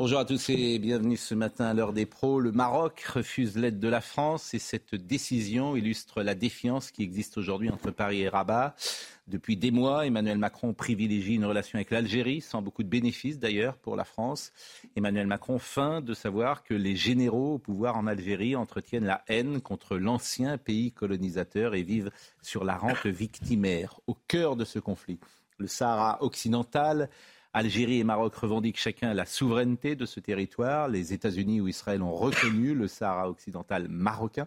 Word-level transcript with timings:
Bonjour 0.00 0.18
à 0.18 0.24
tous 0.24 0.48
et 0.48 0.78
bienvenue 0.78 1.18
ce 1.18 1.34
matin 1.34 1.66
à 1.66 1.74
l'heure 1.74 1.92
des 1.92 2.06
pros. 2.06 2.40
Le 2.40 2.52
Maroc 2.52 3.02
refuse 3.02 3.58
l'aide 3.58 3.78
de 3.78 3.88
la 3.88 4.00
France 4.00 4.54
et 4.54 4.58
cette 4.58 4.94
décision 4.94 5.76
illustre 5.76 6.22
la 6.22 6.34
défiance 6.34 6.90
qui 6.90 7.02
existe 7.02 7.36
aujourd'hui 7.36 7.68
entre 7.68 7.90
Paris 7.90 8.22
et 8.22 8.30
Rabat. 8.30 8.74
Depuis 9.26 9.58
des 9.58 9.70
mois, 9.70 10.06
Emmanuel 10.06 10.38
Macron 10.38 10.72
privilégie 10.72 11.34
une 11.34 11.44
relation 11.44 11.76
avec 11.76 11.90
l'Algérie, 11.90 12.40
sans 12.40 12.62
beaucoup 12.62 12.82
de 12.82 12.88
bénéfices 12.88 13.38
d'ailleurs 13.38 13.76
pour 13.76 13.94
la 13.94 14.04
France. 14.04 14.52
Emmanuel 14.96 15.26
Macron 15.26 15.58
feint 15.58 16.00
de 16.00 16.14
savoir 16.14 16.62
que 16.62 16.72
les 16.72 16.96
généraux 16.96 17.56
au 17.56 17.58
pouvoir 17.58 17.98
en 17.98 18.06
Algérie 18.06 18.56
entretiennent 18.56 19.04
la 19.04 19.22
haine 19.28 19.60
contre 19.60 19.98
l'ancien 19.98 20.56
pays 20.56 20.92
colonisateur 20.92 21.74
et 21.74 21.82
vivent 21.82 22.10
sur 22.40 22.64
la 22.64 22.78
rente 22.78 23.04
victimaire. 23.04 24.00
Au 24.06 24.14
cœur 24.14 24.56
de 24.56 24.64
ce 24.64 24.78
conflit, 24.78 25.18
le 25.58 25.66
Sahara 25.66 26.22
occidental 26.22 27.10
Algérie 27.52 27.98
et 27.98 28.04
Maroc 28.04 28.34
revendiquent 28.36 28.78
chacun 28.78 29.12
la 29.12 29.26
souveraineté 29.26 29.96
de 29.96 30.06
ce 30.06 30.20
territoire. 30.20 30.88
Les 30.88 31.12
États-Unis 31.12 31.60
ou 31.60 31.66
Israël 31.66 32.00
ont 32.02 32.14
reconnu 32.14 32.74
le 32.74 32.86
Sahara 32.86 33.28
occidental 33.28 33.88
marocain. 33.88 34.46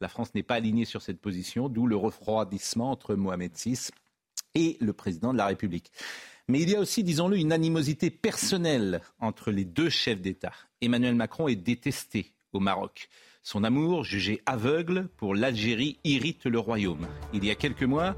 La 0.00 0.08
France 0.08 0.34
n'est 0.34 0.44
pas 0.44 0.54
alignée 0.54 0.84
sur 0.84 1.02
cette 1.02 1.20
position, 1.20 1.68
d'où 1.68 1.86
le 1.86 1.96
refroidissement 1.96 2.90
entre 2.92 3.14
Mohamed 3.16 3.52
VI 3.56 3.90
et 4.54 4.76
le 4.80 4.92
président 4.92 5.32
de 5.32 5.38
la 5.38 5.46
République. 5.46 5.90
Mais 6.48 6.60
il 6.60 6.70
y 6.70 6.76
a 6.76 6.80
aussi, 6.80 7.02
disons-le, 7.02 7.36
une 7.36 7.52
animosité 7.52 8.10
personnelle 8.10 9.00
entre 9.18 9.50
les 9.50 9.64
deux 9.64 9.90
chefs 9.90 10.20
d'État. 10.20 10.52
Emmanuel 10.80 11.16
Macron 11.16 11.48
est 11.48 11.56
détesté 11.56 12.32
au 12.52 12.60
Maroc. 12.60 13.08
Son 13.48 13.62
amour, 13.62 14.02
jugé 14.02 14.42
aveugle 14.44 15.06
pour 15.18 15.36
l'Algérie, 15.36 16.00
irrite 16.02 16.46
le 16.46 16.58
royaume. 16.58 17.06
Il 17.32 17.44
y 17.44 17.52
a 17.52 17.54
quelques 17.54 17.84
mois, 17.84 18.16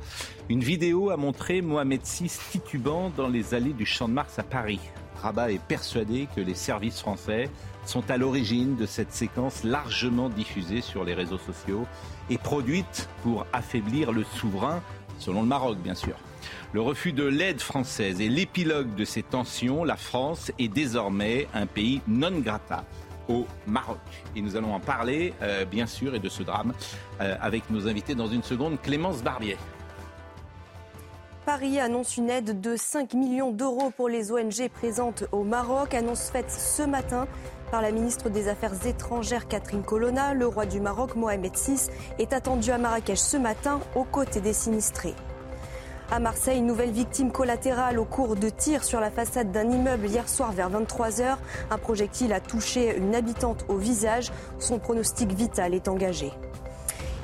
une 0.48 0.64
vidéo 0.64 1.10
a 1.10 1.18
montré 1.18 1.60
Mohamed 1.60 2.00
VI 2.02 2.32
titubant 2.50 3.12
dans 3.14 3.28
les 3.28 3.52
allées 3.52 3.74
du 3.74 3.84
Champ 3.84 4.08
de 4.08 4.14
Mars 4.14 4.38
à 4.38 4.42
Paris. 4.42 4.80
Rabat 5.20 5.52
est 5.52 5.62
persuadé 5.62 6.28
que 6.34 6.40
les 6.40 6.54
services 6.54 7.00
français 7.00 7.50
sont 7.84 8.10
à 8.10 8.16
l'origine 8.16 8.74
de 8.76 8.86
cette 8.86 9.12
séquence 9.12 9.64
largement 9.64 10.30
diffusée 10.30 10.80
sur 10.80 11.04
les 11.04 11.12
réseaux 11.12 11.36
sociaux 11.36 11.86
et 12.30 12.38
produite 12.38 13.10
pour 13.22 13.46
affaiblir 13.52 14.12
le 14.12 14.24
souverain, 14.24 14.82
selon 15.18 15.42
le 15.42 15.48
Maroc 15.48 15.76
bien 15.76 15.94
sûr. 15.94 16.16
Le 16.72 16.80
refus 16.80 17.12
de 17.12 17.24
l'aide 17.24 17.60
française 17.60 18.22
est 18.22 18.28
l'épilogue 18.28 18.94
de 18.94 19.04
ces 19.04 19.22
tensions. 19.22 19.84
La 19.84 19.96
France 19.96 20.52
est 20.58 20.68
désormais 20.68 21.48
un 21.52 21.66
pays 21.66 22.00
non 22.08 22.38
grata 22.38 22.86
au 23.28 23.46
Maroc. 23.66 23.98
Et 24.34 24.40
nous 24.40 24.56
allons 24.56 24.74
en 24.74 24.80
parler, 24.80 25.34
euh, 25.42 25.64
bien 25.64 25.86
sûr, 25.86 26.14
et 26.14 26.18
de 26.18 26.28
ce 26.28 26.42
drame 26.42 26.72
euh, 27.20 27.36
avec 27.40 27.70
nos 27.70 27.86
invités 27.88 28.14
dans 28.14 28.28
une 28.28 28.42
seconde. 28.42 28.80
Clémence 28.80 29.22
Barbier. 29.22 29.56
Paris 31.48 31.80
annonce 31.80 32.18
une 32.18 32.28
aide 32.28 32.60
de 32.60 32.76
5 32.76 33.14
millions 33.14 33.52
d'euros 33.52 33.90
pour 33.96 34.10
les 34.10 34.32
ONG 34.32 34.68
présentes 34.68 35.24
au 35.32 35.44
Maroc. 35.44 35.94
Annonce 35.94 36.28
faite 36.28 36.50
ce 36.50 36.82
matin 36.82 37.26
par 37.70 37.80
la 37.80 37.90
ministre 37.90 38.28
des 38.28 38.48
Affaires 38.48 38.86
étrangères 38.86 39.48
Catherine 39.48 39.82
Colonna. 39.82 40.34
Le 40.34 40.46
roi 40.46 40.66
du 40.66 40.78
Maroc, 40.78 41.16
Mohamed 41.16 41.56
VI, 41.56 41.88
est 42.18 42.34
attendu 42.34 42.70
à 42.70 42.76
Marrakech 42.76 43.18
ce 43.18 43.38
matin 43.38 43.80
aux 43.94 44.04
côtés 44.04 44.42
des 44.42 44.52
sinistrés. 44.52 45.14
À 46.10 46.20
Marseille, 46.20 46.62
nouvelle 46.62 46.90
victime 46.90 47.30
collatérale 47.30 47.98
au 47.98 48.06
cours 48.06 48.34
de 48.34 48.48
tirs 48.48 48.82
sur 48.82 48.98
la 48.98 49.10
façade 49.10 49.52
d'un 49.52 49.70
immeuble 49.70 50.06
hier 50.06 50.26
soir 50.26 50.52
vers 50.52 50.70
23h. 50.70 51.36
Un 51.70 51.76
projectile 51.76 52.32
a 52.32 52.40
touché 52.40 52.96
une 52.96 53.14
habitante 53.14 53.66
au 53.68 53.76
visage. 53.76 54.32
Son 54.58 54.78
pronostic 54.78 55.30
vital 55.32 55.74
est 55.74 55.86
engagé. 55.86 56.32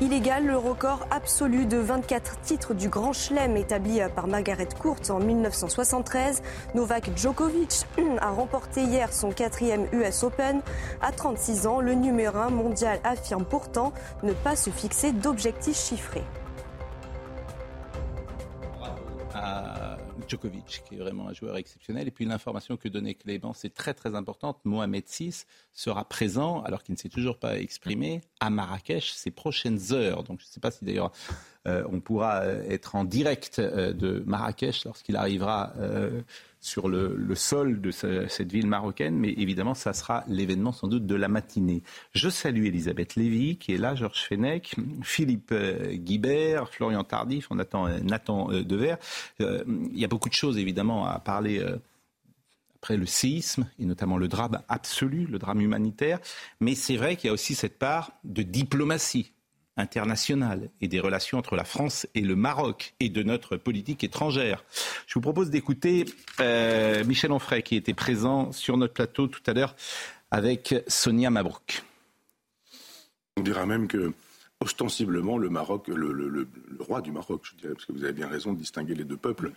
Illégal, 0.03 0.45
le 0.45 0.59
record 0.59 1.07
absolu 1.11 1.65
de 1.65 1.79
24 1.79 2.41
titres 2.43 2.75
du 2.75 2.91
Grand 2.91 3.15
Chelem 3.15 3.57
établi 3.57 4.01
par 4.15 4.27
Margaret 4.27 4.69
Court 4.79 4.99
en 5.09 5.19
1973. 5.19 6.43
Novak 6.75 7.11
Djokovic 7.17 7.87
a 8.21 8.31
remporté 8.33 8.83
hier 8.83 9.15
son 9.15 9.31
quatrième 9.31 9.87
US 9.93 10.25
Open. 10.25 10.61
À 11.01 11.11
36 11.11 11.67
ans, 11.67 11.81
le 11.81 11.95
numéro 11.95 12.37
1 12.37 12.51
mondial 12.51 12.99
affirme 13.03 13.47
pourtant 13.47 13.95
ne 14.23 14.35
pas 14.35 14.57
se 14.57 14.69
fixer 14.69 15.13
d'objectifs 15.13 15.83
chiffrés. 15.83 16.25
Djokovic, 20.29 20.83
qui 20.87 20.95
est 20.95 20.99
vraiment 20.99 21.29
un 21.29 21.33
joueur 21.33 21.57
exceptionnel. 21.57 22.09
Et 22.09 22.11
puis 22.11 22.25
l'information 22.25 22.77
que 22.77 22.89
donnait 22.89 23.15
Clément, 23.15 23.53
c'est 23.53 23.73
très 23.73 23.95
très 23.95 24.15
importante. 24.15 24.59
Mohamed 24.65 25.05
VI 25.09 25.45
sera 25.73 26.09
présent, 26.09 26.63
alors 26.63 26.83
qu'il 26.83 26.95
ne 26.95 26.99
s'est 26.99 27.09
toujours 27.09 27.39
pas 27.39 27.59
exprimé, 27.59 28.21
à 28.41 28.51
Marrakech 28.51 29.13
ces 29.13 29.31
prochaines 29.31 29.93
heures. 29.93 30.23
Donc 30.23 30.41
je 30.41 30.47
ne 30.47 30.51
sais 30.51 30.61
pas 30.61 30.71
si 30.71 30.85
d'ailleurs 30.85 31.13
on 31.67 32.01
pourra 32.01 32.43
euh, 32.43 32.63
être 32.69 32.95
en 32.95 33.05
direct 33.05 33.59
euh, 33.59 33.93
de 33.93 34.23
Marrakech 34.27 34.85
lorsqu'il 34.85 35.17
arrivera 35.17 35.73
sur 36.61 36.89
le, 36.89 37.35
sol 37.35 37.81
de 37.81 37.91
cette 37.91 38.51
ville 38.51 38.67
marocaine, 38.67 39.17
mais 39.17 39.31
évidemment, 39.37 39.75
ça 39.75 39.93
sera 39.93 40.25
l'événement 40.29 40.73
sans 40.73 40.89
doute 40.89 41.07
de 41.07 41.15
la 41.15 41.29
matinée. 41.29 41.83
Je 42.15 42.29
salue 42.31 42.65
Elisabeth 42.65 43.17
Lévy, 43.17 43.57
qui 43.57 43.75
est 43.75 43.79
là, 43.79 43.95
Georges 43.95 44.25
Fenech, 44.27 44.75
Philippe 45.03 45.53
Guibert, 45.93 46.71
Florian 46.71 47.05
Tardif, 47.05 47.49
on 47.51 47.59
attend 47.59 47.89
Nathan 48.01 48.49
Dever. 48.49 48.97
il 49.41 49.99
y 49.99 50.05
a 50.05 50.09
beaucoup 50.09 50.31
de 50.31 50.35
choses, 50.35 50.57
évidemment, 50.57 51.07
à 51.07 51.19
parler 51.19 51.63
après 52.85 52.97
le 52.97 53.07
séisme, 53.07 53.67
et 53.79 53.85
notamment 53.85 54.17
le 54.17 54.29
drame 54.29 54.61
absolu, 54.69 55.27
le 55.27 55.39
drame 55.39 55.61
humanitaire. 55.61 56.19
Mais 56.61 56.75
c'est 56.75 56.97
vrai 56.97 57.17
qu'il 57.17 57.29
y 57.29 57.31
a 57.31 57.35
aussi 57.35 57.55
cette 57.55 57.79
part 57.79 58.13
de 58.25 58.43
diplomatie 58.43 59.34
internationale 59.77 60.71
et 60.81 60.89
des 60.89 61.01
relations 61.01 61.39
entre 61.39 61.57
la 61.57 61.65
France 61.65 62.07
et 62.15 62.21
le 62.21 62.37
Maroc 62.37 62.95
et 63.01 63.09
de 63.09 63.23
notre 63.23 63.57
politique 63.57 64.05
étrangère. 64.05 64.65
Je 65.07 65.15
vous 65.15 65.21
propose 65.21 65.51
d'écouter 65.51 66.05
euh, 66.41 67.05
Michel 67.05 67.33
Onfray 67.33 67.63
qui 67.63 67.77
était 67.77 67.95
présent 67.95 68.53
sur 68.53 68.77
notre 68.77 68.95
plateau 68.95 69.27
tout 69.27 69.43
à 69.47 69.53
l'heure 69.53 69.75
avec 70.31 70.75
Sonia 70.89 71.31
Mabrouk. 71.31 71.83
On 73.37 73.43
dira 73.43 73.67
même 73.67 73.89
que 73.89 74.13
ostensiblement 74.61 75.39
le 75.39 75.51
Maroc, 75.51 75.89
le, 75.89 76.49
roi 76.79 77.01
du 77.01 77.13
Maroc, 77.13 77.43
je 77.45 77.57
dirais, 77.57 77.75
parce 77.75 77.85
que 77.85 77.93
vous 77.93 78.05
avez 78.05 78.13
bien 78.13 78.29
raison 78.29 78.53
de 78.53 78.59
distinguer 78.59 78.95
les 78.95 79.05
deux 79.05 79.17
peuples 79.17 79.53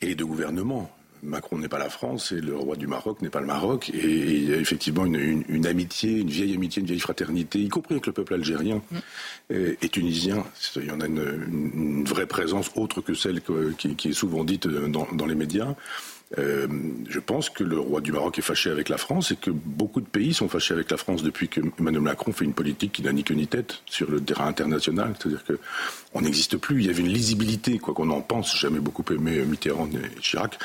et 0.00 0.06
les 0.06 0.14
deux 0.14 0.26
gouvernements. 0.26 0.90
Macron 1.22 1.58
n'est 1.58 1.68
pas 1.68 1.78
la 1.78 1.90
France 1.90 2.32
et 2.32 2.40
le 2.40 2.56
roi 2.56 2.76
du 2.76 2.86
Maroc 2.86 3.20
n'est 3.22 3.30
pas 3.30 3.40
le 3.40 3.46
Maroc. 3.46 3.90
Et 3.90 4.06
il 4.06 4.50
y 4.50 4.54
a 4.54 4.56
effectivement 4.56 5.04
une, 5.06 5.66
amitié, 5.66 6.12
une 6.18 6.30
vieille 6.30 6.54
amitié, 6.54 6.80
une 6.80 6.86
vieille 6.86 7.00
fraternité, 7.00 7.58
y 7.58 7.68
compris 7.68 7.94
avec 7.94 8.06
le 8.06 8.12
peuple 8.12 8.34
algérien 8.34 8.82
mm. 8.90 9.54
et, 9.82 9.88
tunisien. 9.88 10.44
Il 10.76 10.86
y 10.86 10.90
en 10.90 11.00
a 11.00 11.06
une, 11.06 12.04
vraie 12.04 12.26
présence 12.26 12.70
autre 12.76 13.00
que 13.00 13.14
celle 13.14 13.40
qui, 13.76 14.08
est 14.08 14.12
souvent 14.12 14.44
dite 14.44 14.66
dans 14.66 15.26
les 15.26 15.34
médias. 15.34 15.74
Euh, 16.36 16.68
je 17.08 17.20
pense 17.20 17.48
que 17.48 17.64
le 17.64 17.78
roi 17.78 18.00
du 18.02 18.12
Maroc 18.12 18.38
est 18.38 18.42
fâché 18.42 18.70
avec 18.70 18.90
la 18.90 18.98
France 18.98 19.30
et 19.30 19.36
que 19.36 19.50
beaucoup 19.50 20.02
de 20.02 20.06
pays 20.06 20.34
sont 20.34 20.48
fâchés 20.48 20.74
avec 20.74 20.90
la 20.90 20.98
France 20.98 21.22
depuis 21.22 21.48
que 21.48 21.60
Emmanuel 21.78 22.02
Macron 22.02 22.32
fait 22.32 22.44
une 22.44 22.52
politique 22.52 22.92
qui 22.92 23.02
n'a 23.02 23.12
ni 23.12 23.24
queue 23.24 23.34
ni 23.34 23.46
tête 23.46 23.82
sur 23.86 24.10
le 24.10 24.20
terrain 24.20 24.46
international. 24.46 25.14
C'est-à-dire 25.18 25.42
qu'on 25.44 26.20
n'existe 26.20 26.58
plus. 26.58 26.80
Il 26.80 26.86
y 26.86 26.90
avait 26.90 27.00
une 27.00 27.08
lisibilité, 27.08 27.78
quoi 27.78 27.94
qu'on 27.94 28.10
en 28.10 28.20
pense. 28.20 28.58
Jamais 28.58 28.80
beaucoup 28.80 29.04
aimé 29.10 29.42
Mitterrand 29.46 29.88
et 29.88 30.20
Chirac, 30.20 30.58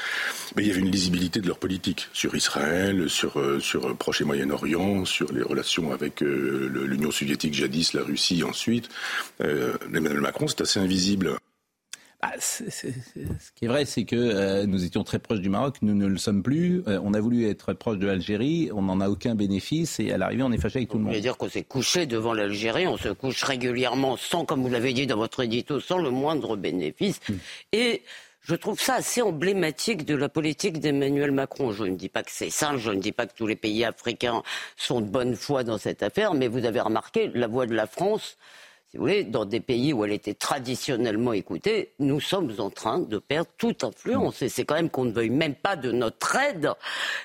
mais 0.56 0.64
il 0.64 0.68
y 0.68 0.72
avait 0.72 0.82
une 0.82 0.92
lisibilité 0.92 1.40
de 1.40 1.48
leur 1.48 1.60
politique 1.60 2.10
sur 2.12 2.36
Israël, 2.36 3.10
sur 3.10 3.40
euh, 3.40 3.60
sur 3.60 3.96
Proche 3.96 4.22
et 4.22 4.26
Moyen-Orient, 4.26 5.06
sur 5.06 5.32
les 5.32 5.44
relations 5.44 5.94
avec 5.94 6.22
euh, 6.22 6.70
l'Union 6.86 7.12
soviétique 7.12 7.54
jadis, 7.54 7.94
la 7.94 8.04
Russie 8.04 8.44
ensuite. 8.44 8.90
Emmanuel 9.40 10.22
Macron, 10.22 10.48
c'est 10.48 10.62
assez 10.62 10.80
invisible. 10.80 11.38
Ah, 12.26 12.32
ce 12.40 12.86
qui 13.54 13.66
est 13.66 13.68
vrai, 13.68 13.84
c'est 13.84 14.06
que 14.06 14.16
euh, 14.16 14.66
nous 14.66 14.86
étions 14.86 15.04
très 15.04 15.20
proches 15.20 15.42
du 15.42 15.50
Maroc, 15.50 15.76
nous 15.82 15.94
ne 15.94 16.08
le 16.08 16.18
sommes 16.18 16.42
plus. 16.42 16.82
Euh, 16.88 16.98
on 17.04 17.14
a 17.14 17.20
voulu 17.20 17.50
être 17.50 17.74
proche 17.74 17.98
de 17.98 18.08
l'Algérie, 18.08 18.70
on 18.74 18.84
n'en 18.84 19.02
a 19.02 19.10
aucun 19.10 19.36
bénéfice 19.36 20.00
et 20.00 20.14
à 20.14 20.18
l'arrivée, 20.18 20.44
on 20.44 20.54
est 20.54 20.58
fâché 20.58 20.80
avec 20.80 20.90
tout 20.90 21.00
le 21.00 21.04
monde. 21.04 21.16
Dire 21.16 21.36
qu'on 21.36 21.50
s'est 21.50 21.64
couché 21.64 22.06
devant 22.06 22.34
l'Algérie, 22.34 22.88
on 22.88 22.96
se 22.96 23.10
couche 23.10 23.44
régulièrement 23.44 24.16
sans, 24.16 24.46
comme 24.46 24.62
vous 24.62 24.70
l'avez 24.70 24.94
dit 24.94 25.06
dans 25.06 25.18
votre 25.18 25.44
édito, 25.44 25.82
sans 25.82 25.98
le 25.98 26.12
moindre 26.12 26.56
bénéfice. 26.56 27.20
Hmm. 27.28 27.34
Et 27.74 28.04
je 28.42 28.56
trouve 28.56 28.80
ça 28.80 28.96
assez 28.96 29.22
emblématique 29.22 30.06
de 30.06 30.16
la 30.16 30.30
politique 30.30 30.80
d'Emmanuel 30.80 31.32
Macron. 31.32 31.74
Je 31.74 31.84
ne 31.84 31.98
dis 31.98 32.10
pas 32.10 32.24
que 32.24 32.32
c'est 32.32 32.50
simple, 32.50 32.78
je 32.78 32.92
ne 32.92 33.02
dis 33.02 33.12
pas 33.12 33.26
que 33.26 33.36
tous 33.36 33.48
les 33.48 33.58
pays 33.58 33.84
africains 33.84 34.44
sont 34.78 35.02
de 35.02 35.08
bonne 35.08 35.36
foi 35.36 35.66
dans 35.66 35.78
cette 35.78 36.04
affaire, 36.04 36.36
mais 36.36 36.48
vous 36.48 36.64
avez 36.64 36.80
remarqué 36.80 37.32
la 37.34 37.48
voix 37.48 37.66
de 37.66 37.76
la 37.76 37.86
France 37.86 38.38
si 38.94 38.98
vous 38.98 39.06
voulez, 39.06 39.24
dans 39.24 39.46
des 39.46 39.60
pays 39.60 39.92
où 39.92 40.06
elle 40.06 40.12
était 40.12 40.36
traditionnellement 40.36 41.34
écoutée, 41.34 41.94
nous 41.98 42.20
sommes 42.20 42.54
en 42.60 42.70
train 42.70 43.00
de 43.00 43.18
perdre 43.18 43.50
toute 43.58 43.84
influence. 43.84 44.44
Et 44.44 44.50
c'est 44.50 44.66
quand 44.66 44.76
même 44.76 44.92
qu'on 44.92 45.06
ne 45.06 45.12
veuille 45.12 45.32
même 45.32 45.56
pas 45.56 45.76
de 45.76 45.92
notre 45.92 46.36
aide, 46.36 46.70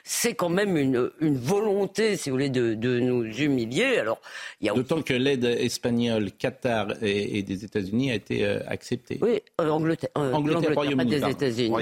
c'est 0.03 0.33
quand 0.33 0.49
même 0.49 0.79
une, 0.79 1.11
une 1.21 1.37
volonté, 1.37 2.17
si 2.17 2.31
vous 2.31 2.37
voulez, 2.37 2.49
de, 2.49 2.73
de 2.73 3.01
nous 3.01 3.23
humilier. 3.23 3.99
Alors, 3.99 4.19
il 4.63 4.73
D'autant 4.73 5.03
que 5.03 5.13
l'aide 5.13 5.45
espagnole, 5.45 6.33
Qatar 6.33 6.95
et, 7.03 7.43
des 7.43 7.67
États-Unis 7.67 8.13
a 8.13 8.15
été 8.15 8.47
euh, 8.47 8.61
acceptée. 8.67 9.19
Oui, 9.21 9.43
euh, 9.61 9.69
Angleterre, 9.69 10.09
euh, 10.17 10.33
Angleterre, 10.33 10.73
pas 10.73 11.05
des 11.05 11.23
États-Unis. 11.29 11.75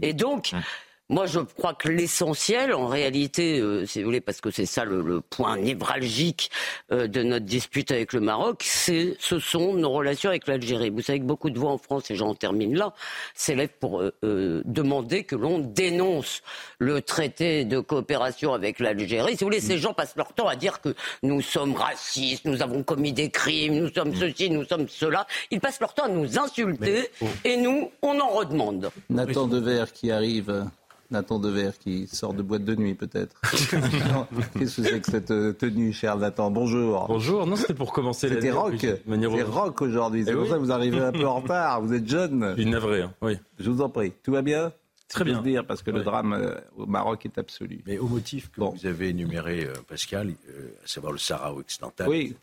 Et 0.00 0.14
donc, 0.14 0.48
hum. 0.54 0.62
Moi, 1.08 1.26
je 1.26 1.38
crois 1.38 1.72
que 1.72 1.88
l'essentiel, 1.88 2.74
en 2.74 2.88
réalité, 2.88 3.60
euh, 3.60 3.86
si 3.86 4.00
vous 4.00 4.06
voulez, 4.06 4.20
parce 4.20 4.40
que 4.40 4.50
c'est 4.50 4.66
ça 4.66 4.84
le, 4.84 5.20
point 5.20 5.56
névralgique 5.56 6.50
euh, 6.90 7.06
de 7.06 7.22
notre 7.22 7.46
dispute 7.46 7.92
avec 7.92 8.12
le 8.12 8.18
Maroc, 8.18 8.64
c'est, 8.64 9.16
ce 9.20 9.38
sont 9.38 9.74
nos 9.74 9.92
relations 9.92 10.30
avec 10.30 10.48
l'Algérie. 10.48 10.90
Vous 10.90 11.02
savez 11.02 11.20
que 11.20 11.24
beaucoup 11.24 11.50
de 11.50 11.60
voix 11.60 11.70
en 11.70 11.78
France, 11.78 12.10
et 12.10 12.16
j'en 12.16 12.34
termine 12.34 12.74
là, 12.74 12.92
s'élèvent 13.34 13.76
pour 13.78 14.02
euh, 14.02 14.62
demander 14.64 15.22
que 15.22 15.36
l'on 15.36 15.60
dénonce 15.60 16.42
le 16.80 17.00
traité 17.00 17.64
de 17.64 17.78
coopération 17.78 18.52
avec 18.52 18.80
l'Algérie. 18.80 19.36
Si 19.36 19.44
vous 19.44 19.46
voulez, 19.46 19.60
ces 19.60 19.78
gens 19.78 19.94
passent 19.94 20.16
leur 20.16 20.32
temps 20.32 20.48
à 20.48 20.56
dire 20.56 20.80
que 20.80 20.92
nous 21.22 21.40
sommes 21.40 21.76
racistes, 21.76 22.46
nous 22.46 22.62
avons 22.62 22.82
commis 22.82 23.12
des 23.12 23.30
crimes, 23.30 23.74
nous 23.74 23.92
sommes 23.92 24.12
ceci, 24.12 24.50
nous 24.50 24.64
sommes 24.64 24.88
cela. 24.88 25.28
Ils 25.52 25.60
passent 25.60 25.78
leur 25.78 25.94
temps 25.94 26.06
à 26.06 26.08
nous 26.08 26.36
insulter, 26.36 27.08
oh. 27.20 27.26
et 27.44 27.56
nous, 27.58 27.92
on 28.02 28.18
en 28.18 28.30
redemande. 28.30 28.90
Nathan 29.08 29.46
Devers 29.46 29.92
qui 29.92 30.10
arrive. 30.10 30.66
Nathan 31.10 31.38
Dever 31.38 31.70
qui 31.78 32.06
sort 32.06 32.34
de 32.34 32.42
boîte 32.42 32.64
de 32.64 32.74
nuit 32.74 32.94
peut-être. 32.94 33.40
Qu'est-ce 33.50 34.76
que 34.76 34.82
c'est 34.82 35.00
que 35.00 35.10
cette 35.10 35.30
euh, 35.30 35.52
tenue, 35.52 35.92
cher 35.92 36.16
Nathan? 36.16 36.50
Bonjour. 36.50 37.06
Bonjour, 37.08 37.46
non 37.46 37.56
c'était 37.56 37.74
pour 37.74 37.92
commencer 37.92 38.28
C'était 38.28 38.50
rock. 38.50 38.74
C'est 38.80 39.42
rock 39.42 39.82
aujourd'hui, 39.82 40.24
c'est 40.24 40.32
eh 40.32 40.34
pour 40.34 40.46
ça 40.46 40.54
que 40.54 40.60
vous 40.60 40.72
arrivez 40.72 41.00
un 41.00 41.12
peu 41.12 41.26
en 41.26 41.36
retard, 41.40 41.80
vous 41.82 41.94
êtes 41.94 42.08
jeune. 42.08 42.54
Une 42.58 42.70
navré, 42.70 43.02
hein. 43.02 43.14
oui. 43.22 43.38
Je 43.58 43.70
vous 43.70 43.82
en 43.82 43.88
prie, 43.88 44.12
tout 44.22 44.32
va 44.32 44.42
bien? 44.42 44.72
Très 45.08 45.24
bien. 45.24 45.40
dire, 45.40 45.64
parce 45.64 45.82
que 45.82 45.92
le 45.92 46.02
drame 46.02 46.32
euh, 46.32 46.56
au 46.76 46.86
Maroc 46.86 47.24
est 47.26 47.38
absolu. 47.38 47.80
Mais 47.86 47.98
au 47.98 48.08
motif 48.08 48.50
que 48.50 48.60
vous 48.60 48.86
avez 48.86 49.10
énuméré, 49.10 49.64
euh, 49.64 49.74
Pascal, 49.86 50.30
à 50.30 50.86
savoir 50.86 51.12
le 51.12 51.18
Sahara 51.18 51.54
occidental, 51.54 52.12
etc., 52.12 52.36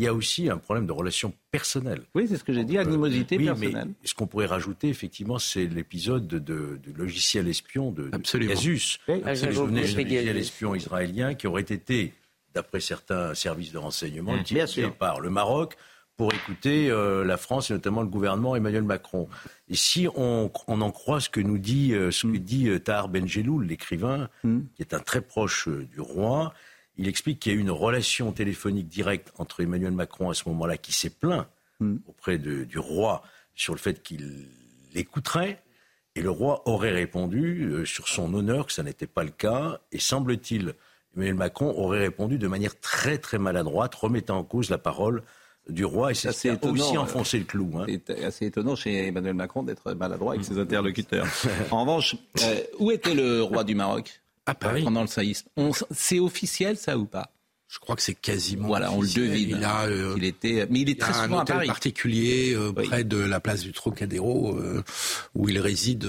il 0.00 0.04
y 0.04 0.06
a 0.06 0.14
aussi 0.14 0.48
un 0.48 0.56
problème 0.56 0.86
de 0.86 0.92
relations 0.92 1.34
personnelles. 1.50 2.00
Oui, 2.14 2.24
c'est 2.26 2.38
ce 2.38 2.44
que 2.44 2.54
j'ai 2.54 2.64
dit, 2.64 2.78
animosité 2.78 3.36
oui, 3.36 3.44
personnelle. 3.44 3.88
Mais 3.88 4.08
ce 4.08 4.14
qu'on 4.14 4.26
pourrait 4.26 4.46
rajouter, 4.46 4.88
effectivement, 4.88 5.38
c'est 5.38 5.66
l'épisode 5.66 6.26
de, 6.26 6.38
du 6.82 6.94
logiciel 6.94 7.46
espion 7.48 7.90
de, 7.90 8.04
Pegasus. 8.04 8.98
Oui, 9.08 9.20
ah, 9.26 9.34
logiciel 9.34 10.36
espion 10.38 10.74
israélien 10.74 11.34
qui 11.34 11.46
aurait 11.46 11.60
été, 11.60 12.14
d'après 12.54 12.80
certains 12.80 13.34
services 13.34 13.72
de 13.72 13.78
renseignement, 13.78 14.32
mmh, 14.32 14.40
utilisé 14.40 14.88
par 14.88 15.20
le 15.20 15.28
Maroc 15.28 15.76
pour 16.16 16.32
écouter 16.32 16.90
euh, 16.90 17.22
la 17.22 17.36
France 17.36 17.70
et 17.70 17.74
notamment 17.74 18.00
le 18.00 18.08
gouvernement 18.08 18.56
Emmanuel 18.56 18.84
Macron. 18.84 19.28
Et 19.68 19.74
si 19.74 20.08
on, 20.16 20.50
en 20.66 20.90
croit 20.92 21.20
ce 21.20 21.28
que 21.28 21.40
nous 21.40 21.58
dit, 21.58 21.92
euh, 21.92 22.10
ce 22.10 22.22
que 22.22 22.28
mmh. 22.28 22.38
dit 22.38 22.68
euh, 22.68 22.78
Tahar 22.78 23.10
Benjeloul, 23.10 23.66
l'écrivain, 23.66 24.30
mmh. 24.44 24.60
qui 24.74 24.82
est 24.82 24.94
un 24.94 25.00
très 25.00 25.20
proche 25.20 25.68
du 25.68 26.00
roi, 26.00 26.54
il 27.00 27.08
explique 27.08 27.40
qu'il 27.40 27.52
y 27.52 27.54
a 27.54 27.58
eu 27.58 27.62
une 27.62 27.70
relation 27.70 28.30
téléphonique 28.30 28.88
directe 28.88 29.32
entre 29.38 29.62
Emmanuel 29.62 29.92
Macron 29.92 30.28
à 30.28 30.34
ce 30.34 30.46
moment-là, 30.50 30.76
qui 30.76 30.92
s'est 30.92 31.08
plaint 31.08 31.46
hmm. 31.80 31.96
auprès 32.06 32.36
du 32.36 32.78
roi 32.78 33.22
sur 33.54 33.72
le 33.72 33.78
fait 33.78 34.02
qu'il 34.02 34.46
l'écouterait. 34.92 35.62
Et 36.14 36.20
le 36.20 36.30
roi 36.30 36.68
aurait 36.68 36.90
répondu 36.90 37.62
euh, 37.62 37.86
sur 37.86 38.06
son 38.06 38.34
honneur 38.34 38.66
que 38.66 38.72
ça 38.74 38.82
n'était 38.82 39.06
pas 39.06 39.24
le 39.24 39.30
cas. 39.30 39.80
Et 39.92 39.98
semble-t-il, 39.98 40.74
Emmanuel 41.16 41.36
Macron 41.36 41.72
aurait 41.74 42.00
répondu 42.00 42.36
de 42.36 42.48
manière 42.48 42.78
très 42.80 43.16
très 43.16 43.38
maladroite, 43.38 43.94
remettant 43.94 44.36
en 44.36 44.44
cause 44.44 44.68
la 44.68 44.76
parole 44.76 45.22
du 45.70 45.86
roi. 45.86 46.10
Et 46.10 46.14
c'est 46.14 46.28
aussi 46.28 46.96
euh, 46.96 47.00
enfoncé 47.00 47.38
le 47.38 47.44
clou. 47.44 47.70
Hein. 47.78 47.86
C'est 47.88 48.24
assez 48.24 48.44
étonnant 48.44 48.76
chez 48.76 49.06
Emmanuel 49.06 49.34
Macron 49.34 49.62
d'être 49.62 49.94
maladroit 49.94 50.34
avec 50.34 50.44
ses 50.44 50.58
interlocuteurs. 50.58 51.26
en 51.70 51.80
revanche, 51.80 52.16
euh, 52.42 52.60
où 52.78 52.90
était 52.90 53.14
le 53.14 53.42
roi 53.42 53.64
du 53.64 53.74
Maroc? 53.74 54.20
À 54.50 54.54
Paris. 54.54 54.82
Pendant 54.82 55.02
le 55.02 55.06
saïsme. 55.06 55.48
C'est 55.90 56.18
officiel 56.18 56.76
ça 56.76 56.98
ou 56.98 57.06
pas? 57.06 57.32
Je 57.68 57.78
crois 57.78 57.94
que 57.94 58.02
c'est 58.02 58.14
quasiment. 58.14 58.66
Voilà, 58.66 58.92
on 58.92 59.00
le 59.00 59.08
devine. 59.08 59.50
Il 59.50 59.64
a, 59.64 59.84
euh, 59.84 60.14
il 60.16 60.24
était, 60.24 60.66
mais 60.70 60.80
il 60.80 60.90
est 60.90 61.00
très 61.00 61.12
souvent 61.12 61.38
un 61.38 61.42
hôtel 61.42 61.66
particulier 61.66 62.52
euh, 62.54 62.72
près 62.72 63.04
de 63.04 63.16
la 63.16 63.38
place 63.38 63.62
du 63.62 63.72
Trocadéro 63.72 64.56
euh, 64.58 64.82
où 65.36 65.48
il 65.48 65.58
réside 65.60 66.08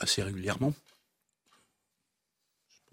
assez 0.00 0.22
régulièrement. 0.22 0.72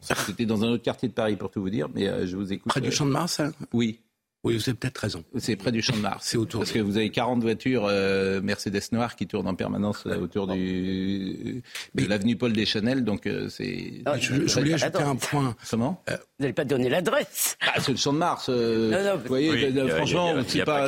C'était 0.01 0.45
dans 0.45 0.63
un 0.63 0.67
autre 0.67 0.83
quartier 0.83 1.07
de 1.07 1.13
Paris 1.13 1.37
pour 1.37 1.51
tout 1.51 1.61
vous 1.61 1.69
dire, 1.69 1.87
mais 1.93 2.27
je 2.27 2.35
vous 2.35 2.51
écoute. 2.51 2.69
Près 2.69 2.81
du 2.81 2.91
Champ 2.91 3.05
de 3.05 3.11
Mars. 3.11 3.39
Hein? 3.39 3.53
Oui. 3.73 4.01
Oui, 4.45 4.55
vous 4.55 4.69
avez 4.69 4.77
peut-être 4.77 4.99
raison. 4.99 5.25
C'est 5.37 5.57
près 5.57 5.73
du 5.73 5.81
Champ 5.81 5.97
de 5.97 6.01
Mars. 6.01 6.25
C'est 6.25 6.37
autour. 6.37 6.61
Parce 6.61 6.71
que 6.71 6.79
vous 6.79 6.95
avez 6.95 7.09
40 7.09 7.41
voitures 7.41 7.85
euh, 7.85 8.39
Mercedes 8.41 8.81
noires 8.93 9.17
qui 9.17 9.27
tournent 9.27 9.47
en 9.49 9.55
permanence 9.55 10.03
euh, 10.05 10.17
autour 10.17 10.47
du, 10.47 11.61
de 11.93 12.05
l'avenue 12.05 12.37
Paul 12.37 12.53
Deschanel. 12.53 13.03
Donc 13.03 13.27
euh, 13.27 13.49
c'est. 13.49 14.01
Ah, 14.05 14.17
je, 14.17 14.33
voulais 14.33 14.75
ajouter 14.75 15.03
un 15.03 15.17
point. 15.17 15.57
Comment? 15.69 16.01
Vous 16.07 16.15
n'allez 16.39 16.53
pas 16.53 16.63
donner 16.63 16.87
l'adresse. 16.87 17.57
Ah, 17.61 17.81
c'est 17.81 17.91
le 17.91 17.97
Champ 17.97 18.13
de 18.13 18.19
Mars. 18.19 18.47
non, 18.47 19.03
non, 19.03 19.17
vous 19.17 19.27
voyez, 19.27 19.73
franchement, 19.89 20.33
c'est 20.47 20.63
pas, 20.63 20.87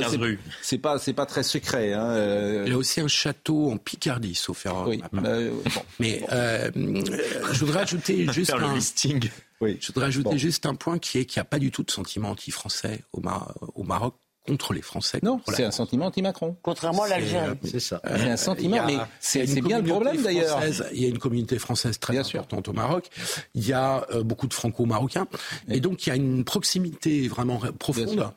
c'est 0.62 0.78
pas, 0.78 0.98
c'est 0.98 1.14
pas 1.14 1.26
très 1.26 1.44
secret. 1.44 1.92
Hein, 1.92 2.64
Il 2.66 2.72
y 2.72 2.76
a 2.76 2.78
aussi 2.78 3.02
un 3.02 3.10
château 3.10 3.70
en 3.70 3.78
Picardie, 3.78 4.36
sauf 4.36 4.66
erreur. 4.66 4.88
Oui. 4.88 5.04
Bon. 5.12 5.22
Mais 6.00 6.22
je 6.32 7.60
voudrais 7.60 7.82
ajouter 7.82 8.28
juste 8.32 8.54
un. 8.54 8.74
listing. 8.74 9.30
Oui. 9.62 9.78
Je 9.80 9.88
voudrais 9.88 10.08
ajouter 10.08 10.38
juste 10.38 10.66
un 10.66 10.76
point 10.76 11.00
qui 11.00 11.20
est 11.20 11.26
qu'il 11.26 11.40
n'y 11.40 11.42
a 11.42 11.46
pas 11.46 11.60
du 11.60 11.72
tout 11.72 11.84
de 11.84 11.92
sentiment 11.92 12.32
anti-français 12.32 13.04
au, 13.14 13.22
au 13.76 13.84
Maroc 13.84 14.16
contre 14.48 14.74
les 14.74 14.82
Français. 14.82 15.20
Non, 15.24 15.40
c'est 15.48 15.64
un 15.64 15.72
sentiment 15.72 16.08
anti-Macron. 16.08 16.56
Contrairement 16.62 17.04
à 17.04 17.10
l'Algérie. 17.10 17.58
C'est 17.64 17.80
ça. 17.80 18.02
c'est 18.04 18.30
un 18.30 18.38
sentiment, 18.38 18.86
mais 18.86 18.98
c'est 19.20 19.62
bien 19.62 19.80
le 19.80 19.88
problème 19.88 20.22
d'ailleurs. 20.22 20.60
Il 20.94 21.02
y 21.02 21.06
a 21.06 21.10
une 21.10 21.20
communauté 21.20 21.60
française 21.60 22.00
très 22.00 22.18
importante 22.18 22.68
au 22.68 22.74
Maroc. 22.74 23.10
Il 23.54 23.68
y 23.68 23.74
a 23.74 24.06
euh, 24.12 24.24
beaucoup 24.24 24.48
de 24.48 24.54
franco-marocains. 24.54 25.28
Et 25.68 25.80
donc 25.80 26.06
il 26.06 26.10
y 26.10 26.14
a 26.14 26.16
une 26.16 26.44
proximité 26.44 27.28
vraiment 27.28 27.60
profonde 27.80 28.32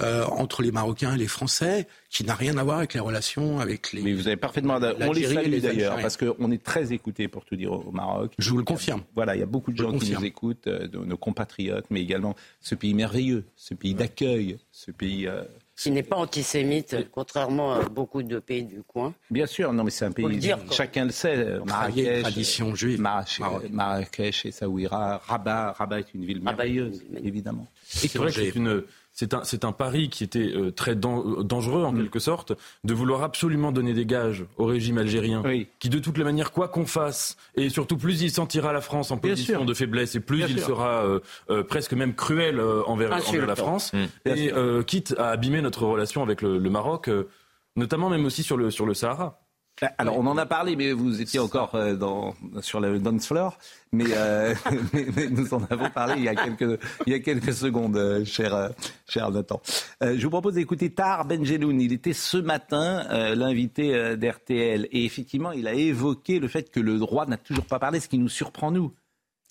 euh, 0.00 0.24
entre 0.26 0.62
les 0.62 0.72
Marocains 0.72 1.14
et 1.14 1.18
les 1.18 1.28
Français 1.28 1.86
qui 2.10 2.24
n'a 2.24 2.34
rien 2.34 2.56
à 2.56 2.64
voir 2.64 2.78
avec 2.78 2.94
les 2.94 3.00
relations 3.00 3.60
avec 3.60 3.92
les. 3.92 4.02
Mais 4.02 4.12
vous 4.14 4.26
avez 4.26 4.36
parfaitement. 4.36 4.78
On 5.00 5.12
les 5.12 5.26
salue 5.26 5.58
d'ailleurs 5.58 5.98
parce 6.00 6.16
qu'on 6.16 6.50
est 6.50 6.62
très 6.62 6.92
écoutés 6.92 7.28
pour 7.28 7.44
tout 7.44 7.56
dire 7.56 7.72
au 7.72 7.90
Maroc. 7.92 8.32
Je 8.38 8.50
vous 8.50 8.58
le 8.58 8.64
confirme. 8.64 9.02
Voilà, 9.14 9.36
il 9.36 9.40
y 9.40 9.42
a 9.42 9.46
beaucoup 9.46 9.72
de 9.72 9.76
gens 9.76 9.96
qui 9.98 10.12
nous 10.12 10.24
écoutent, 10.24 10.66
euh, 10.66 10.88
nos 10.92 11.16
compatriotes, 11.16 11.86
mais 11.90 12.00
également 12.00 12.34
ce 12.60 12.74
pays 12.74 12.94
merveilleux, 12.94 13.44
ce 13.56 13.74
pays 13.74 13.94
d'accueil, 13.94 14.58
ce 14.72 14.90
pays. 14.90 15.26
Euh, 15.26 15.42
qui 15.78 15.92
n'est 15.92 16.02
pas 16.02 16.16
antisémite, 16.16 16.96
contrairement 17.12 17.74
à 17.74 17.88
beaucoup 17.88 18.24
de 18.24 18.40
pays 18.40 18.64
du 18.64 18.82
coin. 18.82 19.14
Bien 19.30 19.46
sûr, 19.46 19.72
non, 19.72 19.84
mais 19.84 19.92
c'est 19.92 20.06
un 20.06 20.10
pays, 20.10 20.36
dire, 20.36 20.58
chacun 20.72 21.04
le 21.04 21.12
sait. 21.12 21.60
Marrakech, 21.64 22.22
tradition 22.22 22.74
juive. 22.74 23.00
Marrakech, 23.00 24.44
et 24.46 24.50
Saouira, 24.50 25.22
Rabat, 25.24 25.72
Rabat 25.72 26.00
est 26.00 26.14
une 26.14 26.24
ville 26.24 26.42
merveilleuse, 26.42 27.04
évidemment. 27.22 27.68
Et 28.02 28.08
c'est 28.08 28.18
vrai 28.18 28.32
que 28.32 28.34
c'est 28.34 28.56
une, 28.56 28.82
c'est 29.18 29.34
un, 29.34 29.42
c'est 29.42 29.64
un 29.64 29.72
pari 29.72 30.10
qui 30.10 30.22
était 30.22 30.54
euh, 30.54 30.70
très 30.70 30.92
euh, 30.92 31.42
dangereux 31.42 31.82
en 31.82 31.90
mm. 31.90 32.02
quelque 32.02 32.20
sorte, 32.20 32.52
de 32.84 32.94
vouloir 32.94 33.24
absolument 33.24 33.72
donner 33.72 33.92
des 33.92 34.06
gages 34.06 34.44
au 34.58 34.66
régime 34.66 34.96
algérien, 34.96 35.42
qui 35.80 35.88
de 35.88 35.98
toutes 35.98 36.18
les 36.18 36.22
manières, 36.22 36.52
quoi 36.52 36.68
qu'on 36.68 36.86
fasse, 36.86 37.36
et 37.56 37.68
surtout 37.68 37.96
plus 37.96 38.22
il 38.22 38.30
sentira 38.30 38.72
la 38.72 38.80
France 38.80 39.10
en 39.10 39.18
position 39.18 39.64
de 39.64 39.74
faiblesse, 39.74 40.14
et 40.14 40.20
plus 40.20 40.44
il 40.48 40.60
sera 40.60 41.04
euh, 41.50 41.64
presque 41.64 41.94
même 41.94 42.14
cruel 42.14 42.60
envers, 42.60 43.10
la 43.10 43.56
France, 43.56 43.92
mm. 43.92 44.28
et 44.28 44.52
quitte 44.86 45.16
à 45.18 45.30
abîmer 45.30 45.62
notre 45.62 45.84
relation 45.84 46.22
avec 46.22 46.40
le, 46.40 46.58
le 46.58 46.70
Maroc, 46.70 47.10
notamment 47.74 48.10
même 48.10 48.24
aussi 48.24 48.44
sur 48.44 48.56
le, 48.56 48.70
sur 48.70 48.86
le 48.86 48.94
Sahara. 48.94 49.40
Ah, 49.80 49.92
alors, 49.98 50.18
on 50.18 50.26
en 50.26 50.36
a 50.36 50.46
parlé, 50.46 50.74
mais 50.76 50.92
vous 50.92 51.20
étiez 51.20 51.38
encore 51.38 51.74
euh, 51.74 51.94
dans, 51.94 52.34
sur 52.60 52.80
le 52.80 52.98
dance 52.98 53.26
floor. 53.26 53.56
Euh, 53.94 54.54
mais, 54.92 55.06
mais, 55.16 55.28
nous 55.28 55.54
en 55.54 55.62
avons 55.70 55.88
parlé 55.90 56.14
il 56.18 56.24
y 56.24 56.28
a 56.28 56.34
quelques, 56.34 56.80
il 57.06 57.12
y 57.12 57.14
a 57.14 57.20
quelques 57.20 57.52
secondes, 57.52 57.96
euh, 57.96 58.24
cher, 58.24 58.70
cher 59.08 59.30
Nathan. 59.30 59.60
je 60.00 60.22
vous 60.22 60.30
propose 60.30 60.54
d'écouter 60.54 60.90
Tar 60.90 61.24
Benjeloun. 61.24 61.80
Il 61.80 61.92
était 61.92 62.12
ce 62.12 62.38
matin 62.38 63.06
l'invité 63.34 64.16
d'RTL. 64.16 64.88
Et 64.90 65.04
effectivement, 65.04 65.52
il 65.52 65.68
a 65.68 65.74
évoqué 65.74 66.40
le 66.40 66.48
fait 66.48 66.70
que 66.70 66.80
le 66.80 66.98
droit 66.98 67.26
n'a 67.26 67.36
toujours 67.36 67.66
pas 67.66 67.78
parlé, 67.78 68.00
ce 68.00 68.08
qui 68.08 68.18
nous 68.18 68.28
surprend, 68.28 68.70
nous. 68.70 68.92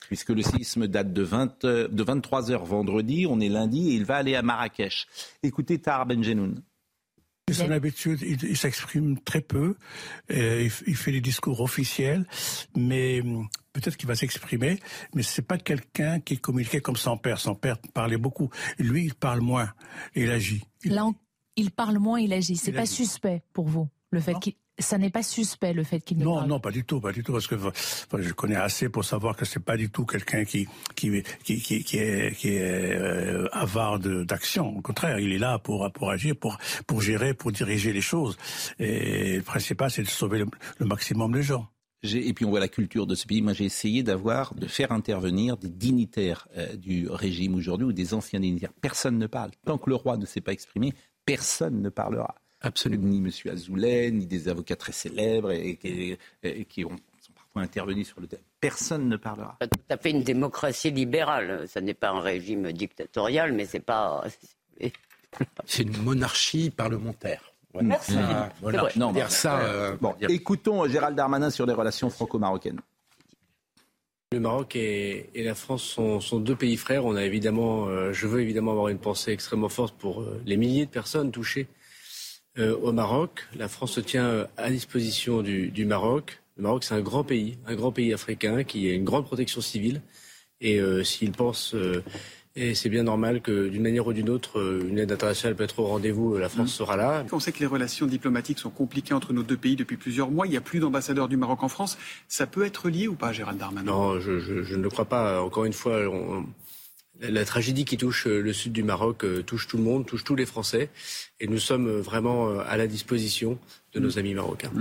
Puisque 0.07 0.29
le 0.29 0.41
séisme 0.41 0.87
date 0.87 1.11
de, 1.11 1.23
20, 1.23 1.65
de 1.65 2.03
23 2.03 2.51
heures 2.51 2.65
vendredi, 2.65 3.25
on 3.27 3.39
est 3.39 3.49
lundi 3.49 3.89
et 3.89 3.95
il 3.95 4.05
va 4.05 4.17
aller 4.17 4.35
à 4.35 4.41
Marrakech. 4.41 5.07
Écoutez 5.41 5.79
Tar 5.79 6.05
Benjeloun. 6.05 6.61
Son 7.49 7.71
habitude, 7.71 8.19
il, 8.21 8.57
s'exprime 8.57 9.17
très 9.21 9.39
peu, 9.39 9.75
il, 10.29 10.69
fait 10.69 11.13
des 11.13 11.21
discours 11.21 11.61
officiels, 11.61 12.27
mais 12.75 13.21
peut-être 13.71 13.95
qu'il 13.95 14.07
va 14.09 14.15
s'exprimer, 14.15 14.81
mais 15.15 15.23
c'est 15.23 15.43
pas 15.43 15.57
quelqu'un 15.57 16.19
qui 16.19 16.39
communiquait 16.39 16.81
comme 16.81 16.97
son 16.97 17.17
père. 17.17 17.39
Son 17.39 17.55
père 17.55 17.77
parlait 17.93 18.17
beaucoup. 18.17 18.49
Lui, 18.79 19.05
il 19.05 19.15
parle 19.15 19.39
moins, 19.39 19.71
il 20.13 20.29
agit. 20.29 20.61
Là, 20.83 21.09
il 21.55 21.71
parle 21.71 21.99
moins, 21.99 22.19
il 22.19 22.33
agit. 22.33 22.57
C'est 22.57 22.73
pas 22.73 22.85
suspect 22.85 23.41
pour 23.53 23.69
vous, 23.69 23.87
le 24.11 24.19
fait 24.19 24.37
qu'il 24.41 24.55
ça 24.79 24.97
n'est 24.97 25.09
pas 25.09 25.23
suspect 25.23 25.73
le 25.73 25.83
fait 25.83 25.99
qu'il 25.99 26.17
ne 26.17 26.23
non 26.23 26.45
non 26.45 26.59
pas 26.59 26.71
du 26.71 26.83
tout 26.83 26.99
pas 26.99 27.11
du 27.11 27.23
tout 27.23 27.31
parce 27.31 27.47
que 27.47 27.55
je 28.19 28.33
connais 28.33 28.55
assez 28.55 28.89
pour 28.89 29.05
savoir 29.05 29.35
que 29.35 29.45
c'est 29.45 29.59
pas 29.59 29.77
du 29.77 29.89
tout 29.89 30.05
quelqu'un 30.05 30.45
qui 30.45 30.67
qui 30.95 31.23
qui 31.43 31.59
qui, 31.59 31.83
qui 31.83 31.97
est 31.97 32.35
qui 32.35 32.49
est 32.49 32.95
euh, 32.95 33.47
avare 33.51 33.99
d'action 33.99 34.77
au 34.77 34.81
contraire 34.81 35.19
il 35.19 35.33
est 35.33 35.39
là 35.39 35.59
pour 35.59 35.91
pour 35.91 36.11
agir 36.11 36.35
pour 36.35 36.57
pour 36.85 37.01
gérer 37.01 37.33
pour 37.33 37.51
diriger 37.51 37.93
les 37.93 38.01
choses 38.01 38.37
et 38.79 39.37
le 39.37 39.43
principal 39.43 39.89
c'est 39.89 40.03
de 40.03 40.07
sauver 40.07 40.39
le, 40.39 40.85
maximum 40.85 41.31
de 41.31 41.41
gens 41.41 41.67
et 42.03 42.33
puis 42.33 42.45
on 42.45 42.49
voit 42.49 42.59
la 42.59 42.67
culture 42.67 43.07
de 43.07 43.15
ce 43.15 43.25
pays. 43.25 43.41
Moi, 43.41 43.53
j'ai 43.53 43.65
essayé 43.65 44.03
d'avoir, 44.03 44.53
de 44.53 44.67
faire 44.67 44.91
intervenir 44.91 45.57
des 45.57 45.67
dignitaires 45.67 46.47
euh, 46.55 46.75
du 46.75 47.09
régime 47.09 47.55
aujourd'hui 47.55 47.87
ou 47.87 47.91
des 47.91 48.13
anciens 48.13 48.39
dignitaires. 48.39 48.71
Personne 48.81 49.17
ne 49.17 49.27
parle. 49.27 49.51
Tant 49.65 49.79
que 49.79 49.89
le 49.89 49.95
roi 49.95 50.15
ne 50.15 50.25
s'est 50.25 50.39
pas 50.39 50.53
exprimé, 50.53 50.93
personne 51.25 51.81
ne 51.81 51.89
parlera. 51.89 52.35
Absolument. 52.67 53.07
Ni 53.07 53.17
M. 53.19 53.31
Azoulay, 53.51 54.11
ni 54.11 54.25
des 54.25 54.49
avocats 54.49 54.75
très 54.75 54.91
célèbres 54.91 55.51
et, 55.51 55.77
qui 55.77 56.83
ont, 56.83 56.97
sont 57.21 57.31
parfois 57.33 57.61
intervenus 57.61 58.07
sur 58.07 58.19
le 58.19 58.27
thème. 58.27 58.41
Personne 58.59 59.07
ne 59.07 59.15
parlera. 59.15 59.57
C'est 59.61 59.69
tout 59.69 59.79
à 59.89 59.97
fait 59.97 60.11
une 60.11 60.23
démocratie 60.23 60.91
libérale. 60.91 61.65
Ce 61.73 61.79
n'est 61.79 61.93
pas 61.93 62.09
un 62.09 62.19
régime 62.19 62.73
dictatorial, 62.73 63.53
mais 63.53 63.65
c'est 63.65 63.79
pas. 63.79 64.25
C'est 65.65 65.83
une 65.83 66.01
monarchie 66.03 66.71
parlementaire. 66.71 67.53
Merci. 67.81 68.15
voilà. 68.61 68.89
Non, 68.95 69.11
dire 69.11 69.29
ça, 69.29 69.59
euh, 69.59 69.95
bon, 70.01 70.15
écoutons 70.29 70.87
Gérald 70.87 71.15
Darmanin 71.15 71.51
sur 71.51 71.65
les 71.65 71.73
relations 71.73 72.09
franco-marocaines. 72.09 72.79
Le 74.31 74.39
Maroc 74.39 74.75
et, 74.75 75.29
la 75.35 75.53
France 75.53 75.83
sont, 75.83 76.39
deux 76.39 76.55
pays 76.55 76.75
frères. 76.75 77.05
On 77.05 77.15
a 77.15 77.23
évidemment, 77.23 77.87
euh, 77.87 78.13
je 78.13 78.25
veux 78.25 78.41
évidemment 78.41 78.71
avoir 78.71 78.87
une 78.87 78.97
pensée 78.97 79.31
extrêmement 79.31 79.69
forte 79.69 79.95
pour 79.97 80.21
euh, 80.21 80.41
les 80.45 80.57
milliers 80.57 80.85
de 80.85 80.91
personnes 80.91 81.31
touchées 81.31 81.67
au 82.59 82.91
Maroc. 82.91 83.47
La 83.55 83.67
France 83.67 83.93
se 83.93 83.99
tient 83.99 84.47
à 84.57 84.69
disposition 84.69 85.41
du, 85.41 85.69
du 85.69 85.85
Maroc. 85.85 86.41
Le 86.57 86.63
Maroc, 86.63 86.83
c'est 86.83 86.95
un 86.95 87.01
grand 87.01 87.23
pays, 87.23 87.57
un 87.67 87.75
grand 87.75 87.91
pays 87.91 88.13
africain 88.13 88.63
qui 88.63 88.89
a 88.89 88.93
une 88.93 89.03
grande 89.03 89.25
protection 89.25 89.61
civile. 89.61 90.01
Et 90.59 90.81
s'il 91.03 91.31
pense 91.31 91.75
et 92.59 92.73
c'est 92.73 92.89
bien 92.89 93.03
normal 93.03 93.41
que 93.41 93.67
d'une 93.67 93.83
manière 93.83 94.07
ou 94.07 94.13
d'une 94.13 94.31
autre, 94.31 94.59
euh, 94.59 94.89
une 94.89 94.97
aide 94.97 95.11
internationale 95.11 95.55
peut 95.55 95.63
être 95.63 95.77
au 95.77 95.85
rendez-vous, 95.85 96.37
la 96.37 96.49
France 96.49 96.73
mmh. 96.73 96.77
sera 96.77 96.97
là. 96.97 97.23
On 97.31 97.39
sait 97.39 97.51
que 97.51 97.59
les 97.59 97.67
relations 97.67 98.07
diplomatiques 98.07 98.57
sont 98.57 98.71
compliquées 98.71 99.13
entre 99.13 99.31
nos 99.31 99.43
deux 99.43 99.57
pays 99.57 99.75
depuis 99.75 99.95
plusieurs 99.95 100.31
mois. 100.31 100.47
Il 100.47 100.49
n'y 100.49 100.57
a 100.57 100.61
plus 100.61 100.79
d'ambassadeur 100.79 101.27
du 101.27 101.37
Maroc 101.37 101.61
en 101.61 101.67
France. 101.67 101.99
Ça 102.27 102.47
peut 102.47 102.65
être 102.65 102.89
lié 102.89 103.07
ou 103.07 103.13
pas, 103.13 103.31
Gérald 103.31 103.59
Darmanin? 103.59 103.91
Non, 103.91 104.19
je, 104.19 104.31
ne 104.31 104.81
le 104.81 104.89
crois 104.89 105.05
pas. 105.05 105.39
Encore 105.43 105.65
une 105.65 105.73
fois, 105.73 105.99
la 107.19 107.45
tragédie 107.45 107.85
qui 107.85 107.97
touche 107.97 108.27
euh, 108.27 108.41
le 108.41 108.53
sud 108.53 108.73
du 108.73 108.83
Maroc 108.83 109.23
euh, 109.23 109.43
touche 109.43 109.67
tout 109.67 109.77
le 109.77 109.83
monde, 109.83 110.05
touche 110.05 110.23
tous 110.23 110.35
les 110.35 110.45
Français. 110.45 110.89
Et 111.39 111.47
nous 111.47 111.59
sommes 111.59 111.89
vraiment 111.99 112.59
à 112.59 112.77
la 112.77 112.87
disposition 112.87 113.59
de 113.93 113.99
nos 113.99 114.19
amis 114.19 114.33
marocains. 114.33 114.71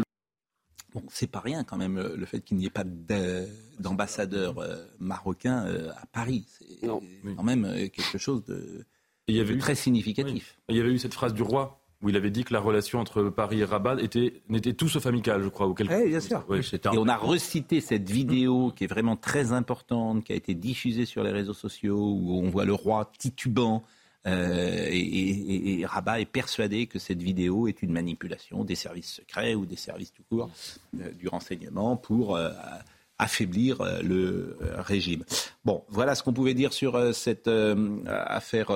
Bon, 0.94 1.02
c'est 1.10 1.30
pas 1.30 1.40
rien 1.40 1.64
quand 1.64 1.76
même 1.76 1.98
le 1.98 2.26
fait 2.26 2.40
qu'il 2.40 2.56
n'y 2.56 2.66
ait 2.66 2.70
pas 2.70 2.84
d'ambassadeur 3.78 4.56
marocain 4.98 5.66
à 6.00 6.06
Paris. 6.06 6.46
C'est 6.58 6.86
quand 6.86 7.42
même 7.42 7.64
euh, 7.64 7.88
quelque 7.88 8.18
chose 8.18 8.44
de, 8.44 8.86
il 9.28 9.36
y 9.36 9.40
avait 9.40 9.58
très 9.58 9.74
significatif. 9.74 10.58
Il 10.68 10.76
y 10.76 10.80
avait 10.80 10.92
eu 10.92 10.98
cette 10.98 11.14
phrase 11.14 11.34
du 11.34 11.42
roi 11.42 11.80
où 12.02 12.10
il 12.10 12.16
avait 12.16 12.30
dit 12.30 12.44
que 12.44 12.52
la 12.52 12.60
relation 12.60 13.00
entre 13.00 13.24
Paris 13.24 13.60
et 13.60 13.64
Rabat 13.64 13.96
n'était 13.96 14.74
tout 14.74 14.88
sauf 14.88 15.06
amicale, 15.06 15.42
je 15.42 15.48
crois. 15.48 15.66
Ou 15.66 15.74
quelque... 15.74 15.94
Oui, 15.94 16.08
bien 16.08 16.20
sûr. 16.20 16.44
et 16.50 16.98
on 16.98 17.08
a 17.08 17.16
recité 17.16 17.80
cette 17.80 18.08
vidéo 18.10 18.72
qui 18.76 18.84
est 18.84 18.88
vraiment 18.88 19.16
très 19.16 19.52
importante, 19.52 20.24
qui 20.24 20.32
a 20.32 20.36
été 20.36 20.54
diffusée 20.54 21.06
sur 21.06 21.22
les 21.22 21.30
réseaux 21.30 21.54
sociaux, 21.54 21.98
où 21.98 22.40
on 22.42 22.50
voit 22.50 22.64
le 22.64 22.74
roi 22.74 23.10
titubant. 23.18 23.82
Euh, 24.26 24.88
et, 24.90 25.84
Rabat 25.86 26.20
est 26.20 26.26
persuadé 26.26 26.86
que 26.86 26.98
cette 26.98 27.22
vidéo 27.22 27.68
est 27.68 27.80
une 27.82 27.92
manipulation 27.92 28.64
des 28.64 28.74
services 28.74 29.12
secrets 29.12 29.54
ou 29.54 29.66
des 29.66 29.76
services 29.76 30.12
tout 30.12 30.24
court 30.28 30.50
euh, 31.00 31.12
du 31.12 31.28
renseignement 31.28 31.96
pour 31.96 32.36
affaiblir 33.18 33.80
euh, 33.80 34.02
le 34.02 34.56
euh, 34.62 34.80
régime. 34.82 35.24
Bon, 35.64 35.84
voilà 35.88 36.14
ce 36.14 36.22
qu'on 36.22 36.32
pouvait 36.32 36.54
dire 36.54 36.72
sur 36.72 36.96
euh, 36.96 37.12
cette 37.12 37.48
affaire, 38.06 38.68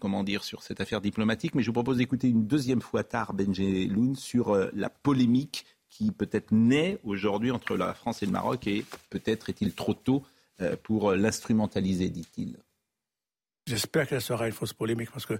comment 0.00 0.24
dire, 0.24 0.44
sur 0.44 0.62
cette 0.62 0.80
affaire 0.80 1.00
diplomatique. 1.00 1.54
Mais 1.54 1.62
je 1.62 1.68
vous 1.68 1.74
propose 1.74 1.98
d'écouter 1.98 2.28
une 2.28 2.46
deuxième 2.46 2.80
fois 2.80 3.04
tard 3.04 3.34
Benjeloun 3.34 4.14
sur 4.14 4.56
la 4.74 4.88
polémique 4.88 5.66
qui 5.90 6.10
peut-être 6.10 6.52
naît 6.52 6.98
aujourd'hui 7.04 7.50
entre 7.50 7.76
la 7.76 7.94
France 7.94 8.22
et 8.22 8.26
le 8.26 8.32
Maroc 8.32 8.66
et 8.66 8.84
peut-être 9.10 9.48
est-il 9.48 9.72
trop 9.72 9.94
tôt 9.94 10.22
pour 10.82 11.12
l'instrumentaliser, 11.12 12.08
dit-il. 12.10 12.56
J'espère 13.66 14.08
qu'elle 14.08 14.22
sera 14.22 14.46
une 14.46 14.52
fausse 14.52 14.72
polémique 14.72 15.10
parce 15.10 15.26
que 15.26 15.38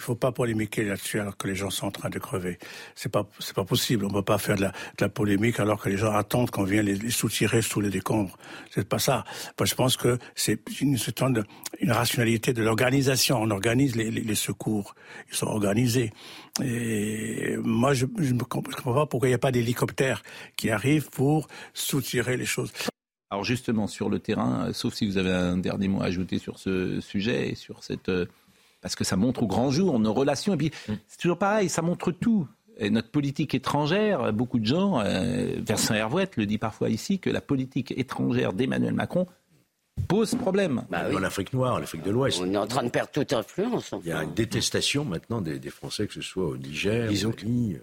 il 0.00 0.02
faut 0.02 0.14
pas 0.14 0.32
polémiquer 0.32 0.82
là-dessus 0.82 1.20
alors 1.20 1.36
que 1.36 1.46
les 1.46 1.54
gens 1.54 1.68
sont 1.68 1.86
en 1.86 1.90
train 1.90 2.08
de 2.08 2.18
crever. 2.18 2.58
C'est 2.94 3.12
pas 3.12 3.28
pas 3.54 3.64
possible. 3.64 4.06
On 4.06 4.10
peut 4.10 4.22
pas 4.22 4.38
faire 4.38 4.56
de 4.56 4.66
la, 4.98 5.08
polémique 5.10 5.60
alors 5.60 5.78
que 5.78 5.90
les 5.90 5.98
gens 5.98 6.14
attendent 6.14 6.50
qu'on 6.50 6.64
vienne 6.64 6.86
les, 6.86 7.10
soutirer 7.10 7.60
sous 7.60 7.82
les 7.82 7.90
décombres. 7.90 8.38
C'est 8.70 8.88
pas 8.88 8.98
ça. 8.98 9.24
Moi, 9.58 9.66
je 9.66 9.74
pense 9.74 9.98
que 9.98 10.18
c'est 10.34 10.58
une, 10.80 10.96
une, 11.80 11.92
rationalité 11.92 12.54
de 12.54 12.62
l'organisation. 12.62 13.42
On 13.42 13.50
organise 13.50 13.94
les, 13.94 14.34
secours. 14.34 14.94
Ils 15.28 15.36
sont 15.36 15.48
organisés. 15.48 16.12
Et 16.64 17.58
moi, 17.58 17.92
je, 17.92 18.06
ne 18.06 18.42
comprends 18.42 18.94
pas 18.94 19.04
pourquoi 19.04 19.28
il 19.28 19.32
n'y 19.32 19.34
a 19.34 19.38
pas 19.38 19.52
d'hélicoptères 19.52 20.22
qui 20.56 20.70
arrivent 20.70 21.10
pour 21.10 21.46
soutirer 21.74 22.38
les 22.38 22.46
choses. 22.46 22.72
Alors 23.30 23.44
justement, 23.44 23.86
sur 23.86 24.08
le 24.08 24.18
terrain, 24.18 24.68
euh, 24.68 24.72
sauf 24.72 24.94
si 24.94 25.06
vous 25.06 25.18
avez 25.18 25.30
un 25.30 25.58
dernier 25.58 25.88
mot 25.88 26.00
à 26.00 26.06
ajouter 26.06 26.38
sur 26.38 26.58
ce 26.58 27.00
sujet 27.00 27.50
et 27.50 27.54
sur 27.54 27.84
cette... 27.84 28.10
Euh, 28.80 28.82
parce 28.82 28.96
que 28.96 29.04
ça 29.04 29.16
montre 29.16 29.42
au 29.42 29.46
grand 29.46 29.70
jour 29.70 29.98
nos 29.98 30.12
relations. 30.12 30.54
Et 30.54 30.56
puis, 30.56 30.70
mm. 30.88 30.92
c'est 31.06 31.18
toujours 31.18 31.38
pareil, 31.38 31.68
ça 31.68 31.82
montre 31.82 32.12
tout. 32.12 32.48
Et 32.78 32.88
notre 32.88 33.10
politique 33.10 33.54
étrangère, 33.54 34.32
beaucoup 34.32 34.58
de 34.58 34.64
gens, 34.64 35.00
euh, 35.00 35.56
Vincent 35.66 35.94
Hervouette 35.94 36.36
le 36.36 36.46
dit 36.46 36.56
parfois 36.56 36.88
ici, 36.88 37.18
que 37.18 37.28
la 37.28 37.42
politique 37.42 37.92
étrangère 37.96 38.54
d'Emmanuel 38.54 38.94
Macron 38.94 39.26
pose 40.08 40.34
problème. 40.34 40.84
Bah 40.88 41.02
oui. 41.10 41.20
l'Afrique 41.20 41.52
noire, 41.52 41.78
l'Afrique 41.78 42.02
de 42.02 42.10
l'Ouest. 42.10 42.40
On 42.40 42.52
est 42.52 42.56
en 42.56 42.66
train 42.66 42.82
de 42.82 42.88
perdre 42.88 43.10
toute 43.10 43.34
influence. 43.34 43.94
Il 44.02 44.08
y 44.08 44.12
a 44.12 44.22
une 44.22 44.32
détestation 44.32 45.04
maintenant 45.04 45.42
des, 45.42 45.60
Français, 45.68 46.06
que 46.06 46.14
ce 46.14 46.22
soit 46.22 46.46
au 46.46 46.56
Niger, 46.56 47.08
Disons 47.08 47.30
au 47.30 47.46
Mali. 47.46 47.76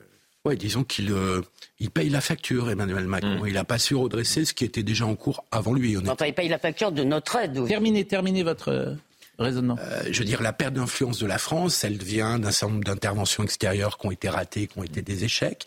Ouais, 0.46 0.56
disons 0.56 0.84
qu'il 0.84 1.12
euh, 1.12 1.42
il 1.80 1.92
paye 1.92 2.10
la 2.10 2.22
facture, 2.22 2.72
Emmanuel 2.72 3.06
Macron. 3.06 3.44
Mm. 3.44 3.48
Il 3.48 3.54
n'a 3.54 3.66
pas 3.66 3.78
su 3.78 3.96
redresser 3.96 4.46
ce 4.46 4.54
qui 4.54 4.64
était 4.64 4.84
déjà 4.84 5.06
en 5.06 5.16
cours 5.16 5.44
avant 5.52 5.74
lui. 5.74 5.98
Enfin, 5.98 6.26
il 6.26 6.34
paye 6.34 6.48
la 6.48 6.58
facture 6.58 6.92
de 6.92 7.04
notre 7.04 7.36
aide. 7.36 7.68
Terminez, 7.68 8.06
terminez 8.06 8.44
votre 8.44 8.96
raisonnement 9.40 9.78
euh, 9.80 10.04
Je 10.10 10.20
veux 10.20 10.26
dire, 10.26 10.42
la 10.42 10.54
perte 10.54 10.74
d'influence 10.74 11.20
de 11.20 11.26
la 11.26 11.38
France, 11.38 11.84
elle 11.84 11.98
vient 11.98 12.40
d'un 12.40 12.52
certain 12.52 12.74
nombre 12.74 12.86
d'interventions 12.86 13.44
extérieures 13.44 13.98
qui 13.98 14.08
ont 14.08 14.12
été 14.12 14.30
ratées, 14.30 14.68
qui 14.68 14.80
ont 14.80 14.84
été 14.84 15.02
des 15.02 15.24
échecs. 15.24 15.66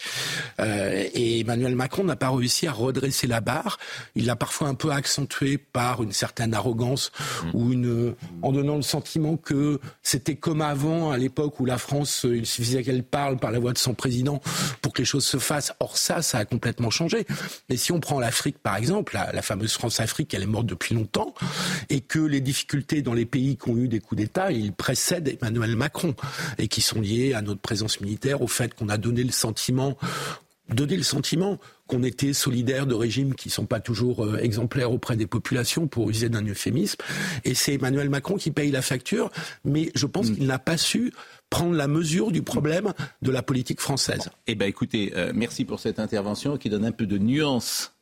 Euh, 0.61 1.09
et 1.15 1.41
Emmanuel 1.41 1.77
Macron 1.77 2.05
n'a 2.05 2.17
pas 2.17 2.31
réussi 2.31 2.67
à 2.67 2.73
redresser 2.73 3.27
la 3.27 3.41
barre. 3.41 3.79
Il 4.15 4.27
l'a 4.27 4.37
parfois 4.37 4.69
un 4.69 4.75
peu 4.75 4.91
accentué 4.91 5.59
par 5.59 6.03
une 6.03 6.13
certaine 6.13 6.55
arrogance 6.55 7.13
mm. 7.45 7.51
ou 7.55 7.73
une, 7.73 8.15
en 8.43 8.53
donnant 8.53 8.77
le 8.77 8.83
sentiment 8.83 9.37
que 9.37 9.81
c'était 10.03 10.37
comme 10.37 10.63
avant, 10.63 11.11
à 11.11 11.19
l'époque 11.19 11.61
où 11.61 11.65
la 11.65 11.79
France, 11.79 12.27
il 12.29 12.47
suffisait 12.47 12.83
qu'elle 12.83 13.05
parle 13.05 13.39
par 13.39 13.51
la 13.51 13.59
voix 13.59 13.73
de 13.73 13.79
son 13.79 13.95
président 13.95 14.41
pour 14.83 14.93
que 14.93 15.03
les 15.03 15.07
choses 15.07 15.27
se 15.27 15.39
fassent. 15.39 15.73
Or 15.81 15.97
ça, 15.97 16.23
ça 16.23 16.39
a 16.39 16.45
complètement 16.45 16.91
changé. 16.91 17.27
Mais 17.69 17.77
si 17.77 17.93
on 17.93 18.01
prend 18.01 18.21
l'Afrique, 18.21 18.59
par 18.59 18.77
exemple, 18.77 19.15
la, 19.15 19.33
la 19.33 19.43
fameuse 19.43 19.73
France-Afrique, 19.75 20.35
elle 20.35 20.43
est 20.43 20.47
morte 20.47 20.67
depuis 20.67 20.95
longtemps, 20.95 21.35
et 21.89 22.01
que 22.01 22.19
les 22.19 22.41
difficultés 22.41 23.03
dans 23.03 23.15
les 23.15 23.27
pays 23.27 23.57
qui 23.61 23.71
ont 23.71 23.77
eu 23.77 23.89
des 23.89 24.01
coups 24.01 24.21
d'État, 24.21 24.51
ils 24.53 24.73
précèdent 24.73 25.29
Emmanuel 25.29 25.77
Macron 25.77 26.15
et 26.59 26.69
qui 26.69 26.81
sont 26.81 27.01
liés 27.01 27.35
à 27.35 27.43
notre 27.43 27.61
présence 27.61 28.01
militaire, 28.01 28.43
au 28.43 28.49
fait 28.49 28.75
qu'on 28.75 28.89
a 28.89 28.97
donné 28.97 29.23
le 29.23 29.33
sentiment 29.33 29.97
donné 30.75 30.97
le 30.97 31.03
sentiment 31.03 31.59
qu'on 31.87 32.03
était 32.03 32.33
solidaire 32.33 32.87
de 32.87 32.95
régimes 32.95 33.35
qui 33.35 33.49
ne 33.49 33.53
sont 33.53 33.67
pas 33.67 33.81
toujours 33.81 34.25
euh, 34.25 34.39
exemplaires 34.39 34.93
auprès 34.93 35.17
des 35.17 35.27
populations, 35.27 35.89
pour 35.89 36.09
user 36.09 36.29
d'un 36.29 36.47
euphémisme. 36.47 36.99
Et 37.45 37.55
c'est 37.55 37.75
Emmanuel 37.75 38.09
Macron 38.09 38.37
qui 38.37 38.51
paye 38.51 38.71
la 38.71 38.83
facture, 38.83 39.31
mais 39.65 39.91
je 39.95 40.07
pense 40.07 40.31
mm. 40.31 40.35
qu'il 40.37 40.47
n'a 40.47 40.59
pas 40.59 40.77
su 40.77 41.13
prendre 41.49 41.75
la 41.75 41.89
mesure 41.89 42.31
du 42.31 42.43
problème 42.43 42.93
de 43.23 43.31
la 43.33 43.43
politique 43.43 43.81
française. 43.81 44.31
Eh 44.47 44.55
bien 44.55 44.69
écoutez, 44.69 45.13
euh, 45.17 45.33
merci 45.35 45.65
pour 45.65 45.81
cette 45.81 45.99
intervention 45.99 46.57
qui 46.57 46.71
donne 46.71 46.85
un 46.85 46.93
peu 46.93 47.07
de 47.07 47.19
nuance 47.19 47.93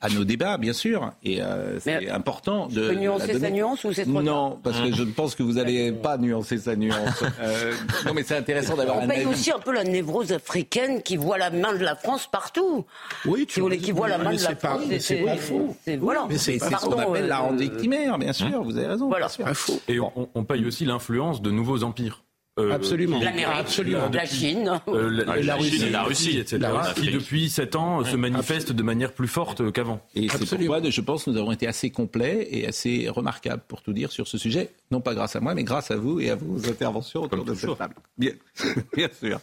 à 0.00 0.08
nos 0.08 0.24
débats, 0.24 0.56
bien 0.56 0.72
sûr, 0.72 1.12
et 1.22 1.42
euh, 1.42 1.78
c'est 1.78 2.08
important 2.10 2.68
de. 2.68 2.88
Peux 2.88 2.94
nuancer 2.94 3.38
sa 3.38 3.50
nuance 3.50 3.84
ou 3.84 3.92
c'est 3.92 4.04
trop 4.04 4.22
Non, 4.22 4.58
parce 4.62 4.80
que 4.80 4.92
je 4.92 5.02
pense 5.02 5.34
que 5.34 5.42
vous 5.42 5.54
n'allez 5.54 5.92
pas 5.92 6.16
nuancer 6.18 6.58
sa 6.58 6.76
nuance. 6.76 7.24
Euh, 7.40 7.72
non, 8.06 8.14
mais 8.14 8.22
c'est 8.22 8.36
intéressant 8.36 8.76
d'avoir. 8.76 8.98
On 9.02 9.08
paye 9.08 9.24
aussi 9.24 9.50
un 9.50 9.58
peu 9.58 9.72
la 9.72 9.84
névrose 9.84 10.32
africaine 10.32 11.02
qui 11.02 11.16
voit 11.16 11.38
la 11.38 11.50
main 11.50 11.72
de 11.72 11.82
la 11.82 11.96
France 11.96 12.28
partout. 12.30 12.84
Oui, 13.24 13.46
tu 13.46 13.68
qui, 13.68 13.78
qui 13.78 13.90
voit 13.92 14.08
la 14.08 14.18
main 14.18 14.34
de 14.34 14.42
la 14.42 14.54
France. 14.54 14.82
C'est 15.00 15.22
pas 15.22 15.36
faux. 15.36 15.74
Voilà. 16.00 16.26
Mais 16.28 16.38
c'est 16.38 16.58
ce 16.58 16.86
qu'on 16.86 16.98
appelle 16.98 17.26
la 17.26 17.38
rente 17.38 17.58
victimaire, 17.58 18.18
bien 18.18 18.32
sûr. 18.32 18.62
Vous 18.62 18.76
avez 18.76 18.86
raison. 18.86 19.08
Voilà. 19.08 19.28
C'est 19.28 19.42
pas 19.42 19.54
faux. 19.54 19.80
Et 19.88 19.98
on, 19.98 20.28
on 20.34 20.44
paye 20.44 20.64
aussi 20.64 20.84
l'influence 20.84 21.42
de 21.42 21.50
nouveaux 21.50 21.82
empires 21.82 22.22
Euh, 22.58 22.70
absolument. 22.70 23.18
absolument. 23.46 24.10
La 24.12 24.26
Chine. 24.26 24.80
Euh, 24.88 25.24
la, 25.42 25.56
Russie, 25.56 25.88
la 25.88 26.02
Russie, 26.02 26.38
etc. 26.38 26.60
qui 26.96 27.10
depuis 27.10 27.48
sept 27.48 27.76
ans 27.76 28.04
se 28.04 28.14
manifeste 28.14 28.72
de 28.72 28.82
manière 28.82 29.12
plus 29.12 29.28
forte 29.28 29.72
qu'avant. 29.72 30.00
Et 30.14 30.28
c'est 30.28 30.58
pourquoi, 30.58 30.82
je 30.88 31.00
pense, 31.00 31.26
nous 31.26 31.38
avons 31.38 31.52
été 31.52 31.66
assez 31.66 31.88
complets 31.90 32.46
et 32.50 32.66
assez 32.66 33.08
remarquables 33.08 33.62
pour 33.66 33.80
tout 33.80 33.94
dire 33.94 34.12
sur 34.12 34.28
ce 34.28 34.36
sujet. 34.36 34.70
Non 34.90 35.00
pas 35.00 35.14
grâce 35.14 35.34
à 35.34 35.40
moi, 35.40 35.54
mais 35.54 35.64
grâce 35.64 35.90
à 35.90 35.96
vous 35.96 36.20
et 36.20 36.28
à 36.28 36.34
vos 36.34 36.68
interventions 36.68 37.22
autour 37.22 37.44
de 37.44 37.54
cette 37.54 37.78
table. 37.78 37.94
Bien, 38.18 38.32
bien 38.96 39.08
sûr. 39.18 39.40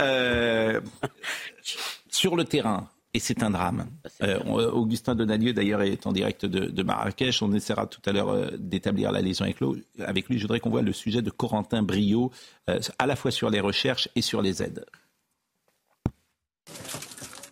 Euh, 0.00 0.80
sur 2.10 2.34
le 2.34 2.44
terrain, 2.44 2.88
et 3.16 3.18
c'est 3.18 3.42
un 3.42 3.48
drame. 3.48 3.86
Euh, 4.22 4.38
Augustin 4.72 5.14
Donadieu, 5.14 5.54
d'ailleurs, 5.54 5.80
est 5.80 6.06
en 6.06 6.12
direct 6.12 6.44
de, 6.44 6.82
Marrakech. 6.82 7.40
On 7.40 7.50
essaiera 7.54 7.86
tout 7.86 8.02
à 8.04 8.12
l'heure 8.12 8.28
euh, 8.28 8.50
d'établir 8.58 9.10
la 9.10 9.22
liaison 9.22 9.44
avec, 9.44 9.56
avec, 10.00 10.28
lui. 10.28 10.36
Je 10.36 10.42
voudrais 10.42 10.60
qu'on 10.60 10.68
voit 10.68 10.82
le 10.82 10.92
sujet 10.92 11.22
de 11.22 11.30
Corentin 11.30 11.82
Brio, 11.82 12.30
euh, 12.68 12.78
à 12.98 13.06
la 13.06 13.16
fois 13.16 13.30
sur 13.30 13.48
les 13.48 13.60
recherches 13.60 14.10
et 14.16 14.20
sur 14.20 14.42
les 14.42 14.62
aides. 14.62 14.84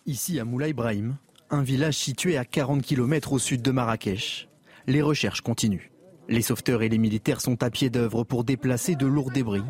Ici, 0.05 0.39
à 0.39 0.45
Moulay 0.45 0.69
Ibrahim, 0.69 1.15
un 1.49 1.63
village 1.63 1.95
situé 1.95 2.37
à 2.37 2.45
40 2.45 2.83
km 2.83 3.33
au 3.33 3.39
sud 3.39 3.63
de 3.63 3.71
Marrakech. 3.71 4.47
Les 4.85 5.01
recherches 5.01 5.41
continuent. 5.41 5.89
Les 6.29 6.43
sauveteurs 6.43 6.83
et 6.83 6.89
les 6.89 6.99
militaires 6.99 7.41
sont 7.41 7.63
à 7.63 7.71
pied 7.71 7.89
d'œuvre 7.89 8.23
pour 8.23 8.43
déplacer 8.43 8.93
de 8.93 9.07
lourds 9.07 9.31
débris, 9.31 9.63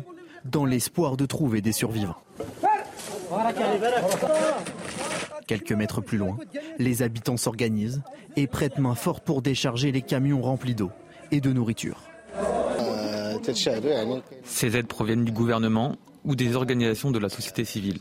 dans 0.44 0.66
l'espoir 0.66 1.16
de 1.16 1.24
trouver 1.24 1.62
des 1.62 1.72
survivants. 1.72 2.16
Quelques 5.46 5.72
mètres 5.72 6.00
plus 6.00 6.18
loin, 6.18 6.36
les 6.78 7.02
habitants 7.02 7.36
s'organisent 7.36 8.02
et 8.36 8.46
prêtent 8.46 8.78
main 8.78 8.94
forte 8.94 9.24
pour 9.24 9.42
décharger 9.42 9.92
les 9.92 10.02
camions 10.02 10.42
remplis 10.42 10.74
d'eau 10.74 10.90
et 11.30 11.40
de 11.40 11.52
nourriture. 11.52 12.02
Ces 14.44 14.76
aides 14.76 14.88
proviennent 14.88 15.24
du 15.24 15.32
gouvernement 15.32 15.96
ou 16.24 16.34
des 16.34 16.56
organisations 16.56 17.12
de 17.12 17.18
la 17.18 17.28
société 17.28 17.64
civile. 17.64 18.00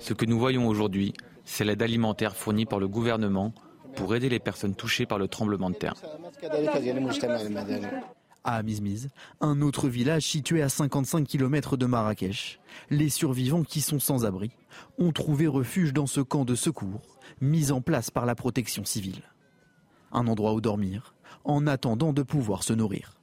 Ce 0.00 0.12
que 0.12 0.26
nous 0.26 0.38
voyons 0.38 0.68
aujourd'hui, 0.68 1.14
c'est 1.44 1.64
l'aide 1.64 1.82
alimentaire 1.82 2.36
fournie 2.36 2.66
par 2.66 2.78
le 2.78 2.88
gouvernement 2.88 3.54
pour 3.96 4.14
aider 4.14 4.28
les 4.28 4.38
personnes 4.38 4.74
touchées 4.74 5.06
par 5.06 5.18
le 5.18 5.28
tremblement 5.28 5.70
de 5.70 5.76
terre. 5.76 5.94
À 8.44 8.62
Mizmiz, 8.64 9.10
un 9.40 9.60
autre 9.60 9.88
village 9.88 10.24
situé 10.24 10.62
à 10.62 10.68
55 10.68 11.26
km 11.28 11.76
de 11.76 11.86
Marrakech, 11.86 12.58
les 12.90 13.08
survivants 13.08 13.62
qui 13.62 13.80
sont 13.80 14.00
sans 14.00 14.24
abri 14.24 14.50
ont 14.98 15.12
trouvé 15.12 15.46
refuge 15.46 15.92
dans 15.92 16.08
ce 16.08 16.20
camp 16.20 16.44
de 16.44 16.56
secours 16.56 17.02
mis 17.40 17.70
en 17.70 17.80
place 17.80 18.10
par 18.10 18.26
la 18.26 18.34
protection 18.34 18.84
civile. 18.84 19.22
Un 20.10 20.26
endroit 20.26 20.54
où 20.54 20.60
dormir 20.60 21.14
en 21.44 21.68
attendant 21.68 22.12
de 22.12 22.22
pouvoir 22.22 22.64
se 22.64 22.72
nourrir. 22.72 23.14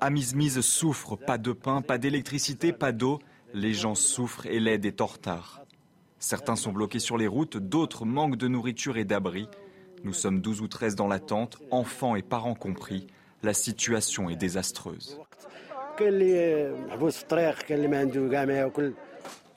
Amizmiz 0.00 0.60
souffre, 0.60 1.14
pas 1.14 1.38
de 1.38 1.52
pain, 1.52 1.82
pas 1.82 1.98
d'électricité, 1.98 2.72
pas 2.72 2.90
d'eau. 2.90 3.20
Les 3.54 3.74
gens 3.74 3.94
souffrent 3.94 4.46
et 4.46 4.58
l'aide 4.58 4.84
est 4.84 5.00
en 5.00 5.06
retard. 5.06 5.62
Certains 6.18 6.56
sont 6.56 6.72
bloqués 6.72 6.98
sur 6.98 7.16
les 7.16 7.28
routes, 7.28 7.56
d'autres 7.56 8.04
manquent 8.04 8.36
de 8.36 8.48
nourriture 8.48 8.96
et 8.96 9.04
d'abri. 9.04 9.48
Nous 10.02 10.12
sommes 10.12 10.40
12 10.40 10.62
ou 10.62 10.68
13 10.68 10.96
dans 10.96 11.06
la 11.06 11.20
tente, 11.20 11.58
enfants 11.70 12.16
et 12.16 12.22
parents 12.22 12.54
compris. 12.54 13.06
La 13.42 13.54
situation 13.54 14.28
est 14.28 14.36
désastreuse. 14.36 15.18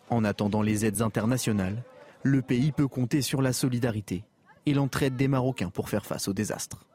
En 0.10 0.24
attendant 0.24 0.62
les 0.62 0.86
aides 0.86 1.02
internationales, 1.02 1.84
le 2.24 2.42
pays 2.42 2.72
peut 2.72 2.88
compter 2.88 3.22
sur 3.22 3.42
la 3.42 3.54
solidarité 3.54 4.24
et 4.66 4.74
l'entraide 4.74 5.16
des 5.16 5.28
Marocains 5.28 5.70
pour 5.70 5.90
faire 5.90 6.06
face 6.06 6.28
au 6.28 6.34
désastre. 6.34 6.86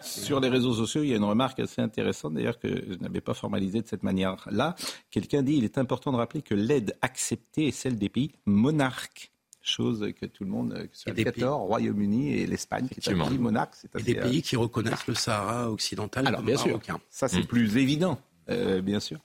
Sur 0.00 0.38
les 0.38 0.48
réseaux 0.48 0.74
sociaux, 0.74 1.02
il 1.02 1.08
y 1.08 1.14
a 1.14 1.16
une 1.16 1.24
remarque 1.24 1.58
assez 1.60 1.80
intéressante, 1.80 2.34
d'ailleurs, 2.34 2.58
que 2.58 2.68
je 2.68 2.98
n'avais 3.00 3.22
pas 3.22 3.34
formalisée 3.34 3.80
de 3.80 3.88
cette 3.88 4.02
manière-là. 4.02 4.76
Quelqu'un 5.10 5.42
dit 5.42 5.56
il 5.56 5.64
est 5.64 5.78
important 5.78 6.12
de 6.12 6.18
rappeler 6.18 6.42
que 6.42 6.54
l'aide 6.54 6.96
acceptée 7.00 7.68
est 7.68 7.72
celle 7.72 7.96
des 7.96 8.10
pays 8.10 8.32
monarques 8.44 9.32
chose 9.68 10.12
que 10.20 10.26
tout 10.26 10.44
le 10.44 10.50
monde, 10.50 10.72
que 10.74 10.96
ce 10.96 11.02
soit 11.02 11.12
le 11.12 11.24
Qatar, 11.24 11.58
Royaume-Uni 11.58 12.34
et 12.34 12.46
l'Espagne, 12.46 12.88
qui 12.88 13.00
est 13.00 13.12
un 13.12 13.28
pays 13.28 13.38
monarque. 13.38 13.74
Et 13.98 14.02
des 14.02 14.14
pays 14.14 14.42
qui 14.42 14.56
reconnaissent 14.56 15.06
le 15.06 15.14
Sahara 15.14 15.70
occidental 15.70 16.26
Alors, 16.26 16.42
bien 16.42 16.56
sûr, 16.56 16.80
ça 17.10 17.28
c'est 17.28 17.40
mm. 17.40 17.46
plus 17.46 17.76
évident. 17.76 18.18
Euh, 18.50 18.82
bien 18.82 19.00
sûr. 19.00 19.18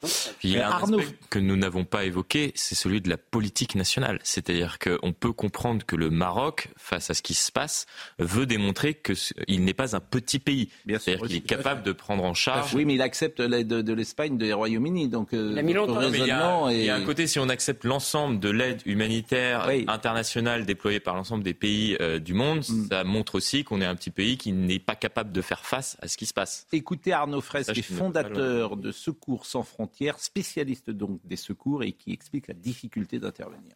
il 0.44 0.52
y 0.52 0.58
a 0.60 0.78
un 0.78 0.82
aspect 0.82 1.16
que 1.30 1.40
nous 1.40 1.58
n'avons 1.58 1.84
pas 1.84 2.06
évoqué, 2.06 2.54
c'est 2.56 2.76
celui 2.76 3.02
de 3.02 3.10
la 3.10 3.18
politique 3.18 3.76
nationale. 3.76 4.20
C'est-à-dire 4.24 4.80
qu'on 4.80 5.12
peut 5.12 5.34
comprendre 5.34 5.86
que 5.86 5.96
le 5.96 6.10
Maroc, 6.10 6.70
face 6.78 7.10
à 7.10 7.14
ce 7.14 7.22
qui 7.22 7.34
se 7.34 7.52
passe, 7.52 7.86
veut 8.18 8.46
démontrer 8.46 8.94
qu'il 8.94 9.64
n'est 9.66 9.74
pas 9.74 9.96
un 9.96 10.00
petit 10.00 10.40
pays. 10.40 10.70
C'est-à-dire 10.88 11.28
qu'il 11.28 11.36
est 11.36 11.42
capable 11.42 11.84
de 11.84 11.92
prendre 11.92 12.24
en 12.24 12.34
charge. 12.34 12.74
Oui, 12.74 12.86
mais 12.86 12.96
il 12.96 13.02
accepte 13.02 13.40
l'aide 13.40 13.68
de, 13.68 13.94
l'Espagne, 13.94 14.38
de 14.38 14.52
Royaume-Uni. 14.54 15.10
Donc, 15.10 15.34
euh, 15.34 15.54
il, 15.58 16.26
y 16.26 16.32
a, 16.32 16.72
il 16.72 16.84
y 16.86 16.90
a 16.90 16.96
un 16.96 17.04
côté, 17.04 17.28
si 17.28 17.40
on 17.40 17.50
accepte 17.50 17.84
l'ensemble 17.84 18.40
de 18.40 18.50
l'aide 18.50 18.82
humanitaire 18.86 19.70
internationale 19.88 20.66
déployée 20.66 21.00
par 21.00 21.16
l'ensemble 21.16 21.44
des 21.44 21.54
pays 21.54 21.98
euh, 22.00 22.20
du 22.20 22.34
monde, 22.34 22.60
mm. 22.60 22.88
ça 22.90 23.04
montre 23.04 23.36
aussi 23.36 23.64
qu'on 23.64 23.82
est 23.82 23.86
un 23.86 23.96
petit 23.96 24.12
pays 24.12 24.38
qui 24.38 24.54
n'est 24.54 24.80
pas 24.80 24.96
capable 24.96 25.32
de 25.32 25.42
faire 25.42 25.66
face 25.66 25.98
à 26.02 26.08
ce 26.08 26.16
qui 26.16 26.26
se 26.26 26.34
passe. 26.34 26.68
Écoutez 26.72 27.12
Arnaud 27.12 27.42
Fraisse, 27.42 27.72
qui 27.72 27.80
est 27.80 27.84
fondateur 27.84 28.78
de 28.78 28.92
ce 28.92 29.09
Secours 29.10 29.48
sans 29.48 29.64
frontières, 29.64 30.20
spécialiste 30.20 30.92
donc 30.92 31.20
des 31.26 31.36
secours 31.36 31.82
et 31.82 31.94
qui 31.94 32.14
explique 32.14 32.48
la 32.48 32.54
difficulté 32.54 33.18
d'intervenir. 33.18 33.76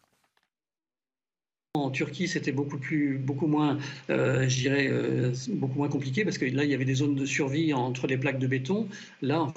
En 1.76 1.90
Turquie, 1.90 2.28
c'était 2.28 2.52
beaucoup 2.52 2.78
plus, 2.78 3.18
beaucoup 3.18 3.48
moins, 3.48 3.78
euh, 4.08 4.48
euh, 4.66 5.32
beaucoup 5.54 5.78
moins 5.78 5.88
compliqué 5.88 6.22
parce 6.22 6.38
que 6.38 6.44
là, 6.44 6.62
il 6.62 6.70
y 6.70 6.74
avait 6.74 6.84
des 6.84 6.94
zones 6.94 7.16
de 7.16 7.26
survie 7.26 7.72
entre 7.72 8.06
les 8.06 8.16
plaques 8.16 8.38
de 8.38 8.46
béton. 8.46 8.86
Là, 9.22 9.52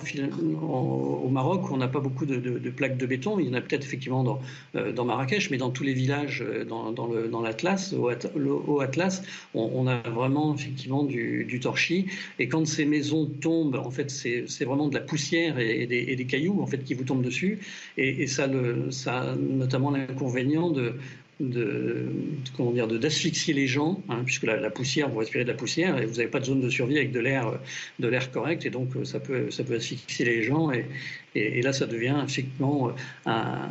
au 0.64 1.30
Maroc, 1.30 1.70
on 1.70 1.78
n'a 1.78 1.88
pas 1.88 2.00
beaucoup 2.00 2.26
de, 2.26 2.70
plaques 2.72 2.98
de 2.98 3.06
béton. 3.06 3.38
Il 3.38 3.46
y 3.46 3.50
en 3.52 3.54
a 3.54 3.62
peut-être 3.62 3.86
effectivement 3.86 4.24
dans, 4.24 4.42
euh, 4.74 4.92
dans 4.92 5.06
Marrakech, 5.06 5.52
mais 5.52 5.58
dans 5.58 5.70
tous 5.70 5.84
les 5.84 5.94
villages 5.94 6.44
dans, 6.68 6.92
dans 6.92 7.42
l'Atlas, 7.44 7.94
au, 7.94 8.80
Atlas, 8.80 9.22
on, 9.54 9.86
a 9.86 9.98
vraiment 10.10 10.56
effectivement 10.56 11.04
du, 11.04 11.46
du, 11.46 11.60
torchis. 11.60 12.08
Et 12.40 12.48
quand 12.48 12.66
ces 12.66 12.86
maisons 12.86 13.28
tombent, 13.28 13.76
en 13.76 13.92
fait, 13.92 14.10
c'est 14.10 14.66
vraiment 14.66 14.88
de 14.88 14.96
la 14.96 15.02
poussière 15.02 15.60
et, 15.60 15.86
des, 15.86 16.26
cailloux 16.26 16.64
en 16.64 16.66
fait 16.66 16.84
qui 16.84 16.96
vous 16.96 17.04
tombent 17.04 17.22
dessus. 17.22 17.60
Et, 17.96 18.26
ça, 18.26 18.50
ça 18.90 19.20
a 19.20 19.36
notamment 19.36 19.92
l'inconvénient 19.92 20.72
de 20.72 20.96
de 21.40 22.08
comment 22.56 22.72
dire 22.72 22.88
d'asphyxier 22.88 23.54
les 23.54 23.68
gens 23.68 24.02
hein, 24.10 24.22
puisque 24.26 24.44
la, 24.44 24.70
poussière 24.72 25.10
vous 25.10 25.20
respirez 25.20 25.44
de 25.44 25.50
la 25.50 25.56
poussière 25.56 25.98
et 25.98 26.06
vous 26.06 26.16
n'avez 26.16 26.30
pas 26.30 26.40
de 26.40 26.46
zone 26.46 26.62
de 26.62 26.70
survie 26.70 26.98
avec 26.98 27.12
de 27.12 27.20
l'air 27.20 27.60
de 28.00 28.08
l'air 28.08 28.32
correct 28.32 28.66
et 28.66 28.70
donc 28.70 28.90
ça 29.04 29.20
peut 29.20 29.52
ça 29.52 29.64
peut 29.64 29.76
asphyxier 29.76 30.26
les 30.26 30.44
gens 30.44 30.72
et, 30.72 30.88
et, 31.36 31.62
là 31.62 31.74
ça 31.74 31.86
devient 31.86 32.16
effectivement 32.24 32.92
un, 33.26 33.70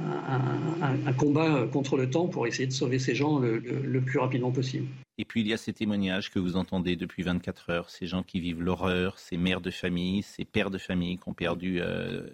un, 1.07 1.13
combat 1.15 1.67
contre 1.73 1.97
le 1.97 2.09
temps 2.09 2.29
pour 2.29 2.47
essayer 2.47 2.67
de 2.67 2.73
sauver 2.73 2.99
ces 2.99 3.15
gens 3.15 3.39
le, 3.41 3.59
le, 3.59 4.01
plus 4.01 4.19
rapidement 4.19 4.53
possible. 4.53 4.87
Et 5.19 5.25
puis 5.25 5.41
il 5.41 5.49
y 5.49 5.53
a 5.53 5.57
ces 5.57 5.73
témoignages 5.73 6.31
que 6.31 6.39
vous 6.39 6.57
entendez 6.57 6.95
depuis 6.95 7.23
24 7.23 7.71
heures, 7.71 7.91
ces 7.91 8.07
gens 8.07 8.23
qui 8.23 8.39
vivent 8.39 8.63
l'horreur, 8.63 9.19
ces 9.19 9.37
mères 9.37 9.61
de 9.61 9.71
famille, 9.71 10.23
ces 10.23 10.45
pères 10.45 10.71
de 10.71 10.79
famille 10.79 11.17
qui 11.17 11.29
ont 11.29 11.35
perdu 11.35 11.81
euh, 11.81 12.29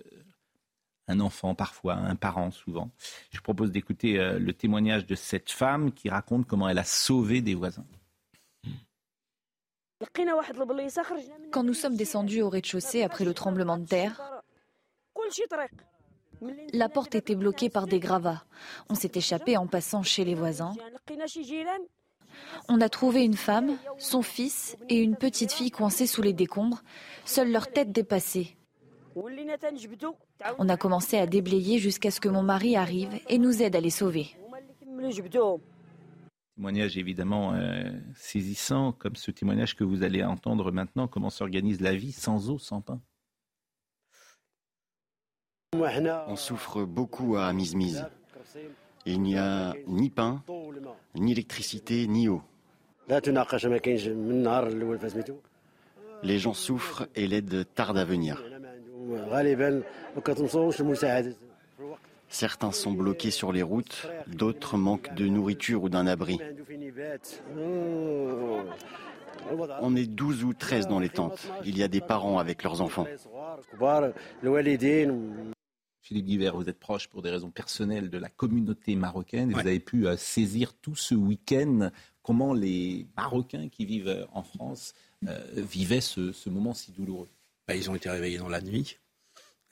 un 1.09 1.21
enfant 1.21 1.55
parfois, 1.55 1.95
un 1.95 2.17
parent 2.17 2.51
souvent. 2.51 2.91
Je 3.31 3.41
propose 3.41 3.71
d'écouter 3.71 4.19
euh, 4.19 4.39
le 4.39 4.53
témoignage 4.53 5.07
de 5.07 5.15
cette 5.15 5.51
femme 5.51 5.93
qui 5.93 6.09
raconte 6.09 6.47
comment 6.47 6.69
elle 6.69 6.79
a 6.79 6.85
sauvé 6.85 7.41
des 7.41 7.55
voisins. 7.55 7.85
Quand 11.51 11.63
nous 11.63 11.75
sommes 11.75 11.97
descendus 11.97 12.43
au 12.43 12.49
rez-de-chaussée 12.49 13.03
après 13.03 13.25
le 13.25 13.35
tremblement 13.35 13.79
de 13.79 13.87
terre, 13.87 14.21
la 16.73 16.89
porte 16.89 17.15
était 17.15 17.37
bloquée 17.37 17.71
par 17.71 17.87
des 17.87 18.01
gravats. 18.01 18.45
On 18.89 18.95
s'est 18.95 19.13
échappé 19.15 19.57
en 19.57 19.67
passant 19.67 20.03
chez 20.03 20.25
les 20.25 20.35
voisins. 20.35 20.75
On 22.69 22.81
a 22.81 22.89
trouvé 22.89 23.25
une 23.25 23.37
femme, 23.37 23.77
son 23.99 24.23
fils 24.23 24.77
et 24.89 24.99
une 24.99 25.17
petite 25.17 25.53
fille 25.53 25.71
coincés 25.71 26.07
sous 26.07 26.23
les 26.23 26.33
décombres, 26.33 26.83
seules 27.25 27.53
leurs 27.53 27.71
têtes 27.71 27.93
dépassées. 27.93 28.57
On 30.59 30.69
a 30.69 30.77
commencé 30.77 31.19
à 31.19 31.27
déblayer 31.27 31.79
jusqu'à 31.79 32.11
ce 32.11 32.21
que 32.21 32.29
mon 32.29 32.43
mari 32.43 32.77
arrive 32.77 33.11
et 33.29 33.39
nous 33.39 33.63
aide 33.63 33.77
à 33.77 33.81
les 33.81 33.91
sauver. 33.91 34.37
Témoignage 36.57 36.99
évidemment 36.99 37.55
euh, 37.55 37.91
saisissant, 38.15 38.93
comme 38.93 39.17
ce 39.17 39.31
témoignage 39.31 39.75
que 39.75 39.85
vous 39.85 40.03
allez 40.03 40.23
entendre 40.23 40.71
maintenant, 40.71 41.09
comment 41.09 41.31
s'organise 41.31 41.81
la 41.81 41.95
vie 41.95 42.13
sans 42.13 42.51
eau, 42.51 42.59
sans 42.59 42.83
pain. 42.83 43.01
On 45.73 46.37
souffre 46.37 46.85
beaucoup 46.85 47.37
à 47.37 47.51
Mizmiz. 47.55 48.07
Il 49.07 49.23
n'y 49.23 49.39
a 49.39 49.75
ni 49.87 50.11
pain, 50.11 50.45
ni 51.15 51.33
électricité, 51.33 52.07
ni 52.07 52.29
eau. 52.29 52.43
Les 56.23 56.39
gens 56.39 56.55
souffrent 56.55 57.09
et 57.15 57.27
l'aide 57.27 57.67
tarde 57.75 57.99
à 57.99 58.05
venir. 58.05 58.43
Certains 62.29 62.73
sont 62.73 62.93
bloqués 62.93 63.31
sur 63.31 63.53
les 63.53 63.63
routes, 63.63 64.09
d'autres 64.27 64.77
manquent 64.79 65.15
de 65.15 65.27
nourriture 65.27 65.83
ou 65.83 65.89
d'un 65.89 66.07
abri. 66.07 66.39
On 69.81 69.97
est 69.97 70.07
12 70.07 70.45
ou 70.45 70.55
13 70.55 70.89
dans 70.89 70.99
les 70.99 71.09
tentes. 71.09 71.49
Il 71.65 71.77
y 71.77 71.83
a 71.83 71.89
des 71.89 72.01
parents 72.01 72.39
avec 72.39 72.63
leurs 72.63 72.81
enfants. 72.81 73.07
Philippe 76.01 76.27
Guivert, 76.27 76.57
vous 76.57 76.69
êtes 76.69 76.81
proche 76.81 77.07
pour 77.07 77.23
des 77.23 77.31
raisons 77.31 77.51
personnelles 77.51 78.11
de 78.11 78.19
la 78.19 78.29
communauté 78.29 78.97
marocaine. 78.97 79.53
Vous 79.53 79.61
avez 79.61 79.79
pu 79.79 80.09
euh, 80.09 80.17
saisir 80.17 80.75
tout 80.75 80.97
ce 80.97 81.15
week-end 81.15 81.91
comment 82.23 82.55
les 82.55 83.07
Marocains 83.17 83.69
qui 83.69 83.85
vivent 83.85 84.27
en 84.33 84.43
France 84.43 84.95
euh, 85.27 85.39
vivaient 85.55 86.01
ce, 86.01 86.49
moment 86.49 86.75
si 86.75 86.93
douloureux. 86.93 87.29
Bah, 87.73 87.77
ils 87.77 87.89
ont 87.89 87.95
été 87.95 88.11
réveillés 88.11 88.37
dans 88.37 88.51
la 88.51 88.61
nuit. 88.61 88.99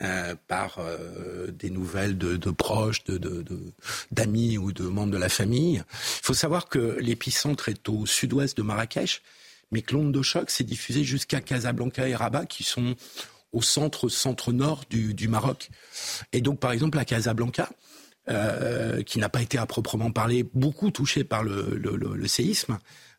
Euh, 0.02 0.34
par 0.48 0.78
des 1.52 1.68
nouvelles 1.68 2.16
de, 2.16 2.50
proches, 2.50 3.04
d'amis 4.10 4.54
de, 4.54 4.58
ou 4.58 4.72
de 4.72 4.84
membres 4.84 5.12
de 5.12 5.18
la 5.18 5.28
famille. 5.28 5.74
Il 5.74 6.22
faut 6.22 6.32
savoir 6.32 6.70
que 6.70 6.96
l'épicentre 6.98 7.68
est 7.68 7.86
au 7.90 8.06
sud-ouest 8.06 8.56
de 8.56 8.62
Marrakech, 8.62 9.20
mais 9.70 9.82
que 9.82 9.92
l'onde 9.92 10.12
de 10.12 10.22
choc 10.22 10.50
s'est 10.50 10.64
diffusée 10.64 11.04
jusqu'à 11.04 11.42
Casablanca 11.42 12.08
et 12.08 12.14
Rabat, 12.14 12.46
qui 12.46 12.62
sont 12.62 12.96
au 13.52 13.60
centre, 13.60 14.08
centre-nord 14.08 14.84
du, 14.88 15.28
Maroc. 15.28 15.68
Et 16.32 16.40
donc, 16.40 16.60
par 16.60 16.72
exemple, 16.72 16.98
à 16.98 17.04
Casablanca, 17.04 17.68
euh, 18.30 19.02
qui 19.02 19.18
n'a 19.18 19.28
pas 19.28 19.42
été 19.42 19.58
à 19.58 19.66
proprement 19.66 20.10
parler 20.10 20.44
beaucoup 20.54 20.90
touché 20.90 21.24
par 21.24 21.42
le, 21.42 22.26
séisme, 22.26 22.72
euh, 22.74 22.78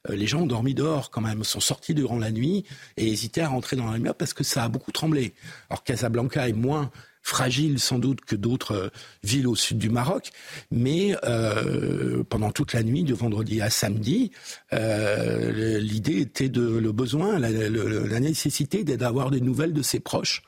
les 0.09 0.27
gens 0.27 0.41
ont 0.41 0.47
dormi 0.47 0.73
dehors 0.73 1.11
quand 1.11 1.21
même, 1.21 1.43
sont 1.43 1.59
sortis 1.59 1.93
durant 1.93 2.17
la 2.17 2.31
nuit 2.31 2.65
et 2.97 3.07
hésitaient 3.07 3.41
à 3.41 3.49
rentrer 3.49 3.75
dans 3.75 3.87
la 3.87 3.97
lumière 3.97 4.15
parce 4.15 4.33
que 4.33 4.43
ça 4.43 4.63
a 4.63 4.69
beaucoup 4.69 4.91
tremblé. 4.91 5.33
Alors 5.69 5.83
Casablanca 5.83 6.47
est 6.47 6.53
moins 6.53 6.91
fragile 7.21 7.79
sans 7.79 7.99
doute 7.99 8.21
que 8.21 8.35
d'autres 8.35 8.75
euh, 8.75 8.89
villes 9.23 9.47
au 9.47 9.55
sud 9.55 9.77
du 9.77 9.89
Maroc, 9.89 10.31
mais 10.71 11.15
euh, 11.23 12.23
pendant 12.23 12.51
toute 12.51 12.73
la 12.73 12.83
nuit, 12.83 13.03
de 13.03 13.13
vendredi 13.13 13.61
à 13.61 13.69
samedi, 13.69 14.31
euh, 14.73 15.79
l'idée 15.79 16.19
était 16.19 16.49
de 16.49 16.61
le 16.61 16.91
besoin, 16.91 17.39
la, 17.39 18.19
nécessité 18.19 18.83
d'avoir 18.83 19.31
des 19.31 19.41
nouvelles 19.41 19.73
de 19.73 19.81
ses 19.81 19.99
proches, 19.99 20.43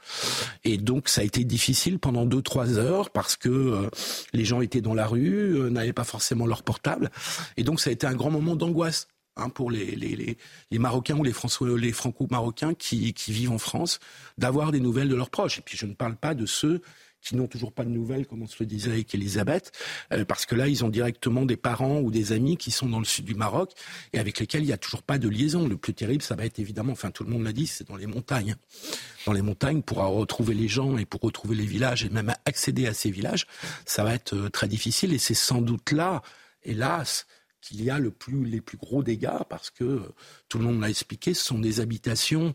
et 0.63 0.77
donc 0.77 1.09
ça 1.09 1.21
a 1.21 1.23
été 1.23 1.43
difficile 1.43 1.99
pendant 1.99 2.25
deux 2.25 2.41
trois 2.41 2.77
heures 2.77 3.09
parce 3.09 3.35
que 3.35 3.49
euh, 3.49 3.89
les 4.33 4.45
gens 4.45 4.61
étaient 4.61 4.81
dans 4.81 4.93
la 4.93 5.07
rue, 5.07 5.55
euh, 5.55 5.69
n'avaient 5.69 5.93
pas 5.93 6.03
forcément 6.03 6.45
leur 6.45 6.63
portable, 6.63 7.11
et 7.57 7.63
donc 7.63 7.79
ça 7.79 7.89
a 7.89 7.93
été 7.93 8.07
un 8.07 8.13
grand 8.13 8.31
moment 8.31 8.55
d'angoisse. 8.55 9.07
Hein, 9.35 9.49
pour 9.49 9.71
les, 9.71 10.37
Marocains 10.71 11.17
ou 11.17 11.23
les, 11.23 11.33
Franco-Marocains 11.91 12.75
qui, 12.75 13.13
qui, 13.13 13.31
vivent 13.31 13.51
en 13.51 13.57
France, 13.57 13.99
d'avoir 14.37 14.71
des 14.71 14.79
nouvelles 14.79 15.09
de 15.09 15.15
leurs 15.15 15.31
proches. 15.31 15.57
Et 15.57 15.61
puis 15.61 15.75
je 15.75 15.87
ne 15.87 15.95
parle 15.95 16.15
pas 16.15 16.35
de 16.35 16.45
ceux 16.45 16.81
qui 17.23 17.35
n'ont 17.35 17.47
toujours 17.47 17.71
pas 17.71 17.83
de 17.83 17.89
nouvelles, 17.89 18.27
comme 18.27 18.41
on 18.41 18.47
se 18.47 18.57
le 18.59 18.65
disait 18.65 18.91
avec 18.91 19.15
Elisabeth, 19.15 19.71
euh, 20.11 20.25
parce 20.25 20.45
que 20.45 20.55
là, 20.55 20.67
ils 20.67 20.83
ont 20.85 20.89
directement 20.89 21.45
des 21.45 21.55
parents 21.55 21.99
ou 21.99 22.11
des 22.11 22.31
amis 22.31 22.57
qui 22.57 22.69
sont 22.69 22.87
dans 22.87 22.99
le 22.99 23.05
sud 23.05 23.25
du 23.25 23.33
Maroc 23.33 23.71
et 24.11 24.19
avec 24.19 24.39
lesquels 24.39 24.61
il 24.61 24.67
n'y 24.67 24.73
a 24.73 24.77
toujours 24.77 25.03
pas 25.03 25.17
de 25.17 25.29
liaison. 25.29 25.67
Le 25.67 25.77
plus 25.77 25.93
terrible, 25.93 26.21
ça 26.21 26.35
va 26.35 26.45
être 26.45 26.59
évidemment, 26.59 26.91
enfin 26.91 27.11
tout 27.11 27.23
le 27.23 27.31
monde 27.31 27.43
l'a 27.43 27.53
dit, 27.53 27.65
c'est 27.65 27.87
dans 27.87 27.95
les 27.95 28.07
montagnes. 28.07 28.55
Dans 29.25 29.33
les 29.33 29.41
montagnes, 29.41 29.81
pour 29.81 29.99
retrouver 29.99 30.53
les 30.53 30.67
gens 30.67 30.97
et 30.97 31.05
pour 31.05 31.21
retrouver 31.21 31.55
les 31.55 31.65
villages 31.65 32.03
et 32.03 32.09
même 32.09 32.33
accéder 32.45 32.87
à 32.87 32.93
ces 32.93 33.09
villages, 33.09 33.47
ça 33.85 34.03
va 34.03 34.13
être 34.13 34.35
euh, 34.35 34.49
très 34.49 34.67
difficile 34.67 35.13
et 35.13 35.17
c'est 35.17 35.33
sans 35.33 35.61
doute 35.61 35.91
là, 35.91 36.21
hélas, 36.63 37.25
qu'il 37.63 37.83
y 37.83 37.89
a 37.89 37.97
le 37.97 38.11
plus, 38.11 38.45
les 38.45 38.61
plus 38.61 38.77
gros 38.77 39.03
dégâts 39.03 39.43
parce 39.49 39.69
que 39.69 40.01
tout 40.49 40.57
le 40.57 40.65
monde 40.65 40.81
l'a 40.81 40.89
expliqué, 40.89 41.33
ce 41.33 41.43
sont 41.43 41.59
des 41.59 41.79
habitations 41.79 42.53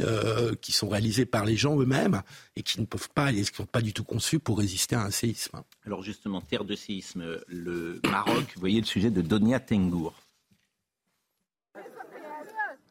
euh, 0.00 0.54
qui 0.60 0.72
sont 0.72 0.88
réalisées 0.88 1.26
par 1.26 1.44
les 1.44 1.56
gens 1.56 1.80
eux-mêmes 1.80 2.22
et 2.56 2.62
qui 2.62 2.80
ne 2.80 2.86
peuvent 2.86 3.08
pas, 3.14 3.32
qui 3.32 3.40
ne 3.40 3.44
sont 3.44 3.66
pas 3.66 3.80
du 3.80 3.92
tout 3.92 4.04
conçues 4.04 4.38
pour 4.38 4.58
résister 4.58 4.96
à 4.96 5.02
un 5.02 5.10
séisme. 5.10 5.62
Alors 5.86 6.02
justement, 6.02 6.40
terre 6.40 6.64
de 6.64 6.76
séisme, 6.76 7.24
le 7.48 8.00
Maroc, 8.04 8.44
vous 8.54 8.60
voyez 8.60 8.80
le 8.80 8.86
sujet 8.86 9.10
de 9.10 9.22
Donia 9.22 9.60
Tengour. 9.60 10.14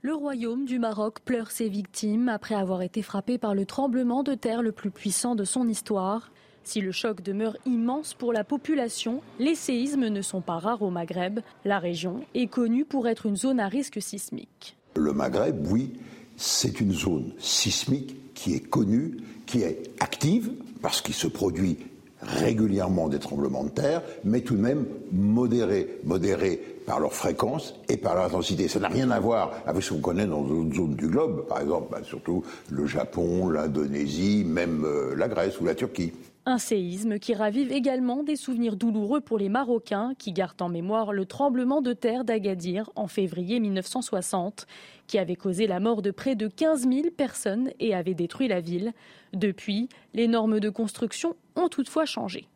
Le 0.01 0.15
royaume 0.15 0.65
du 0.65 0.79
Maroc 0.79 1.19
pleure 1.19 1.51
ses 1.51 1.67
victimes 1.67 2.29
après 2.29 2.55
avoir 2.55 2.81
été 2.81 3.01
frappé 3.01 3.37
par 3.37 3.53
le 3.53 3.65
tremblement 3.65 4.23
de 4.23 4.33
terre 4.33 4.61
le 4.61 4.71
plus 4.71 4.91
puissant 4.91 5.35
de 5.35 5.43
son 5.43 5.67
histoire. 5.67 6.31
Si 6.63 6.81
le 6.81 6.91
choc 6.91 7.21
demeure 7.21 7.57
immense 7.65 8.13
pour 8.13 8.33
la 8.33 8.43
population, 8.43 9.21
les 9.39 9.55
séismes 9.55 10.07
ne 10.07 10.21
sont 10.21 10.41
pas 10.41 10.59
rares 10.59 10.81
au 10.81 10.89
Maghreb. 10.89 11.39
La 11.65 11.79
région 11.79 12.21
est 12.35 12.47
connue 12.47 12.85
pour 12.85 13.07
être 13.07 13.25
une 13.25 13.37
zone 13.37 13.59
à 13.59 13.67
risque 13.67 14.01
sismique. 14.01 14.77
Le 14.95 15.13
Maghreb, 15.13 15.65
oui, 15.69 15.93
c'est 16.37 16.79
une 16.79 16.93
zone 16.93 17.33
sismique 17.39 18.33
qui 18.33 18.53
est 18.53 18.69
connue, 18.69 19.17
qui 19.45 19.61
est 19.61 19.91
active, 19.99 20.51
parce 20.81 21.01
qu'il 21.01 21.13
se 21.13 21.27
produit 21.27 21.77
régulièrement 22.21 23.07
des 23.07 23.19
tremblements 23.19 23.63
de 23.63 23.69
terre, 23.69 24.01
mais 24.23 24.41
tout 24.41 24.55
de 24.55 24.61
même 24.61 24.85
modérés, 25.11 25.99
modérés 26.03 26.57
par 26.85 26.99
leur 26.99 27.13
fréquence 27.13 27.75
et 27.87 27.97
par 27.97 28.15
leur 28.15 28.25
intensité. 28.25 28.67
Ça 28.67 28.79
n'a 28.79 28.87
rien 28.87 29.11
à 29.11 29.19
voir 29.19 29.53
avec 29.65 29.83
ce 29.83 29.93
qu'on 29.93 30.01
connaît 30.01 30.25
dans 30.25 30.41
d'autres 30.41 30.75
zones 30.75 30.95
du 30.95 31.07
globe, 31.07 31.45
par 31.47 31.61
exemple, 31.61 31.87
bah, 31.91 31.99
surtout 32.03 32.43
le 32.69 32.85
Japon, 32.85 33.49
l'Indonésie, 33.49 34.43
même 34.45 34.83
euh, 34.85 35.15
la 35.15 35.27
Grèce 35.27 35.59
ou 35.61 35.65
la 35.65 35.75
Turquie. 35.75 36.11
Un 36.49 36.57
séisme 36.57 37.19
qui 37.19 37.35
ravive 37.35 37.71
également 37.71 38.23
des 38.23 38.35
souvenirs 38.35 38.75
douloureux 38.75 39.21
pour 39.21 39.37
les 39.37 39.49
Marocains 39.49 40.13
qui 40.17 40.33
gardent 40.33 40.63
en 40.63 40.69
mémoire 40.69 41.13
le 41.13 41.27
tremblement 41.27 41.79
de 41.79 41.93
terre 41.93 42.23
d'Agadir 42.25 42.89
en 42.95 43.05
février 43.05 43.59
1960 43.59 44.65
qui 45.05 45.19
avait 45.19 45.35
causé 45.35 45.67
la 45.67 45.79
mort 45.79 46.01
de 46.01 46.09
près 46.09 46.33
de 46.33 46.47
15 46.47 46.89
000 46.89 47.09
personnes 47.15 47.69
et 47.79 47.93
avait 47.93 48.15
détruit 48.15 48.47
la 48.47 48.61
ville. 48.61 48.93
Depuis, 49.31 49.89
les 50.15 50.27
normes 50.27 50.59
de 50.59 50.71
construction 50.71 51.35
ont 51.55 51.69
toutefois 51.69 52.05
changé. 52.05 52.47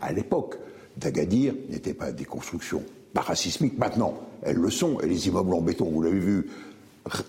À 0.00 0.12
l'époque, 0.12 0.54
d'Agadir 0.96 1.54
n'étaient 1.68 1.94
pas 1.94 2.12
des 2.12 2.24
constructions 2.24 2.84
parasismiques. 3.14 3.78
Maintenant, 3.78 4.14
elles 4.42 4.58
le 4.58 4.70
sont. 4.70 5.00
Et 5.00 5.08
les 5.08 5.26
immeubles 5.26 5.54
en 5.54 5.60
béton, 5.60 5.86
vous 5.86 6.02
l'avez 6.02 6.20
vu, 6.20 6.46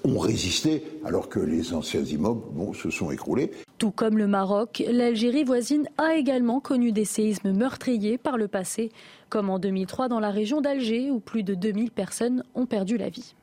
ont 0.03 0.19
résisté 0.19 0.83
alors 1.05 1.29
que 1.29 1.39
les 1.39 1.73
anciens 1.73 2.03
immeubles 2.03 2.41
se 2.75 2.89
sont 2.89 3.11
écroulés. 3.11 3.51
Tout 3.77 3.91
comme 3.91 4.17
le 4.17 4.27
Maroc, 4.27 4.83
l'Algérie 4.89 5.43
voisine 5.43 5.87
a 5.97 6.15
également 6.15 6.59
connu 6.59 6.91
des 6.91 7.05
séismes 7.05 7.51
meurtriers 7.51 8.17
par 8.17 8.37
le 8.37 8.47
passé, 8.47 8.91
comme 9.29 9.49
en 9.49 9.59
2003 9.59 10.09
dans 10.09 10.19
la 10.19 10.31
région 10.31 10.61
d'Alger 10.61 11.11
où 11.11 11.19
plus 11.19 11.43
de 11.43 11.55
2000 11.55 11.91
personnes 11.91 12.43
ont 12.55 12.65
perdu 12.65 12.97
la 12.97 13.09
vie. 13.09 13.33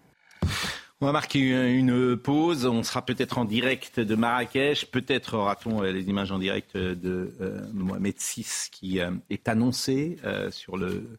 On 1.02 1.06
va 1.06 1.12
marquer 1.12 1.40
une 1.40 2.16
pause. 2.16 2.64
On 2.64 2.82
sera 2.82 3.04
peut-être 3.04 3.36
en 3.36 3.44
direct 3.44 4.00
de 4.00 4.14
Marrakech. 4.14 4.86
Peut-être 4.90 5.36
aura-t-on 5.36 5.82
euh, 5.82 5.92
les 5.92 6.08
images 6.08 6.32
en 6.32 6.38
direct 6.38 6.74
de 6.74 7.34
euh, 7.42 7.60
Mohamed 7.74 8.14
VI 8.18 8.46
qui 8.72 9.00
euh, 9.00 9.10
est 9.28 9.46
annoncé 9.46 10.16
sur 10.50 10.78
le 10.78 11.18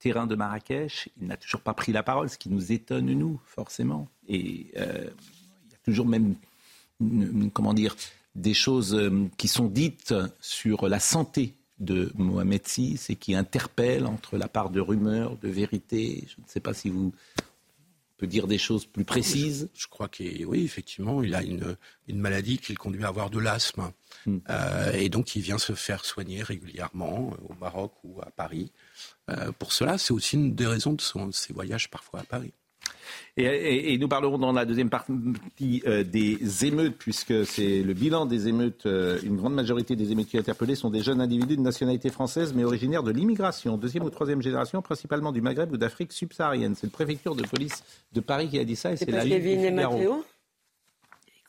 terrain 0.00 0.26
de 0.26 0.34
Marrakech. 0.34 1.08
Il 1.20 1.28
n'a 1.28 1.36
toujours 1.36 1.60
pas 1.60 1.74
pris 1.74 1.92
la 1.92 2.02
parole, 2.02 2.28
ce 2.28 2.38
qui 2.38 2.48
nous 2.48 2.72
étonne, 2.72 3.06
nous, 3.06 3.40
forcément. 3.44 4.08
Et 4.28 4.66
euh, 4.76 5.08
il 5.66 5.72
y 5.72 5.74
a 5.74 5.78
toujours 5.84 6.06
même, 6.06 6.34
comment 7.52 7.74
dire, 7.74 7.96
des 8.34 8.54
choses 8.54 8.94
euh, 8.94 9.28
qui 9.36 9.48
sont 9.48 9.66
dites 9.66 10.14
sur 10.40 10.88
la 10.88 10.98
santé 10.98 11.54
de 11.78 12.12
Mohamed 12.16 12.62
VI 12.66 13.00
et 13.08 13.16
qui 13.16 13.34
interpellent 13.34 14.06
entre 14.06 14.36
la 14.36 14.48
part 14.48 14.70
de 14.70 14.80
rumeurs, 14.80 15.36
de 15.38 15.48
vérité. 15.48 16.24
Je 16.26 16.42
ne 16.42 16.48
sais 16.48 16.60
pas 16.60 16.74
si 16.74 16.90
vous 16.90 17.12
peut 18.20 18.26
dire 18.26 18.46
des 18.46 18.58
choses 18.58 18.84
plus 18.84 19.06
précises 19.06 19.70
Je, 19.74 19.86
crois 19.86 20.08
qu'il 20.08 20.44
oui, 20.44 20.62
effectivement, 20.62 21.22
il 21.22 21.34
a 21.34 21.42
une, 21.42 21.74
une 22.06 22.18
maladie 22.18 22.58
qui 22.58 22.72
le 22.72 22.76
conduit 22.76 23.02
à 23.02 23.08
avoir 23.08 23.30
de 23.30 23.38
l'asthme. 23.38 23.90
Hmm. 24.26 24.38
Euh, 24.50 24.92
et 24.92 25.08
donc, 25.08 25.36
il 25.36 25.42
vient 25.42 25.56
se 25.56 25.72
faire 25.72 26.04
soigner 26.04 26.42
régulièrement 26.42 27.30
au 27.48 27.54
Maroc 27.58 27.92
ou 28.04 28.20
à 28.20 28.30
Paris. 28.30 28.72
Euh, 29.30 29.52
pour 29.58 29.72
cela, 29.72 29.98
c'est 29.98 30.12
aussi 30.12 30.36
une 30.36 30.54
des 30.54 30.66
raisons 30.66 30.92
de, 30.92 31.00
son, 31.00 31.30
ses 31.32 31.52
voyages 31.52 31.90
parfois 31.90 32.20
à 32.20 32.24
Paris. 32.24 32.52
Et, 33.36 33.96
nous 33.98 34.08
parlerons 34.08 34.38
dans 34.38 34.52
la 34.52 34.64
deuxième 34.64 34.90
partie 34.90 35.82
euh, 35.86 36.04
des 36.04 36.66
émeutes, 36.66 36.96
puisque 36.98 37.46
c'est 37.46 37.82
le 37.82 37.94
bilan 37.94 38.26
des 38.26 38.48
émeutes. 38.48 38.86
Euh, 38.86 39.18
une 39.22 39.36
grande 39.36 39.54
majorité 39.54 39.96
des 39.96 40.12
émeutes 40.12 40.28
qui 40.28 40.36
ont 40.36 40.40
interpellés 40.40 40.74
sont 40.74 40.90
des 40.90 41.02
jeunes 41.02 41.20
individus 41.20 41.56
de 41.56 41.62
nationalité 41.62 42.10
française, 42.10 42.52
mais 42.54 42.64
originaires 42.64 43.02
de 43.02 43.10
l'immigration, 43.10 43.76
deuxième 43.76 44.04
ou 44.04 44.10
troisième 44.10 44.42
génération, 44.42 44.82
principalement 44.82 45.32
du 45.32 45.40
Maghreb 45.40 45.72
ou 45.72 45.76
d'Afrique 45.76 46.12
subsaharienne. 46.12 46.74
C'est 46.74 46.86
le 46.86 46.92
préfecture 46.92 47.34
de 47.34 47.42
police 47.42 47.82
de 48.12 48.20
Paris 48.20 48.48
qui 48.48 48.58
a 48.58 48.64
dit 48.64 48.76
ça. 48.76 48.92
Et 48.92 48.96
c'est 48.96 49.10
la 49.10 49.24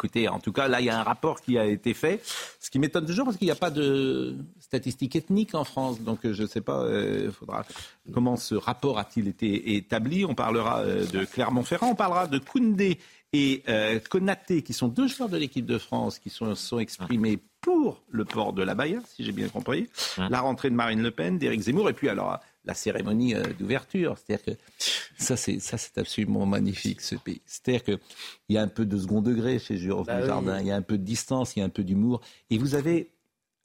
Écoutez, 0.01 0.27
en 0.27 0.39
tout 0.39 0.51
cas, 0.51 0.67
là, 0.67 0.81
il 0.81 0.87
y 0.87 0.89
a 0.89 0.99
un 0.99 1.03
rapport 1.03 1.41
qui 1.41 1.59
a 1.59 1.65
été 1.67 1.93
fait. 1.93 2.23
Ce 2.59 2.71
qui 2.71 2.79
m'étonne 2.79 3.05
toujours, 3.05 3.25
parce 3.25 3.37
qu'il 3.37 3.45
n'y 3.45 3.51
a 3.51 3.55
pas 3.55 3.69
de 3.69 4.35
statistiques 4.59 5.15
ethniques 5.15 5.53
en 5.53 5.63
France. 5.63 6.01
Donc, 6.01 6.21
je 6.23 6.41
ne 6.41 6.47
sais 6.47 6.61
pas 6.61 6.79
euh, 6.79 7.31
faudra, 7.31 7.63
comment 8.11 8.35
ce 8.35 8.55
rapport 8.55 8.97
a-t-il 8.97 9.27
été 9.27 9.75
établi. 9.75 10.25
On 10.25 10.33
parlera 10.33 10.79
euh, 10.79 11.05
de 11.05 11.23
Clermont-Ferrand, 11.23 11.91
on 11.91 11.95
parlera 11.95 12.25
de 12.25 12.39
Koundé 12.39 12.97
et 13.31 13.61
euh, 13.69 13.99
Konaté, 14.09 14.63
qui 14.63 14.73
sont 14.73 14.87
deux 14.87 15.07
joueurs 15.07 15.29
de 15.29 15.37
l'équipe 15.37 15.67
de 15.67 15.77
France, 15.77 16.17
qui 16.17 16.31
sont, 16.31 16.55
sont 16.55 16.79
exprimés 16.79 17.37
pour 17.61 18.01
le 18.09 18.25
port 18.25 18.53
de 18.53 18.63
la 18.63 18.73
Baïa, 18.73 19.01
si 19.05 19.23
j'ai 19.23 19.31
bien 19.31 19.49
compris. 19.49 19.87
La 20.17 20.41
rentrée 20.41 20.71
de 20.71 20.75
Marine 20.75 21.03
Le 21.03 21.11
Pen, 21.11 21.37
d'Éric 21.37 21.61
Zemmour, 21.61 21.91
et 21.91 21.93
puis 21.93 22.09
alors 22.09 22.39
la 22.65 22.73
cérémonie 22.73 23.35
euh, 23.35 23.43
d'ouverture. 23.57 24.17
C'est-à-dire 24.17 24.45
que 24.45 24.61
ça, 25.17 25.35
c'est 25.35 25.59
ça, 25.59 25.77
c'est 25.77 25.97
absolument 25.97 26.45
magnifique 26.45 27.01
ce 27.01 27.15
pays. 27.15 27.41
C'est-à-dire 27.45 27.83
que 27.83 27.99
il 28.49 28.55
y 28.55 28.57
a 28.57 28.61
un 28.61 28.67
peu 28.67 28.85
de 28.85 28.97
second 28.97 29.21
degré 29.21 29.59
chez 29.59 29.77
Jérôme 29.77 30.05
bah 30.05 30.25
Jardin, 30.25 30.59
il 30.59 30.67
y 30.67 30.71
a 30.71 30.75
un 30.75 30.81
peu 30.81 30.97
de 30.97 31.03
distance, 31.03 31.55
il 31.55 31.59
y 31.59 31.61
a 31.61 31.65
un 31.65 31.69
peu 31.69 31.83
d'humour, 31.83 32.21
et 32.49 32.57
vous 32.57 32.75
avez 32.75 33.11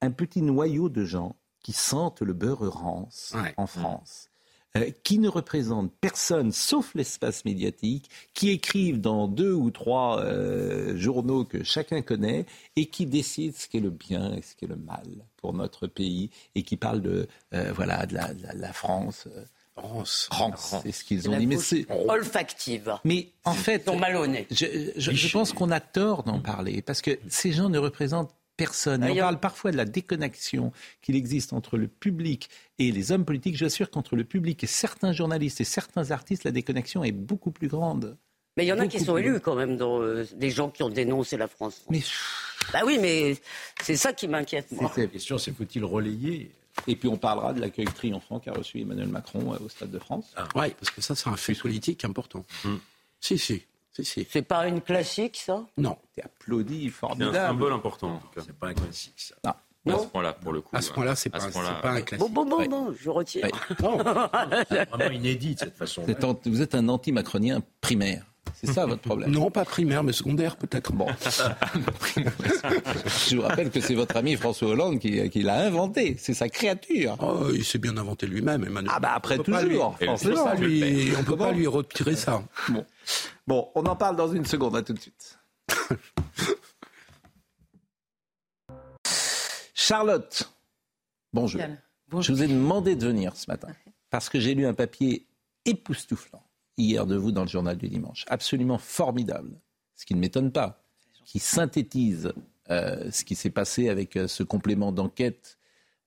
un 0.01 0.11
petit 0.11 0.43
noyau 0.43 0.89
de 0.89 1.05
gens 1.05 1.37
qui 1.61 1.73
sentent 1.73 2.23
le 2.23 2.33
beurre 2.33 2.71
rance 2.71 3.35
en 3.57 3.67
France. 3.67 4.31
Euh, 4.77 4.91
qui 5.03 5.19
ne 5.19 5.29
représentent 5.29 5.93
personne 6.01 6.53
sauf 6.53 6.95
l'espace 6.95 7.45
médiatique, 7.45 8.11
qui 8.35 8.51
écrivent 8.51 9.01
dans 9.01 9.29
deux 9.29 9.53
ou 9.53 9.71
trois 9.71 10.21
euh, 10.21 10.97
journaux 10.97 11.45
que 11.45 11.65
chacun 11.65 12.03
connaît 12.03 12.47
et 12.77 12.87
qui 12.87 13.07
décident 13.07 13.55
ce 13.57 13.69
qu'est 13.69 13.81
le 13.81 13.91
bien 13.91 14.35
et 14.35 14.43
ce 14.43 14.55
qu'est 14.55 14.67
le 14.67 14.77
mal 14.77 15.07
pour 15.37 15.53
notre 15.53 15.87
pays 15.87 16.31
et 16.55 16.63
qui 16.63 16.77
parlent 16.77 17.03
de, 17.03 17.29
voilà, 17.75 18.07
de 18.07 18.15
la, 18.15 18.73
France. 18.73 19.29
France. 19.77 20.29
France, 20.31 20.75
c'est 20.83 20.93
ce 20.93 21.05
qu'ils 21.05 21.29
ont 21.29 21.37
dit. 21.39 21.47
Mais 21.47 21.59
c'est 21.59 21.87
olfactive. 22.09 22.99
Mais 23.05 23.29
en 23.45 23.53
fait, 23.53 23.89
malhonnêtes. 23.89 24.49
Je, 24.51 24.93
je 24.97 25.33
pense 25.33 25.53
qu'on 25.53 25.71
a 25.71 25.81
tort 25.81 26.23
d'en 26.23 26.41
parler 26.41 26.83
parce 26.83 27.03
que 27.03 27.19
ces 27.29 27.53
gens 27.53 27.69
ne 27.69 27.79
représentent 27.79 28.33
personne. 28.57 29.05
on 29.05 29.15
parle 29.15 29.41
parfois 29.41 29.71
de 29.71 29.77
la 29.77 29.85
déconnexion 29.85 30.73
qu'il 31.03 31.17
existe 31.17 31.53
entre 31.53 31.77
le 31.77 31.89
public 31.89 32.49
et 32.79 32.91
les 32.93 33.13
hommes 33.13 33.25
politiques. 33.25 33.57
J'assure 33.57 33.91
qu'entre 33.91 34.17
le 34.17 34.25
public 34.25 34.65
et 34.65 34.67
certains 34.67 35.13
journalistes 35.13 35.61
et 35.61 35.65
certains 35.65 36.11
artistes, 36.11 36.45
la 36.45 36.53
déconnexion 36.53 37.05
est 37.05 37.13
beaucoup 37.13 37.51
plus 37.51 37.69
grande. 37.69 38.17
Mais 38.57 38.65
il 38.65 38.69
y 38.69 38.73
en 38.73 38.79
a 38.79 38.87
qui 38.87 39.01
sont 39.01 39.19
élus 39.19 39.41
quand 39.41 39.55
même, 39.55 39.77
dans, 39.77 40.01
euh, 40.01 40.27
des 40.35 40.51
gens 40.51 40.71
qui 40.71 40.83
ont 40.83 40.89
dénoncé 40.89 41.37
la 41.37 41.49
France. 41.49 41.83
Mais... 41.91 42.01
Bah 42.73 42.81
oui, 42.87 42.99
mais 43.01 43.37
c'est 43.83 43.97
ça 43.97 44.13
qui 44.13 44.29
m'inquiète. 44.29 44.69
La 44.81 45.07
question, 45.07 45.37
c'est 45.37 45.53
faut-il 45.53 45.85
relayer? 45.85 46.51
Et 46.87 46.97
puis 46.97 47.09
on 47.09 47.17
parlera 47.17 47.53
de 47.53 47.61
l'accueil 47.61 47.87
triomphant 47.87 48.39
qu'a 48.39 48.53
reçu 48.53 48.81
Emmanuel 48.81 49.09
Macron 49.09 49.53
euh, 49.53 49.59
au 49.65 49.69
Stade 49.69 49.91
de 49.91 49.99
France. 49.99 50.33
Ah. 50.37 50.49
Oui, 50.55 50.71
parce 50.79 50.91
que 50.91 51.01
ça, 51.01 51.15
c'est 51.15 51.29
un 51.29 51.37
fait 51.37 51.55
politique 51.55 52.05
important. 52.05 52.45
Hum. 52.65 52.81
Si, 53.21 53.39
si. 53.39 53.63
C'est 54.03 54.43
pas 54.43 54.67
une 54.69 54.81
classique, 54.81 55.37
ça? 55.37 55.65
Non. 55.77 55.97
C'est 56.15 56.25
applaudi, 56.25 56.89
formidable. 56.89 57.33
C'est 57.33 57.39
un 57.39 57.49
symbole 57.49 57.73
important, 57.73 58.15
en 58.15 58.19
tout 58.19 58.29
cas. 58.35 58.43
C'est 58.45 58.57
pas 58.57 58.69
un 58.69 58.75
classique, 58.75 59.15
ça. 59.17 59.35
Non. 59.87 59.97
À 59.97 59.99
ce 60.01 60.07
point-là, 60.07 60.33
pour 60.33 60.53
le 60.53 60.61
coup. 60.61 60.75
À 60.75 60.83
ce 60.83 60.93
point-là, 60.93 61.15
c'est 61.15 61.31
pas, 61.31 61.39
pas, 61.39 61.91
un 61.91 62.01
classique. 62.01 62.19
Bon, 62.19 62.45
bon, 62.45 62.59
bon, 62.59 62.67
bon 62.67 62.95
je 63.01 63.09
retire. 63.09 63.47
Non, 63.81 63.99
c'est 64.69 64.89
vraiment 64.89 65.13
inédit 65.13 65.55
de 65.55 65.61
cette 65.61 65.77
façon. 65.77 66.05
Vous 66.45 66.63
êtes 66.63 66.75
un 66.75 66.89
anti-macronien 66.89 67.63
primaire. 67.81 68.25
C'est 68.55 68.73
ça 68.73 68.87
votre 68.87 69.03
problème 69.03 69.31
Non, 69.31 69.51
pas 69.51 69.65
primaire, 69.65 70.03
mais 70.03 70.13
secondaire 70.13 70.57
peut-être. 70.57 70.93
Bon. 70.93 71.07
Je 73.29 73.37
vous 73.37 73.43
rappelle 73.43 73.71
que 73.71 73.81
c'est 73.81 73.95
votre 73.95 74.17
ami 74.17 74.35
François 74.37 74.69
Hollande 74.69 74.99
qui, 74.99 75.29
qui 75.29 75.43
l'a 75.43 75.67
inventé. 75.67 76.17
C'est 76.19 76.33
sa 76.33 76.49
créature. 76.49 77.17
Oh, 77.21 77.51
il 77.55 77.65
s'est 77.65 77.79
bien 77.79 77.97
inventé 77.99 78.27
lui-même, 78.27 78.65
Emmanuel. 78.65 78.91
Ah 78.95 79.01
bah 79.01 79.13
après 79.15 79.37
toujours, 79.39 79.97
on 80.01 80.13
ne 80.13 81.23
peut 81.23 81.37
pas 81.37 81.53
lui 81.53 81.67
retirer 81.67 82.17
ça. 82.17 82.43
Bon. 82.69 82.85
Bon, 83.47 83.71
on 83.75 83.87
en 83.87 83.97
parle 83.97 84.17
dans 84.17 84.29
une 84.29 84.45
seconde. 84.45 84.77
À 84.77 84.83
tout 84.83 84.93
de 84.93 85.01
suite. 85.01 85.39
Charlotte, 89.75 90.53
bonjour. 91.33 91.63
bonjour. 92.09 92.23
Je 92.23 92.33
vous 92.33 92.43
ai 92.43 92.49
demandé 92.49 92.97
de 92.97 93.07
venir 93.07 93.37
ce 93.37 93.49
matin 93.49 93.69
parce 94.11 94.29
que 94.29 94.41
j'ai 94.41 94.55
lu 94.55 94.67
un 94.67 94.75
papier 94.75 95.27
époustouflant 95.65 96.43
hier 96.77 97.07
de 97.07 97.17
vous 97.17 97.33
dans 97.33 97.43
le 97.43 97.49
journal 97.49 97.77
du 97.77 97.89
dimanche. 97.89 98.25
Absolument 98.29 98.79
formidable, 98.79 99.61
ce 99.95 100.05
qui 100.05 100.15
ne 100.15 100.21
m'étonne 100.21 100.53
pas, 100.53 100.83
qui 101.25 101.39
synthétise 101.39 102.33
euh, 102.71 103.11
ce 103.13 103.25
qui 103.25 103.35
s'est 103.37 103.51
passé 103.51 103.89
avec 103.89 104.17
euh, 104.17 104.27
ce 104.27 104.43
complément 104.43 104.91
d'enquête 104.91 105.59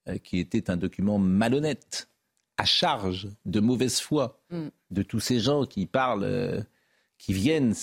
euh, 0.10 0.18
qui 0.18 0.40
était 0.40 0.70
un 0.70 0.76
document 0.76 1.18
malhonnête, 1.18 2.10
à 2.58 2.66
charge 2.66 3.30
de 3.46 3.62
mauvaise 3.62 4.02
foi 4.02 4.42
mm. 4.50 4.68
de 4.92 5.02
tous 5.02 5.22
ces 5.22 5.40
gens 5.40 5.66
qui 5.66 5.86
parlent, 5.86 6.66
qui 7.20 7.34
viennent 7.34 7.76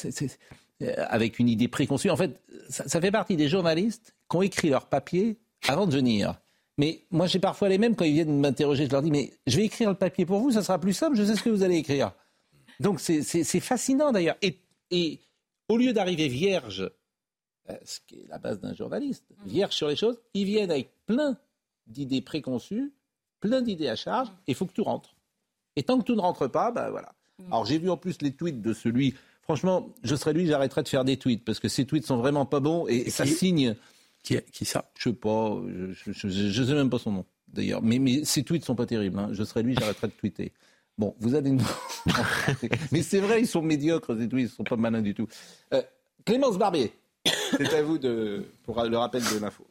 avec 0.81 1.38
une 1.38 1.49
idée 1.49 1.68
préconçue. 1.68 2.11
En 2.11 2.16
fait, 2.16 2.40
ça, 2.68 2.88
ça, 2.88 3.01
fait 3.01 3.12
partie 3.12 3.37
des 3.37 3.49
journalistes 3.49 4.16
qui 4.29 4.37
ont 4.37 4.42
écrit 4.42 4.70
leur 4.70 4.87
papier 4.87 5.38
avant 5.68 5.87
de 5.87 5.92
venir. 5.92 6.40
Mais 6.79 7.05
moi, 7.11 7.27
j'ai 7.27 7.38
parfois 7.38 7.68
les 7.68 7.79
mêmes 7.79 7.96
quand 7.96 8.05
ils 8.05 8.14
viennent 8.14 8.40
m'interroger. 8.40 8.87
Je 8.87 8.90
leur 8.90 9.03
dis, 9.03 9.11
mais 9.11 9.33
je 9.46 9.57
vais 9.57 9.64
écrire 9.64 9.88
le 9.88 9.96
papier 9.96 10.27
pour 10.27 10.40
vous, 10.40 10.51
ça 10.51 10.62
sera 10.62 10.79
plus 10.79 10.92
simple, 10.92 11.16
je 11.16 11.25
sais 11.25 11.37
ce 11.37 11.42
que 11.42 11.49
vous 11.51 11.62
allez 11.62 11.77
écrire. 11.77 12.12
Donc 12.81 13.01
c'est 13.01 13.61
fascinant 13.61 14.12
d'ailleurs. 14.12 14.37
Et, 14.42 15.20
au 15.68 15.77
lieu 15.79 15.92
d'arriver 15.92 16.29
vierge, 16.29 16.88
euh, 17.70 17.75
ce 17.85 17.99
qui 18.07 18.20
est 18.20 18.29
la 18.29 18.38
base 18.38 18.61
d'un 18.61 18.72
journaliste, 18.72 19.25
mmh. 19.31 19.49
vierge 19.49 19.75
sur 19.75 19.88
les 19.88 19.96
choses, 19.96 20.16
ils 20.33 20.44
viennent 20.44 20.70
avec 20.70 20.92
plein 21.07 21.37
d'idées 21.88 22.20
préconçues, 22.20 22.92
plein 23.40 23.62
d'idées 23.62 23.88
à 23.88 23.96
charge, 23.96 24.29
et 24.46 24.53
il 24.53 24.55
faut 24.55 24.66
que 24.66 24.72
tout 24.72 24.85
rentre. 24.85 25.16
Et 25.75 25.83
tant 25.83 25.99
que 25.99 26.05
tout 26.05 26.14
ne 26.14 26.20
rentre 26.20 26.46
pas, 26.46 26.70
ben 26.70 26.90
voilà. 26.90 27.15
Mmh. 27.38 27.53
Alors 27.53 27.66
j'ai 27.66 27.79
vu 27.79 27.90
en 27.90 27.96
plus 27.96 28.20
les 28.22 28.33
tweets 28.33 28.61
de 28.61 28.72
celui. 28.72 29.14
Franchement, 29.42 29.88
je 30.03 30.14
serais 30.16 30.33
lui, 30.33 30.46
j'arrêterais 30.46 30.83
de 30.83 30.88
faire 30.88 31.05
des 31.05 31.16
tweets 31.16 31.44
parce 31.44 31.61
que 31.61 31.68
ces 31.68 31.85
tweets 31.85 32.07
sont 32.07 32.16
vraiment 32.16 32.46
pas 32.46 32.61
bons 32.61 32.87
et, 32.88 33.11
ça 33.11 33.27
signe. 33.27 33.77
Qui, 34.22 34.38
qui 34.53 34.64
ça? 34.64 34.90
Je 34.99 35.11
sais 35.11 35.14
pas, 35.14 35.57
je, 35.92 36.61
ne 36.61 36.66
sais 36.66 36.75
même 36.75 36.90
pas 36.90 36.99
son 36.99 37.12
nom 37.12 37.25
d'ailleurs. 37.49 37.83
Mais, 37.83 37.99
mais 37.99 38.25
ces 38.25 38.42
tweets 38.42 38.64
sont 38.64 38.75
pas 38.75 38.87
terribles. 38.87 39.18
Hein. 39.18 39.29
Je 39.33 39.44
serais 39.44 39.62
lui, 39.62 39.75
j'arrêterais 39.79 40.09
de 40.09 40.12
tweeter. 40.12 40.53
Bon, 40.99 41.14
vous 41.20 41.35
avez 41.35 41.51
une... 41.51 41.61
Mais 42.92 43.03
c'est 43.03 43.20
vrai, 43.20 43.40
ils 43.40 43.46
sont 43.46 43.61
médiocres 43.61 44.18
et 44.18 44.29
tout, 44.29 44.38
ils 44.38 44.44
ne 44.44 44.49
sont 44.49 44.64
pas 44.64 44.77
malins 44.77 45.03
du 45.03 45.14
tout. 45.14 45.29
Euh, 45.75 45.83
Clémence 46.25 46.57
Barbier, 46.57 46.92
c'est 47.57 47.75
à 47.75 47.83
vous 47.83 47.99
de, 47.99 48.46
pour 48.64 48.83
le 48.83 48.96
rappel 48.96 49.22
de 49.22 49.38
l'info. 49.38 49.66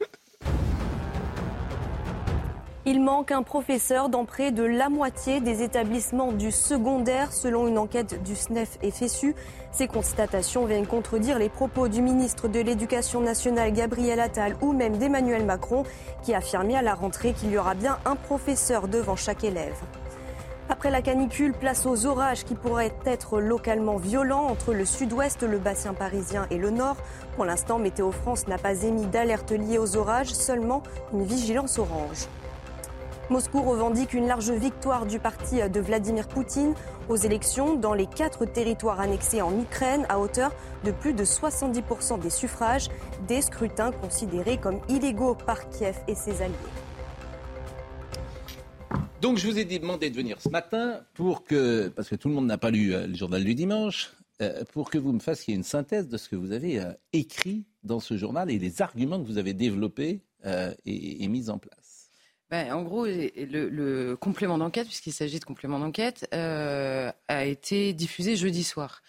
Il 2.88 3.02
manque 3.02 3.32
un 3.32 3.42
professeur 3.42 4.08
dans 4.08 4.24
près 4.24 4.52
de 4.52 4.62
la 4.62 4.88
moitié 4.88 5.40
des 5.40 5.64
établissements 5.64 6.30
du 6.30 6.52
secondaire, 6.52 7.32
selon 7.32 7.66
une 7.66 7.78
enquête 7.78 8.22
du 8.22 8.36
SNEF 8.36 8.78
et 8.80 8.92
FSU. 8.92 9.34
Ces 9.72 9.88
constatations 9.88 10.66
viennent 10.66 10.86
contredire 10.86 11.40
les 11.40 11.48
propos 11.48 11.88
du 11.88 12.00
ministre 12.00 12.46
de 12.46 12.60
l'Éducation 12.60 13.20
nationale 13.20 13.72
Gabriel 13.72 14.20
Attal 14.20 14.54
ou 14.60 14.72
même 14.72 14.98
d'Emmanuel 14.98 15.44
Macron, 15.44 15.82
qui 16.22 16.32
affirmait 16.32 16.76
à 16.76 16.82
la 16.82 16.94
rentrée 16.94 17.32
qu'il 17.32 17.50
y 17.50 17.58
aura 17.58 17.74
bien 17.74 17.98
un 18.04 18.14
professeur 18.14 18.86
devant 18.86 19.16
chaque 19.16 19.42
élève. 19.42 19.74
Après 20.68 20.92
la 20.92 21.02
canicule, 21.02 21.54
place 21.54 21.86
aux 21.86 22.06
orages 22.06 22.44
qui 22.44 22.54
pourraient 22.54 22.94
être 23.04 23.40
localement 23.40 23.96
violents 23.96 24.46
entre 24.46 24.72
le 24.72 24.84
sud-ouest, 24.84 25.42
le 25.42 25.58
bassin 25.58 25.92
parisien 25.92 26.46
et 26.52 26.56
le 26.56 26.70
nord. 26.70 26.98
Pour 27.34 27.46
l'instant, 27.46 27.80
Météo 27.80 28.12
France 28.12 28.46
n'a 28.46 28.58
pas 28.58 28.84
émis 28.84 29.06
d'alerte 29.06 29.50
liée 29.50 29.78
aux 29.78 29.96
orages, 29.96 30.32
seulement 30.32 30.84
une 31.12 31.24
vigilance 31.24 31.80
orange. 31.80 32.28
Moscou 33.28 33.60
revendique 33.60 34.14
une 34.14 34.26
large 34.26 34.50
victoire 34.50 35.04
du 35.04 35.18
parti 35.18 35.56
de 35.68 35.80
Vladimir 35.80 36.28
Poutine 36.28 36.74
aux 37.08 37.16
élections 37.16 37.74
dans 37.74 37.92
les 37.92 38.06
quatre 38.06 38.44
territoires 38.44 39.00
annexés 39.00 39.42
en 39.42 39.58
Ukraine 39.60 40.06
à 40.08 40.20
hauteur 40.20 40.52
de 40.84 40.92
plus 40.92 41.12
de 41.12 41.24
70% 41.24 42.20
des 42.20 42.30
suffrages, 42.30 42.88
des 43.26 43.42
scrutins 43.42 43.90
considérés 43.90 44.58
comme 44.58 44.80
illégaux 44.88 45.34
par 45.34 45.68
Kiev 45.70 45.96
et 46.06 46.14
ses 46.14 46.40
alliés. 46.40 46.54
Donc 49.20 49.38
je 49.38 49.48
vous 49.48 49.58
ai 49.58 49.64
demandé 49.64 50.08
de 50.10 50.14
venir 50.14 50.40
ce 50.40 50.48
matin 50.48 51.00
pour 51.14 51.42
que, 51.42 51.88
parce 51.88 52.08
que 52.08 52.14
tout 52.14 52.28
le 52.28 52.34
monde 52.34 52.46
n'a 52.46 52.58
pas 52.58 52.70
lu 52.70 52.94
euh, 52.94 53.08
le 53.08 53.14
journal 53.14 53.42
du 53.42 53.56
dimanche, 53.56 54.12
euh, 54.40 54.62
pour 54.72 54.88
que 54.88 54.98
vous 54.98 55.12
me 55.12 55.18
fassiez 55.18 55.54
une 55.54 55.64
synthèse 55.64 56.08
de 56.08 56.16
ce 56.16 56.28
que 56.28 56.36
vous 56.36 56.52
avez 56.52 56.78
euh, 56.78 56.92
écrit 57.12 57.64
dans 57.82 57.98
ce 57.98 58.16
journal 58.16 58.50
et 58.50 58.58
les 58.58 58.82
arguments 58.82 59.20
que 59.20 59.26
vous 59.26 59.38
avez 59.38 59.54
développés 59.54 60.20
et, 60.84 61.26
mis 61.26 61.50
en 61.50 61.58
place. 61.58 61.85
Ben, 62.50 62.72
en 62.72 62.82
gros, 62.82 63.06
le, 63.06 64.14
complément 64.14 64.58
d'enquête, 64.58 64.86
puisqu'il 64.86 65.12
s'agit 65.12 65.40
de 65.40 65.44
complément 65.44 65.78
d'enquête, 65.78 66.28
a 66.32 67.44
été 67.44 67.92
diffusé 67.92 68.36
jeudi 68.36 68.64
soir. 68.64 69.02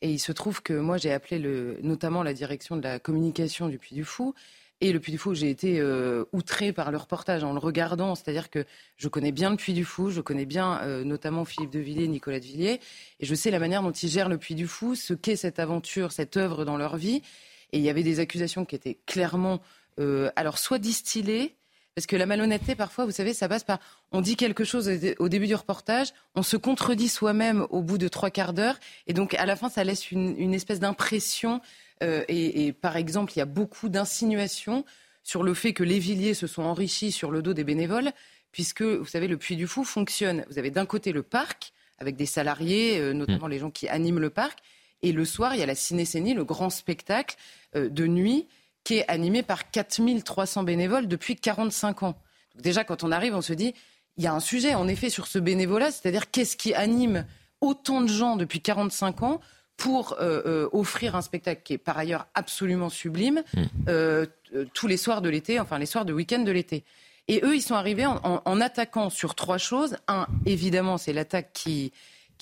Et 0.00 0.10
il 0.10 0.18
se 0.18 0.32
trouve 0.32 0.62
que 0.62 0.72
moi, 0.72 0.96
j'ai 0.96 1.12
appelé 1.12 1.38
le, 1.38 1.78
notamment 1.82 2.24
la 2.24 2.34
direction 2.34 2.76
de 2.76 2.82
la 2.82 2.98
communication 2.98 3.68
du 3.68 3.78
Puy 3.78 3.94
du 3.94 4.04
Fou 4.04 4.34
et 4.82 4.92
le 4.92 4.98
Puy 4.98 5.12
du 5.12 5.18
Fou, 5.18 5.32
j'ai 5.32 5.48
été 5.48 5.78
euh, 5.78 6.24
outré 6.32 6.72
par 6.72 6.90
le 6.90 6.98
reportage 6.98 7.44
en 7.44 7.52
le 7.52 7.60
regardant. 7.60 8.16
C'est-à-dire 8.16 8.50
que 8.50 8.64
je 8.96 9.06
connais 9.06 9.30
bien 9.30 9.50
le 9.50 9.56
Puy 9.56 9.74
du 9.74 9.84
Fou, 9.84 10.10
je 10.10 10.20
connais 10.20 10.44
bien 10.44 10.80
euh, 10.82 11.04
notamment 11.04 11.44
Philippe 11.44 11.70
de 11.70 11.78
Villiers, 11.78 12.08
Nicolas 12.08 12.40
de 12.40 12.44
Villiers, 12.44 12.80
et 13.20 13.24
je 13.24 13.34
sais 13.36 13.52
la 13.52 13.60
manière 13.60 13.84
dont 13.84 13.92
ils 13.92 14.08
gèrent 14.08 14.28
le 14.28 14.38
Puy 14.38 14.56
du 14.56 14.66
Fou, 14.66 14.96
ce 14.96 15.14
qu'est 15.14 15.36
cette 15.36 15.60
aventure, 15.60 16.10
cette 16.10 16.36
œuvre 16.36 16.64
dans 16.64 16.76
leur 16.76 16.96
vie. 16.96 17.22
Et 17.70 17.78
il 17.78 17.82
y 17.84 17.90
avait 17.90 18.02
des 18.02 18.18
accusations 18.18 18.64
qui 18.64 18.74
étaient 18.74 18.98
clairement, 19.06 19.60
euh, 20.00 20.32
alors 20.34 20.58
soit 20.58 20.80
distillées, 20.80 21.54
parce 21.94 22.06
que 22.06 22.16
la 22.16 22.26
malhonnêteté, 22.26 22.74
parfois, 22.74 23.04
vous 23.04 23.10
savez, 23.10 23.34
ça 23.34 23.48
passe 23.48 23.64
par 23.64 23.78
on 24.12 24.20
dit 24.20 24.36
quelque 24.36 24.64
chose 24.64 24.90
au 25.18 25.28
début 25.28 25.46
du 25.46 25.54
reportage, 25.54 26.12
on 26.34 26.42
se 26.42 26.56
contredit 26.56 27.08
soi-même 27.08 27.66
au 27.70 27.82
bout 27.82 27.98
de 27.98 28.08
trois 28.08 28.30
quarts 28.30 28.52
d'heure, 28.52 28.78
et 29.06 29.12
donc 29.12 29.34
à 29.34 29.46
la 29.46 29.56
fin, 29.56 29.68
ça 29.68 29.84
laisse 29.84 30.10
une, 30.10 30.34
une 30.38 30.54
espèce 30.54 30.80
d'impression 30.80 31.60
euh, 32.02 32.24
et, 32.28 32.72
par 32.72 32.96
exemple, 32.96 33.32
il 33.34 33.38
y 33.38 33.42
a 33.42 33.46
beaucoup 33.46 33.88
d'insinuations 33.88 34.84
sur 35.22 35.42
le 35.42 35.54
fait 35.54 35.72
que 35.72 35.84
les 35.84 35.98
Villiers 35.98 36.34
se 36.34 36.46
sont 36.46 36.62
enrichis 36.62 37.12
sur 37.12 37.30
le 37.30 37.42
dos 37.42 37.54
des 37.54 37.64
bénévoles, 37.64 38.12
puisque, 38.50 38.82
vous 38.82 39.06
savez, 39.06 39.28
le 39.28 39.36
Puy 39.36 39.56
du 39.56 39.66
Fou 39.66 39.84
fonctionne. 39.84 40.44
Vous 40.50 40.58
avez 40.58 40.70
d'un 40.70 40.86
côté 40.86 41.12
le 41.12 41.22
parc, 41.22 41.72
avec 41.98 42.16
des 42.16 42.26
salariés, 42.26 42.98
euh, 42.98 43.12
notamment 43.12 43.46
mm. 43.46 43.50
les 43.50 43.58
gens 43.58 43.70
qui 43.70 43.88
animent 43.88 44.18
le 44.18 44.30
parc, 44.30 44.58
et 45.02 45.12
le 45.12 45.24
soir, 45.24 45.54
il 45.54 45.60
y 45.60 45.62
a 45.62 45.66
la 45.66 45.74
cinécénie, 45.74 46.34
le 46.34 46.44
grand 46.44 46.70
spectacle 46.70 47.36
euh, 47.76 47.88
de 47.88 48.06
nuit, 48.06 48.46
qui 48.84 48.98
est 48.98 49.08
animé 49.08 49.42
par 49.42 49.70
4300 49.70 50.64
bénévoles 50.64 51.08
depuis 51.08 51.36
45 51.36 52.02
ans. 52.02 52.14
Donc 52.54 52.62
déjà, 52.62 52.84
quand 52.84 53.04
on 53.04 53.12
arrive, 53.12 53.34
on 53.34 53.42
se 53.42 53.52
dit, 53.52 53.74
il 54.16 54.24
y 54.24 54.26
a 54.26 54.34
un 54.34 54.40
sujet, 54.40 54.74
en 54.74 54.88
effet, 54.88 55.10
sur 55.10 55.26
ce 55.26 55.38
bénévolat, 55.38 55.90
c'est-à-dire 55.90 56.30
qu'est-ce 56.30 56.56
qui 56.56 56.74
anime 56.74 57.26
autant 57.60 58.00
de 58.00 58.08
gens 58.08 58.36
depuis 58.36 58.60
45 58.60 59.22
ans 59.22 59.40
pour 59.76 60.16
euh, 60.20 60.42
euh, 60.46 60.68
offrir 60.72 61.16
un 61.16 61.22
spectacle 61.22 61.62
qui 61.64 61.72
est 61.72 61.78
par 61.78 61.96
ailleurs 61.96 62.26
absolument 62.34 62.90
sublime 62.90 63.42
mm. 63.54 63.62
euh, 63.88 64.26
tous 64.74 64.86
les 64.86 64.96
soirs 64.96 65.22
de 65.22 65.28
l'été, 65.28 65.58
enfin 65.58 65.78
les 65.78 65.86
soirs 65.86 66.04
de 66.04 66.12
week-end 66.12 66.40
de 66.40 66.52
l'été. 66.52 66.84
Et 67.28 67.40
eux, 67.44 67.54
ils 67.54 67.62
sont 67.62 67.76
arrivés 67.76 68.04
en, 68.04 68.60
attaquant 68.60 69.08
sur 69.08 69.36
trois 69.36 69.56
choses. 69.56 69.96
Un, 70.08 70.26
évidemment, 70.44 70.98
c'est 70.98 71.12
l'attaque 71.12 71.52
qui, 71.52 71.92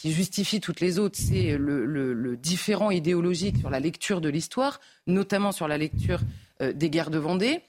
qui 0.00 0.12
justifie 0.12 0.60
toutes 0.60 0.80
les 0.80 0.98
autres, 0.98 1.18
c'est 1.18 1.58
le, 1.58 1.84
le, 1.84 2.36
différent 2.38 2.90
idéologique 2.90 3.58
sur 3.58 3.68
la 3.68 3.80
lecture 3.80 4.22
de 4.22 4.30
l'histoire, 4.30 4.80
notamment 5.06 5.52
sur 5.52 5.68
la 5.68 5.76
lecture 5.76 6.20
euh, 6.62 6.72
des 6.72 6.88
guerres 6.88 7.10
de 7.10 7.18
Vendée. 7.18 7.60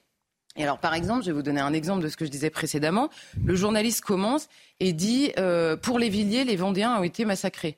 Et 0.55 0.63
alors, 0.63 0.79
par 0.79 0.93
exemple, 0.93 1.23
je 1.23 1.27
vais 1.27 1.33
vous 1.33 1.41
donner 1.41 1.59
un 1.59 1.73
exemple 1.73 2.01
de 2.01 2.07
ce 2.07 2.15
que 2.15 2.23
je 2.23 2.31
disais 2.31 2.49
précédemment. 2.49 3.09
Le 3.43 3.53
journaliste 3.55 3.99
commence 3.99 4.47
et 4.79 4.93
dit 4.93 5.33
euh, 5.37 5.75
Pour 5.75 5.99
les 5.99 6.07
Villiers, 6.07 6.45
les 6.45 6.55
Vendéens 6.55 6.97
ont 6.97 7.03
été 7.03 7.25
massacrés. 7.25 7.77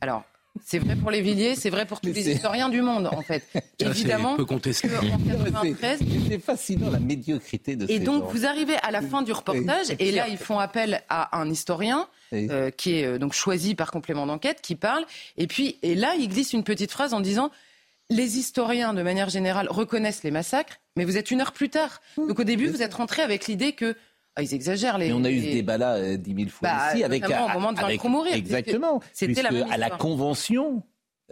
Alors, 0.00 0.22
c'est 0.64 0.78
vrai 0.78 0.96
pour 0.96 1.10
les 1.10 1.22
Villiers, 1.22 1.54
c'est 1.54 1.70
vrai 1.70 1.86
pour 1.86 2.00
tous 2.00 2.12
les 2.12 2.30
historiens 2.30 2.68
du 2.68 2.82
monde, 2.82 3.06
en 3.06 3.22
fait. 3.22 3.42
Évidemment, 3.78 4.36
peu 4.36 4.44
contesté. 4.44 4.88
C'est 6.28 6.38
fascinant 6.38 6.90
la 6.90 7.00
médiocrité 7.00 7.76
de. 7.76 7.90
Et 7.90 7.98
donc, 7.98 8.24
vous 8.30 8.46
arrivez 8.46 8.76
à 8.82 8.90
la 8.90 9.02
fin 9.02 9.22
du 9.22 9.32
reportage, 9.32 9.86
et 9.98 10.12
là, 10.12 10.28
ils 10.28 10.38
font 10.38 10.58
appel 10.58 11.02
à 11.08 11.38
un 11.38 11.48
historien 11.50 12.08
euh, 12.32 12.70
qui 12.70 12.96
est 12.96 13.04
euh, 13.04 13.18
donc 13.18 13.32
choisi 13.32 13.74
par 13.74 13.90
complément 13.90 14.26
d'enquête, 14.26 14.60
qui 14.62 14.76
parle, 14.76 15.04
et 15.36 15.46
puis, 15.46 15.78
et 15.82 15.94
là, 15.94 16.14
il 16.18 16.28
glisse 16.28 16.52
une 16.52 16.64
petite 16.64 16.90
phrase 16.90 17.14
en 17.14 17.20
disant 17.20 17.50
les 18.10 18.38
historiens, 18.38 18.92
de 18.92 19.02
manière 19.02 19.30
générale, 19.30 19.68
reconnaissent 19.70 20.22
les 20.22 20.30
massacres, 20.30 20.80
mais 20.96 21.04
vous 21.04 21.16
êtes 21.16 21.30
une 21.30 21.40
heure 21.40 21.52
plus 21.52 21.70
tard. 21.70 22.02
Donc 22.16 22.38
au 22.38 22.44
début, 22.44 22.66
vous 22.66 22.82
êtes 22.82 22.94
rentré 22.94 23.22
avec 23.22 23.46
l'idée 23.46 23.72
que 23.72 23.96
ah, 24.34 24.42
ils 24.42 24.54
exagèrent. 24.54 24.98
Les, 24.98 25.12
on 25.12 25.24
a 25.24 25.30
eu 25.30 25.40
ce 25.40 25.52
débat-là 25.52 25.94
euh, 25.96 26.16
dix 26.16 26.34
mille 26.34 26.50
fois 26.50 26.68
bah, 26.68 26.94
ici 26.94 27.04
avec. 27.04 27.24
Au 27.24 27.52
moment 27.52 27.72
de 27.72 27.80
avec, 27.80 28.02
mourir. 28.04 28.34
Exactement. 28.34 29.00
C'était 29.12 29.42
la 29.42 29.50
même 29.50 29.70
À 29.70 29.76
la 29.76 29.90
convention, 29.90 30.82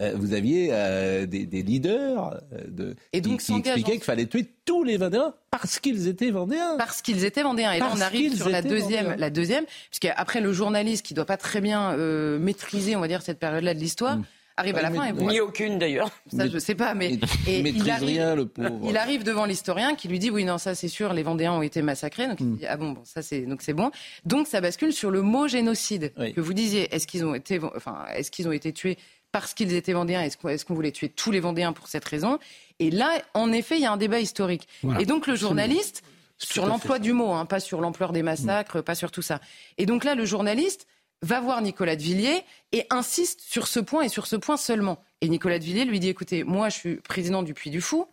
euh, 0.01 0.13
vous 0.15 0.35
aviez 0.35 0.69
euh, 0.71 1.25
des, 1.25 1.47
des, 1.47 1.63
leaders 1.63 2.43
de, 2.69 2.95
et 3.13 3.23
donc, 3.23 3.41
qui, 3.41 3.55
expliquaient 3.55 3.93
qu'il 3.93 4.03
fallait 4.03 4.27
tuer 4.27 4.47
tous 4.67 4.85
les 4.85 4.99
Vendéens 4.99 5.35
parce 5.51 5.81
qu'ils 5.81 6.09
étaient 6.09 6.31
Vendéens. 6.31 6.77
Parce 6.77 7.01
qu'ils 7.01 7.25
étaient 7.25 7.43
Vendéens. 7.43 7.73
Et 7.73 7.79
là, 7.79 7.91
on 7.95 8.01
arrive 8.01 8.37
sur 8.37 8.51
la 8.51 8.61
deuxième, 8.61 9.15
la 9.17 9.31
deuxième, 9.31 9.65
puisqu'après 9.91 10.43
le 10.43 10.53
journaliste 10.53 11.05
qui 11.05 11.15
doit 11.15 11.25
pas 11.25 11.39
très 11.39 11.63
bien 11.63 11.97
maîtriser, 12.39 12.97
on 12.97 13.01
va 13.01 13.09
dire, 13.09 13.23
cette 13.23 13.39
période-là 13.39 13.73
de 13.73 13.81
l'histoire. 13.81 14.19
Mm 14.19 14.25
arrive 14.61 14.77
à 14.77 14.83
la 14.83 14.91
fin. 14.91 15.05
Et 15.07 15.13
Ni 15.13 15.41
aucune 15.41 15.79
d'ailleurs. 15.79 16.11
Ça, 16.35 16.49
je 16.49 16.59
sais 16.59 16.75
pas, 16.75 16.95
mais 16.95 17.19
et 17.47 17.61
il, 17.61 17.91
arrive, 17.91 18.09
rien, 18.09 18.35
le 18.35 18.47
pauvre. 18.47 18.81
il 18.89 18.97
arrive 18.97 19.25
devant 19.25 19.45
l'historien 19.45 19.95
qui 19.95 20.09
lui 20.09 20.19
dit 20.19 20.31
oui, 20.31 20.45
non, 20.45 20.59
ça 20.59 20.75
c'est 20.75 20.89
sûr, 20.89 21.13
les 21.13 21.23
Vendéens 21.23 21.53
ont 21.53 21.63
été 21.63 21.83
massacrés. 21.83 22.29
Donc 22.29 22.41
il 22.41 22.47
hmm. 22.47 22.57
dit 22.57 22.67
ah 22.67 22.77
bon, 22.77 22.93
bon 22.93 23.03
ça 23.05 23.23
c'est 23.23 23.43
donc 23.43 23.63
c'est 23.63 23.73
bon. 23.73 23.91
Donc 24.25 24.47
ça 24.47 24.61
bascule 24.61 24.93
sur 24.93 25.11
le 25.11 25.23
mot 25.23 25.49
génocide 25.49 26.13
que 26.15 26.41
vous 26.41 26.55
disiez. 26.55 26.95
Est-ce 26.95 27.07
qu'ils 27.07 27.25
ont 27.25 27.35
été, 27.35 27.61
enfin, 27.77 28.05
est-ce 28.15 28.31
qu'ils 28.31 28.49
ont 28.49 28.53
été 28.53 28.73
tués 28.73 28.97
parce 29.33 29.55
qu'ils 29.55 29.75
étaient 29.75 29.93
Vendéens? 29.93 30.23
Est-ce 30.23 30.65
qu'on 30.65 30.75
voulait 30.75 30.93
tuer 30.93 31.09
tous 31.09 31.31
les 31.31 31.41
Vendéens 31.41 31.73
pour 31.73 31.89
cette 31.89 32.05
raison? 32.05 32.39
Et 32.79 32.91
là, 32.91 33.11
en 33.35 33.53
effet, 33.53 33.77
il 33.77 33.83
y 33.83 33.87
a 33.87 33.93
un 33.93 33.97
débat 33.97 34.21
historique. 34.21 34.69
Et 34.99 35.07
donc 35.07 35.27
le 35.27 35.35
journaliste 35.35 36.03
sur 36.39 36.67
l'emploi 36.67 36.99
du 36.99 37.13
mot, 37.13 37.33
hein, 37.33 37.45
pas 37.45 37.61
sur 37.61 37.81
l'ampleur 37.81 38.13
des 38.13 38.23
massacres, 38.23 38.83
pas 38.83 38.95
sur 38.95 39.11
tout 39.11 39.23
ça. 39.23 39.41
Et 39.79 39.87
donc 39.87 40.05
là, 40.05 40.15
le 40.15 40.25
journaliste 40.25 40.87
va 41.23 41.41
voir 41.41 41.61
Nicolas 41.61 41.97
de 41.97 42.03
Villiers 42.03 42.45
et 42.73 42.87
insiste 42.91 43.41
sur 43.41 43.67
ce 43.67 43.81
point 43.81 44.03
et 44.03 44.09
sur 44.09 44.27
ce 44.27 44.37
point 44.37 44.57
seulement. 44.57 45.03
Et 45.21 45.29
Nicolas 45.29 45.59
de 45.59 45.65
Villiers 45.65 45.85
lui 45.85 46.01
dit 46.01 46.09
écoutez, 46.09 46.45
moi 46.45 46.69
je 46.69 46.77
suis 46.77 46.97
président 46.97 47.43
du 47.43 47.55
Puy 47.55 47.71
du 47.71 47.81
Fou. 47.81 48.07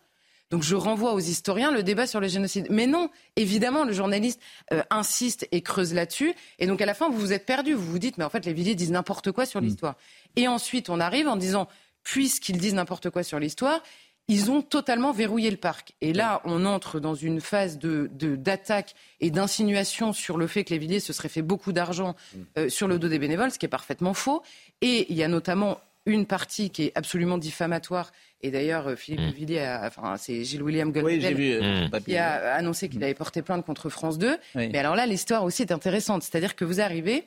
Donc 0.50 0.62
je 0.62 0.74
renvoie 0.74 1.12
aux 1.12 1.20
historiens 1.20 1.70
le 1.70 1.82
débat 1.82 2.06
sur 2.06 2.20
le 2.20 2.28
génocide. 2.28 2.68
Mais 2.70 2.86
non, 2.86 3.10
évidemment, 3.36 3.84
le 3.84 3.92
journaliste 3.92 4.40
euh, 4.72 4.82
insiste 4.88 5.46
et 5.52 5.60
creuse 5.60 5.92
là-dessus. 5.92 6.34
Et 6.58 6.66
donc 6.66 6.80
à 6.80 6.86
la 6.86 6.94
fin, 6.94 7.10
vous 7.10 7.18
vous 7.18 7.32
êtes 7.34 7.44
perdu. 7.44 7.74
Vous 7.74 7.90
vous 7.90 7.98
dites, 7.98 8.16
mais 8.16 8.24
en 8.24 8.30
fait, 8.30 8.46
les 8.46 8.54
Villiers 8.54 8.74
disent 8.74 8.90
n'importe 8.90 9.30
quoi 9.30 9.44
sur 9.44 9.60
mm. 9.60 9.64
l'histoire. 9.64 9.96
Et 10.36 10.48
ensuite, 10.48 10.88
on 10.88 11.00
arrive 11.00 11.28
en 11.28 11.36
disant, 11.36 11.68
puisqu'ils 12.02 12.56
disent 12.56 12.74
n'importe 12.74 13.10
quoi 13.10 13.22
sur 13.22 13.38
l'histoire, 13.38 13.82
ils 14.28 14.50
ont 14.50 14.60
totalement 14.60 15.12
verrouillé 15.12 15.50
le 15.50 15.56
parc. 15.56 15.94
Et 16.02 16.12
là, 16.12 16.42
on 16.44 16.66
entre 16.66 17.00
dans 17.00 17.14
une 17.14 17.40
phase 17.40 17.78
de, 17.78 18.10
d'attaque 18.12 18.94
et 19.20 19.30
d'insinuation 19.30 20.12
sur 20.12 20.36
le 20.36 20.46
fait 20.46 20.64
que 20.64 20.70
les 20.70 20.78
Villiers 20.78 21.00
se 21.00 21.14
seraient 21.14 21.30
fait 21.30 21.42
beaucoup 21.42 21.72
d'argent 21.72 22.14
euh, 22.58 22.68
sur 22.68 22.88
le 22.88 22.98
dos 22.98 23.08
des 23.08 23.18
bénévoles, 23.18 23.50
ce 23.50 23.58
qui 23.58 23.64
est 23.64 23.70
parfaitement 23.70 24.12
faux. 24.12 24.42
Et 24.82 25.06
il 25.10 25.16
y 25.16 25.22
a 25.22 25.28
notamment 25.28 25.80
une 26.04 26.26
partie 26.26 26.68
qui 26.68 26.84
est 26.84 26.92
absolument 26.94 27.38
diffamatoire. 27.38 28.12
Et 28.42 28.50
d'ailleurs, 28.50 28.88
euh, 28.88 28.96
Philippe 28.96 29.20
mmh. 29.20 29.30
Villiers, 29.30 29.78
enfin, 29.82 30.16
c'est 30.18 30.44
Gilles-William 30.44 30.92
Goldman 30.92 31.34
euh, 31.34 32.00
qui 32.00 32.16
a 32.18 32.54
annoncé 32.54 32.90
qu'il 32.90 33.02
avait 33.02 33.14
porté 33.14 33.40
plainte 33.40 33.64
contre 33.64 33.88
France 33.88 34.18
2. 34.18 34.36
Mais 34.54 34.76
alors 34.76 34.94
là, 34.94 35.06
l'histoire 35.06 35.42
aussi 35.42 35.62
est 35.62 35.72
intéressante. 35.72 36.22
C'est-à-dire 36.22 36.54
que 36.54 36.66
vous 36.66 36.82
arrivez 36.82 37.24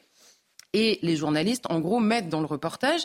et 0.73 0.99
les 1.01 1.15
journalistes, 1.15 1.65
en 1.69 1.79
gros, 1.79 1.99
mettent 1.99 2.29
dans 2.29 2.41
le 2.41 2.45
reportage 2.45 3.01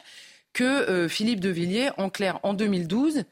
que 0.53 1.09
Philippe 1.09 1.41
de 1.41 1.51
Villiers, 1.51 1.91
en 1.99 2.09
clair, 2.09 2.39
en 2.43 2.55
2012, 2.55 3.25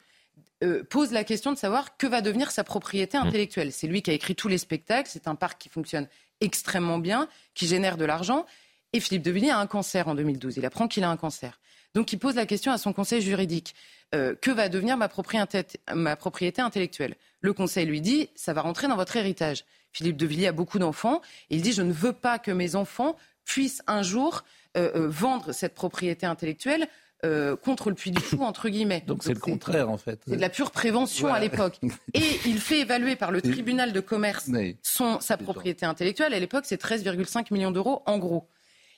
euh, 0.65 0.83
pose 0.83 1.13
la 1.13 1.25
question 1.25 1.53
de 1.53 1.59
savoir 1.59 1.97
que 1.97 2.07
va 2.07 2.21
devenir 2.21 2.51
sa 2.51 2.65
propriété 2.65 3.19
mmh. 3.19 3.23
intellectuelle. 3.23 3.73
C'est 3.73 3.87
lui 3.87 4.03
qui 4.03 4.11
a 4.11 4.15
écrit 4.15 4.35
tous 4.35 4.49
les 4.49 4.59
spectacles, 4.59 5.09
c'est 5.13 5.29
un 5.29 5.35
parc 5.35 5.61
qui 5.61 5.69
fonctionne 5.69 6.09
extrêmement 6.41 6.99
bien, 6.99 7.29
qui 7.55 7.67
génère 7.67 7.97
de 7.97 8.05
l'argent. 8.05 8.47
Et 8.93 9.01
Philippe 9.01 9.23
de 9.23 9.31
Villiers 9.31 9.51
a 9.51 9.59
un 9.59 9.67
cancer 9.67 10.09
en 10.09 10.15
2012. 10.15 10.57
Il 10.57 10.67
apprend 10.67 10.89
qu'il 10.89 11.05
a 11.05 11.11
un 11.11 11.17
cancer. 11.17 11.61
Donc 11.95 12.13
il 12.13 12.19
pose 12.19 12.35
la 12.35 12.47
question 12.47 12.73
à 12.73 12.79
son 12.79 12.93
conseil 12.93 13.21
juridique. 13.21 13.75
Euh, 14.15 14.35
que 14.41 14.51
va 14.51 14.69
devenir 14.69 14.97
ma 14.97 15.09
propriété, 15.09 15.65
ma 15.93 16.17
propriété 16.17 16.63
intellectuelle? 16.63 17.17
Le 17.41 17.53
conseil 17.53 17.87
lui 17.87 18.01
dit, 18.01 18.29
ça 18.35 18.53
va 18.53 18.61
rentrer 18.61 18.87
dans 18.89 18.97
votre 18.97 19.17
héritage. 19.17 19.65
Philippe 19.93 20.17
de 20.17 20.27
Villiers 20.27 20.49
a 20.49 20.53
beaucoup 20.53 20.79
d'enfants. 20.79 21.21
Il 21.51 21.63
dit, 21.63 21.73
je 21.73 21.83
ne 21.83 21.93
veux 21.93 22.13
pas 22.13 22.39
que 22.39 22.51
mes 22.51 22.75
enfants 22.75 23.17
puissent 23.45 23.83
un 23.87 24.03
jour 24.03 24.45
euh, 24.77 25.09
vendre 25.09 25.53
cette 25.53 25.75
propriété 25.75 26.27
intellectuelle 26.27 26.89
euh, 27.25 27.57
contre 27.57 27.89
le 27.89 27.97
puits 27.97 28.11
du 28.11 28.21
fou, 28.21 28.43
entre 28.43 28.69
guillemets. 28.69 29.03
Donc 29.07 29.23
c'est 29.23 29.33
le 29.33 29.41
contraire, 29.41 29.91
en 29.91 29.97
fait. 29.97 30.21
C'est 30.27 30.37
de 30.37 30.41
la 30.41 30.51
pure 30.51 30.71
prévention 30.71 31.33
à 31.33 31.41
l'époque. 31.41 31.79
Et 32.15 32.39
il 32.47 32.61
fait 32.61 32.81
évaluer 32.81 33.17
par 33.17 33.31
le 33.31 33.41
tribunal 33.41 33.93
de 33.93 34.01
commerce 34.01 34.51
son, 34.83 35.21
sa 35.21 35.37
propriété 35.37 35.87
intellectuelle. 35.87 36.35
À 36.35 36.39
l'époque, 36.39 36.65
c'est 36.67 36.81
13,5 36.81 37.53
millions 37.53 37.71
d'euros, 37.71 38.03
en 38.07 38.19
gros. 38.19 38.49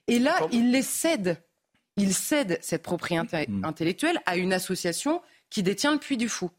Et 0.08 0.18
là, 0.18 0.34
il 0.52 0.72
les 0.72 0.82
cède. 0.82 1.42
Il 1.96 2.12
cède 2.12 2.58
cette 2.60 2.82
propriété 2.82 3.46
hmm. 3.48 3.64
intellectuelle 3.64 4.20
à 4.26 4.36
une 4.36 4.52
association 4.52 5.22
qui 5.48 5.62
détient 5.62 5.92
le 5.92 5.98
puits 5.98 6.18
du 6.18 6.28
fou. 6.28 6.50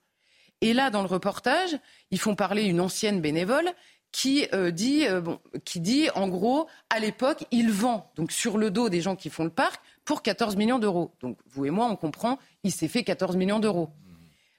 Et 0.62 0.74
là, 0.74 0.90
dans 0.90 1.02
le 1.02 1.08
reportage, 1.08 1.78
ils 2.10 2.20
font 2.20 2.36
parler 2.36 2.64
une 2.64 2.82
ancienne 2.82 3.22
bénévole 3.22 3.72
qui 4.12 4.48
euh, 4.54 4.72
dit, 4.72 5.08
euh, 5.08 5.22
bon, 5.22 5.40
qui 5.64 5.80
dit, 5.80 6.10
en 6.16 6.28
gros, 6.28 6.68
à 6.90 7.00
l'époque, 7.00 7.46
il 7.52 7.72
vend 7.72 8.12
donc 8.16 8.32
sur 8.32 8.58
le 8.58 8.72
dos 8.72 8.90
des 8.90 9.02
gens 9.02 9.16
qui 9.16 9.30
font 9.30 9.44
le 9.44 9.50
parc 9.50 9.82
pour 10.08 10.22
14 10.22 10.56
millions 10.56 10.80
d'euros. 10.80 11.12
Donc 11.20 11.38
vous 11.50 11.66
et 11.66 11.70
moi, 11.70 11.86
on 11.86 11.98
comprend, 11.98 12.40
il 12.64 12.72
s'est 12.72 12.88
fait 12.88 13.04
14 13.04 13.36
millions 13.36 13.60
d'euros. 13.60 13.90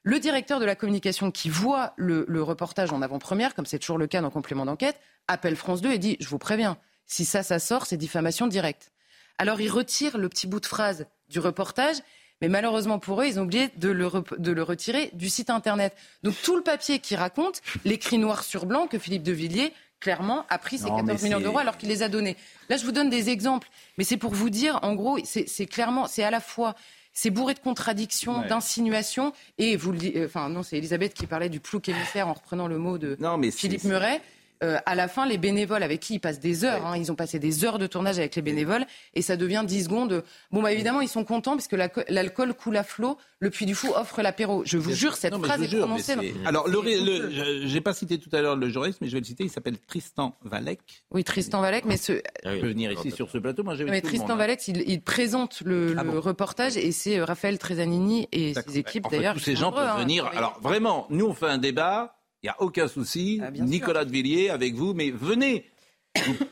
Le 0.02 0.20
directeur 0.20 0.60
de 0.60 0.66
la 0.66 0.76
communication 0.76 1.30
qui 1.30 1.48
voit 1.48 1.94
le, 1.96 2.42
reportage 2.42 2.92
en 2.92 3.00
avant-première, 3.00 3.54
comme 3.54 3.64
c'est 3.64 3.78
toujours 3.78 3.96
le 3.96 4.06
cas 4.06 4.20
dans 4.20 4.30
complément 4.30 4.66
d'enquête, 4.66 5.00
appelle 5.26 5.56
France 5.56 5.80
2 5.80 5.90
et 5.90 5.98
dit 5.98 6.18
Je 6.20 6.28
vous 6.28 6.38
préviens, 6.38 6.76
si 7.06 7.24
ça, 7.24 7.42
ça 7.42 7.58
sort, 7.58 7.86
c'est 7.86 7.96
diffamation 7.96 8.46
directe. 8.46 8.92
Alors 9.38 9.60
il 9.60 9.70
retire 9.70 10.18
le 10.18 10.28
petit 10.28 10.46
bout 10.46 10.60
de 10.60 10.66
phrase 10.66 11.06
du 11.30 11.40
reportage, 11.40 11.96
mais 12.42 12.48
malheureusement 12.48 12.98
pour 12.98 13.22
eux, 13.22 13.26
ils 13.26 13.40
ont 13.40 13.44
oublié 13.44 13.70
de 13.76 13.88
le, 13.88 14.10
de 14.36 14.52
le 14.52 14.62
retirer 14.62 15.10
du 15.14 15.30
site 15.30 15.48
internet. 15.48 15.96
Donc 16.24 16.34
tout 16.42 16.56
le 16.56 16.62
papier 16.62 16.98
qui 16.98 17.16
raconte 17.16 17.62
l'écrit 17.86 18.18
noir 18.18 18.44
sur 18.44 18.66
blanc 18.66 18.86
que 18.86 18.98
Philippe 18.98 19.22
de 19.22 19.32
Villiers 19.32 19.72
clairement, 20.00 20.44
a 20.48 20.58
pris 20.58 20.78
ces 20.78 20.88
14 20.88 21.22
millions 21.22 21.40
d'euros 21.40 21.58
alors 21.58 21.76
qu'il 21.76 21.88
les 21.88 22.02
a 22.02 22.08
donnés. 22.08 22.36
Là, 22.68 22.76
je 22.76 22.84
vous 22.84 22.92
donne 22.92 23.10
des 23.10 23.30
exemples, 23.30 23.68
mais 23.96 24.04
c'est 24.04 24.16
pour 24.16 24.32
vous 24.32 24.50
dire, 24.50 24.78
en 24.82 24.94
gros, 24.94 25.18
c'est 25.24 25.66
clairement, 25.66 26.06
c'est 26.06 26.24
à 26.24 26.30
la 26.30 26.40
fois 26.40 26.74
c'est 27.18 27.30
bourré 27.30 27.54
de 27.54 27.58
contradictions, 27.58 28.42
d'insinuations. 28.46 29.32
Et 29.58 29.76
vous 29.76 29.90
le 29.90 29.98
dites, 29.98 30.16
euh, 30.16 30.26
enfin 30.26 30.48
non, 30.48 30.62
c'est 30.62 30.78
Elisabeth 30.78 31.14
qui 31.14 31.26
parlait 31.26 31.48
du 31.48 31.58
plouc 31.58 31.88
émissaire 31.88 32.28
en 32.28 32.32
reprenant 32.32 32.68
le 32.68 32.78
mot 32.78 32.96
de 32.96 33.18
Philippe 33.50 33.82
Muret. 33.82 34.20
Euh, 34.62 34.78
à 34.86 34.94
la 34.94 35.08
fin, 35.08 35.26
les 35.26 35.38
bénévoles 35.38 35.82
avec 35.82 36.00
qui 36.00 36.14
ils 36.14 36.18
passent 36.18 36.40
des 36.40 36.64
heures, 36.64 36.86
hein, 36.86 36.96
ils 36.96 37.12
ont 37.12 37.14
passé 37.14 37.38
des 37.38 37.64
heures 37.64 37.78
de 37.78 37.86
tournage 37.86 38.18
avec 38.18 38.34
les 38.34 38.42
bénévoles, 38.42 38.86
et 39.14 39.22
ça 39.22 39.36
devient 39.36 39.64
10 39.66 39.84
secondes. 39.84 40.24
Bon, 40.50 40.62
bah 40.62 40.72
évidemment, 40.72 41.00
ils 41.00 41.08
sont 41.08 41.24
contents 41.24 41.56
puisque 41.56 41.76
l'alcool 42.08 42.54
coule 42.54 42.76
à 42.76 42.82
flot. 42.82 43.18
Le 43.40 43.50
Puy 43.50 43.66
du 43.66 43.76
Fou 43.76 43.92
offre 43.94 44.20
l'apéro. 44.20 44.62
Je 44.64 44.78
vous 44.78 44.92
jure, 44.92 45.14
cette 45.14 45.36
phrase 45.36 45.62
est 45.62 45.78
prononcée. 45.78 46.34
Alors, 46.44 46.66
le, 46.68 47.66
j'ai 47.66 47.80
pas 47.80 47.92
cité 47.92 48.18
tout 48.18 48.30
à 48.32 48.40
l'heure 48.42 48.56
le 48.56 48.68
juriste, 48.68 49.00
mais 49.00 49.06
je 49.06 49.12
vais 49.12 49.20
le 49.20 49.26
citer. 49.26 49.44
Il 49.44 49.50
s'appelle 49.50 49.78
Tristan 49.78 50.36
Valek. 50.42 50.80
Oui, 51.12 51.22
Tristan 51.22 51.60
Valek, 51.60 51.84
mais 51.84 51.96
ce. 51.96 52.20
Ah 52.44 52.54
il 52.54 52.60
peut 52.60 52.68
venir 52.68 52.90
ici 52.90 53.12
sur 53.12 53.30
ce 53.30 53.38
plateau. 53.38 53.62
Moi, 53.62 53.76
j'ai 53.76 53.84
mais 53.84 54.00
Tristan 54.00 54.30
hein. 54.30 54.36
Valek, 54.36 54.66
il, 54.66 55.00
présente 55.02 55.60
le, 55.64 55.94
ah 55.96 56.02
reportage 56.18 56.76
et 56.76 56.90
c'est 56.90 57.18
euh, 57.18 57.24
Raphaël 57.24 57.58
Trezanini 57.58 58.28
et 58.32 58.54
ses 58.54 58.78
équipes 58.78 59.06
d'ailleurs. 59.10 59.34
Tous 59.34 59.40
ces 59.40 59.56
gens 59.56 59.70
peuvent 59.70 59.86
hein. 59.86 59.98
venir. 59.98 60.26
Alors, 60.34 60.58
vraiment, 60.60 61.06
nous, 61.10 61.26
on 61.26 61.34
fait 61.34 61.46
un 61.46 61.58
débat. 61.58 62.17
Il 62.42 62.46
n'y 62.46 62.50
a 62.50 62.60
aucun 62.60 62.88
souci. 62.88 63.40
Ah, 63.42 63.50
Nicolas 63.50 64.04
de 64.04 64.10
Villiers 64.10 64.50
avec 64.50 64.74
vous, 64.74 64.94
mais 64.94 65.10
venez. 65.10 65.64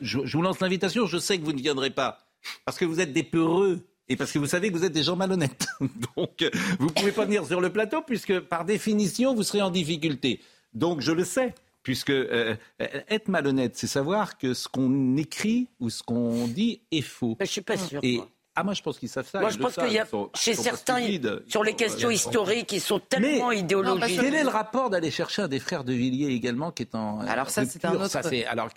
je, 0.01 0.18
vous 0.18 0.42
lance 0.42 0.61
l'invitation. 0.61 1.07
Je 1.07 1.18
sais 1.18 1.38
que 1.38 1.44
vous 1.44 1.53
ne 1.53 1.61
viendrez 1.61 1.90
pas 1.90 2.18
parce 2.64 2.79
que 2.79 2.85
vous 2.85 3.01
êtes 3.01 3.12
des 3.12 3.22
peureux 3.22 3.81
et 4.09 4.16
parce 4.16 4.33
que 4.33 4.38
vous 4.38 4.46
savez 4.46 4.70
que 4.70 4.77
vous 4.77 4.85
êtes 4.85 4.92
des 4.92 5.03
gens 5.03 5.16
malhonnêtes. 5.16 5.66
Donc, 6.16 6.44
vous 6.79 6.87
ne 6.87 6.92
pouvez 6.92 7.12
pas 7.12 7.25
venir 7.25 7.46
sur 7.46 7.61
le 7.61 7.70
plateau 7.70 8.03
puisque, 8.03 8.40
par 8.40 8.64
définition, 8.64 9.35
vous 9.35 9.42
serez 9.42 9.62
en 9.62 9.70
difficulté. 9.70 10.40
Donc, 10.75 11.01
je 11.01 11.12
le 11.12 11.25
sais. 11.25 11.55
Puisque 11.83 12.11
euh, 12.11 12.57
être 12.81 13.29
malhonnête, 13.29 13.77
c'est 13.77 13.87
savoir 13.87 14.38
que 14.38 14.55
ce 14.55 14.66
qu'on 14.66 15.16
écrit 15.16 15.68
ou 15.79 15.88
ce 15.88 16.03
qu'on 16.03 16.49
dit 16.49 16.81
est 16.90 17.01
faux. 17.01 17.37
Je 17.38 17.44
suis 17.44 17.61
pas 17.61 17.77
sûr. 17.77 18.01
Et 18.03 18.20
Ah, 18.59 18.64
moi, 18.64 18.73
je 18.73 18.83
pense 18.83 18.99
qu'ils 18.99 19.11
savent 19.11 19.29
ça. 19.29 19.40
Moi, 19.40 19.51
je 19.51 19.59
pense 19.59 19.75
qu'il 19.75 19.92
y 19.92 19.99
a, 19.99 20.07
chez 20.35 20.55
certains, 20.55 20.99
sur 21.47 21.62
les 21.62 21.75
questions 21.75 22.11
historiques, 22.11 22.73
ils 22.73 22.81
sont 22.81 22.99
tellement 22.99 23.53
idéologiques. 23.53 24.19
quel 24.19 24.35
est 24.35 24.42
le 24.42 24.49
rapport 24.49 24.88
d'aller 24.88 25.11
chercher 25.11 25.42
un 25.42 25.49
des 25.49 25.61
frères 25.61 25.85
de 25.85 25.92
Villiers 25.92 26.33
également, 26.33 26.73
qui 26.73 26.83
est 26.83 26.95
en. 26.95 27.21
Alors, 27.21 27.51
ça, 27.51 27.66
c'est 27.66 27.85
un 27.85 27.92
autre. 27.95 28.09
Ça, 28.09 28.23
c'est, 28.23 28.47
alors, 28.47 28.70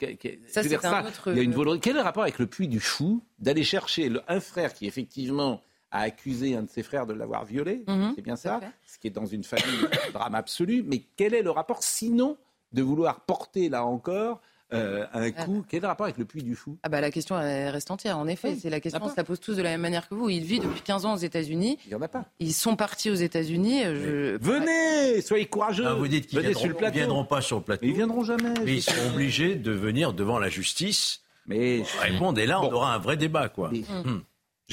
ça, 0.47 0.63
c'est 0.63 0.85
un 0.85 1.05
autre. 1.05 1.31
Il 1.31 1.37
y 1.37 1.39
a 1.39 1.43
une 1.43 1.53
volonté. 1.53 1.79
Quel 1.79 1.95
est 1.95 1.99
le 1.99 2.03
rapport 2.03 2.23
avec 2.23 2.39
le 2.39 2.47
puits 2.47 2.67
du 2.67 2.79
Fou 2.79 3.23
d'aller 3.39 3.63
chercher 3.63 4.11
un 4.27 4.39
frère 4.41 4.73
qui, 4.73 4.85
effectivement, 4.85 5.61
a 5.91 6.01
accusé 6.01 6.55
un 6.55 6.63
de 6.63 6.69
ses 6.69 6.83
frères 6.83 7.05
de 7.05 7.13
l'avoir 7.13 7.45
violé, 7.45 7.83
mhm. 7.87 8.13
c'est 8.15 8.21
bien 8.21 8.35
ça, 8.35 8.59
ce 8.85 8.99
qui 8.99 9.07
est 9.07 9.11
dans 9.11 9.25
une 9.25 9.43
famille 9.43 9.87
drame 10.13 10.35
absolu. 10.35 10.83
Mais 10.85 11.03
quel 11.15 11.33
est 11.33 11.41
le 11.41 11.51
rapport, 11.51 11.83
sinon, 11.83 12.37
de 12.73 12.81
vouloir 12.81 13.21
porter 13.21 13.69
là 13.69 13.85
encore 13.85 14.41
euh, 14.71 15.05
un 15.13 15.31
coup. 15.31 15.65
Quel 15.67 15.77
est 15.77 15.81
le 15.81 15.87
rapport 15.87 16.05
avec 16.05 16.17
le 16.17 16.25
puits 16.25 16.43
du 16.43 16.55
fou? 16.55 16.77
Ah 16.83 16.89
bah, 16.89 17.01
La 17.01 17.11
question 17.11 17.35
reste 17.35 17.89
entière, 17.91 18.17
en 18.17 18.27
effet. 18.27 18.55
C'est 18.55 18.69
la 18.69 18.79
question, 18.79 19.01
on 19.03 19.09
se 19.09 19.17
la 19.17 19.23
pose 19.23 19.39
tous 19.39 19.55
de 19.55 19.61
la 19.61 19.71
même 19.71 19.81
manière 19.81 20.07
que 20.07 20.15
vous. 20.15 20.29
Il 20.29 20.43
vit 20.43 20.59
depuis 20.59 20.81
15 20.81 21.05
ans 21.05 21.13
aux 21.13 21.17
États-Unis. 21.17 21.77
Il 21.85 21.89
n'y 21.89 21.95
en 21.95 22.01
a 22.01 22.07
pas. 22.07 22.25
Ils 22.39 22.53
sont 22.53 22.75
partis 22.75 23.09
aux 23.09 23.15
États-unis. 23.15 23.83
Je... 23.83 24.37
Venez, 24.37 25.21
soyez 25.21 25.45
courageux. 25.45 25.85
Ah, 25.87 25.93
vous 25.93 26.07
dites 26.07 26.27
qu'ils 26.27 26.39
ne 26.39 26.89
viendront 26.91 27.25
pas 27.25 27.41
sur 27.41 27.57
le 27.57 27.63
plateau. 27.63 27.85
Ils 27.85 27.93
viendront 27.93 28.23
jamais. 28.23 28.53
Mais 28.63 28.75
ils 28.75 28.81
seront 28.83 29.13
obligés 29.13 29.55
de 29.55 29.71
venir 29.71 30.13
devant 30.13 30.39
la 30.39 30.49
justice. 30.49 31.21
Mais 31.47 31.83
répondre, 31.99 32.39
et 32.39 32.45
là, 32.45 32.61
on 32.61 32.71
aura 32.71 32.93
un 32.93 32.99
vrai 32.99 33.17
débat, 33.17 33.49
quoi. 33.49 33.69
Hmm. 33.69 34.21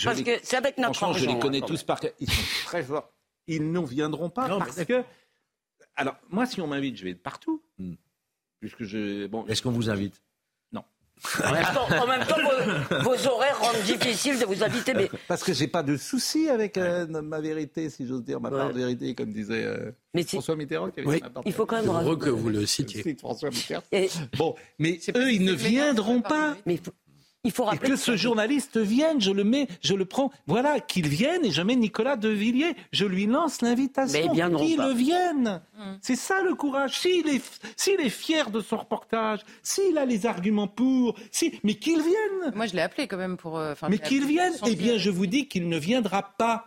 Parce 0.05 0.23
que 0.23 0.39
c'est 0.43 0.57
avec 0.57 0.77
notre 0.77 1.03
argent. 1.03 1.19
je 1.19 1.27
les 1.27 1.39
connais 1.39 1.63
tous 1.63 1.83
par 1.83 2.01
Ils 2.21 2.31
sont 2.31 2.67
très 2.67 2.83
forts. 2.83 3.11
Ils 3.47 3.73
ne 3.73 3.81
viendront 3.81 4.29
pas 4.29 4.49
parce 4.59 4.85
que. 4.85 5.03
Alors, 5.99 6.17
moi, 6.29 6.45
si 6.45 6.61
on 6.61 6.67
m'invite, 6.67 6.97
je 6.97 7.05
vais 7.05 7.15
partout. 7.15 7.63
Hmm. 7.79 7.95
Puisque 8.61 8.85
je. 8.85 9.27
Bon, 9.27 9.47
Est-ce 9.47 9.63
qu'on 9.63 9.71
vous 9.71 9.91
invite? 9.91 10.21
En 11.43 12.07
même 12.07 12.27
temps, 12.27 12.37
vos, 13.03 13.27
horaires 13.27 13.59
rendent 13.59 13.83
difficile 13.85 14.39
de 14.39 14.45
vous 14.45 14.63
inviter. 14.63 14.93
Mais... 14.93 15.11
Parce 15.29 15.43
que 15.43 15.55
j'ai 15.55 15.67
pas 15.67 15.83
de 15.83 15.97
souci 15.97 16.49
avec 16.49 16.77
euh, 16.77 17.07
ma 17.07 17.41
vérité, 17.41 17.89
si 17.89 18.07
j'ose 18.07 18.23
dire, 18.23 18.41
ma 18.41 18.51
part 18.51 18.73
de 18.73 18.79
vérité, 18.79 19.15
comme 19.15 19.33
disait 19.33 19.65
euh, 19.65 19.93
François 20.27 20.57
Mitterrand. 20.57 20.91
Qui 20.91 21.01
oui. 21.03 21.23
Il 21.47 21.53
faut 21.53 21.65
quand 21.65 21.81
même 21.81 21.89
heureux 21.89 22.17
que 22.17 22.29
vous 22.29 22.51
le 22.51 22.67
citiez. 22.67 23.17
François 23.19 23.49
Mitterrand. 23.49 23.83
Bon, 24.37 24.55
mais 24.79 25.01
eux, 25.17 25.33
ils 25.33 25.45
ne 25.45 25.53
viendront 25.53 26.21
pas. 26.21 26.57
Mais 26.67 26.79
il 27.47 27.53
faut 27.53 27.65
rappeler 27.65 27.91
que, 27.91 27.97
ce 27.97 28.17
journaliste 28.17 28.77
vienne, 28.77 29.21
je 29.21 29.31
le 29.31 29.45
mets, 29.45 29.69
je 29.81 29.95
le 29.95 30.05
prends. 30.05 30.31
Voilà, 30.47 30.81
qu'il 30.81 31.07
vienne 31.07 31.45
et 31.45 31.51
je 31.51 31.63
mets 31.63 31.77
Nicolas 31.77 32.17
de 32.17 32.29
Villiers. 32.29 32.75
Je 32.93 33.07
lui 33.07 33.27
lance 33.27 33.63
l'invitation 33.63 34.29
qu'il 34.33 34.95
vienne. 34.95 35.63
Hum. 35.79 35.99
C'est 36.03 36.17
ça 36.17 36.43
le 36.43 36.55
courage. 36.55 36.99
S'il 36.99 37.29
est, 37.29 37.43
s'il 37.77 38.01
est 38.01 38.11
fier 38.11 38.51
de 38.51 38.61
son 38.61 38.79
reportage, 38.79 39.41
s'il 39.63 39.97
a 39.97 40.05
les 40.05 40.27
arguments 40.27 40.69
pour, 40.69 41.17
si, 41.31 41.59
mais 41.63 41.75
qu'il 41.75 42.01
vienne. 42.01 42.53
Moi, 42.55 42.67
je 42.67 42.75
l'ai 42.75 42.83
appelé 42.83 43.07
quand 43.07 43.17
même 43.17 43.37
pour. 43.37 43.59
Euh, 43.59 43.75
mais 43.89 43.99
qu'il 43.99 44.27
vienne. 44.27 44.53
Eh 44.67 44.75
bien, 44.75 44.99
je 44.99 45.11
vous 45.11 45.27
dis 45.27 45.49
qu'il 45.49 45.69
ne 45.69 45.79
viendra 45.79 46.35
pas. 46.37 46.67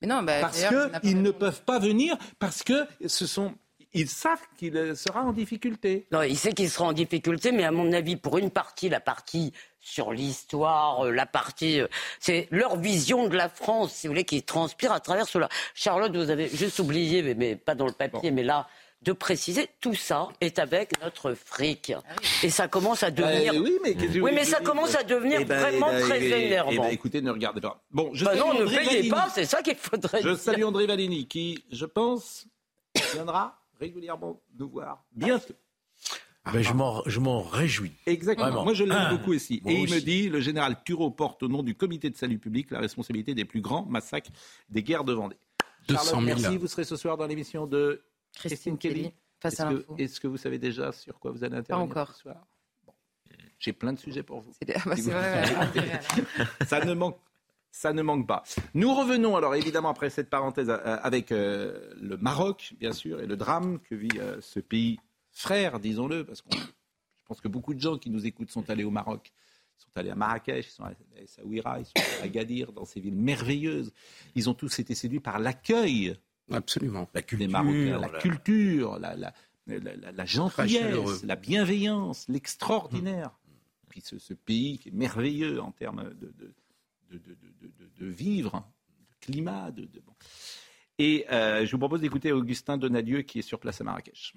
Mais 0.00 0.08
non, 0.08 0.22
bah, 0.22 0.40
parce 0.40 0.64
qu'ils 1.02 1.22
ne 1.22 1.30
peuvent 1.30 1.62
pas 1.62 1.78
venir 1.78 2.16
parce 2.38 2.62
que 2.62 2.86
ce 3.06 3.26
sont 3.26 3.54
ils 3.96 4.08
savent 4.08 4.42
qu'il 4.58 4.94
sera 4.94 5.22
en 5.22 5.32
difficulté. 5.32 6.06
Non, 6.12 6.22
il 6.22 6.36
sait 6.36 6.52
qu'il 6.52 6.70
sera 6.70 6.84
en 6.84 6.92
difficulté, 6.92 7.50
mais 7.50 7.64
à 7.64 7.70
mon 7.70 7.92
avis, 7.92 8.16
pour 8.16 8.36
une 8.36 8.50
partie, 8.50 8.90
la 8.90 9.00
partie 9.00 9.52
sur 9.80 10.12
l'histoire, 10.12 11.06
euh, 11.06 11.12
la 11.12 11.24
partie, 11.24 11.80
euh, 11.80 11.86
c'est 12.20 12.46
leur 12.50 12.76
vision 12.76 13.28
de 13.28 13.36
la 13.36 13.48
France, 13.48 13.94
si 13.94 14.06
vous 14.06 14.12
voulez, 14.12 14.24
qui 14.24 14.42
transpire 14.42 14.92
à 14.92 15.00
travers 15.00 15.26
cela. 15.26 15.48
Charlotte, 15.74 16.14
vous 16.14 16.28
avez 16.28 16.48
juste 16.48 16.78
oublié, 16.78 17.34
mais, 17.34 17.56
pas 17.56 17.74
dans 17.74 17.86
le 17.86 17.92
papier, 17.92 18.30
mais 18.32 18.42
là, 18.42 18.68
de 19.00 19.12
préciser, 19.12 19.68
tout 19.80 19.94
ça 19.94 20.28
est 20.42 20.58
avec 20.58 21.00
notre 21.02 21.32
fric. 21.32 21.92
Ah 21.94 22.14
Et 22.42 22.50
ça 22.50 22.68
commence 22.68 23.02
à 23.02 23.10
devenir. 23.10 23.54
oui, 23.54 23.78
mais, 23.82 23.96
oui, 24.20 24.32
mais 24.34 24.44
ça 24.44 24.60
commence 24.60 24.94
à 24.94 25.04
devenir 25.04 25.38
eh 25.40 25.44
ben, 25.44 25.58
vraiment 25.58 25.88
eh 25.90 26.00
ben, 26.00 26.02
très 26.02 26.22
eh, 26.22 26.46
énervant. 26.46 26.82
Ben, 26.82 26.90
écoutez, 26.90 27.22
ne 27.22 27.30
regardez 27.30 27.62
pas. 27.62 27.82
Bon, 27.90 28.10
je 28.12 28.24
bah 28.24 28.34
non, 28.34 28.52
ne 28.52 28.66
payez 28.66 29.08
pas, 29.08 29.28
c'est 29.34 29.46
ça 29.46 29.62
qu'il 29.62 29.76
faudrait 29.76 30.18
je 30.18 30.28
dire. 30.28 30.36
Je 30.36 30.42
salue 30.42 30.64
André 30.64 30.86
Valini, 30.86 31.28
qui, 31.28 31.64
je 31.70 31.86
pense, 31.86 32.46
viendra 33.14 33.65
régulièrement 33.78 34.40
nous 34.58 34.68
voir 34.68 35.04
bientôt. 35.12 35.54
Ah, 36.44 36.52
ben, 36.52 36.62
je 36.62 37.18
m'en 37.20 37.42
réjouis. 37.42 37.92
Exactement. 38.06 38.62
Moi, 38.62 38.72
je 38.72 38.84
l'aime 38.84 38.96
ah, 38.96 39.14
beaucoup 39.14 39.32
ici. 39.32 39.60
Et 39.66 39.82
il 39.82 39.90
me 39.90 40.00
dit 40.00 40.28
le 40.28 40.40
général 40.40 40.76
Thureau 40.84 41.10
porte 41.10 41.42
au 41.42 41.48
nom 41.48 41.64
du 41.64 41.74
comité 41.74 42.08
de 42.08 42.16
salut 42.16 42.38
public 42.38 42.70
la 42.70 42.78
responsabilité 42.78 43.34
des 43.34 43.44
plus 43.44 43.60
grands 43.60 43.84
massacres 43.84 44.30
des 44.68 44.82
guerres 44.82 45.02
de 45.04 45.12
Vendée. 45.12 45.36
200 45.88 46.04
000 46.04 46.22
merci. 46.24 46.56
Vous 46.56 46.68
serez 46.68 46.84
ce 46.84 46.96
soir 46.96 47.16
dans 47.16 47.26
l'émission 47.26 47.66
de 47.66 48.02
Christine, 48.34 48.78
Kelly. 48.78 49.12
Face 49.40 49.60
à 49.60 49.70
l'info. 49.70 49.96
Est-ce 49.98 50.20
que 50.20 50.28
vous 50.28 50.36
savez 50.36 50.58
déjà 50.58 50.92
sur 50.92 51.18
quoi 51.18 51.30
vous 51.30 51.44
allez 51.44 51.56
intervenir 51.56 51.92
Pas 51.92 52.00
encore. 52.00 52.14
ce 52.14 52.22
soir? 52.22 52.36
J'ai 53.58 53.72
plein 53.72 53.92
de 53.92 53.98
sujets 53.98 54.22
pour 54.22 54.40
vous. 54.40 54.52
Ah 54.74 54.80
bah, 54.84 54.94
vrai, 54.94 56.00
Ça 56.66 56.84
ne 56.84 56.94
manque 56.94 57.18
ça 57.76 57.92
ne 57.92 58.00
manque 58.00 58.26
pas. 58.26 58.42
Nous 58.72 58.94
revenons 58.94 59.36
alors 59.36 59.54
évidemment 59.54 59.90
après 59.90 60.08
cette 60.08 60.30
parenthèse 60.30 60.70
euh, 60.70 60.98
avec 61.02 61.30
euh, 61.30 61.92
le 62.00 62.16
Maroc, 62.16 62.72
bien 62.80 62.92
sûr, 62.92 63.20
et 63.20 63.26
le 63.26 63.36
drame 63.36 63.80
que 63.80 63.94
vit 63.94 64.08
euh, 64.18 64.38
ce 64.40 64.60
pays 64.60 64.98
frère, 65.30 65.78
disons-le, 65.78 66.24
parce 66.24 66.40
que 66.40 66.56
je 66.56 67.24
pense 67.26 67.42
que 67.42 67.48
beaucoup 67.48 67.74
de 67.74 67.80
gens 67.80 67.98
qui 67.98 68.08
nous 68.08 68.24
écoutent 68.24 68.50
sont 68.50 68.70
allés 68.70 68.84
au 68.84 68.90
Maroc. 68.90 69.30
Ils 69.78 69.82
sont 69.82 70.00
allés 70.00 70.08
à 70.08 70.14
Marrakech, 70.14 70.66
ils 70.66 70.70
sont 70.70 70.84
allés 70.84 70.96
à 71.18 71.20
Essaouira, 71.20 71.80
ils 71.80 71.84
sont 71.84 71.92
allés 71.96 72.22
à 72.22 72.28
Gadir, 72.28 72.72
dans 72.72 72.86
ces 72.86 72.98
villes 72.98 73.14
merveilleuses. 73.14 73.92
Ils 74.34 74.48
ont 74.48 74.54
tous 74.54 74.78
été 74.78 74.94
séduits 74.94 75.20
par 75.20 75.38
l'accueil 75.38 76.16
Absolument. 76.50 77.10
La 77.12 77.20
culture, 77.20 77.46
des 77.46 77.52
Marocains, 77.52 77.98
la, 77.98 78.08
culture, 78.20 78.98
la, 78.98 79.16
la, 79.16 79.32
la 79.66 80.24
gentillesse, 80.24 81.24
la 81.24 81.36
bienveillance, 81.36 82.26
l'extraordinaire. 82.28 83.38
Puis 83.90 84.00
ce, 84.00 84.18
ce, 84.18 84.32
pays 84.32 84.78
qui 84.78 84.88
est 84.88 84.92
merveilleux 84.92 85.60
en 85.60 85.72
termes 85.72 86.04
de, 86.14 86.32
de 86.38 86.54
de, 87.10 88.06
vivre, 88.06 88.66
de 88.98 89.16
climat. 89.20 89.70
Et 90.98 91.26
euh, 91.30 91.66
je 91.66 91.72
vous 91.72 91.78
propose 91.78 92.00
d'écouter 92.00 92.32
Augustin 92.32 92.78
Donadieu 92.78 93.22
qui 93.22 93.40
est 93.40 93.42
sur 93.42 93.60
place 93.60 93.80
à 93.80 93.84
Marrakech. 93.84 94.34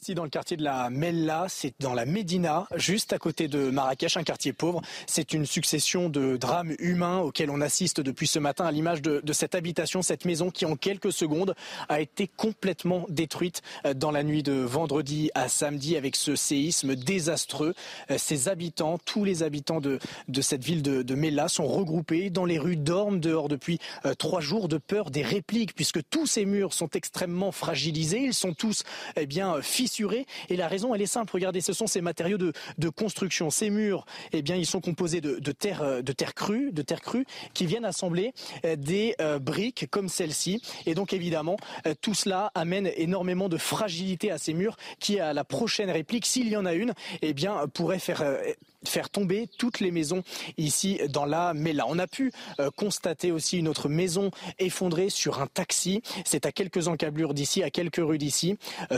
Ici, 0.00 0.14
dans 0.14 0.22
le 0.22 0.30
quartier 0.30 0.56
de 0.56 0.62
la 0.62 0.90
Mella, 0.90 1.46
c'est 1.48 1.74
dans 1.80 1.92
la 1.92 2.06
Médina, 2.06 2.68
juste 2.76 3.12
à 3.12 3.18
côté 3.18 3.48
de 3.48 3.70
Marrakech, 3.70 4.16
un 4.16 4.22
quartier 4.22 4.52
pauvre. 4.52 4.80
C'est 5.08 5.32
une 5.32 5.44
succession 5.44 6.08
de 6.08 6.36
drames 6.36 6.76
humains 6.78 7.18
auxquels 7.18 7.50
on 7.50 7.60
assiste 7.60 8.00
depuis 8.00 8.28
ce 8.28 8.38
matin 8.38 8.64
à 8.64 8.70
l'image 8.70 9.02
de, 9.02 9.20
cette 9.32 9.56
habitation, 9.56 10.00
cette 10.02 10.24
maison 10.24 10.50
qui, 10.50 10.66
en 10.66 10.76
quelques 10.76 11.10
secondes, 11.10 11.56
a 11.88 12.00
été 12.00 12.28
complètement 12.28 13.06
détruite 13.08 13.62
euh, 13.86 13.92
dans 13.92 14.12
la 14.12 14.22
nuit 14.22 14.44
de 14.44 14.52
vendredi 14.52 15.32
à 15.34 15.48
samedi 15.48 15.96
avec 15.96 16.14
ce 16.14 16.36
séisme 16.36 16.94
désastreux. 16.94 17.74
Euh, 18.12 18.18
ces 18.18 18.48
habitants, 18.48 18.98
tous 19.04 19.24
les 19.24 19.42
habitants 19.42 19.80
de, 19.80 19.98
de 20.28 20.40
cette 20.42 20.62
ville 20.62 20.82
de, 20.82 21.02
de 21.02 21.14
Mella 21.16 21.48
sont 21.48 21.66
regroupés 21.66 22.30
dans 22.30 22.44
les 22.44 22.60
rues, 22.60 22.76
dorment 22.76 23.18
dehors 23.18 23.48
depuis 23.48 23.80
euh, 24.04 24.14
trois 24.14 24.40
jours 24.40 24.68
de 24.68 24.78
peur 24.78 25.10
des 25.10 25.22
répliques 25.22 25.74
puisque 25.74 26.08
tous 26.08 26.26
ces 26.26 26.44
murs 26.44 26.72
sont 26.72 26.90
extrêmement 26.90 27.50
fragilisés. 27.50 28.20
Ils 28.20 28.34
sont 28.34 28.54
tous, 28.54 28.84
eh 29.16 29.26
bien, 29.26 29.60
et 30.48 30.56
la 30.56 30.68
raison, 30.68 30.94
elle 30.94 31.02
est 31.02 31.06
simple. 31.06 31.32
Regardez, 31.34 31.60
ce 31.60 31.72
sont 31.72 31.86
ces 31.86 32.00
matériaux 32.00 32.38
de, 32.38 32.52
construction. 32.88 33.50
Ces 33.50 33.70
murs, 33.70 34.06
eh 34.32 34.42
bien, 34.42 34.56
ils 34.56 34.66
sont 34.66 34.80
composés 34.80 35.20
de, 35.20 35.52
terre, 35.52 35.82
euh, 35.82 36.02
terre 36.02 36.34
crue, 36.34 36.72
de 36.72 36.82
terre 36.82 37.00
crue, 37.00 37.26
qui 37.54 37.66
viennent 37.66 37.84
assembler 37.84 38.32
euh, 38.64 38.76
des 38.76 39.14
euh, 39.20 39.38
briques 39.38 39.86
comme 39.90 40.08
celle-ci. 40.08 40.62
Et 40.86 40.94
donc, 40.94 41.12
évidemment, 41.12 41.56
tout 42.00 42.14
cela 42.14 42.50
amène 42.54 42.90
énormément 42.96 43.48
de 43.48 43.56
fragilité 43.56 44.30
à 44.30 44.38
ces 44.38 44.54
murs, 44.54 44.76
qui, 45.00 45.20
à 45.20 45.32
la 45.32 45.44
prochaine 45.44 45.90
réplique, 45.90 46.26
s'il 46.26 46.48
y 46.48 46.56
en 46.56 46.66
a 46.66 46.74
une, 46.74 46.94
eh 47.22 47.32
bien, 47.32 47.66
pourrait 47.72 47.98
faire 47.98 48.24
faire 48.84 49.10
tomber 49.10 49.48
toutes 49.58 49.80
les 49.80 49.90
maisons 49.90 50.22
ici 50.56 51.00
dans 51.08 51.24
la 51.24 51.54
Mela. 51.54 51.86
On 51.88 51.98
a 51.98 52.06
pu 52.06 52.32
constater 52.76 53.32
aussi 53.32 53.58
une 53.58 53.68
autre 53.68 53.88
maison 53.88 54.30
effondrée 54.58 55.10
sur 55.10 55.40
un 55.40 55.46
taxi. 55.46 56.02
C'est 56.24 56.46
à 56.46 56.52
quelques 56.52 56.88
encablures 56.88 57.34
d'ici, 57.34 57.62
à 57.62 57.70
quelques 57.70 57.96
rues 58.00 58.18
d'ici. 58.18 58.56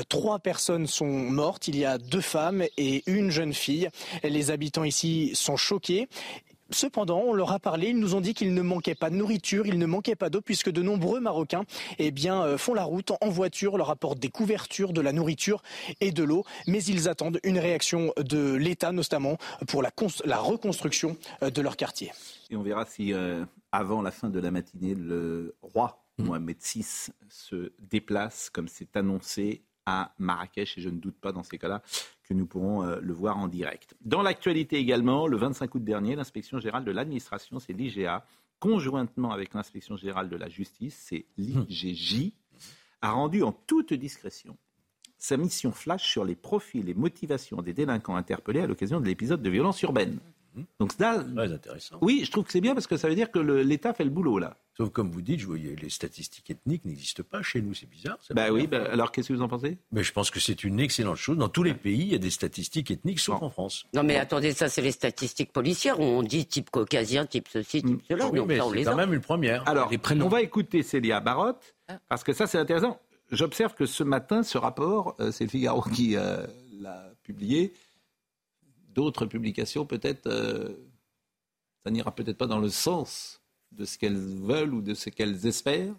trois 0.08 0.38
personnes 0.38 0.86
sont 0.86 1.06
mortes. 1.06 1.68
Il 1.68 1.76
y 1.76 1.84
a 1.84 1.98
deux 1.98 2.20
femmes 2.20 2.64
et 2.76 3.02
une 3.06 3.30
jeune 3.30 3.54
fille. 3.54 3.88
Les 4.22 4.50
habitants 4.50 4.84
ici 4.84 5.32
sont 5.34 5.56
choqués. 5.56 6.08
Cependant, 6.72 7.22
on 7.26 7.32
leur 7.32 7.52
a 7.52 7.58
parlé, 7.58 7.88
ils 7.88 7.98
nous 7.98 8.14
ont 8.14 8.20
dit 8.20 8.34
qu'il 8.34 8.54
ne 8.54 8.62
manquait 8.62 8.94
pas 8.94 9.10
de 9.10 9.16
nourriture, 9.16 9.66
il 9.66 9.78
ne 9.78 9.86
manquait 9.86 10.14
pas 10.14 10.30
d'eau, 10.30 10.40
puisque 10.40 10.70
de 10.70 10.82
nombreux 10.82 11.20
Marocains 11.20 11.64
eh 11.98 12.10
bien, 12.10 12.42
euh, 12.42 12.58
font 12.58 12.74
la 12.74 12.84
route 12.84 13.10
en 13.20 13.28
voiture, 13.28 13.76
leur 13.76 13.90
apportent 13.90 14.20
des 14.20 14.28
couvertures, 14.28 14.92
de 14.92 15.00
la 15.00 15.12
nourriture 15.12 15.62
et 16.00 16.12
de 16.12 16.22
l'eau, 16.22 16.44
mais 16.66 16.82
ils 16.84 17.08
attendent 17.08 17.40
une 17.42 17.58
réaction 17.58 18.12
de 18.18 18.54
l'État, 18.54 18.92
notamment 18.92 19.36
pour 19.68 19.82
la, 19.82 19.90
reconstruction 20.38 21.16
euh, 21.42 21.50
de 21.50 21.60
leur 21.60 21.76
quartier. 21.76 22.12
Et 22.50 22.56
on 22.56 22.62
verra 22.62 22.84
si, 22.86 23.12
euh, 23.12 23.44
avant 23.72 24.02
la 24.02 24.10
fin 24.10 24.30
de 24.30 24.38
la 24.38 24.50
matinée, 24.50 24.94
le 24.94 25.54
roi 25.62 26.04
mmh. 26.18 26.24
Mohamed 26.24 26.56
VI 26.62 27.10
se 27.28 27.72
déplace, 27.80 28.50
comme 28.50 28.68
c'est 28.68 28.96
annoncé, 28.96 29.62
à 29.90 30.14
Marrakech 30.18 30.78
et 30.78 30.80
je 30.80 30.88
ne 30.88 30.98
doute 30.98 31.16
pas 31.20 31.32
dans 31.32 31.42
ces 31.42 31.58
cas-là 31.58 31.82
que 32.28 32.34
nous 32.34 32.46
pourrons 32.46 32.84
euh, 32.84 33.00
le 33.00 33.12
voir 33.12 33.38
en 33.38 33.48
direct. 33.48 33.94
Dans 34.02 34.22
l'actualité 34.22 34.76
également, 34.76 35.26
le 35.26 35.36
25 35.36 35.74
août 35.74 35.84
dernier, 35.84 36.14
l'inspection 36.14 36.60
générale 36.60 36.84
de 36.84 36.92
l'administration, 36.92 37.58
c'est 37.58 37.72
l'IGA, 37.72 38.24
conjointement 38.60 39.32
avec 39.32 39.52
l'inspection 39.54 39.96
générale 39.96 40.28
de 40.28 40.36
la 40.36 40.48
justice, 40.48 40.96
c'est 41.08 41.26
l'IGJ, 41.36 42.32
a 43.02 43.10
rendu 43.10 43.42
en 43.42 43.52
toute 43.52 43.92
discrétion 43.94 44.56
sa 45.18 45.36
mission 45.36 45.70
flash 45.70 46.10
sur 46.10 46.24
les 46.24 46.34
profils 46.34 46.88
et 46.88 46.94
motivations 46.94 47.60
des 47.60 47.74
délinquants 47.74 48.16
interpellés 48.16 48.60
à 48.60 48.66
l'occasion 48.66 49.00
de 49.00 49.06
l'épisode 49.06 49.42
de 49.42 49.50
violence 49.50 49.82
urbaine. 49.82 50.18
Donc 50.78 50.98
là, 50.98 51.22
très 51.22 51.52
intéressant. 51.52 51.98
Oui, 52.00 52.22
je 52.24 52.30
trouve 52.30 52.44
que 52.44 52.52
c'est 52.52 52.60
bien 52.60 52.74
parce 52.74 52.86
que 52.86 52.96
ça 52.96 53.08
veut 53.08 53.14
dire 53.14 53.30
que 53.30 53.38
l'État 53.38 53.92
fait 53.92 54.04
le 54.04 54.10
boulot 54.10 54.38
là. 54.38 54.56
Sauf 54.80 54.88
comme 54.92 55.10
vous 55.10 55.20
dites, 55.20 55.46
les 55.46 55.90
statistiques 55.90 56.50
ethniques 56.50 56.86
n'existent 56.86 57.22
pas 57.22 57.42
chez 57.42 57.60
nous, 57.60 57.74
c'est 57.74 57.84
bizarre. 57.84 58.16
Bah 58.30 58.50
oui, 58.50 58.66
bah, 58.66 58.86
alors 58.90 59.12
qu'est-ce 59.12 59.28
que 59.28 59.34
vous 59.34 59.42
en 59.42 59.48
pensez? 59.48 59.76
Mais 59.92 60.02
Je 60.02 60.10
pense 60.10 60.30
que 60.30 60.40
c'est 60.40 60.64
une 60.64 60.80
excellente 60.80 61.18
chose. 61.18 61.36
Dans 61.36 61.50
tous 61.50 61.62
les 61.62 61.74
pays, 61.74 62.00
il 62.00 62.12
y 62.12 62.14
a 62.14 62.18
des 62.18 62.30
statistiques 62.30 62.90
ethniques, 62.90 63.20
sauf 63.20 63.42
en 63.42 63.50
France. 63.50 63.84
Non 63.92 64.02
mais 64.02 64.16
attendez, 64.16 64.54
ça 64.54 64.70
c'est 64.70 64.80
les 64.80 64.92
statistiques 64.92 65.52
policières 65.52 66.00
où 66.00 66.02
on 66.02 66.22
dit 66.22 66.46
type 66.46 66.70
caucasien, 66.70 67.26
type 67.26 67.48
ceci, 67.52 67.82
type 67.82 67.98
mm. 67.98 68.04
cela. 68.08 68.28
Oui, 68.28 68.40
mais 68.46 68.58
c'est 68.58 68.84
quand 68.84 68.96
même 68.96 69.12
une 69.12 69.20
première. 69.20 69.68
Alors, 69.68 69.92
on 70.12 70.28
va 70.28 70.40
écouter 70.40 70.82
Célia 70.82 71.20
Barotte, 71.20 71.74
ah. 71.88 71.98
parce 72.08 72.24
que 72.24 72.32
ça 72.32 72.46
c'est 72.46 72.56
intéressant. 72.56 72.98
J'observe 73.30 73.74
que 73.74 73.84
ce 73.84 74.02
matin, 74.02 74.42
ce 74.42 74.56
rapport, 74.56 75.14
euh, 75.20 75.30
c'est 75.30 75.44
le 75.44 75.50
Figaro 75.50 75.82
qui 75.82 76.16
euh, 76.16 76.46
l'a 76.80 77.12
publié. 77.22 77.74
D'autres 78.94 79.26
publications, 79.26 79.84
peut-être, 79.84 80.26
euh, 80.26 80.70
ça 81.84 81.90
n'ira 81.90 82.14
peut-être 82.14 82.38
pas 82.38 82.46
dans 82.46 82.58
le 82.58 82.70
sens 82.70 83.39
de 83.72 83.84
ce 83.84 83.98
qu'elles 83.98 84.18
veulent 84.18 84.74
ou 84.74 84.82
de 84.82 84.94
ce 84.94 85.10
qu'elles 85.10 85.46
espèrent. 85.46 85.94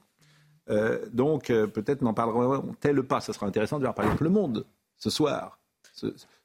Euh, 0.69 0.99
donc 1.11 1.49
euh, 1.49 1.67
peut-être 1.67 2.01
n'en 2.01 2.13
parleront-elles 2.13 3.03
pas. 3.03 3.21
Ce 3.21 3.33
sera 3.33 3.45
intéressant 3.45 3.77
de 3.77 3.83
voir 3.83 3.95
par 3.95 4.05
exemple 4.05 4.23
Le 4.23 4.29
Monde 4.29 4.65
ce 4.97 5.09
soir. 5.09 5.57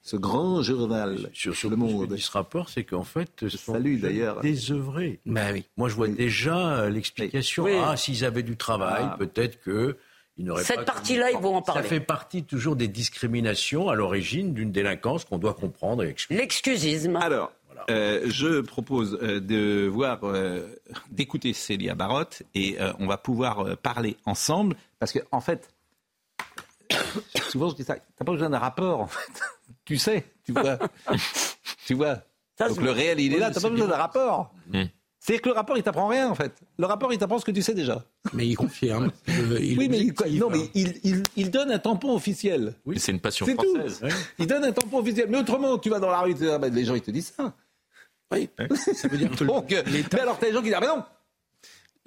Ce, 0.03 0.17
grand 0.17 0.63
journal 0.63 1.31
sur, 1.33 1.55
sur 1.55 1.71
le 1.71 1.77
monde. 1.77 2.17
Ce 2.17 2.31
rapport, 2.31 2.69
c'est 2.69 2.85
qu'en 2.85 3.05
fait, 3.05 3.31
ce 3.41 3.49
sont 3.49 3.79
d'ailleurs 3.79 4.41
désœuvrés. 4.41 5.21
Bah 5.25 5.53
oui. 5.53 5.65
Moi, 5.77 5.89
je 5.89 5.95
vois 5.95 6.09
déjà 6.09 6.79
euh, 6.79 6.91
l'explication. 6.91 7.67
Ah, 7.85 7.97
s'ils 7.97 8.25
avaient 8.25 8.43
du 8.43 8.57
travail, 8.57 9.05
ah. 9.05 9.17
peut-être 9.19 9.61
que 9.61 9.97
n'auraient 10.39 10.63
Cette 10.63 10.85
partie-là, 10.85 11.31
ils 11.31 11.39
vont 11.39 11.57
en 11.57 11.63
parler. 11.63 11.83
Ça 11.83 11.89
fait 11.89 12.01
partie 12.01 12.45
toujours 12.45 12.77
des 12.77 12.89
discriminations 12.89 13.89
à 13.89 13.95
l'origine 13.95 14.55
d'une 14.55 14.73
délinquance 14.73 15.25
qu'on 15.25 15.39
doit 15.39 15.55
comprendre 15.55 16.05
et 16.05 16.09
excuser. 16.09 16.41
L'excusisme. 16.41 17.17
Alors, 17.17 17.53
euh, 17.91 18.23
je 18.27 18.61
propose 18.61 19.19
euh, 19.23 19.41
de 19.41 19.87
voir, 19.87 20.21
euh, 20.25 20.67
d'écouter 21.11 21.53
Célia 21.53 21.95
Barotte 21.95 22.43
et 22.55 22.77
on 22.99 23.07
va 23.07 23.17
pouvoir 23.19 23.77
parler 23.79 24.17
ensemble 24.25 24.77
parce 24.99 25.13
que 25.13 25.21
en 25.33 25.41
fait, 25.41 25.69
souvent 27.51 27.71
je 27.71 27.77
dis 27.77 27.85
ça, 27.85 27.97
t'as 28.17 28.25
pas 28.25 28.33
besoin 28.33 28.51
d'un 28.51 28.59
rapport 28.59 29.01
en 29.01 29.07
fait. 29.07 29.41
tu 29.85 29.97
sais, 29.97 30.25
tu 30.45 30.53
vois, 30.53 30.79
tu 31.87 31.95
vois. 31.95 32.19
Donc 32.59 32.81
le 32.81 32.91
réel 32.91 33.21
il 33.21 33.35
est 33.35 33.39
là, 33.39 33.51
t'as 33.51 33.61
pas 33.61 33.71
besoin 33.71 33.89
d'un 33.89 33.97
rapport. 33.97 34.53
Mm. 34.69 34.85
C'est 35.27 35.41
que 35.41 35.49
le 35.49 35.57
rapport, 35.57 35.77
il 35.77 35.83
t'apprend 35.83 36.07
rien, 36.07 36.31
en 36.31 36.37
fait. 36.37 36.53
Le 36.79 36.87
rapport, 36.87 37.13
il 37.13 37.19
t'apprend 37.19 37.41
ce 37.41 37.45
que 37.45 37.51
tu 37.51 37.61
sais 37.61 37.75
déjà. 37.75 38.01
Mais 38.33 38.47
il 38.47 38.55
confirme. 38.55 39.11
oui, 39.27 39.89
mais, 39.91 39.99
il, 39.99 40.39
non, 40.39 40.49
mais 40.49 40.71
il, 40.73 41.51
donne 41.51 41.73
un 41.73 41.81
tampon 41.81 42.15
officiel. 42.15 42.75
Oui. 42.85 43.01
C'est 43.01 43.11
une 43.11 43.19
passion 43.19 43.45
française. 43.45 44.03
Il 44.39 44.47
donne 44.47 44.63
un 44.63 44.71
tampon 44.71 44.99
officiel. 44.99 45.27
Mais 45.29 45.39
autrement, 45.39 45.79
tu 45.79 45.91
vas 45.91 45.99
dans 45.99 46.13
la 46.13 46.21
rue, 46.21 46.35
ben, 46.35 46.73
les 46.73 46.85
gens, 46.85 46.95
ils 46.95 47.03
te 47.03 47.11
disent 47.11 47.35
ça. 47.37 47.53
Oui. 48.33 48.49
Ça 48.77 49.09
veut 49.09 49.19
dire 49.19 49.31
que 49.31 49.45
Donc, 49.45 49.71
mais 49.71 50.21
alors, 50.21 50.39
t'as 50.39 50.47
des 50.47 50.53
gens 50.53 50.59
qui 50.59 50.65
disent, 50.65 50.75
ah 50.77 50.81
ben 50.81 50.97
non, 50.97 51.05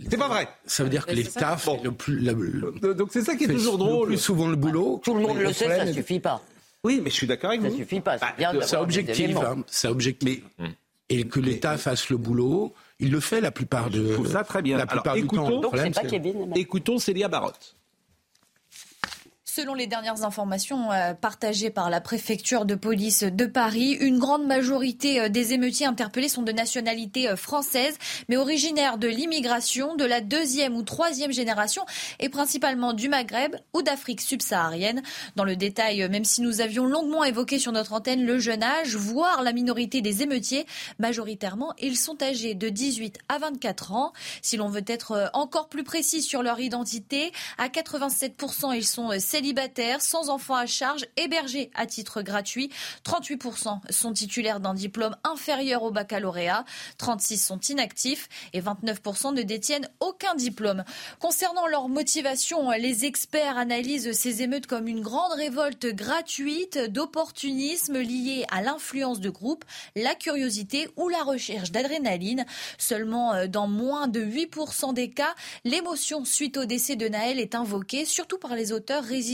c'est 0.07 0.17
pas 0.17 0.27
vrai. 0.27 0.47
Ça 0.65 0.83
veut 0.83 0.89
dire 0.89 1.05
que 1.05 1.11
l'État 1.11 1.57
fait 1.57 1.83
le 1.83 1.91
plus. 1.91 2.21
Donc 2.95 3.09
c'est 3.11 3.21
ça 3.21 3.35
qui 3.35 3.45
est 3.45 3.47
toujours 3.47 3.77
drôle. 3.77 4.09
Le 4.09 4.15
plus 4.15 4.17
souvent 4.17 4.47
le 4.47 4.55
boulot. 4.55 5.01
Tout 5.03 5.13
le 5.13 5.21
monde 5.21 5.37
le, 5.37 5.51
sait, 5.51 5.67
ça 5.67 5.85
ne 5.85 5.93
suffit 5.93 6.19
pas. 6.19 6.41
Oui, 6.83 7.01
mais 7.03 7.09
je 7.09 7.15
suis 7.15 7.27
d'accord 7.27 7.49
avec 7.49 7.61
vous. 7.61 7.69
Ça 7.69 7.75
suffit 7.75 7.99
pas. 7.99 8.17
C'est 8.17 8.75
bah, 8.75 8.81
objectif. 8.81 9.35
Hein, 9.37 9.63
c'est 9.67 9.87
objectif. 9.87 10.41
Et 11.09 11.27
que 11.27 11.39
l'État 11.39 11.77
fasse 11.77 12.09
le 12.09 12.17
boulot, 12.17 12.73
il 12.99 13.11
le 13.11 13.19
fait 13.19 13.41
la 13.41 13.51
plupart 13.51 13.89
de. 13.89 14.17
Ça 14.25 14.43
très 14.43 14.61
bien. 14.61 14.77
La 14.77 14.85
plupart 14.85 15.15
du 15.15 15.27
temps. 15.27 15.59
Donc 15.59 15.75
c'est 15.75 15.91
pas 15.91 16.07
Kevin. 16.07 16.53
Écoutons 16.55 16.99
Célia 16.99 17.27
Barotte. 17.27 17.75
Selon 19.51 19.73
les 19.73 19.87
dernières 19.87 20.25
informations 20.25 20.91
euh, 20.91 21.15
partagées 21.15 21.71
par 21.71 21.89
la 21.89 22.01
préfecture 22.01 22.65
de 22.65 22.75
police 22.75 23.23
de 23.23 23.45
Paris, 23.47 23.93
une 23.93 24.19
grande 24.19 24.45
majorité 24.45 25.21
euh, 25.21 25.29
des 25.29 25.53
émeutiers 25.53 25.87
interpellés 25.87 26.29
sont 26.29 26.43
de 26.43 26.51
nationalité 26.51 27.27
euh, 27.27 27.35
française, 27.35 27.97
mais 28.27 28.37
originaires 28.37 28.99
de 28.99 29.07
l'immigration 29.07 29.95
de 29.95 30.05
la 30.05 30.21
deuxième 30.21 30.75
ou 30.75 30.83
troisième 30.83 31.31
génération 31.31 31.83
et 32.19 32.29
principalement 32.29 32.93
du 32.93 33.09
Maghreb 33.09 33.55
ou 33.73 33.81
d'Afrique 33.81 34.21
subsaharienne. 34.21 35.01
Dans 35.35 35.45
le 35.45 35.55
détail, 35.55 36.07
même 36.09 36.25
si 36.25 36.41
nous 36.41 36.61
avions 36.61 36.85
longuement 36.85 37.23
évoqué 37.23 37.57
sur 37.57 37.71
notre 37.71 37.93
antenne 37.93 38.23
le 38.23 38.37
jeune 38.37 38.61
âge, 38.61 38.95
voire 38.95 39.41
la 39.41 39.51
minorité 39.51 40.01
des 40.01 40.21
émeutiers, 40.21 40.67
majoritairement, 40.99 41.73
ils 41.79 41.97
sont 41.97 42.21
âgés 42.21 42.53
de 42.53 42.69
18 42.69 43.17
à 43.29 43.39
24 43.39 43.93
ans. 43.93 44.13
Si 44.43 44.57
l'on 44.57 44.69
veut 44.69 44.85
être 44.85 45.31
encore 45.33 45.69
plus 45.69 45.83
précis 45.83 46.21
sur 46.21 46.43
leur 46.43 46.59
identité, 46.59 47.31
à 47.57 47.67
87%, 47.67 48.75
ils 48.75 48.85
sont 48.85 49.09
célibataires 49.39 50.01
sans 50.01 50.27
enfants 50.29 50.55
à 50.55 50.65
charge, 50.65 51.05
hébergés 51.15 51.71
à 51.73 51.85
titre 51.85 52.21
gratuit. 52.21 52.69
38% 53.05 53.79
sont 53.89 54.11
titulaires 54.11 54.59
d'un 54.59 54.73
diplôme 54.73 55.15
inférieur 55.23 55.83
au 55.83 55.91
baccalauréat, 55.91 56.65
36% 56.99 57.37
sont 57.37 57.59
inactifs 57.69 58.27
et 58.51 58.59
29% 58.59 59.33
ne 59.33 59.41
détiennent 59.41 59.87
aucun 60.01 60.35
diplôme. 60.35 60.83
Concernant 61.21 61.67
leur 61.67 61.87
motivation, 61.87 62.69
les 62.71 63.05
experts 63.05 63.57
analysent 63.57 64.11
ces 64.11 64.41
émeutes 64.41 64.67
comme 64.67 64.89
une 64.89 64.99
grande 64.99 65.31
révolte 65.31 65.85
gratuite 65.85 66.77
d'opportunisme 66.89 67.97
lié 67.97 68.43
à 68.51 68.61
l'influence 68.61 69.21
de 69.21 69.29
groupe, 69.29 69.63
la 69.95 70.15
curiosité 70.15 70.89
ou 70.97 71.07
la 71.07 71.23
recherche 71.23 71.71
d'adrénaline. 71.71 72.45
Seulement 72.77 73.33
euh, 73.33 73.47
dans 73.47 73.67
moins 73.69 74.09
de 74.09 74.21
8% 74.21 74.93
des 74.93 75.09
cas, 75.09 75.33
l'émotion 75.63 76.25
suite 76.25 76.57
au 76.57 76.65
décès 76.65 76.97
de 76.97 77.07
Naël 77.07 77.39
est 77.39 77.55
invoquée, 77.55 78.03
surtout 78.03 78.37
par 78.37 78.53
les 78.53 78.73
auteurs 78.73 79.05
résidents 79.05 79.28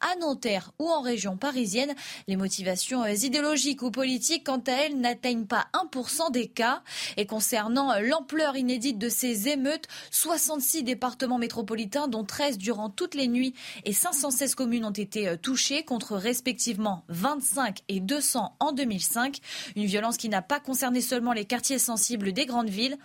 à 0.00 0.16
Nanterre 0.20 0.72
ou 0.78 0.88
en 0.88 1.00
région 1.00 1.36
parisienne. 1.36 1.94
Les 2.26 2.36
motivations 2.36 3.04
idéologiques 3.06 3.82
ou 3.82 3.90
politiques, 3.90 4.44
quant 4.44 4.62
à 4.66 4.72
elles, 4.72 4.98
n'atteignent 4.98 5.46
pas 5.46 5.66
1% 5.74 6.30
des 6.32 6.48
cas. 6.48 6.82
Et 7.16 7.26
concernant 7.26 7.98
l'ampleur 8.00 8.56
inédite 8.56 8.98
de 8.98 9.08
ces 9.08 9.48
émeutes, 9.48 9.86
66 10.10 10.84
départements 10.84 11.38
métropolitains, 11.38 12.08
dont 12.08 12.24
13 12.24 12.58
durant 12.58 12.88
toutes 12.88 13.14
les 13.14 13.28
nuits, 13.28 13.54
et 13.84 13.92
516 13.92 14.54
communes 14.54 14.84
ont 14.84 14.90
été 14.90 15.28
euh, 15.28 15.36
touchées, 15.36 15.84
contre 15.84 16.16
respectivement 16.16 17.04
25 17.08 17.80
et 17.88 18.00
200 18.00 18.56
en 18.60 18.72
2005. 18.72 19.38
Une 19.76 19.86
violence 19.86 20.16
qui 20.16 20.28
n'a 20.28 20.42
pas 20.42 20.60
concerné 20.60 21.00
seulement 21.00 21.32
les 21.32 21.44
quartiers 21.44 21.78
sensibles 21.78 22.32
des 22.32 22.46
grandes 22.46 22.70
villes 22.70 22.98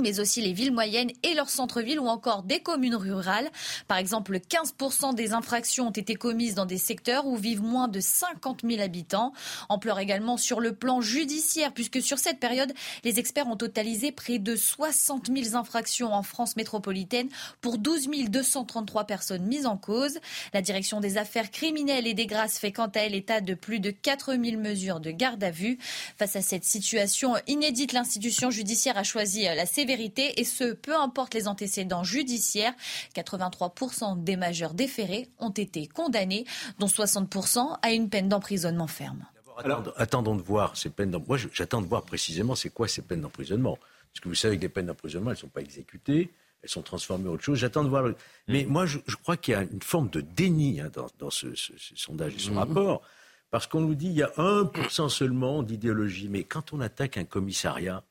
mais 0.00 0.20
aussi 0.20 0.40
les 0.40 0.52
villes 0.52 0.72
moyennes 0.72 1.10
et 1.24 1.34
leurs 1.34 1.50
centres-villes 1.50 1.98
ou 1.98 2.06
encore 2.06 2.44
des 2.44 2.60
communes 2.60 2.94
rurales. 2.94 3.50
Par 3.88 3.98
exemple, 3.98 4.36
15% 4.36 5.14
des 5.16 5.32
infractions 5.32 5.88
ont 5.88 5.92
été 5.92 6.14
commises 6.14 6.54
dans 6.54 6.66
des 6.66 6.78
secteurs 6.78 7.26
où 7.26 7.36
vivent 7.36 7.62
moins 7.62 7.88
de 7.88 7.98
50 7.98 8.60
000 8.64 8.80
habitants. 8.80 9.32
Ampleur 9.68 9.98
également 9.98 10.36
sur 10.36 10.60
le 10.60 10.72
plan 10.72 11.00
judiciaire, 11.00 11.72
puisque 11.74 12.00
sur 12.00 12.18
cette 12.18 12.38
période, 12.38 12.72
les 13.02 13.18
experts 13.18 13.48
ont 13.48 13.56
totalisé 13.56 14.12
près 14.12 14.38
de 14.38 14.54
60 14.54 15.30
000 15.34 15.56
infractions 15.56 16.12
en 16.12 16.22
France 16.22 16.54
métropolitaine 16.54 17.28
pour 17.60 17.78
12 17.78 18.08
233 18.28 19.04
personnes 19.04 19.46
mises 19.46 19.66
en 19.66 19.76
cause. 19.76 20.18
La 20.54 20.62
direction 20.62 21.00
des 21.00 21.18
affaires 21.18 21.50
criminelles 21.50 22.06
et 22.06 22.14
des 22.14 22.26
grâces 22.26 22.58
fait 22.58 22.70
quant 22.70 22.86
à 22.86 23.00
elle 23.00 23.16
état 23.16 23.40
de 23.40 23.54
plus 23.54 23.80
de 23.80 23.90
4 23.90 24.36
000 24.36 24.60
mesures 24.62 25.00
de 25.00 25.10
garde 25.10 25.42
à 25.42 25.50
vue. 25.50 25.76
Face 26.16 26.36
à 26.36 26.42
cette 26.42 26.64
situation 26.64 27.34
inédite, 27.48 27.92
l'institution 27.92 28.52
judiciaire 28.52 28.96
a 28.96 29.02
choisi 29.02 29.42
la 29.42 29.66
sévérité 29.66 29.87
vérité, 29.88 30.40
et 30.40 30.44
ce, 30.44 30.74
peu 30.74 30.94
importe 30.94 31.34
les 31.34 31.48
antécédents 31.48 32.04
judiciaires. 32.04 32.74
83% 33.16 34.22
des 34.22 34.36
majeurs 34.36 34.74
déférés 34.74 35.28
ont 35.38 35.50
été 35.50 35.88
condamnés, 35.88 36.44
dont 36.78 36.86
60% 36.86 37.78
à 37.82 37.90
une 37.90 38.08
peine 38.08 38.28
d'emprisonnement 38.28 38.86
ferme. 38.86 39.26
Alors, 39.56 39.92
attendons 39.96 40.36
de 40.36 40.42
voir 40.42 40.76
ces 40.76 40.90
peines 40.90 41.16
Moi, 41.26 41.36
j'attends 41.52 41.82
de 41.82 41.86
voir 41.88 42.02
précisément 42.02 42.54
c'est 42.54 42.70
quoi 42.70 42.86
ces 42.86 43.02
peines 43.02 43.22
d'emprisonnement. 43.22 43.76
Parce 44.12 44.20
que 44.20 44.28
vous 44.28 44.34
savez 44.34 44.56
que 44.56 44.62
les 44.62 44.68
peines 44.68 44.86
d'emprisonnement, 44.86 45.30
elles 45.30 45.36
ne 45.36 45.40
sont 45.40 45.48
pas 45.48 45.62
exécutées, 45.62 46.30
elles 46.62 46.68
sont 46.68 46.82
transformées 46.82 47.28
en 47.28 47.32
autre 47.32 47.44
chose. 47.44 47.58
J'attends 47.58 47.82
de 47.82 47.88
voir. 47.88 48.12
Mais 48.46 48.64
moi, 48.64 48.86
je, 48.86 48.98
crois 49.22 49.36
qu'il 49.36 49.52
y 49.52 49.56
a 49.56 49.62
une 49.62 49.82
forme 49.82 50.10
de 50.10 50.20
déni 50.20 50.80
hein, 50.80 50.90
dans, 51.18 51.30
ce, 51.30 51.48
sondage 51.96 52.34
et 52.34 52.38
ce 52.38 52.50
mmh. 52.50 52.58
rapport. 52.58 53.02
Parce 53.50 53.66
qu'on 53.66 53.80
nous 53.80 53.94
dit 53.94 54.08
qu'il 54.08 54.18
y 54.18 54.22
a 54.22 54.32
1% 54.36 55.08
seulement 55.08 55.62
d'idéologie. 55.62 56.28
Mais 56.28 56.44
quand 56.44 56.72
on 56.72 56.80
attaque 56.80 57.16
un 57.16 57.24
commissariat, 57.24 58.04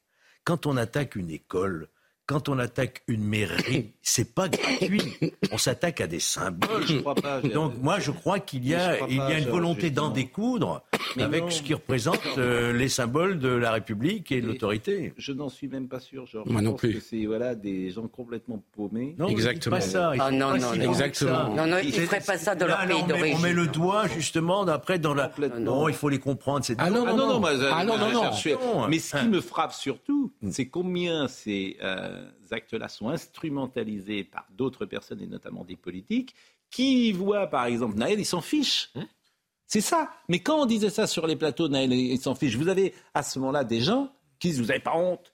quand 0.48 0.66
on 0.66 0.78
attaque 0.78 1.18
une 1.18 1.30
école, 1.30 1.90
quand 2.26 2.48
on 2.48 2.58
attaque 2.58 3.04
une 3.08 3.22
mairie, 3.22 3.92
c'est 4.02 4.34
pas 4.34 4.48
gratuit. 4.48 5.18
On 5.52 5.58
s'attaque 5.58 6.00
à 6.00 6.08
des 6.08 6.22
symboles. 6.22 6.86
Donc 7.54 7.74
moi, 7.82 8.00
je 8.00 8.12
crois 8.12 8.40
qu'il 8.40 8.66
y 8.66 8.74
a, 8.74 9.06
il 9.10 9.18
y 9.18 9.20
a 9.20 9.40
une 9.40 9.50
volonté 9.50 9.90
d'en 9.90 10.10
découdre 10.10 10.86
avec 11.20 11.52
ce 11.52 11.62
qui 11.62 11.74
représente 11.74 12.22
euh, 12.38 12.74
les 12.74 12.90
symboles 12.90 13.40
de 13.40 13.50
la 13.50 13.72
République 13.72 14.32
et 14.32 14.42
de 14.42 14.48
l'autorité. 14.48 15.14
Je 15.18 15.32
n'en 15.34 15.50
suis 15.50 15.68
même 15.68 15.88
pas 15.88 16.00
sûr, 16.00 16.26
Georges. 16.26 16.50
Moi 16.50 16.62
non 16.62 16.74
plus. 16.74 16.96
Que 16.96 17.00
c'est 17.00 17.26
voilà 17.26 17.56
des 17.56 17.90
gens 17.90 18.08
complètement 18.08 18.64
paumés. 18.74 19.16
Non, 19.18 19.28
exactement. 19.28 19.78
Pas 19.78 19.82
ça. 19.82 20.14
Ah, 20.20 20.32
non, 20.32 20.58
non, 20.58 20.74
exactement. 20.74 21.56
Non, 21.56 21.68
non, 21.68 21.78
ils 21.84 21.88
ne 21.88 22.06
feraient 22.06 22.22
pas 22.22 22.38
ça 22.38 22.56
de 22.56 22.66
leur 22.66 22.86
pays 22.86 23.04
d'origine. 23.04 23.38
On 23.38 23.42
met 23.42 23.54
le 23.54 23.68
doigt 23.68 24.08
justement 24.08 24.62
après 24.64 25.00
dans 25.00 25.14
la. 25.14 25.32
Non, 25.60 25.90
il 25.90 25.96
faut 25.96 26.10
les 26.10 26.20
comprendre. 26.20 26.66
Ah 26.78 26.90
non, 26.90 27.06
non, 27.06 27.16
non, 27.16 27.44
ah 27.72 27.84
non, 27.84 27.98
non, 27.98 28.12
non. 28.12 28.88
Mais 28.88 29.00
ce 29.00 29.18
qui 29.18 29.28
me 29.28 29.42
frappe 29.42 29.74
surtout, 29.74 30.32
c'est 30.50 30.68
combien 30.68 31.28
c'est 31.28 31.78
euh, 31.82 32.26
actes-là 32.52 32.88
sont 32.88 33.10
instrumentalisés 33.10 34.24
par 34.24 34.48
d'autres 34.56 34.86
personnes 34.86 35.22
et 35.22 35.28
notamment 35.28 35.64
des 35.64 35.76
politiques 35.76 36.36
qui 36.70 37.12
voient 37.12 37.48
par 37.48 37.66
exemple 37.66 37.98
Naël, 37.98 38.20
ils 38.20 38.26
s'en 38.26 38.42
fichent. 38.42 38.92
C'est 39.68 39.82
ça. 39.82 40.10
Mais 40.30 40.40
quand 40.40 40.62
on 40.62 40.66
disait 40.66 40.90
ça 40.90 41.08
sur 41.08 41.28
les 41.28 41.36
plateaux, 41.36 41.68
Naël, 41.68 41.94
il 41.94 42.20
s'en 42.20 42.36
fiche. 42.36 42.56
Vous 42.56 42.70
avez 42.70 42.94
à 43.14 43.22
ce 43.22 43.38
moment-là 43.40 43.64
des 43.64 43.82
gens, 43.82 44.12
qui 44.40 44.50
disent 44.50 44.60
Vous 44.60 44.68
n'avez 44.68 44.80
pas 44.80 44.96
honte 44.96 45.34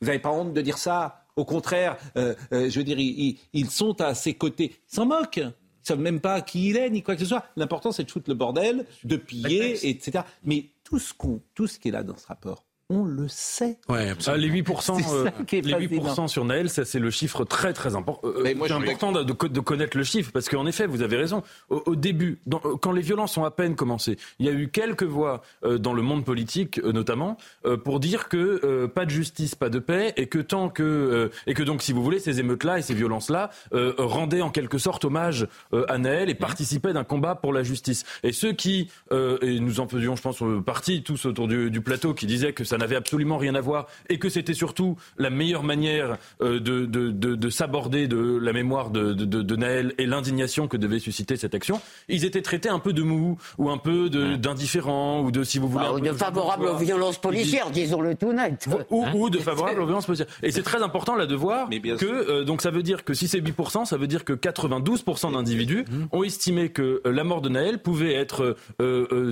Vous 0.00 0.06
n'avez 0.06 0.18
pas 0.18 0.30
honte 0.30 0.52
de 0.52 0.60
dire 0.60 0.78
ça 0.78 1.24
Au 1.36 1.44
contraire, 1.44 1.96
euh, 2.16 2.34
je 2.52 2.78
veux 2.78 2.84
dire, 2.84 2.98
ils, 2.98 3.70
sont 3.70 4.00
à 4.00 4.14
ses 4.14 4.34
côtés. 4.34 4.76
Ils 4.90 4.94
s'en 4.94 5.06
moquent. 5.06 5.38
Ils 5.38 5.44
ne 5.44 5.96
savent 5.96 6.00
même 6.00 6.20
pas 6.20 6.42
qui 6.42 6.68
il 6.68 6.76
est, 6.76 6.90
ni 6.90 7.02
quoi 7.02 7.14
que 7.14 7.22
ce 7.22 7.26
soit. 7.26 7.44
L'important, 7.56 7.90
c'est 7.90 8.04
de 8.04 8.10
foutre 8.10 8.28
le 8.28 8.36
bordel, 8.36 8.84
de 9.04 9.16
piller, 9.16 9.88
etc. 9.88 10.24
Mais 10.44 10.66
tout 10.84 10.98
ce, 10.98 11.14
tout 11.54 11.66
ce 11.66 11.78
qui 11.78 11.88
est 11.88 11.92
là 11.92 12.02
dans 12.02 12.16
ce 12.18 12.26
rapport, 12.26 12.66
on 12.90 13.04
le 13.04 13.28
sait. 13.28 13.78
Ouais, 13.88 14.12
ah, 14.26 14.36
les 14.36 14.50
8%, 14.50 15.00
euh, 15.12 15.30
les 15.52 15.86
8 15.86 16.28
sur 16.28 16.44
Naël, 16.44 16.68
ça 16.68 16.84
c'est 16.84 16.98
le 16.98 17.10
chiffre 17.10 17.44
très 17.44 17.72
très 17.72 17.94
important. 17.94 18.28
Euh, 18.28 18.42
c'est 18.44 18.72
important 18.72 19.12
de, 19.12 19.22
de, 19.22 19.60
connaître 19.60 19.96
le 19.96 20.02
chiffre 20.02 20.32
parce 20.32 20.48
qu'en 20.48 20.66
effet, 20.66 20.86
vous 20.86 21.02
avez 21.02 21.16
raison. 21.16 21.42
Au, 21.68 21.94
début, 21.94 22.40
euh, 22.52 22.76
quand 22.80 22.90
les 22.90 23.00
violences 23.00 23.36
ont 23.36 23.44
à 23.44 23.52
peine 23.52 23.76
commencé, 23.76 24.18
il 24.40 24.46
y 24.46 24.48
a 24.48 24.52
eu 24.52 24.68
quelques 24.68 25.04
voix 25.04 25.42
dans 25.62 25.92
le 25.92 26.02
monde 26.02 26.24
politique 26.24 26.82
notamment 26.82 27.36
pour 27.84 28.00
dire 28.00 28.28
que 28.28 28.86
pas 28.86 29.04
de 29.04 29.10
justice, 29.10 29.54
pas 29.54 29.68
de 29.68 29.78
paix 29.78 30.12
et 30.16 30.26
que 30.26 30.40
tant 30.40 30.68
que 30.68 31.30
et 31.46 31.54
que 31.54 31.62
donc 31.62 31.82
si 31.82 31.92
vous 31.92 32.02
voulez 32.02 32.18
ces 32.18 32.40
émeutes-là 32.40 32.78
et 32.78 32.82
ces 32.82 32.94
violences-là 32.94 33.50
rendaient 33.98 34.42
en 34.42 34.50
quelque 34.50 34.78
sorte 34.78 35.04
hommage 35.04 35.46
à 35.88 35.98
Naël 35.98 36.28
et 36.28 36.34
participaient 36.34 36.92
d'un 36.92 37.04
combat 37.04 37.36
pour 37.36 37.52
la 37.52 37.62
justice. 37.62 38.04
Et 38.24 38.32
ceux 38.32 38.52
qui 38.52 38.90
et 39.12 39.60
nous 39.60 39.78
en 39.78 39.86
faisions, 39.86 40.16
je 40.16 40.22
pense, 40.22 40.42
partie 40.66 41.02
tous 41.02 41.26
autour 41.26 41.46
du, 41.46 41.70
du 41.70 41.80
plateau, 41.80 42.14
qui 42.14 42.26
disaient 42.26 42.52
que 42.52 42.64
ça 42.64 42.78
n'avait 42.80 42.96
absolument 42.96 43.38
rien 43.38 43.54
à 43.54 43.60
voir 43.60 43.86
et 44.08 44.18
que 44.18 44.28
c'était 44.28 44.54
surtout 44.54 44.96
la 45.16 45.30
meilleure 45.30 45.62
manière 45.62 46.18
euh, 46.42 46.58
de, 46.60 46.84
de, 46.86 47.10
de, 47.10 47.50
s'aborder 47.50 48.08
de 48.08 48.38
la 48.40 48.52
mémoire 48.52 48.90
de, 48.90 49.12
de, 49.12 49.56
Naël 49.56 49.94
et 49.98 50.06
l'indignation 50.06 50.68
que 50.68 50.76
devait 50.76 50.98
susciter 50.98 51.36
cette 51.36 51.54
action, 51.54 51.80
ils 52.08 52.24
étaient 52.24 52.42
traités 52.42 52.68
un 52.68 52.78
peu 52.78 52.92
de 52.92 53.02
mou 53.02 53.38
ou 53.58 53.70
un 53.70 53.78
peu 53.78 54.08
d'indifférents 54.10 55.20
ou 55.20 55.30
de, 55.30 55.44
si 55.44 55.58
vous 55.58 55.68
voulez... 55.68 55.84
Bah, 55.84 55.92
ou 55.92 56.00
de 56.00 56.12
favorables 56.12 56.66
aux 56.66 56.76
violences 56.76 57.18
policières, 57.18 57.70
disons-le 57.70 58.14
tout 58.14 58.32
net. 58.32 58.68
Ou, 58.90 59.04
ou 59.14 59.30
de 59.30 59.38
favorables 59.38 59.80
aux 59.80 59.86
violences 59.86 60.06
policières. 60.06 60.28
Et 60.42 60.50
c'est 60.50 60.62
très 60.62 60.82
important 60.82 61.14
là 61.14 61.26
de 61.26 61.34
voir 61.34 61.68
que, 61.68 62.06
euh, 62.06 62.44
donc 62.44 62.62
ça 62.62 62.70
veut 62.70 62.82
dire 62.82 63.04
que 63.04 63.14
si 63.14 63.28
c'est 63.28 63.40
8%, 63.40 63.84
ça 63.84 63.96
veut 63.96 64.06
dire 64.06 64.24
que 64.24 64.32
92% 64.32 65.32
d'individus 65.32 65.84
ont 66.12 66.22
estimé 66.22 66.70
que 66.70 67.02
euh, 67.06 67.12
la 67.12 67.24
mort 67.24 67.40
de 67.42 67.48
Naël 67.48 67.78
pouvait 67.82 68.14
être, 68.14 68.56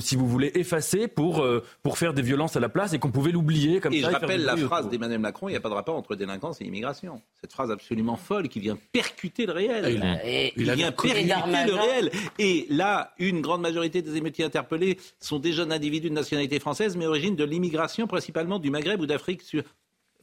si 0.01 0.17
vous 0.17 0.29
voulez, 0.29 0.51
effacée 0.55 1.09
pour, 1.09 1.47
pour 1.83 1.99
faire 1.99 2.13
des 2.13 2.23
violences 2.23 2.57
à 2.57 2.61
la 2.61 2.69
place 2.69 2.93
et 2.93 2.99
qu'on 2.99 3.11
pouvait 3.11 3.33
l'oublier 3.39 3.81
et 3.91 4.01
je 4.01 4.07
rappelle 4.07 4.45
la 4.45 4.57
phrase 4.57 4.89
d'Emmanuel 4.89 5.21
Macron, 5.21 5.49
il 5.49 5.53
n'y 5.53 5.57
a 5.57 5.61
pas 5.61 5.69
de 5.69 5.75
rapport 5.75 5.97
entre 5.97 6.17
délinquance 6.17 6.61
et 6.61 6.65
immigration. 6.65 7.23
Cette 7.41 7.53
phrase 7.53 7.71
absolument 7.71 8.17
folle 8.17 8.49
qui 8.49 8.61
vient 8.61 8.79
percuter 8.93 9.47
le 9.47 9.53
réel. 9.53 10.53
il, 10.57 10.71
vient 10.73 10.93
percuter 10.93 11.25
le 11.25 11.75
réel. 11.75 12.11
Et 12.39 12.67
là, 12.71 13.15
une 13.19 13.41
grande 13.41 13.61
majorité 13.61 14.03
des 14.03 14.17
émeutiers 14.17 14.45
interpellés 14.45 14.99
sont 15.21 15.39
des 15.39 15.53
jeunes 15.53 15.73
individus 15.73 16.11
de 16.11 16.15
nationalité 16.15 16.59
française, 16.59 16.97
mais 16.97 17.07
origine 17.07 17.37
de 17.37 17.45
l'immigration, 17.45 18.07
principalement 18.07 18.59
du 18.59 18.71
Maghreb 18.71 19.01
ou 19.01 19.07
d'Afrique 19.07 19.43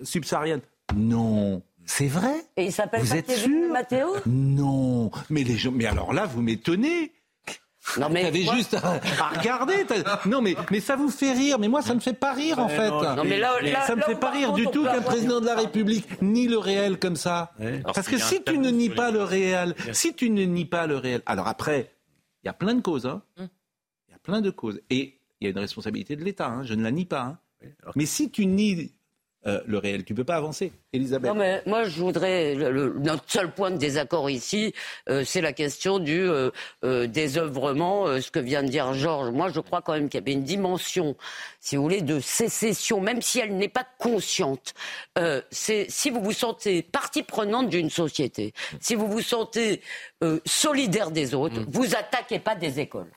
subsaharienne. 0.04 0.62
Non. 0.96 1.62
C'est 1.86 2.08
vrai 2.08 2.34
Et 2.58 2.66
il 2.66 2.72
s'appelle 2.72 3.02
Vous 3.02 3.16
êtes 3.16 3.32
sûr 3.32 3.72
Mathéo 3.72 4.16
Non. 4.26 5.12
Mais, 5.30 5.44
les 5.44 5.56
gens, 5.56 5.72
mais 5.72 5.86
alors 5.86 6.14
là, 6.14 6.26
vous 6.26 6.42
m'étonnez. 6.42 7.12
Non 8.00 8.10
mais 8.10 8.26
avez 8.26 8.44
juste 8.44 8.74
à, 8.74 9.00
regarder. 9.38 9.86
Non 10.26 10.42
mais 10.42 10.56
mais 10.72 10.80
ça 10.80 10.96
vous 10.96 11.10
fait 11.10 11.34
rire, 11.34 11.60
mais 11.60 11.68
moi 11.68 11.82
ça 11.82 11.94
me 11.94 12.00
fait 12.00 12.14
pas 12.14 12.34
rire 12.34 12.60
en 12.60 12.68
fait. 12.68 12.90
Non, 12.90 13.24
mais 13.24 13.38
là, 13.38 13.58
ça 13.86 13.96
me 13.96 14.02
fait 14.02 14.16
pas 14.16 14.32
rire 14.32 14.54
du 14.54 14.66
tout 14.68 14.84
qu'un 14.84 15.02
président 15.02 15.40
de 15.40 15.46
la 15.46 15.56
République 15.56 16.22
nie 16.22 16.48
le 16.48 16.58
réel 16.58 17.00
comme 17.00 17.16
ça. 17.16 17.54
Parce 17.84 18.08
que 18.08 18.18
si 18.18 18.44
tu 18.44 18.58
ne 18.58 18.70
nies 18.70 18.90
pas 18.90 19.12
le 19.12 19.24
réel, 19.24 19.76
si 19.94 20.14
tu 20.14 20.30
ne 20.30 20.44
nies 20.44 20.66
pas 20.66 20.88
le 20.88 20.98
réel, 20.98 21.22
alors 21.26 21.48
après 21.48 21.92
il 22.44 22.48
y 22.48 22.50
a 22.50 22.54
plein 22.54 22.76
de 22.76 22.82
causes. 22.82 23.08
Hein. 23.08 23.22
Hum. 23.40 23.48
Il 24.08 24.12
y 24.12 24.16
a 24.16 24.20
plein 24.20 24.42
de 24.42 24.52
causes 24.52 24.80
et 24.90 25.20
il 25.40 25.46
y 25.46 25.48
a 25.48 25.50
une 25.52 25.60
responsabilité 25.60 26.16
de 26.16 26.24
l'État. 26.24 26.48
Hein. 26.48 26.64
Je 26.64 26.76
ne 26.76 26.84
la 26.84 26.92
nie 26.92 27.06
pas. 27.06 27.22
Hein. 27.22 27.40
Mais 27.96 28.06
si 28.06 28.30
tu 28.30 28.46
nies 28.46 28.94
euh, 29.48 29.62
le 29.68 29.78
réel. 29.78 30.04
Tu 30.04 30.14
ne 30.14 30.18
peux 30.18 30.24
pas 30.24 30.38
avancer, 30.38 30.72
Elisabeth. 30.92 31.30
Non, 31.30 31.38
mais 31.38 31.62
moi, 31.68 31.84
je 31.84 32.00
voudrais. 32.00 32.56
notre 32.56 33.24
seul 33.28 33.52
point 33.52 33.70
de 33.70 33.78
désaccord 33.78 34.28
ici, 34.28 34.74
euh, 35.08 35.24
c'est 35.24 35.42
la 35.42 35.54
question 35.54 36.00
du 36.00 36.20
euh, 36.20 36.50
désœuvrement, 37.08 38.20
ce 38.20 38.32
que 38.32 38.40
vient 38.40 38.64
de 38.64 38.70
dire 38.70 38.94
Georges. 38.96 39.30
Moi, 39.30 39.50
je 39.50 39.60
crois 39.60 39.84
quand 39.84 39.94
même 39.94 40.10
qu'il 40.10 40.20
y 40.20 40.24
avait 40.24 40.32
une 40.32 40.44
dimension, 40.44 41.16
si 41.60 41.76
vous 41.76 41.84
voulez, 41.84 42.02
de 42.02 42.20
sécession, 42.20 43.00
même 43.02 43.22
si 43.22 43.40
elle 43.40 43.56
n'est 43.56 43.70
pas 43.70 43.86
consciente. 44.00 44.74
c'est 45.52 45.86
si 45.90 46.10
vous 46.10 46.22
vous 46.22 46.34
sentez 46.34 46.82
partie 46.82 47.22
prenante 47.22 47.70
d'une 47.70 47.92
société, 47.92 48.54
si 48.80 48.96
vous 48.96 49.08
vous 49.08 49.22
sentez 49.22 49.82
solidaire 50.46 51.12
des 51.12 51.36
autres, 51.36 51.60
mm. 51.60 51.66
vous 51.70 51.96
attaquez 51.96 52.40
pas 52.40 52.56
des 52.56 52.80
écoles. 52.80 53.12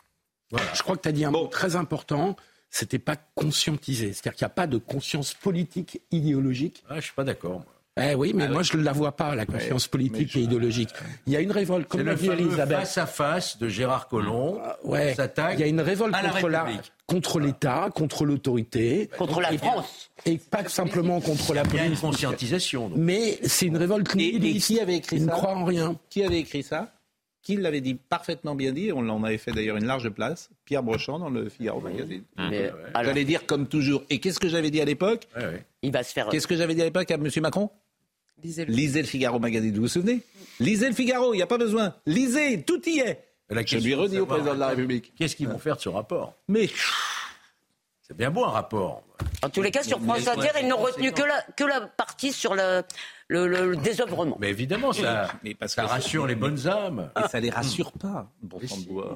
Je 0.75 0.83
crois 0.83 0.97
que 0.97 1.03
tu 1.03 1.09
as 1.09 1.13
dit 1.13 1.25
un 1.25 1.31
mot 1.31 1.47
très 1.47 1.77
important 1.77 2.37
c'était 2.71 2.99
pas 2.99 3.17
conscientisé. 3.35 4.13
C'est-à-dire 4.13 4.35
qu'il 4.35 4.45
n'y 4.45 4.51
a 4.53 4.55
pas 4.55 4.67
de 4.67 4.79
conscience 4.79 5.35
politique 5.35 6.03
idéologique. 6.11 6.85
Ah, 6.89 6.97
je 6.97 7.03
suis 7.03 7.15
pas 7.15 7.25
d'accord. 7.25 7.65
Eh 8.01 8.15
oui, 8.15 8.33
mais 8.35 8.45
ah 8.45 8.51
moi 8.51 8.63
je 8.63 8.77
ne 8.77 8.83
la 8.83 8.93
vois 8.93 9.17
pas, 9.17 9.35
la 9.35 9.45
conscience 9.45 9.89
politique 9.89 10.37
et 10.37 10.41
idéologique. 10.41 10.91
Il 11.27 11.33
y 11.33 11.37
a 11.37 11.41
une 11.41 11.51
révolte, 11.51 11.89
comme 11.89 12.03
l'a 12.03 12.15
dit 12.15 12.29
Elisabeth. 12.29 12.79
face 12.79 12.99
à 12.99 13.07
face 13.07 13.59
de 13.59 13.69
Gérard 13.69 14.07
Collomb. 14.07 14.61
Ah, 14.63 14.77
ouais. 14.85 15.17
Il 15.55 15.61
y 15.61 15.63
a 15.65 15.67
une 15.67 15.81
révolte 15.81 16.15
contre 16.15 16.49
la, 16.49 16.67
contre 17.07 17.41
l'État, 17.41 17.91
contre 17.93 18.25
l'autorité. 18.25 19.11
Contre 19.19 19.41
la 19.41 19.57
France. 19.59 20.11
Et 20.27 20.39
pas 20.39 20.69
simplement 20.69 21.21
contre 21.21 21.55
la 21.55 21.63
police. 21.63 21.81
Il 21.81 21.85
y 21.85 21.89
a 21.89 21.91
une 21.91 21.99
conscientisation. 21.99 22.93
Mais 22.95 23.39
c'est 23.43 23.67
une 23.67 23.77
révolte 23.77 24.15
et, 24.17 24.59
qui 24.59 24.81
avait 24.81 24.97
écrit 24.97 25.19
ça 25.19 25.27
ne 25.27 25.31
croit 25.31 25.57
en 25.57 25.65
rien. 25.65 25.97
Qui 26.09 26.23
avait 26.23 26.41
écrit 26.41 26.63
ça? 26.63 26.93
Qui 27.43 27.57
l'avait 27.57 27.81
dit 27.81 27.95
parfaitement 27.95 28.55
bien 28.55 28.73
dit, 28.73 28.93
on 28.93 29.09
en 29.09 29.23
avait 29.25 29.39
fait 29.39 29.53
d'ailleurs 29.53 29.77
une 29.77 29.87
large 29.87 30.11
place, 30.11 30.51
Pierre 30.65 30.83
Brochand 30.83 31.19
dans 31.19 31.31
le 31.31 31.49
Figaro 31.49 31.81
Magazine. 31.81 32.25
J'allais 32.37 33.25
dire 33.25 33.47
comme 33.47 33.67
toujours. 33.67 34.05
Et 34.11 34.19
qu'est-ce 34.21 34.39
que 34.39 34.49
j'avais 34.49 34.71
dit 34.71 34.81
à 34.81 34.85
l'époque 34.85 35.27
Il 35.83 35.93
va 35.93 36.03
se 36.03 36.13
faire. 36.13 36.29
Qu'est-ce 36.29 36.47
que 36.47 36.57
j'avais 36.57 36.75
dit 36.75 36.83
à 36.83 36.85
l'époque 36.85 37.11
à 37.11 37.15
M. 37.15 37.29
Macron 37.41 37.71
Lisez 38.43 39.03
le... 39.03 39.07
Figaro 39.09 39.39
Magazine, 39.41 39.75
vous 39.75 39.83
vous 39.83 39.89
souvenez 39.89 40.21
Lisez 40.61 40.89
le 40.89 40.95
Figaro, 40.95 41.35
il 41.35 41.39
n'y 41.39 41.43
a 41.43 41.47
pas 41.47 41.59
besoin. 41.59 41.95
Lisez, 42.07 42.63
tout 42.63 42.81
y 42.89 43.01
est. 43.01 43.25
Je 43.51 43.79
lui 43.79 43.95
redis 43.95 44.19
au 44.21 44.27
président 44.27 44.55
de 44.55 44.61
la 44.61 44.69
République. 44.69 45.13
Qu'est-ce 45.17 45.35
qu'ils 45.35 45.49
vont 45.49 45.59
faire 45.59 45.77
de 45.77 45.81
ce 45.81 45.89
rapport 45.89 46.35
Mais 46.49 46.69
c'est 48.03 48.17
bien 48.17 48.31
beau 48.31 48.45
un 48.45 48.51
rapport. 48.51 49.03
En 49.43 49.49
tous 49.49 49.63
les 49.63 49.71
cas, 49.71 49.83
sur 49.83 50.01
France 50.01 50.27
Inter, 50.27 50.51
ils 50.61 50.69
n'ont 50.69 50.77
retenu 50.77 51.13
que 51.13 51.23
la, 51.23 51.43
que 51.57 51.65
la 51.65 51.81
partie 51.83 52.33
sur 52.33 52.55
le, 52.55 52.83
le, 53.29 53.77
désœuvrement. 53.77 54.37
Mais 54.41 54.51
évidemment, 54.51 54.93
ça, 54.93 55.29
ça 55.67 55.87
rassure 55.87 56.27
les 56.27 56.35
bonnes 56.35 56.67
âmes. 56.67 57.11
Et 57.17 57.29
ça 57.29 57.41
les 57.41 57.51
rassure 57.51 57.93
pas, 57.93 58.31
bon 58.43 58.59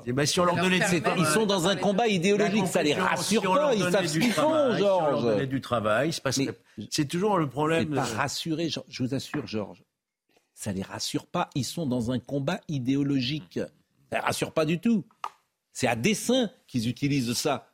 ben, 0.07 0.27
si 0.27 0.41
on 0.41 0.45
leur 0.45 0.57
donnait 0.57 0.81
Ils 1.17 1.27
sont 1.27 1.47
dans 1.47 1.67
un 1.67 1.77
combat 1.77 2.09
idéologique, 2.09 2.67
ça 2.67 2.83
les 2.83 2.95
rassure 2.95 3.43
pas, 3.43 3.75
ils 3.75 3.91
savent 3.91 4.07
ce 4.07 4.19
qu'ils 4.19 4.33
font, 4.33 4.77
Georges. 4.77 5.41
Si 5.41 5.47
du 5.47 5.61
travail, 5.61 6.11
c'est 6.91 7.09
toujours 7.09 7.39
le 7.39 7.49
problème. 7.49 7.95
Pas 7.95 8.05
rassurer, 8.05 8.69
je 8.69 9.03
vous 9.03 9.15
assure, 9.15 9.47
Georges. 9.47 9.83
Ça 10.55 10.73
les 10.73 10.83
rassure 10.83 11.27
pas, 11.27 11.51
ils 11.55 11.65
sont 11.65 11.87
dans 11.87 12.13
un 12.13 12.19
combat 12.19 12.61
idéologique. 12.69 13.59
Ça 14.11 14.19
les 14.19 14.19
rassure 14.19 14.53
pas 14.53 14.65
du 14.65 14.79
tout. 14.79 15.05
C'est 15.73 15.89
à 15.89 15.97
dessein 15.97 16.51
qu'ils 16.67 16.89
utilisent 16.89 17.33
ça. 17.33 17.69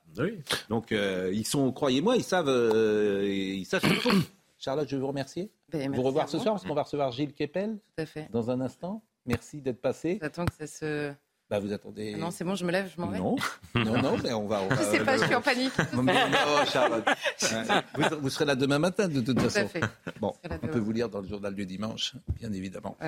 Donc 0.68 0.92
euh, 0.92 1.30
ils 1.32 1.46
sont, 1.46 1.70
croyez-moi, 1.72 2.16
ils 2.16 2.24
savent, 2.24 2.48
euh, 2.48 3.26
ils 3.28 3.66
savent 3.66 3.82
ce 3.82 4.08
qu'ils 4.08 4.22
Charlotte, 4.58 4.88
je 4.88 4.96
vais 4.96 5.00
vous 5.00 5.08
remercier. 5.08 5.50
Ben, 5.70 5.94
vous 5.94 6.02
revoir 6.02 6.28
ce 6.28 6.38
soir 6.38 6.54
parce 6.54 6.64
qu'on 6.64 6.74
va 6.74 6.82
recevoir 6.82 7.12
Gilles 7.12 7.34
Kepel 7.34 7.78
Tout 7.96 8.02
à 8.02 8.06
fait. 8.06 8.28
dans 8.30 8.50
un 8.50 8.60
instant. 8.60 9.02
Merci 9.26 9.60
d'être 9.60 9.80
passé. 9.80 10.18
J'attends 10.22 10.46
que 10.46 10.54
ça 10.54 10.66
se. 10.66 11.12
Bah 11.50 11.60
vous 11.60 11.72
attendez. 11.72 12.12
Ah 12.14 12.18
non, 12.18 12.30
c'est 12.30 12.44
bon, 12.44 12.54
je 12.54 12.64
me 12.64 12.70
lève, 12.70 12.92
je 12.94 13.00
m'en 13.00 13.06
vais. 13.06 13.18
Non, 13.18 13.36
non, 13.74 14.02
non, 14.02 14.16
mais 14.22 14.32
on 14.34 14.46
va. 14.46 14.60
On 14.62 14.68
va 14.68 14.76
je 14.76 14.82
sais 14.82 15.02
pas, 15.02 15.16
je 15.16 15.24
suis 15.24 15.34
en 15.34 15.40
panique. 15.40 15.72
non, 15.94 16.04
Charlotte. 16.66 17.06
vous, 18.20 18.28
serez 18.28 18.44
là 18.44 18.54
demain 18.54 18.78
matin, 18.78 19.08
de 19.08 19.20
toute 19.20 19.36
Tout 19.38 19.44
façon. 19.44 19.60
À 19.60 19.68
fait. 19.68 19.80
Bon, 20.20 20.34
on 20.62 20.66
peut 20.66 20.78
vous 20.78 20.92
lire 20.92 21.08
dans 21.08 21.20
le 21.22 21.28
journal 21.28 21.54
du 21.54 21.64
dimanche, 21.64 22.14
bien 22.34 22.52
évidemment. 22.52 22.98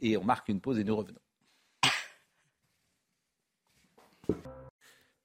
Et 0.00 0.16
on 0.16 0.22
marque 0.22 0.48
une 0.48 0.60
pause 0.60 0.78
et 0.78 0.84
nous 0.84 0.94
revenons. 0.96 1.18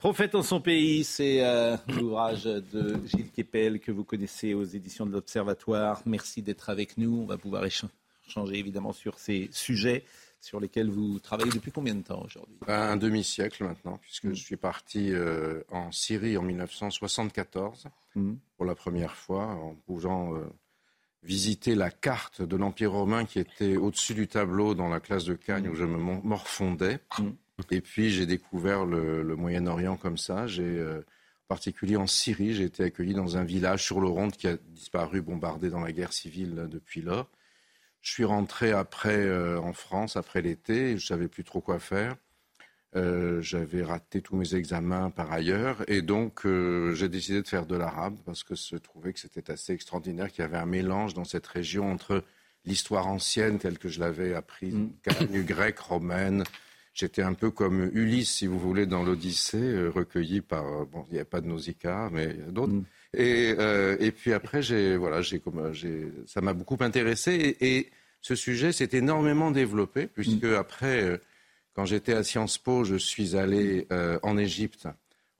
Prophète 0.02 0.34
en 0.34 0.42
son 0.42 0.60
pays, 0.60 1.04
c'est 1.04 1.46
euh, 1.46 1.78
l'ouvrage 1.88 2.46
de 2.46 3.00
Gilles 3.06 3.30
Kepel 3.30 3.80
que 3.80 3.92
vous 3.92 4.04
connaissez 4.04 4.56
aux 4.56 4.64
éditions 4.64 5.06
de 5.06 5.12
l'Observatoire. 5.12 6.02
Merci 6.08 6.42
d'être 6.42 6.72
avec 6.72 6.98
nous. 6.98 7.22
On 7.22 7.28
va 7.28 7.38
pouvoir 7.38 7.64
échanger 7.66 8.58
évidemment 8.58 8.94
sur 8.94 9.20
ces 9.20 9.48
sujets 9.52 10.04
sur 10.40 10.60
lesquels 10.60 10.90
vous 10.90 11.20
travaillez 11.20 11.52
depuis 11.52 11.72
combien 11.72 11.94
de 11.94 12.02
temps 12.02 12.24
aujourd'hui? 12.26 12.56
Un 12.68 12.98
demi-siècle 12.98 13.64
maintenant, 13.64 14.00
puisque 14.02 14.30
je 14.30 14.44
suis 14.44 14.58
parti 14.58 15.14
euh, 15.14 15.62
en 15.70 15.92
Syrie 15.92 16.36
en 16.36 16.42
1974 16.42 17.86
mmh. 18.16 18.34
pour 18.58 18.66
la 18.66 18.74
première 18.74 19.16
fois, 19.16 19.50
en 19.50 19.76
pouvant 19.86 20.34
euh, 20.34 20.40
visiter 21.22 21.76
la 21.76 21.92
carte 21.92 22.42
de 22.42 22.56
l'Empire 22.56 22.94
romain 22.94 23.26
qui 23.26 23.38
était 23.38 23.78
au-dessus 23.78 24.16
du 24.16 24.28
tableau 24.28 24.74
dans 24.74 24.90
la 24.90 25.00
classe 25.00 25.26
de 25.26 25.36
Cagne 25.36 25.68
mmh. 25.68 25.72
où 25.72 25.76
je 25.76 25.86
me 25.86 25.98
morfondais. 26.24 26.98
Mmh. 27.70 27.76
Et 27.76 27.82
puis 27.82 28.10
j'ai 28.10 28.26
découvert 28.26 28.86
le, 28.86 29.36
Moyen-Orient 29.36 29.98
comme 29.98 30.18
ça. 30.18 30.48
J'ai, 30.48 30.64
euh, 30.64 31.00
en 31.00 31.48
particulier 31.48 31.98
en 31.98 32.08
Syrie, 32.08 32.54
j'ai 32.54 32.64
été 32.64 32.84
accueilli 32.84 33.14
dans 33.14 33.38
un 33.38 33.44
village 33.44 33.84
sur 33.84 34.00
le 34.00 34.08
Ronde 34.08 34.34
qui 34.34 34.48
a 34.48 34.58
disparu, 34.70 35.22
bombardé 35.22 35.70
dans 35.70 35.82
la 35.82 35.92
guerre 35.92 36.14
civile 36.14 36.68
depuis 36.70 37.02
lors. 37.02 37.30
Je 38.02 38.12
suis 38.12 38.24
rentré 38.24 38.72
après 38.72 39.18
euh, 39.18 39.60
en 39.60 39.74
France, 39.74 40.18
après 40.18 40.42
l'été, 40.42 40.98
je 40.98 41.06
savais 41.06 41.28
plus 41.28 41.44
trop 41.44 41.62
quoi 41.62 41.80
faire. 41.80 42.16
Euh, 42.96 43.42
j'avais 43.42 43.84
raté 43.84 44.22
tous 44.22 44.36
mes 44.36 44.54
examens 44.54 45.12
par 45.12 45.32
ailleurs 45.32 45.78
et 45.88 46.02
donc 46.02 46.46
euh, 46.46 46.94
j'ai 46.94 47.08
décidé 47.08 47.42
de 47.42 47.48
faire 47.48 47.66
de 47.66 47.78
l'arabe 47.78 48.18
parce 48.26 48.44
que 48.44 48.54
je 48.54 48.76
trouvais 48.76 49.14
que 49.14 49.20
c'était 49.22 49.50
assez 49.50 49.72
extraordinaire 49.72 50.30
qu'il 50.30 50.42
y 50.42 50.46
avait 50.46 50.58
un 50.58 50.66
mélange 50.66 51.14
dans 51.14 51.24
cette 51.24 51.48
région 51.48 51.90
entre 51.90 52.22
l'histoire 52.66 53.08
ancienne 53.08 53.60
telle 53.60 53.78
que 53.78 53.88
je 53.88 54.02
l'avais 54.02 54.34
apprise, 54.34 54.76
mm. 54.76 55.44
grecque, 55.44 55.80
romaine. 55.80 56.44
J'étais 56.94 57.22
un 57.22 57.34
peu 57.34 57.52
comme 57.52 57.90
Ulysse, 57.94 58.32
si 58.32 58.48
vous 58.48 58.60
voulez, 58.60 58.86
dans 58.86 59.04
l'Odyssée, 59.04 59.58
euh, 59.58 59.90
recueilli 59.90 60.42
par 60.42 60.86
bon, 60.88 61.06
il 61.10 61.16
n'y 61.16 61.20
a 61.20 61.26
pas 61.26 61.40
de 61.40 61.48
Nausicaa, 61.48 62.10
mais 62.12 62.34
d'autres. 62.50 62.74
Mm. 62.74 62.84
Et, 63.14 63.56
et 64.00 64.12
puis 64.12 64.32
après, 64.32 64.62
j'ai 64.62 64.96
voilà, 64.96 65.22
j'ai 65.22 65.40
comme 65.40 65.74
ça 66.28 66.40
m'a 66.40 66.54
beaucoup 66.54 66.78
intéressé 66.80 67.34
et, 67.34 67.78
et 67.78 67.90
ce 68.22 68.36
sujet 68.36 68.72
s'est 68.72 68.90
énormément 68.94 69.52
développé 69.52 70.08
puisque 70.08 70.46
mm. 70.46 70.54
après 70.54 71.20
quand 71.74 71.86
j'étais 71.86 72.14
à 72.14 72.24
Sciences 72.24 72.58
Po, 72.58 72.84
je 72.84 72.96
suis 72.96 73.38
allé 73.38 73.88
euh, 73.92 74.20
en 74.24 74.38
Égypte 74.38 74.88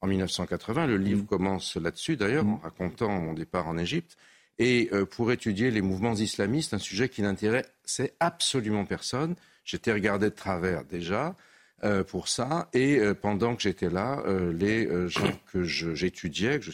en 0.02 0.08
1980. 0.08 0.88
Le 0.88 0.98
livre 0.98 1.24
mm. 1.24 1.28
commence 1.28 1.76
là-dessus, 1.76 2.16
d'ailleurs, 2.16 2.46
en 2.46 2.58
mm. 2.58 2.62
racontant 2.64 3.10
mon 3.20 3.34
départ 3.34 3.68
en 3.68 3.78
Égypte. 3.78 4.18
Et 4.58 4.90
euh, 4.94 5.06
pour 5.06 5.32
étudier 5.32 5.72
les 5.72 5.82
mouvements 5.82 6.16
islamistes, 6.16 6.74
un 6.74 6.80
sujet 6.80 7.10
qui 7.10 7.22
n'intéressait 7.22 8.14
absolument 8.20 8.86
personne. 8.86 9.36
J'étais 9.64 9.94
regardé 9.94 10.30
de 10.30 10.36
travers 10.36 10.84
déjà 10.84 11.36
euh, 11.84 12.04
pour 12.04 12.28
ça. 12.28 12.70
Et 12.74 13.00
pendant 13.22 13.56
que 13.56 13.62
j'étais 13.62 13.90
là, 13.90 14.24
les 14.54 14.88
gens 15.10 15.32
que 15.52 15.64
j'étudiais, 15.64 16.60
que 16.60 16.72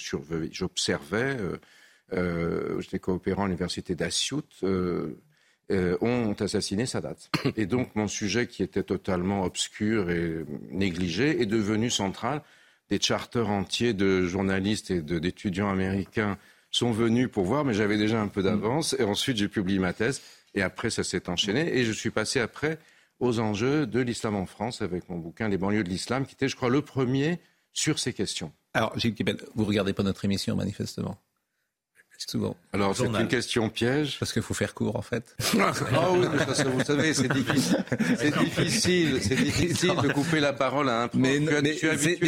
j'observais, 0.52 1.38
j'étais 2.12 3.00
coopérant 3.00 3.44
à 3.44 3.48
l'université 3.48 3.96
d'Assiout, 3.96 4.44
euh, 5.70 5.98
ont 6.00 6.34
assassiné 6.40 6.86
Sadat. 6.86 7.18
Et 7.58 7.66
donc 7.66 7.94
mon 7.96 8.08
sujet 8.08 8.48
qui 8.48 8.64
était 8.64 8.84
totalement 8.84 9.44
obscur 9.44 10.10
et 10.10 10.46
négligé 10.72 11.42
est 11.42 11.46
devenu 11.46 11.90
central. 11.90 12.42
Des 12.90 13.02
charters 13.02 13.50
entiers 13.50 13.94
de 13.94 14.26
journalistes 14.26 14.92
et 14.92 15.02
d'étudiants 15.02 15.70
américains 15.70 16.38
sont 16.72 16.92
venus 16.92 17.28
pour 17.30 17.44
voir, 17.44 17.66
mais 17.66 17.74
j'avais 17.74 17.98
déjà 17.98 18.22
un 18.22 18.30
peu 18.30 18.44
d'avance. 18.44 18.96
Et 18.98 19.04
ensuite 19.04 19.36
j'ai 19.36 19.50
publié 19.50 19.78
ma 19.78 19.92
thèse. 19.92 20.22
Et 20.58 20.64
après 20.64 20.90
ça 20.90 21.04
s'est 21.04 21.30
enchaîné. 21.30 21.78
Et 21.78 21.86
je 21.86 21.92
suis 21.92 22.10
passé 22.10 22.40
après 22.40 22.80
aux 23.20 23.40
enjeux 23.40 23.86
de 23.86 24.00
l'islam 24.00 24.36
en 24.36 24.46
France 24.46 24.82
avec 24.82 25.08
mon 25.10 25.18
bouquin 25.18 25.50
Les 25.50 25.58
banlieues 25.58 25.84
de 25.84 25.90
l'islam, 25.90 26.26
qui 26.26 26.34
était, 26.34 26.50
je 26.50 26.56
crois, 26.56 26.70
le 26.70 26.82
premier 26.82 27.40
sur 27.74 28.00
ces 28.00 28.12
questions. 28.12 28.52
Alors, 28.74 28.98
Gilles 28.98 29.16
vous 29.56 29.66
regardez 29.66 29.94
pas 29.94 30.04
notre 30.04 30.26
émission, 30.26 30.56
manifestement? 30.56 31.18
Souvent. 32.18 32.56
Alors 32.74 32.96
c'est 32.96 33.06
une 33.06 33.28
question 33.28 33.70
piège. 33.70 34.18
Parce 34.20 34.34
qu'il 34.34 34.42
faut 34.42 34.54
faire 34.54 34.74
court 34.74 34.96
en 34.96 35.02
fait. 35.02 35.36
ah 35.60 35.72
oui, 36.14 36.28
parce 36.46 36.64
que 36.64 36.70
vous 36.70 36.84
savez, 36.84 37.14
c'est 37.14 37.32
difficile, 37.32 37.86
c'est 38.18 38.38
difficile, 38.38 39.20
c'est 39.22 39.36
difficile 39.44 39.94
de 40.02 40.12
couper 40.12 40.40
la 40.40 40.54
parole 40.54 40.90
à 40.90 41.04
un 41.04 41.08
prof. 41.08 41.22
Mais, 41.22 41.40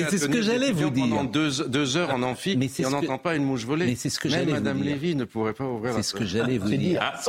c'est 0.10 0.18
ce 0.18 0.28
que 0.28 0.42
j'allais 0.42 0.72
vous 0.72 0.90
dire. 0.90 1.08
Pendant 1.10 1.24
deux, 1.24 1.68
deux 1.68 1.98
heures 1.98 2.12
en 2.12 2.24
amphi, 2.24 2.58
mais 2.58 2.70
et 2.80 2.86
on 2.86 2.92
n'entend 2.92 3.18
pas 3.18 3.36
une 3.36 3.44
mouche 3.44 3.66
voler. 3.66 3.86
Mais 3.86 3.96
c'est 3.96 4.10
ce 4.10 4.20
que 4.20 4.30
j'allais 4.30 4.52
Madame 4.52 4.82
Lévy 4.82 5.16
ne 5.16 5.26
pourrait 5.26 5.54
pas 5.54 5.66
ouvrir. 5.66 5.94
C'est 5.96 6.04
ce 6.04 6.14
que 6.14 6.26
j'allais 6.26 6.58
vous 6.58 6.70
dire. 6.70 7.00
Ah, 7.02 7.20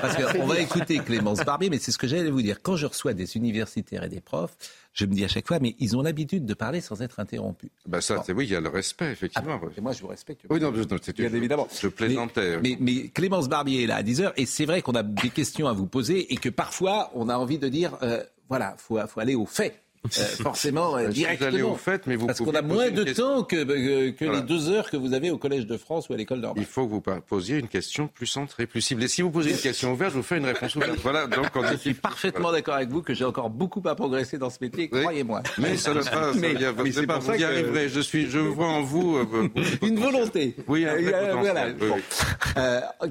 parce 0.00 0.16
qu'on 0.16 0.46
va 0.46 0.58
écouter 0.58 0.98
Clémence 0.98 1.40
Barbier, 1.44 1.70
mais 1.70 1.78
c'est 1.78 1.92
ce 1.92 1.98
que 1.98 2.06
j'allais 2.06 2.30
vous 2.30 2.42
dire. 2.42 2.58
Quand 2.62 2.76
je 2.76 2.86
reçois 2.86 3.14
des 3.14 3.36
universitaires 3.36 4.04
et 4.04 4.08
des 4.08 4.20
profs, 4.20 4.56
je 4.92 5.06
me 5.06 5.14
dis 5.14 5.24
à 5.24 5.28
chaque 5.28 5.46
fois, 5.46 5.58
mais 5.58 5.74
ils 5.78 5.96
ont 5.96 6.02
l'habitude 6.02 6.44
de 6.44 6.54
parler 6.54 6.80
sans 6.80 7.00
être 7.02 7.20
interrompus. 7.20 7.70
Bah 7.86 8.00
ça, 8.00 8.22
c'est 8.24 8.32
oui, 8.32 8.44
il 8.44 8.52
y 8.52 8.56
a 8.56 8.60
le 8.60 8.68
respect, 8.68 9.10
effectivement. 9.10 9.60
Ah, 9.62 9.68
et 9.76 9.80
moi, 9.80 9.92
je 9.92 10.02
vous 10.02 10.08
respecte. 10.08 10.44
Oui, 10.50 10.60
non, 10.60 10.72
c'est 11.00 11.16
bien 11.16 11.32
évidemment. 11.32 11.66
Je 11.80 11.88
plaisantais. 11.88 12.58
Mais, 12.62 12.76
mais, 12.78 13.08
Clémence 13.08 13.48
Barbier 13.48 13.84
est 13.84 13.86
là 13.86 13.96
à 13.96 14.02
10h, 14.02 14.32
et 14.36 14.46
c'est 14.46 14.66
vrai 14.66 14.82
qu'on 14.82 14.92
a 14.92 15.02
des 15.02 15.30
questions 15.30 15.66
à 15.66 15.72
vous 15.72 15.86
poser, 15.86 16.32
et 16.32 16.36
que 16.36 16.48
parfois, 16.48 17.10
on 17.14 17.28
a 17.28 17.36
envie 17.36 17.58
de 17.58 17.68
dire, 17.68 17.96
euh, 18.02 18.22
voilà, 18.48 18.74
faut, 18.78 18.98
faut 19.06 19.20
aller 19.20 19.34
au 19.34 19.46
fait. 19.46 19.81
Euh, 20.04 20.08
forcément 20.42 20.96
euh, 20.96 21.08
directement. 21.08 21.72
Au 21.72 21.76
fait, 21.76 22.06
mais 22.08 22.16
vous 22.16 22.26
Parce 22.26 22.40
qu'on 22.40 22.54
a 22.54 22.62
moins 22.62 22.90
de 22.90 23.04
temps 23.12 23.44
que, 23.44 24.10
que 24.10 24.24
les 24.24 24.42
deux 24.42 24.68
heures 24.68 24.90
que 24.90 24.96
vous 24.96 25.14
avez 25.14 25.30
au 25.30 25.38
Collège 25.38 25.66
de 25.66 25.76
France 25.76 26.08
ou 26.08 26.12
à 26.12 26.16
l'école 26.16 26.40
normale. 26.40 26.60
Il 26.60 26.66
faut 26.66 26.86
que 26.86 26.90
vous 26.90 27.00
posiez 27.00 27.58
une 27.58 27.68
question 27.68 28.08
plus 28.08 28.26
centrée, 28.26 28.66
plus 28.66 28.80
ciblée. 28.80 29.06
Si 29.06 29.22
vous 29.22 29.30
posez 29.30 29.52
une 29.52 29.58
question 29.58 29.92
ouverte, 29.92 30.12
je 30.12 30.16
vous 30.16 30.24
fais 30.24 30.38
une 30.38 30.46
réponse 30.46 30.74
ouverte. 30.74 30.98
Voilà, 31.02 31.26
donc 31.26 31.46
on 31.54 31.62
Je 31.64 31.76
suis 31.76 31.94
parfaitement 31.94 32.50
d'accord 32.50 32.74
avec 32.74 32.88
vous 32.88 33.02
que 33.02 33.14
j'ai 33.14 33.24
encore 33.24 33.50
beaucoup 33.50 33.82
à 33.84 33.94
progresser 33.94 34.38
dans 34.38 34.50
ce 34.50 34.58
métier, 34.60 34.88
croyez-moi. 34.88 35.42
Mais 35.58 35.76
ça 35.76 35.94
ne 35.94 36.02
pas, 36.02 36.32
mais, 36.34 36.54
mais 36.82 36.92
c'est 36.92 37.06
pas, 37.06 37.18
vous 37.18 37.32
y 37.32 37.44
arriverez. 37.44 37.88
Je 37.88 38.00
suis, 38.00 38.28
je 38.28 38.38
vois 38.38 38.68
en 38.68 38.82
vous 38.82 39.16
euh, 39.16 39.48
une 39.82 40.00
volonté. 40.00 40.56
Oui, 40.66 40.84
un 40.84 41.36
voilà. 41.36 41.68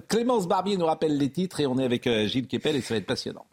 Clémence 0.09 0.47
Barbier 0.47 0.75
nous 0.75 0.85
rappelle 0.85 1.17
les 1.17 1.29
titres 1.29 1.61
et 1.61 1.65
on 1.65 1.79
est 1.79 1.85
avec 1.85 2.09
Gilles 2.25 2.47
Kepel 2.47 2.75
et 2.75 2.81
ça 2.81 2.95
va 2.95 2.97
être 2.97 3.05
passionnant. 3.05 3.45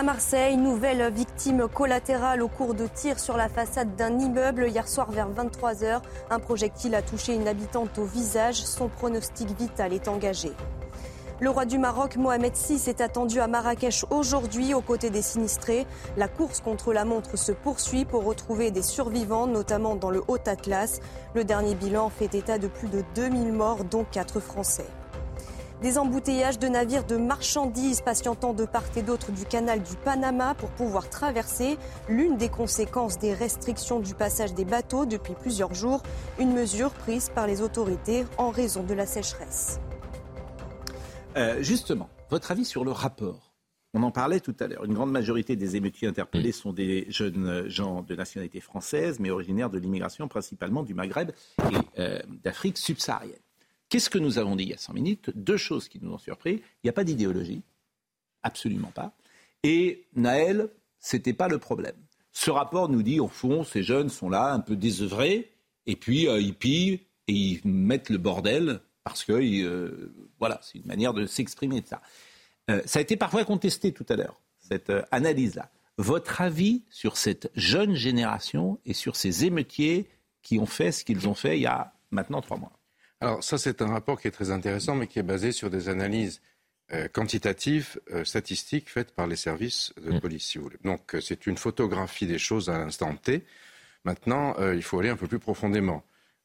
À 0.00 0.02
Marseille, 0.02 0.56
nouvelle 0.56 1.12
victime 1.12 1.68
collatérale 1.68 2.40
au 2.40 2.48
cours 2.48 2.72
de 2.72 2.86
tirs 2.86 3.20
sur 3.20 3.36
la 3.36 3.50
façade 3.50 3.96
d'un 3.96 4.18
immeuble 4.18 4.66
hier 4.66 4.88
soir 4.88 5.10
vers 5.10 5.28
23h. 5.28 6.00
Un 6.30 6.38
projectile 6.38 6.94
a 6.94 7.02
touché 7.02 7.34
une 7.34 7.46
habitante 7.46 7.98
au 7.98 8.04
visage. 8.04 8.64
Son 8.64 8.88
pronostic 8.88 9.50
vital 9.58 9.92
est 9.92 10.08
engagé. 10.08 10.52
Le 11.38 11.50
roi 11.50 11.66
du 11.66 11.76
Maroc, 11.76 12.16
Mohamed 12.16 12.54
VI, 12.54 12.88
est 12.88 13.02
attendu 13.02 13.40
à 13.40 13.46
Marrakech 13.46 14.06
aujourd'hui 14.08 14.72
aux 14.72 14.80
côtés 14.80 15.10
des 15.10 15.20
sinistrés. 15.20 15.86
La 16.16 16.28
course 16.28 16.60
contre 16.60 16.94
la 16.94 17.04
montre 17.04 17.36
se 17.36 17.52
poursuit 17.52 18.06
pour 18.06 18.24
retrouver 18.24 18.70
des 18.70 18.80
survivants, 18.80 19.46
notamment 19.46 19.96
dans 19.96 20.10
le 20.10 20.22
Haut-Atlas. 20.28 21.00
Le 21.34 21.44
dernier 21.44 21.74
bilan 21.74 22.08
fait 22.08 22.34
état 22.34 22.56
de 22.56 22.68
plus 22.68 22.88
de 22.88 23.04
2000 23.16 23.52
morts, 23.52 23.84
dont 23.84 24.06
4 24.10 24.40
Français. 24.40 24.86
Des 25.82 25.96
embouteillages 25.96 26.58
de 26.58 26.68
navires 26.68 27.06
de 27.06 27.16
marchandises 27.16 28.02
patientant 28.02 28.52
de 28.52 28.66
part 28.66 28.84
et 28.96 29.02
d'autre 29.02 29.32
du 29.32 29.46
canal 29.46 29.82
du 29.82 29.96
Panama 29.96 30.54
pour 30.54 30.68
pouvoir 30.70 31.08
traverser, 31.08 31.78
l'une 32.06 32.36
des 32.36 32.50
conséquences 32.50 33.18
des 33.18 33.32
restrictions 33.32 33.98
du 33.98 34.14
passage 34.14 34.52
des 34.52 34.66
bateaux 34.66 35.06
depuis 35.06 35.32
plusieurs 35.32 35.72
jours, 35.72 36.02
une 36.38 36.52
mesure 36.52 36.90
prise 36.90 37.30
par 37.30 37.46
les 37.46 37.62
autorités 37.62 38.26
en 38.36 38.50
raison 38.50 38.82
de 38.82 38.92
la 38.92 39.06
sécheresse. 39.06 39.80
Euh, 41.38 41.62
justement, 41.62 42.10
votre 42.28 42.50
avis 42.50 42.66
sur 42.66 42.84
le 42.84 42.90
rapport? 42.90 43.54
On 43.94 44.02
en 44.02 44.10
parlait 44.10 44.40
tout 44.40 44.54
à 44.60 44.66
l'heure. 44.66 44.84
Une 44.84 44.94
grande 44.94 45.10
majorité 45.10 45.56
des 45.56 45.76
émeutiers 45.76 46.08
interpellés 46.08 46.52
sont 46.52 46.74
des 46.74 47.06
jeunes 47.08 47.68
gens 47.68 48.02
de 48.02 48.14
nationalité 48.14 48.60
française, 48.60 49.18
mais 49.18 49.30
originaires 49.30 49.70
de 49.70 49.78
l'immigration 49.78 50.28
principalement 50.28 50.82
du 50.82 50.92
Maghreb 50.92 51.30
et 51.58 52.00
euh, 52.00 52.20
d'Afrique 52.44 52.76
subsaharienne. 52.76 53.40
Qu'est-ce 53.90 54.08
que 54.08 54.18
nous 54.18 54.38
avons 54.38 54.54
dit 54.54 54.62
il 54.64 54.70
y 54.70 54.74
a 54.74 54.78
100 54.78 54.94
minutes? 54.94 55.30
Deux 55.34 55.56
choses 55.56 55.88
qui 55.88 55.98
nous 56.00 56.12
ont 56.12 56.18
surpris. 56.18 56.52
Il 56.52 56.84
n'y 56.84 56.90
a 56.90 56.92
pas 56.92 57.02
d'idéologie, 57.02 57.62
absolument 58.44 58.92
pas. 58.92 59.12
Et 59.64 60.06
Naël, 60.14 60.70
c'était 61.00 61.32
pas 61.32 61.48
le 61.48 61.58
problème. 61.58 61.96
Ce 62.32 62.52
rapport 62.52 62.88
nous 62.88 63.02
dit, 63.02 63.18
au 63.18 63.26
fond, 63.26 63.64
ces 63.64 63.82
jeunes 63.82 64.08
sont 64.08 64.30
là, 64.30 64.52
un 64.52 64.60
peu 64.60 64.76
désœuvrés, 64.76 65.50
et 65.86 65.96
puis 65.96 66.28
euh, 66.28 66.40
ils 66.40 66.54
pillent 66.54 67.00
et 67.26 67.32
ils 67.32 67.60
mettent 67.64 68.10
le 68.10 68.18
bordel 68.18 68.80
parce 69.02 69.24
que 69.24 69.32
euh, 69.32 70.14
voilà, 70.38 70.60
c'est 70.62 70.78
une 70.78 70.86
manière 70.86 71.12
de 71.12 71.26
s'exprimer 71.26 71.80
de 71.80 71.88
ça. 71.88 72.00
Euh, 72.70 72.82
ça 72.86 73.00
a 73.00 73.02
été 73.02 73.16
parfois 73.16 73.44
contesté 73.44 73.92
tout 73.92 74.06
à 74.08 74.14
l'heure, 74.14 74.40
cette 74.58 74.92
analyse-là. 75.10 75.68
Votre 75.96 76.40
avis 76.40 76.84
sur 76.90 77.16
cette 77.16 77.50
jeune 77.56 77.94
génération 77.94 78.78
et 78.86 78.94
sur 78.94 79.16
ces 79.16 79.44
émeutiers 79.44 80.08
qui 80.42 80.60
ont 80.60 80.66
fait 80.66 80.92
ce 80.92 81.04
qu'ils 81.04 81.26
ont 81.26 81.34
fait 81.34 81.58
il 81.58 81.62
y 81.62 81.66
a 81.66 81.92
maintenant 82.12 82.40
trois 82.40 82.56
mois? 82.56 82.79
Alors 83.20 83.44
ça, 83.44 83.58
c'est 83.58 83.82
un 83.82 83.88
rapport 83.88 84.20
qui 84.20 84.28
est 84.28 84.30
très 84.30 84.50
intéressant, 84.50 84.94
mais 84.94 85.06
qui 85.06 85.18
est 85.18 85.24
basé 85.24 85.52
sur 85.52 85.68
des 85.68 85.88
analyses 85.88 86.40
euh, 86.92 87.06
quantitatives, 87.06 88.00
euh, 88.12 88.24
statistiques 88.24 88.90
faites 88.90 89.12
par 89.12 89.26
les 89.26 89.36
services 89.36 89.92
de 90.02 90.12
mm. 90.12 90.20
police, 90.20 90.44
si 90.44 90.58
vous 90.58 90.64
voulez. 90.64 90.78
Donc 90.82 91.14
euh, 91.14 91.20
c'est 91.20 91.46
une 91.46 91.56
photographie 91.56 92.26
des 92.26 92.38
choses 92.38 92.68
à 92.70 92.78
l'instant 92.78 93.14
T. 93.14 93.44
Maintenant, 94.04 94.54
il 94.72 94.82
faut 94.82 94.98
aller 94.98 95.10
un 95.10 95.16
peu 95.16 95.26
plus 95.26 95.38
profondément. 95.38 96.02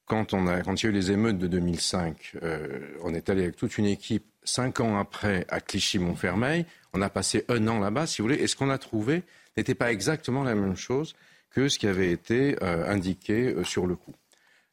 Quand, 0.07 0.33
on 0.33 0.45
a, 0.45 0.61
quand 0.61 0.83
il 0.83 0.85
y 0.85 0.87
a 0.87 0.89
eu 0.89 0.93
les 0.93 1.11
émeutes 1.11 1.37
de 1.37 1.47
2005, 1.47 2.33
on 3.01 3.13
est 3.13 3.29
allé 3.29 3.43
avec 3.43 3.55
toute 3.55 3.77
une 3.77 3.85
équipe 3.85 4.25
cinq 4.43 4.81
ans 4.81 4.99
après 4.99 5.45
à 5.47 5.61
Clichy-Montfermeil. 5.61 6.65
On 6.91 7.01
a 7.01 7.09
passé 7.09 7.45
un 7.47 7.65
an 7.69 7.79
là-bas, 7.79 8.07
si 8.07 8.21
vous 8.21 8.27
voulez, 8.27 8.43
et 8.43 8.47
ce 8.47 8.57
qu'on 8.57 8.69
a 8.69 8.77
trouvé 8.77 9.23
n'était 9.55 9.73
pas 9.73 9.89
exactement 9.89 10.43
la 10.43 10.53
même 10.53 10.75
chose 10.75 11.15
que 11.49 11.69
ce 11.69 11.79
qui 11.79 11.87
avait 11.87 12.11
été 12.11 12.61
indiqué 12.61 13.55
sur 13.63 13.87
le 13.87 13.95
coup. 13.95 14.13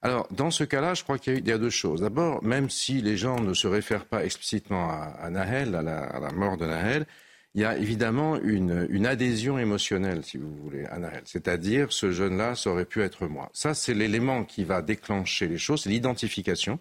Alors, 0.02 0.26
dans 0.32 0.50
ce 0.50 0.64
cas-là, 0.64 0.94
je 0.94 1.04
crois 1.04 1.18
qu'il 1.18 1.46
y, 1.46 1.52
a 1.52 1.58
deux 1.58 1.70
choses. 1.70 2.00
D'abord, 2.00 2.42
même 2.42 2.68
si 2.68 3.00
les 3.00 3.16
gens 3.16 3.38
ne 3.38 3.54
se 3.54 3.68
réfèrent 3.68 4.04
pas 4.04 4.24
explicitement 4.24 4.90
à, 4.90 5.30
Nahel, 5.30 5.76
à 5.76 5.82
la, 5.82 6.32
mort 6.32 6.56
de 6.56 6.66
Nahel, 6.66 7.06
il 7.54 7.60
y 7.60 7.64
a 7.64 7.76
évidemment 7.76 8.36
une, 8.40 9.06
adhésion 9.06 9.58
émotionnelle, 9.58 10.24
si 10.24 10.38
vous 10.38 10.52
voulez, 10.56 10.86
à 10.86 10.98
Nahel. 10.98 11.22
C'est-à-dire, 11.24 11.92
ce 11.92 12.10
jeune-là, 12.10 12.56
ça 12.56 12.70
aurait 12.70 12.84
pu 12.84 13.00
être 13.00 13.28
moi. 13.28 13.48
Ça, 13.52 13.74
c'est 13.74 13.94
l'élément 13.94 14.42
qui 14.44 14.64
va 14.64 14.82
déclencher 14.82 15.46
les 15.46 15.58
choses, 15.58 15.82
c'est 15.82 15.90
l'identification, 15.90 16.80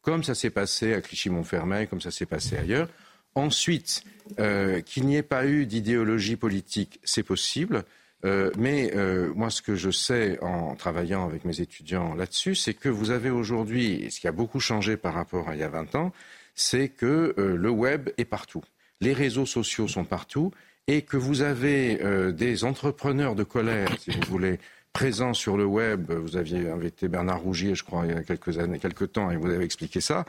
comme 0.00 0.24
ça 0.24 0.34
s'est 0.34 0.50
passé 0.50 0.94
à 0.94 1.02
Clichy-Montfermeil, 1.02 1.88
comme 1.88 2.00
ça 2.00 2.10
s'est 2.10 2.26
passé 2.26 2.56
ailleurs. 2.56 2.88
Ensuite, 3.34 4.02
euh, 4.38 4.80
qu'il 4.80 5.06
n'y 5.06 5.16
ait 5.16 5.22
pas 5.22 5.46
eu 5.46 5.66
d'idéologie 5.66 6.36
politique, 6.36 7.00
c'est 7.04 7.22
possible. 7.22 7.84
Euh, 8.24 8.50
mais 8.56 8.92
euh, 8.94 9.32
moi, 9.34 9.50
ce 9.50 9.62
que 9.62 9.74
je 9.74 9.90
sais 9.90 10.38
en 10.42 10.74
travaillant 10.76 11.26
avec 11.26 11.44
mes 11.44 11.60
étudiants 11.60 12.14
là-dessus, 12.14 12.54
c'est 12.54 12.74
que 12.74 12.88
vous 12.88 13.10
avez 13.10 13.30
aujourd'hui, 13.30 14.08
ce 14.10 14.20
qui 14.20 14.28
a 14.28 14.32
beaucoup 14.32 14.60
changé 14.60 14.96
par 14.96 15.14
rapport 15.14 15.48
à 15.48 15.54
il 15.54 15.60
y 15.60 15.64
a 15.64 15.68
20 15.68 15.94
ans, 15.96 16.12
c'est 16.54 16.88
que 16.88 17.34
euh, 17.38 17.56
le 17.56 17.70
web 17.70 18.10
est 18.18 18.24
partout. 18.24 18.62
Les 19.00 19.12
réseaux 19.12 19.46
sociaux 19.46 19.88
sont 19.88 20.04
partout 20.04 20.52
et 20.86 21.02
que 21.02 21.16
vous 21.16 21.42
avez 21.42 22.00
des 22.32 22.64
entrepreneurs 22.64 23.36
de 23.36 23.44
colère, 23.44 23.88
si 24.00 24.10
vous 24.10 24.28
voulez, 24.28 24.58
présents 24.92 25.32
sur 25.32 25.56
le 25.56 25.64
web. 25.64 26.10
Vous 26.10 26.36
aviez 26.36 26.68
invité 26.68 27.06
Bernard 27.06 27.40
Rougier, 27.40 27.76
je 27.76 27.84
crois, 27.84 28.04
il 28.04 28.12
y 28.12 28.16
a 28.16 28.24
quelques 28.24 28.58
années, 28.58 28.80
quelques 28.80 29.12
temps, 29.12 29.30
et 29.30 29.36
vous 29.36 29.48
avez 29.48 29.64
expliqué 29.64 30.00
ça, 30.00 30.24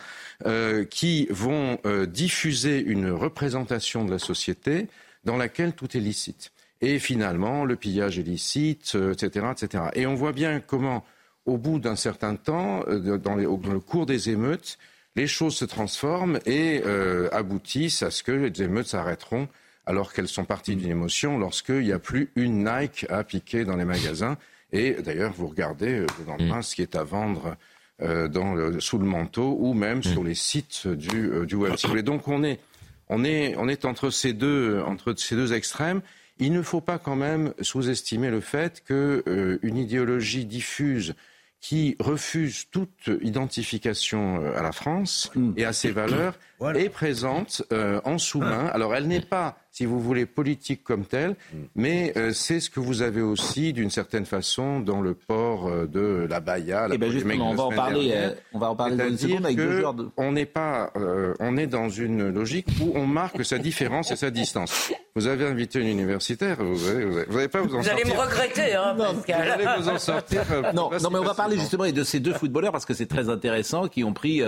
qui 0.91 1.27
vont 1.31 1.79
diffuser 2.07 2.79
une 2.79 3.09
représentation 3.09 4.05
de 4.05 4.11
la 4.11 4.19
société 4.19 4.87
dans 5.23 5.37
laquelle 5.37 5.73
tout 5.73 5.97
est 5.97 6.01
licite. 6.01 6.51
Et 6.83 6.99
finalement, 6.99 7.63
le 7.63 7.77
pillage 7.77 8.19
est 8.19 8.23
licite, 8.23 8.97
etc., 9.13 9.47
etc. 9.53 9.85
Et 9.93 10.05
on 10.05 10.15
voit 10.15 10.33
bien 10.33 10.59
comment, 10.59 11.05
au 11.45 11.57
bout 11.57 11.79
d'un 11.79 11.95
certain 11.95 12.35
temps, 12.35 12.83
dans, 12.85 13.35
le 13.35 13.79
cours 13.79 14.05
des 14.05 14.29
émeutes, 14.29 14.77
les 15.15 15.27
choses 15.27 15.55
se 15.55 15.63
transforment 15.63 16.39
et 16.45 16.81
euh, 16.85 17.29
aboutissent 17.31 18.03
à 18.03 18.11
ce 18.11 18.21
que 18.21 18.33
les 18.33 18.61
émeutes 18.61 18.87
s'arrêteront 18.87 19.47
alors 19.85 20.11
qu'elles 20.11 20.27
sont 20.27 20.43
parties 20.43 20.75
d'une 20.75 20.89
émotion 20.89 21.37
lorsqu'il 21.37 21.83
n'y 21.83 21.93
a 21.93 21.99
plus 21.99 22.31
une 22.35 22.65
Nike 22.65 23.05
à 23.09 23.23
piquer 23.23 23.63
dans 23.63 23.77
les 23.77 23.85
magasins. 23.85 24.37
Et 24.73 24.93
d'ailleurs, 24.93 25.31
vous 25.31 25.47
regardez 25.47 25.99
euh, 25.99 26.07
le 26.19 26.25
lendemain 26.25 26.59
mm. 26.59 26.63
ce 26.63 26.75
qui 26.75 26.81
est 26.81 26.95
à 26.97 27.03
vendre 27.05 27.55
euh, 28.01 28.27
dans 28.27 28.79
sous 28.81 28.97
le 28.97 29.05
manteau 29.05 29.55
ou 29.57 29.73
même 29.73 29.99
mm. 29.99 30.03
sur 30.03 30.23
les 30.25 30.35
sites 30.35 30.87
du, 30.87 31.31
du 31.45 31.55
web. 31.55 31.75
donc 32.01 32.27
on 32.27 32.43
est, 32.43 32.59
on, 33.07 33.23
est, 33.23 33.55
on 33.57 33.69
est 33.69 33.85
entre, 33.85 34.09
ces 34.09 34.33
deux, 34.33 34.81
entre 34.85 35.13
ces 35.15 35.35
deux 35.35 35.53
extrêmes. 35.53 36.01
Il 36.43 36.51
ne 36.51 36.61
faut 36.61 36.81
pas 36.81 36.97
quand 36.97 37.15
même 37.15 37.53
sous-estimer 37.61 38.29
le 38.29 38.41
fait 38.41 38.83
qu'une 38.83 39.77
idéologie 39.77 40.45
diffuse 40.45 41.15
qui 41.61 41.95
refuse 41.99 42.65
toute 42.69 43.09
identification 43.21 44.43
euh, 44.43 44.59
à 44.59 44.61
la 44.61 44.73
France 44.73 45.31
mm. 45.33 45.53
et 45.55 45.63
à 45.63 45.71
ses 45.71 45.91
valeurs 45.91 46.37
est 46.75 46.89
présente 46.89 47.63
euh, 47.71 48.01
en 48.03 48.17
sous-main. 48.17 48.65
Alors 48.73 48.93
elle 48.93 49.07
n'est 49.07 49.21
pas 49.21 49.57
si 49.73 49.87
vous 49.87 49.99
voulez, 49.99 50.27
politique 50.27 50.83
comme 50.83 51.03
telle, 51.03 51.31
mm. 51.31 51.57
mais 51.75 52.13
euh, 52.15 52.31
c'est 52.31 52.59
ce 52.59 52.69
que 52.69 52.79
vous 52.79 53.01
avez 53.01 53.21
aussi, 53.21 53.73
d'une 53.73 53.89
certaine 53.89 54.25
façon, 54.25 54.79
dans 54.79 55.01
le 55.01 55.15
port 55.15 55.67
euh, 55.67 55.87
de 55.87 56.27
la 56.29 56.39
Baïa. 56.39 56.87
La 56.87 56.93
eh 56.93 56.97
ben 56.99 57.11
justement, 57.11 57.49
on 57.49 57.55
va, 57.55 57.63
en 57.63 57.71
parler, 57.71 58.11
euh, 58.13 58.35
on 58.53 58.59
va 58.59 58.69
en 58.69 58.75
parler 58.75 58.95
dans 58.95 59.09
une 59.09 59.17
seconde 59.17 59.45
avec 59.45 59.57
deux 59.57 59.81
de... 59.81 60.09
On 60.15 60.31
n'est 60.31 60.45
pas, 60.45 60.93
on 61.39 61.57
est 61.57 61.65
dans 61.65 61.89
une 61.89 62.29
logique 62.29 62.67
où 62.81 62.91
on 62.93 63.07
marque 63.07 63.43
sa 63.43 63.57
différence 63.57 64.11
et 64.11 64.15
sa 64.15 64.29
distance. 64.29 64.93
Vous 65.15 65.25
avez 65.25 65.45
invité 65.45 65.79
une 65.79 65.87
universitaire, 65.87 66.57
vous 66.59 67.33
n'allez 67.33 67.47
pas 67.47 67.61
vous 67.61 67.75
en 67.75 67.81
sortir. 67.81 67.93
Vous 67.93 68.11
allez 68.11 68.15
me 68.15 68.19
regretter, 68.19 68.75
hein, 68.75 68.95
Pascal. 68.95 69.43
Vous 69.43 69.51
allez 69.51 69.81
vous 69.81 69.89
en 69.89 69.99
sortir. 69.99 70.43
non, 70.75 70.91
non, 71.01 71.09
mais 71.09 71.19
on 71.19 71.23
va 71.23 71.33
parler 71.33 71.57
justement 71.57 71.89
de 71.89 72.03
ces 72.03 72.19
deux 72.19 72.33
footballeurs 72.33 72.71
parce 72.71 72.85
que 72.85 72.93
c'est 72.93 73.07
très 73.07 73.29
intéressant 73.29 73.87
qui 73.87 74.03
ont 74.03 74.13
pris 74.13 74.41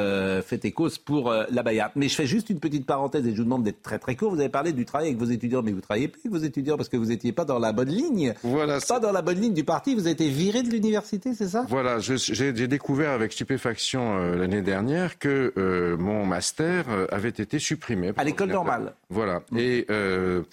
fait 0.46 0.64
et 0.66 0.72
cause 0.72 1.00
pour 1.00 1.32
la 1.32 1.64
Baïa. 1.64 1.92
Mais 1.96 2.10
je 2.10 2.16
fais 2.16 2.28
juste 2.28 2.52
une 2.52 2.60
petite 2.60 2.86
parenthèse 2.86 3.26
et 3.26 3.32
je 3.32 3.38
vous 3.38 3.44
demande 3.44 3.64
d'être 3.64 3.82
très 3.82 3.98
très 3.98 4.16
court. 4.16 4.32
Vous 4.32 4.40
avez 4.40 4.50
parlé 4.50 4.72
du 4.72 4.86
travail 4.86 5.15
vos 5.18 5.26
étudiants, 5.26 5.62
mais 5.64 5.72
vous 5.72 5.82
travaillez 5.82 6.08
plus 6.08 6.22
avec 6.26 6.32
vos 6.32 6.46
étudiants 6.46 6.78
parce 6.78 6.90
que 6.90 6.98
vous 6.98 7.06
n'étiez 7.06 7.32
pas 7.32 7.46
dans 7.46 7.60
la 7.60 7.72
bonne 7.72 7.90
ligne. 7.90 8.34
Voilà. 8.44 8.80
Pas 8.88 9.00
dans 9.00 9.12
la 9.12 9.22
bonne 9.22 9.40
ligne 9.40 9.54
du 9.54 9.64
parti. 9.64 9.96
Vous 9.96 10.02
avez 10.02 10.12
été 10.12 10.30
viré 10.30 10.64
de 10.64 10.70
l'université, 10.70 11.34
c'est 11.34 11.48
ça? 11.48 11.66
Voilà. 11.70 12.00
J'ai 12.00 12.68
découvert 12.68 13.12
avec 13.12 13.34
stupéfaction 13.34 14.18
euh, 14.18 14.36
l'année 14.36 14.62
dernière 14.62 15.20
que 15.20 15.54
euh, 15.58 15.98
mon 15.98 16.26
master 16.26 16.86
euh, 16.90 17.08
avait 17.12 17.30
été 17.30 17.60
supprimé. 17.60 18.12
À 18.18 18.24
l'école 18.24 18.50
normale. 18.50 18.94
Voilà. 19.10 19.42
Mmh. 19.52 19.58
Et 19.58 19.88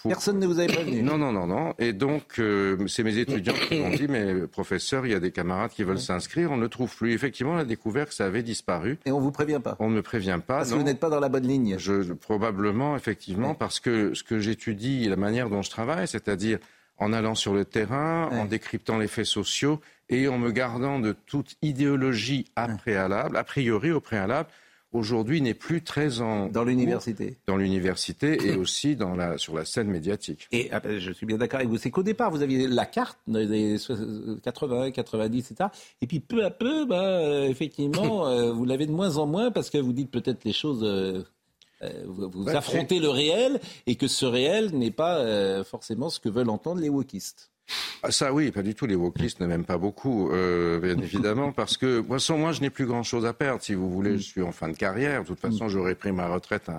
personne 0.05 0.39
ne 0.39 0.47
vous 0.47 0.59
avait 0.59 0.73
prévenu. 0.73 1.03
Non, 1.13 1.19
non, 1.19 1.33
non, 1.33 1.47
non. 1.47 1.75
Et 1.79 1.93
donc 1.93 2.41
c'est 2.87 3.03
mes 3.03 3.19
étudiants 3.19 3.55
qui 3.69 3.81
m'ont 3.81 3.91
dit, 3.91 4.07
mais 4.09 4.47
professeur, 4.47 5.05
il 5.05 5.13
y 5.13 5.15
a 5.15 5.21
des 5.21 5.33
camarades 5.33 5.73
qui 5.73 5.83
veulent 5.83 5.99
s'inscrire, 5.99 6.53
on 6.53 6.57
ne 6.57 6.67
trouve 6.67 6.95
plus. 6.95 7.13
Effectivement, 7.13 7.53
on 7.53 7.59
a 7.59 7.65
découvert 7.65 8.07
que 8.07 8.15
ça 8.15 8.25
avait 8.25 8.43
disparu. 8.43 8.99
Et 9.05 9.13
on 9.13 9.21
vous 9.21 9.33
prévient 9.33 9.61
pas. 9.63 9.77
On 9.79 9.91
ne 9.91 9.97
me 9.97 10.03
prévient 10.03 10.39
pas. 10.47 10.59
Parce 10.59 10.71
que 10.71 10.77
vous 10.77 10.83
n'êtes 10.83 11.01
pas 11.01 11.11
dans 11.11 11.21
la 11.21 11.29
bonne 11.29 11.47
ligne. 11.47 11.77
Je, 11.79 12.13
probablement, 12.13 12.97
effectivement, 12.97 13.55
parce 13.55 13.81
que 13.81 14.15
ce 14.15 14.23
que 14.23 14.39
j'étudie 14.53 15.09
la 15.09 15.17
manière 15.17 15.49
dont 15.49 15.63
je 15.63 15.71
travaille, 15.71 16.07
c'est-à-dire 16.07 16.59
en 16.99 17.13
allant 17.13 17.35
sur 17.35 17.55
le 17.55 17.65
terrain, 17.65 18.29
en 18.33 18.45
décryptant 18.45 18.99
les 18.99 19.09
faits 19.09 19.27
sociaux 19.27 19.81
et 20.11 20.29
en 20.29 20.39
me 20.39 20.51
gardant 20.51 21.01
de 21.01 21.17
toute 21.27 21.57
idéologie 21.63 22.45
à 22.55 22.69
préalable, 22.69 23.37
a 23.37 23.45
priori 23.45 23.91
au 23.91 24.01
préalable, 24.01 24.49
aujourd'hui 24.93 25.41
n'est 25.41 25.55
plus 25.55 25.81
très 25.81 26.21
en 26.21 26.49
dans 26.49 26.65
l'université, 26.65 27.39
dans 27.47 27.57
l'université 27.57 28.47
et 28.47 28.57
aussi 28.57 28.95
dans 28.95 29.17
la 29.17 29.39
sur 29.39 29.55
la 29.57 29.65
scène 29.65 29.89
médiatique. 29.89 30.49
Et 30.53 30.69
ah, 30.71 30.81
ben, 30.81 30.99
je 30.99 31.13
suis 31.13 31.25
bien 31.25 31.39
d'accord 31.39 31.61
avec 31.61 31.71
vous, 31.71 31.79
c'est 31.79 31.91
qu'au 31.91 32.03
départ 32.03 32.31
vous 32.31 32.43
aviez 32.43 32.69
la 32.69 32.85
carte 32.85 33.19
des 33.27 33.79
80, 34.43 34.91
90, 34.91 35.51
etc. 35.51 35.71
Et 36.03 36.07
puis 36.07 36.21
peu 36.21 36.45
à 36.45 36.51
peu, 36.51 36.85
bah, 36.85 37.47
effectivement, 37.47 38.27
euh, 38.29 38.53
vous 38.53 38.67
l'avez 38.67 38.85
de 38.85 38.93
moins 38.93 39.17
en 39.17 39.27
moins 39.27 39.51
parce 39.51 39.71
que 39.71 39.79
vous 39.79 39.95
dites 39.95 40.11
peut-être 40.11 40.45
les 40.45 40.53
choses. 40.53 40.85
Euh, 41.83 42.05
vous, 42.07 42.49
affrontez 42.49 43.01
le 43.01 43.09
réel 43.09 43.61
et 43.87 43.97
que 43.97 44.07
ce 44.07 44.25
réel 44.25 44.71
n'est 44.71 44.91
pas 44.91 45.19
euh, 45.19 45.65
forcément 45.65 46.11
ce 46.11 46.21
que 46.21 46.29
veulent 46.29 46.51
entendre 46.51 46.81
les 46.81 46.89
wokistes. 46.89 47.51
Ah, 48.03 48.13
ça 48.13 48.33
oui, 48.33 48.51
pas 48.51 48.63
du 48.63 48.75
tout. 48.75 48.87
Les 48.87 48.95
wokistes 48.95 49.41
ne 49.41 49.47
m'aiment 49.47 49.65
pas 49.65 49.79
beaucoup, 49.79 50.31
euh, 50.31 50.79
bien 50.79 50.99
évidemment, 51.03 51.53
parce 51.53 51.77
que 51.77 52.01
moi, 52.01 52.19
sans 52.19 52.39
moi, 52.39 52.53
je 52.53 52.61
n'ai 52.61 52.71
plus 52.71 52.87
grand-chose 52.87 53.27
à 53.27 53.33
perdre. 53.33 53.63
Si 53.63 53.75
vous 53.75 53.91
voulez, 53.91 54.19
je 54.19 54.23
suis 54.23 54.43
en 54.43 54.53
fin 54.53 54.69
de 54.69 54.77
carrière. 54.77 55.23
De 55.23 55.29
toute 55.29 55.41
façon, 55.41 55.69
j'aurais 55.69 55.95
pris 55.95 56.13
ma 56.13 56.29
retraite 56.29 56.71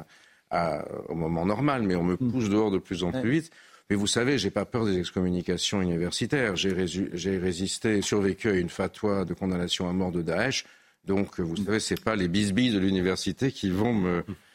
au 1.10 1.16
moment 1.16 1.46
normal, 1.46 1.82
mais 1.82 1.96
on 1.96 2.04
me 2.04 2.16
pousse 2.16 2.48
dehors 2.48 2.70
de 2.70 2.78
plus 2.78 3.04
en 3.04 3.12
plus 3.12 3.32
vite. 3.32 3.52
Mais 3.90 3.96
vous 3.96 4.08
savez, 4.08 4.38
j'ai 4.38 4.52
pas 4.52 4.66
peur 4.66 4.86
des 4.86 5.00
excommunications 5.00 5.82
universitaires. 5.82 6.56
J'ai 6.56 7.38
résisté, 7.38 8.02
survécu 8.02 8.50
à 8.50 8.54
une 8.54 8.70
fatwa 8.70 9.26
de 9.26 9.34
condamnation 9.34 9.90
à 9.90 9.94
mort 9.94 10.12
de 10.12 10.22
Daesh. 10.22 10.66
Donc, 11.06 11.40
vous 11.40 11.58
savez, 11.58 11.80
c'est 11.80 12.02
pas 12.02 12.16
les 12.16 12.28
bisbilles 12.28 12.72
de 12.72 12.80
l'université 12.80 13.52
qui 13.52 13.70
vont 13.70 13.94
me 13.94 14.24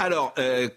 Alors, 0.00 0.34
euh, 0.38 0.68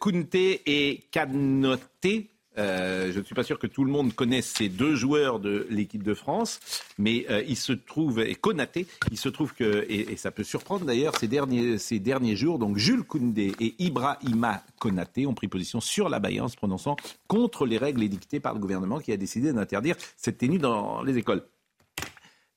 et 0.65 1.03
Canoté, 1.11 2.31
euh, 2.57 3.11
je 3.13 3.19
ne 3.19 3.23
suis 3.23 3.35
pas 3.35 3.43
sûr 3.43 3.59
que 3.59 3.67
tout 3.67 3.85
le 3.85 3.91
monde 3.91 4.13
connaisse 4.13 4.47
ces 4.47 4.67
deux 4.67 4.95
joueurs 4.95 5.39
de 5.39 5.65
l'équipe 5.69 6.03
de 6.03 6.13
France, 6.13 6.59
mais 6.97 7.25
euh, 7.29 7.43
il 7.47 7.55
se 7.55 7.71
trouve, 7.71 8.19
et 8.19 8.35
Konaté, 8.35 8.87
il 9.09 9.17
se 9.17 9.29
trouve 9.29 9.53
que, 9.53 9.85
et, 9.89 10.17
ça 10.17 10.31
peut 10.31 10.43
surprendre 10.43 10.85
d'ailleurs, 10.85 11.15
ces 11.17 11.27
derniers, 11.27 12.35
jours, 12.35 12.59
donc 12.59 12.77
Jules 12.77 13.03
Koundé 13.03 13.53
et 13.59 13.75
Ibrahima 13.79 14.63
Konaté 14.79 15.25
ont 15.25 15.33
pris 15.33 15.47
position 15.47 15.79
sur 15.79 16.09
la 16.09 16.19
Baïa 16.19 16.43
en 16.43 16.49
se 16.49 16.57
prononçant 16.57 16.97
contre 17.27 17.65
les 17.65 17.77
règles 17.77 18.03
édictées 18.03 18.41
par 18.41 18.53
le 18.53 18.59
gouvernement 18.59 18.99
qui 18.99 19.13
a 19.13 19.17
décidé 19.17 19.53
d'interdire 19.53 19.95
cette 20.17 20.37
tenue 20.37 20.59
dans 20.59 21.01
les 21.03 21.17
écoles. 21.17 21.45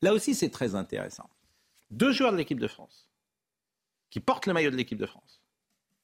Là 0.02 0.12
aussi, 0.12 0.34
c'est 0.34 0.50
très 0.50 0.74
intéressant. 0.74 1.30
Deux 1.90 2.12
joueurs 2.12 2.32
de 2.32 2.36
l'équipe 2.36 2.60
de 2.60 2.66
France 2.66 3.08
qui 4.10 4.20
portent 4.20 4.46
le 4.46 4.52
maillot 4.52 4.70
de 4.70 4.76
l'équipe 4.76 4.98
de 4.98 5.06
France 5.06 5.43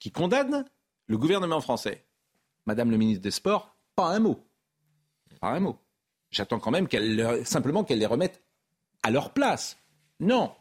qui 0.01 0.11
condamne 0.11 0.65
le 1.07 1.19
gouvernement 1.19 1.61
français. 1.61 2.05
Madame 2.67 2.91
le 2.91 2.97
ministre 2.97 3.23
des 3.23 3.31
Sports, 3.31 3.77
pas 3.95 4.09
un 4.09 4.19
mot. 4.19 4.41
Pas 5.41 5.51
un 5.51 5.61
mot. 5.61 5.79
J'attends 6.31 6.59
quand 6.59 6.71
même 6.71 6.89
qu'elle 6.89 7.45
simplement 7.47 7.85
qu'elle 7.85 7.99
les 7.99 8.07
remette 8.07 8.43
à 9.03 9.11
leur 9.11 9.33
place. 9.33 9.79
Non. 10.19 10.53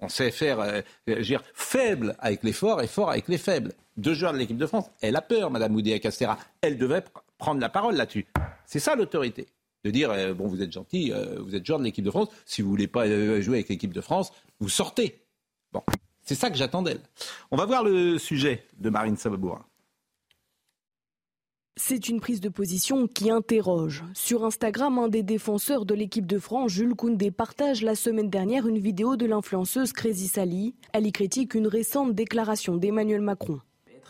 On 0.00 0.08
sait 0.08 0.30
faire 0.30 0.60
euh, 0.60 0.80
dire, 1.20 1.42
faible 1.54 2.16
avec 2.18 2.42
les 2.42 2.52
forts 2.52 2.82
et 2.82 2.86
fort 2.86 3.10
avec 3.10 3.28
les 3.28 3.38
faibles. 3.38 3.72
Deux 3.96 4.14
joueurs 4.14 4.32
de 4.32 4.38
l'équipe 4.38 4.56
de 4.56 4.66
France, 4.66 4.90
elle 5.00 5.16
a 5.16 5.22
peur, 5.22 5.50
Madame 5.50 5.74
Oudéa 5.74 5.98
Castera. 5.98 6.38
Elle 6.60 6.76
devait 6.76 7.04
prendre 7.38 7.60
la 7.60 7.68
parole 7.68 7.94
là-dessus. 7.94 8.26
C'est 8.66 8.80
ça 8.80 8.96
l'autorité. 8.96 9.46
De 9.84 9.90
dire, 9.90 10.10
euh, 10.10 10.32
bon, 10.32 10.46
vous 10.46 10.62
êtes 10.62 10.72
gentil, 10.72 11.12
euh, 11.12 11.40
vous 11.40 11.54
êtes 11.54 11.66
joueur 11.66 11.78
de 11.78 11.84
l'équipe 11.84 12.04
de 12.04 12.10
France. 12.10 12.28
Si 12.46 12.62
vous 12.62 12.68
voulez 12.68 12.86
pas 12.86 13.06
jouer 13.40 13.58
avec 13.58 13.68
l'équipe 13.68 13.92
de 13.92 14.00
France, 14.00 14.32
vous 14.60 14.68
sortez. 14.68 15.24
Bon. 15.72 15.82
C'est 16.22 16.34
ça 16.34 16.50
que 16.50 16.56
j'attends 16.56 16.82
d'elle. 16.82 17.00
On 17.50 17.56
va 17.56 17.66
voir 17.66 17.84
le 17.84 18.18
sujet 18.18 18.64
de 18.78 18.90
Marine 18.90 19.16
Sababourin. 19.16 19.64
C'est 21.76 22.08
une 22.10 22.20
prise 22.20 22.40
de 22.40 22.50
position 22.50 23.08
qui 23.08 23.30
interroge. 23.30 24.04
Sur 24.14 24.44
Instagram, 24.44 24.98
un 24.98 25.08
des 25.08 25.22
défenseurs 25.22 25.86
de 25.86 25.94
l'équipe 25.94 26.26
de 26.26 26.38
France, 26.38 26.70
Jules 26.70 26.94
Koundé, 26.94 27.30
partage 27.30 27.82
la 27.82 27.94
semaine 27.94 28.28
dernière 28.28 28.68
une 28.68 28.78
vidéo 28.78 29.16
de 29.16 29.24
l'influenceuse 29.24 29.92
Crazy 29.92 30.28
Sally. 30.28 30.74
Elle 30.92 31.06
y 31.06 31.12
critique 31.12 31.54
une 31.54 31.66
récente 31.66 32.14
déclaration 32.14 32.76
d'Emmanuel 32.76 33.22
Macron 33.22 33.60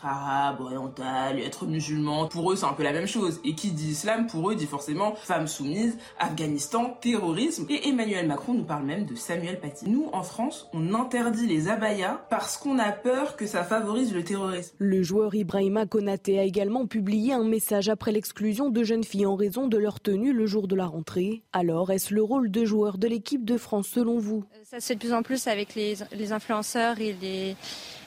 arabe, 0.05 0.61
oriental, 0.61 1.39
être 1.39 1.65
musulman, 1.65 2.27
pour 2.27 2.51
eux 2.51 2.55
c'est 2.55 2.65
un 2.65 2.73
peu 2.73 2.83
la 2.83 2.93
même 2.93 3.07
chose. 3.07 3.39
Et 3.43 3.55
qui 3.55 3.71
dit 3.71 3.91
islam, 3.91 4.27
pour 4.27 4.49
eux 4.49 4.55
dit 4.55 4.65
forcément 4.65 5.15
femme 5.15 5.47
soumise, 5.47 5.97
Afghanistan, 6.19 6.97
terrorisme. 7.01 7.65
Et 7.69 7.87
Emmanuel 7.89 8.27
Macron 8.27 8.53
nous 8.53 8.63
parle 8.63 8.85
même 8.85 9.05
de 9.05 9.15
Samuel 9.15 9.59
Paty. 9.59 9.89
Nous, 9.89 10.09
en 10.13 10.23
France, 10.23 10.69
on 10.73 10.93
interdit 10.93 11.47
les 11.47 11.67
abayas 11.67 12.25
parce 12.29 12.57
qu'on 12.57 12.79
a 12.79 12.91
peur 12.91 13.35
que 13.35 13.45
ça 13.45 13.63
favorise 13.63 14.13
le 14.13 14.23
terrorisme. 14.23 14.75
Le 14.79 15.03
joueur 15.03 15.35
Ibrahima 15.35 15.85
Konaté 15.85 16.39
a 16.39 16.43
également 16.43 16.85
publié 16.85 17.33
un 17.33 17.43
message 17.43 17.89
après 17.89 18.11
l'exclusion 18.11 18.69
de 18.69 18.83
jeunes 18.83 19.03
filles 19.03 19.25
en 19.25 19.35
raison 19.35 19.67
de 19.67 19.77
leur 19.77 19.99
tenue 19.99 20.33
le 20.33 20.45
jour 20.45 20.67
de 20.67 20.75
la 20.75 20.85
rentrée. 20.85 21.43
Alors, 21.53 21.91
est-ce 21.91 22.13
le 22.13 22.23
rôle 22.23 22.51
de 22.51 22.65
joueur 22.65 22.97
de 22.97 23.07
l'équipe 23.07 23.45
de 23.45 23.57
France 23.57 23.87
selon 23.87 24.19
vous? 24.19 24.43
Ça 24.63 24.79
se 24.79 24.87
fait 24.87 24.95
de 24.95 24.99
plus 24.99 25.13
en 25.13 25.23
plus 25.23 25.47
avec 25.47 25.75
les, 25.75 25.95
les 26.15 26.31
influenceurs 26.31 26.99
et 26.99 27.15
les 27.21 27.55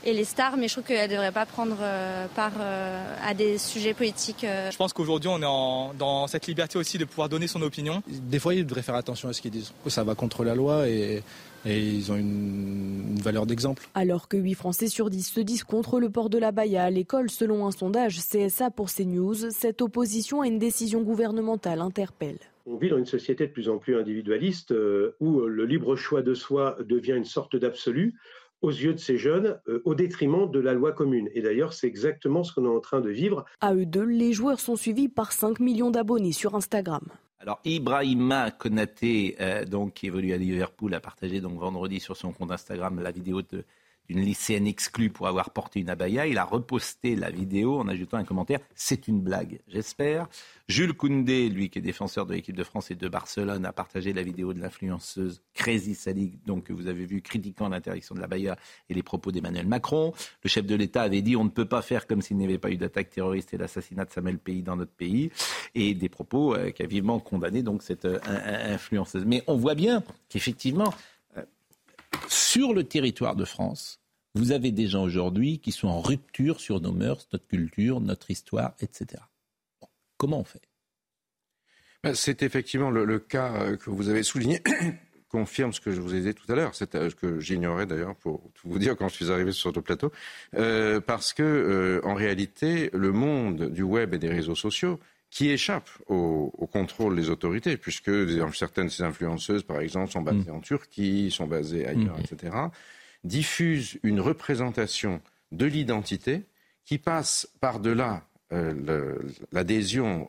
et 0.07 0.12
les 0.12 0.24
stars, 0.24 0.57
mais 0.57 0.68
je 0.68 0.74
trouve 0.74 0.84
qu'elles 0.84 1.11
ne 1.11 1.14
devraient 1.14 1.32
pas 1.32 1.46
prendre 1.46 1.76
euh, 1.80 2.26
part 2.34 2.52
euh, 2.61 3.14
à 3.24 3.34
des 3.34 3.59
sujets 3.59 3.92
politiques. 3.92 4.44
Euh. 4.44 4.70
Je 4.70 4.76
pense 4.76 4.92
qu'aujourd'hui, 4.92 5.28
on 5.28 5.38
est 5.38 5.96
dans 5.98 6.26
cette 6.28 6.46
liberté 6.46 6.78
aussi 6.78 6.96
de 6.96 7.04
pouvoir 7.04 7.28
donner 7.28 7.48
son 7.48 7.61
opinion. 7.61 8.02
Des 8.07 8.38
fois, 8.38 8.54
ils 8.54 8.64
devraient 8.64 8.82
faire 8.82 8.94
attention 8.94 9.28
à 9.28 9.32
ce 9.32 9.42
qu'ils 9.42 9.50
disent. 9.50 9.72
Ça 9.88 10.04
va 10.04 10.14
contre 10.14 10.44
la 10.44 10.54
loi 10.54 10.88
et 10.88 11.22
et 11.68 11.80
ils 11.80 12.12
ont 12.12 12.16
une, 12.16 13.16
valeur 13.20 13.44
d'exemple. 13.44 13.88
Alors 13.94 14.28
que 14.28 14.36
8 14.36 14.54
Français 14.54 14.86
sur 14.86 15.11
10 15.11 15.24
se 15.24 15.40
disent 15.40 15.64
contre 15.64 15.98
le 15.98 16.11
port 16.11 16.30
de 16.30 16.38
la 16.38 16.52
baïa 16.52 16.84
à 16.84 16.90
l'école, 16.90 17.28
selon 17.28 17.66
un 17.66 17.72
sondage 17.72 18.20
CSA 18.20 18.70
pour 18.70 18.88
CNews, 18.88 19.50
cette 19.50 19.82
opposition 19.82 20.42
à 20.42 20.46
une 20.46 20.61
décision 20.61 21.02
gouvernementale 21.02 21.80
interpelle. 21.80 22.38
On 22.66 22.76
vit 22.76 22.88
dans 22.88 22.98
une 22.98 23.07
société 23.07 23.48
de 23.48 23.52
plus 23.52 23.68
en 23.68 23.78
plus 23.78 23.96
individualiste 23.96 24.70
euh, 24.70 25.16
où 25.18 25.40
le 25.40 25.64
libre 25.64 25.96
choix 25.96 26.22
de 26.22 26.34
soi 26.34 26.76
devient 26.84 27.14
une 27.16 27.24
sorte 27.24 27.57
d'absolu 27.57 28.14
aux 28.62 28.70
yeux 28.70 28.94
de 28.94 28.98
ces 28.98 29.18
jeunes 29.18 29.59
euh, 29.68 29.82
au 29.84 29.94
détriment 29.94 30.50
de 30.50 30.61
la 30.61 30.72
loi 30.72 30.92
commune. 30.92 31.28
Et 31.34 31.42
d'ailleurs, 31.42 31.72
c'est 31.72 31.86
exactement 31.86 32.44
ce 32.44 32.52
qu'on 32.52 32.64
est 32.64 32.76
en 32.76 32.80
train 32.80 33.00
de 33.00 33.11
vivre. 33.11 33.44
À 33.61 33.74
eux 33.74 33.86
deux, 33.86 34.04
les 34.04 34.32
joueurs 34.32 34.61
sont 34.61 34.76
suivis 34.76 35.09
par 35.09 35.32
5 35.32 35.61
millions 35.61 35.90
d'abonnés 35.90 36.32
sur 36.32 36.54
Instagram. 36.54 37.02
Alors 37.38 37.61
Ibrahima 37.64 38.50
Konaté, 38.50 39.36
euh, 39.40 39.64
donc, 39.64 39.94
qui 39.94 40.07
évolue 40.07 40.32
à 40.32 40.36
Liverpool, 40.36 40.94
a 40.94 41.00
partagé 41.00 41.40
donc 41.40 41.59
vendredi 41.59 42.00
sur 42.00 42.16
son 42.16 42.32
compte 42.32 42.50
Instagram 42.50 43.00
la 43.00 43.11
vidéo 43.11 43.42
de 43.42 43.64
d'une 44.09 44.20
lycéenne 44.20 44.66
exclue 44.66 45.11
pour 45.11 45.28
avoir 45.28 45.50
porté 45.50 45.80
une 45.80 45.90
abaya. 45.90 46.26
Il 46.26 46.38
a 46.38 46.44
reposté 46.44 47.16
la 47.16 47.30
vidéo 47.30 47.78
en 47.78 47.88
ajoutant 47.88 48.16
un 48.16 48.24
commentaire 48.24 48.61
C'est 48.74 49.09
une 49.09 49.20
blague, 49.20 49.61
j'espère. 49.68 50.28
Jules 50.68 50.94
Koundé, 50.94 51.48
lui 51.48 51.70
qui 51.70 51.78
est 51.78 51.82
défenseur 51.82 52.26
de 52.26 52.34
l'équipe 52.34 52.57
de 52.57 52.64
France 52.64 52.90
et 52.90 52.96
de 52.96 53.09
Barcelone, 53.09 53.64
a 53.64 53.72
partagé 53.72 54.12
la 54.12 54.22
vidéo 54.22 54.52
de 54.52 54.61
l'influenceuse 54.61 55.40
Crazy 55.54 55.94
Sally, 55.94 56.38
donc 56.44 56.64
que 56.64 56.72
vous 56.72 56.88
avez 56.88 57.07
vu 57.07 57.22
critiquant 57.22 57.68
l'interdiction 57.68 58.14
de 58.14 58.20
l'abaya 58.20 58.57
et 58.88 58.94
les 58.94 59.02
propos 59.02 59.30
d'Emmanuel 59.30 59.66
Macron. 59.66 60.12
Le 60.42 60.48
chef 60.48 60.66
de 60.66 60.74
l'État 60.74 61.02
avait 61.02 61.22
dit 61.22 61.36
on 61.36 61.44
ne 61.44 61.50
peut 61.50 61.68
pas 61.68 61.82
faire 61.82 62.07
comme 62.07 62.20
s'il 62.20 62.36
n'y 62.36 62.44
avait 62.44 62.59
pas 62.59 62.70
eu 62.70 62.76
d'attaque 62.76 63.11
terroriste 63.11 63.54
et 63.54 63.59
d'assassinat 63.59 64.07
de 64.07 64.11
Samuel 64.11 64.38
Pays 64.38 64.62
dans 64.62 64.76
notre 64.76 64.92
pays, 64.92 65.30
et 65.74 65.94
des 65.94 66.09
propos 66.09 66.54
euh, 66.54 66.70
qui 66.70 66.82
a 66.82 66.86
vivement 66.86 67.20
condamné 67.20 67.62
donc 67.62 67.82
cette 67.82 68.04
euh, 68.04 68.18
influenceuse. 68.24 69.24
Mais 69.24 69.42
on 69.46 69.57
voit 69.57 69.74
bien 69.74 70.02
qu'effectivement 70.28 70.92
sur 72.29 72.74
le 72.74 72.85
territoire 72.85 73.37
de 73.37 73.45
France, 73.45 74.01
vous 74.35 74.53
avez 74.53 74.70
des 74.70 74.87
gens 74.87 75.03
aujourd'hui 75.03 75.59
qui 75.59 75.72
sont 75.72 75.89
en 75.89 76.01
rupture 76.01 76.61
sur 76.61 76.81
nos 76.81 76.93
mœurs, 76.93 77.27
notre 77.33 77.47
culture, 77.47 78.01
notre 78.01 78.31
histoire, 78.31 78.74
etc. 78.81 79.22
comment 80.18 80.41
on 80.41 80.45
fait? 80.45 80.62
Ben, 82.05 82.14
C'est 82.14 82.43
effectivement 82.43 82.91
le, 82.91 83.18
cas 83.18 83.55
euh, 83.55 83.77
que 83.77 83.91
vous 83.91 84.09
avez 84.09 84.22
souligné 84.22 84.62
confirme 85.29 85.72
ce 85.72 85.81
que 85.81 85.91
je 85.91 86.01
vous 86.01 86.14
ai 86.14 86.20
dit 86.20 86.35
tout 86.35 86.51
à 86.53 86.55
l'heure, 86.55 86.74
ce 86.74 86.85
euh, 86.95 87.11
que 87.11 87.41
j'ignorais 87.41 87.87
d'ailleurs 87.87 88.14
pour 88.14 88.51
vous 88.64 88.79
dire 88.79 88.97
quand 88.97 89.09
je 89.09 89.14
suis 89.14 89.33
arrivé 89.33 89.53
sur 89.53 89.72
le 89.72 89.83
plateau, 89.83 90.12
euh, 90.55 91.01
parce 91.01 91.33
que 91.33 92.01
en 92.05 92.14
réalité, 92.14 92.91
le 92.93 93.12
monde 93.12 93.70
du 93.70 93.83
web 93.83 94.14
et 94.14 94.18
des 94.18 94.29
réseaux 94.29 94.55
sociaux 94.55 95.01
qui 95.37 95.51
échappe 95.51 95.91
au, 96.07 96.49
contrôle 96.72 97.14
des 97.14 97.28
autorités, 97.28 97.76
puisque 97.76 98.11
certaines 98.55 98.87
de 98.87 98.91
ces 98.91 99.03
influenceuses, 99.03 99.64
par 99.64 99.80
exemple, 99.80 100.11
sont 100.11 100.22
basées 100.22 100.51
en 100.51 100.61
Turquie, 100.61 101.30
sont 101.30 101.47
basées 101.47 101.87
ailleurs, 101.87 102.16
mm. 102.16 102.22
etc., 102.22 102.57
diffusent 103.22 103.99
une 104.03 104.18
représentation 104.18 105.20
de 105.53 105.66
l'identité 105.66 106.47
qui 106.87 106.97
passe 106.97 107.51
par-delà 107.61 108.26
euh, 108.55 109.18
l'adhésion 109.53 110.26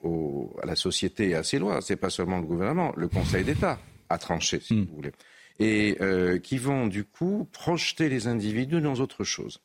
à 0.62 0.66
la 0.66 0.76
société 0.76 1.30
et 1.30 1.36
à 1.36 1.44
ses 1.44 1.58
lois. 1.58 1.80
Ce 1.80 1.94
n'est 1.94 1.98
pas 1.98 2.10
seulement 2.10 2.40
le 2.40 2.46
gouvernement, 2.46 2.92
le 2.98 3.08
Conseil 3.08 3.46
d'État 3.46 3.80
a 4.10 4.18
tranché, 4.18 4.60
si 4.60 4.74
mm. 4.74 4.88
vous 4.88 4.96
voulez. 4.96 5.12
Et 5.60 5.96
euh, 6.02 6.38
qui 6.38 6.58
vont, 6.58 6.86
du 6.86 7.06
coup, 7.06 7.48
projeter 7.54 8.10
les 8.10 8.28
individus 8.28 8.82
dans 8.82 8.96
autre 8.96 9.24
chose. 9.24 9.62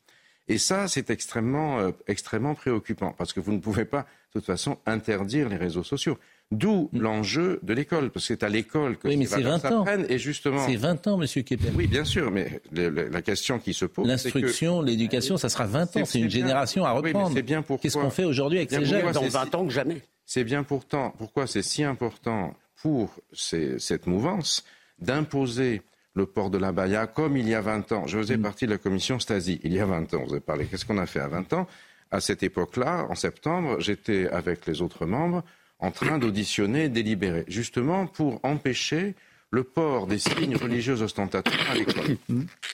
Et 0.47 0.57
ça, 0.57 0.87
c'est 0.87 1.09
extrêmement, 1.09 1.79
euh, 1.79 1.91
extrêmement 2.07 2.55
préoccupant, 2.55 3.13
parce 3.17 3.33
que 3.33 3.41
vous 3.41 3.51
ne 3.51 3.59
pouvez 3.59 3.83
pas, 3.83 4.05
toute 4.33 4.45
façon, 4.45 4.77
interdire 4.85 5.49
les 5.49 5.57
réseaux 5.57 5.83
sociaux. 5.83 6.17
D'où 6.51 6.89
mm. 6.91 7.01
l'enjeu 7.01 7.59
de 7.63 7.73
l'école, 7.73 8.09
parce 8.09 8.27
que 8.27 8.33
c'est 8.33 8.43
à 8.43 8.49
l'école 8.49 8.97
que 8.97 9.07
oui, 9.07 9.17
mais 9.17 9.25
ces 9.25 9.41
valeurs 9.41 9.59
s'apprennent. 9.59 10.05
Et 10.09 10.17
justement, 10.17 10.65
c'est 10.65 10.75
20 10.75 11.07
ans, 11.07 11.17
Monsieur 11.17 11.41
Kepper. 11.41 11.69
Oui, 11.75 11.87
bien 11.87 12.03
sûr, 12.03 12.31
mais 12.31 12.61
la 12.71 13.21
question 13.21 13.59
qui 13.59 13.73
se 13.73 13.85
pose, 13.85 14.07
l'instruction, 14.07 14.81
l'éducation, 14.81 15.37
ça 15.37 15.49
sera 15.49 15.65
20 15.65 15.97
ans. 15.97 16.05
C'est 16.05 16.19
une 16.19 16.29
génération 16.29 16.85
à 16.85 16.91
reprendre. 16.91 17.35
Oui, 17.35 17.41
bien 17.41 17.63
Qu'est-ce 17.81 17.97
qu'on 17.97 18.09
fait 18.09 18.25
aujourd'hui 18.25 18.59
avec 18.59 18.71
ces 18.71 18.85
jeunes 18.85 19.11
Dans 19.11 19.21
20 19.21 19.55
ans 19.55 19.65
que 19.65 19.73
jamais. 19.73 20.01
C'est 20.25 20.43
bien 20.43 20.63
pourtant 20.63 21.13
pourquoi 21.17 21.47
c'est 21.47 21.63
si 21.63 21.83
important 21.83 22.55
pour 22.81 23.13
cette 23.33 24.07
mouvance 24.07 24.63
d'imposer 24.99 25.81
le 26.15 26.25
port 26.25 26.49
de 26.49 26.57
la 26.57 26.71
Baïa, 26.71 27.07
comme 27.07 27.37
il 27.37 27.47
y 27.47 27.55
a 27.55 27.61
20 27.61 27.91
ans. 27.91 28.07
Je 28.07 28.17
faisais 28.17 28.37
mm. 28.37 28.41
partie 28.41 28.65
de 28.65 28.71
la 28.71 28.77
commission 28.77 29.19
Stasi, 29.19 29.59
il 29.63 29.73
y 29.73 29.79
a 29.79 29.85
20 29.85 30.13
ans, 30.13 30.23
vous 30.25 30.33
avez 30.33 30.41
parlé. 30.41 30.65
Qu'est-ce 30.65 30.85
qu'on 30.85 30.97
a 30.97 31.05
fait 31.05 31.19
à 31.19 31.27
20 31.27 31.53
ans? 31.53 31.67
À 32.13 32.21
cette 32.21 32.43
époque-là, 32.43 33.07
en 33.09 33.15
septembre, 33.15 33.79
j'étais 33.79 34.29
avec 34.29 34.67
les 34.67 34.83
autres 34.83 35.07
membres 35.07 35.43
en 35.79 35.89
train 35.89 36.19
d'auditionner 36.19 36.83
et 36.83 36.89
délibérer, 36.89 37.43
justement 37.47 38.05
pour 38.05 38.39
empêcher 38.43 39.15
le 39.49 39.63
port 39.63 40.05
des 40.05 40.19
signes 40.19 40.55
religieux 40.55 41.01
ostentatoires 41.01 41.71
à 41.71 41.73
l'école. 41.73 42.17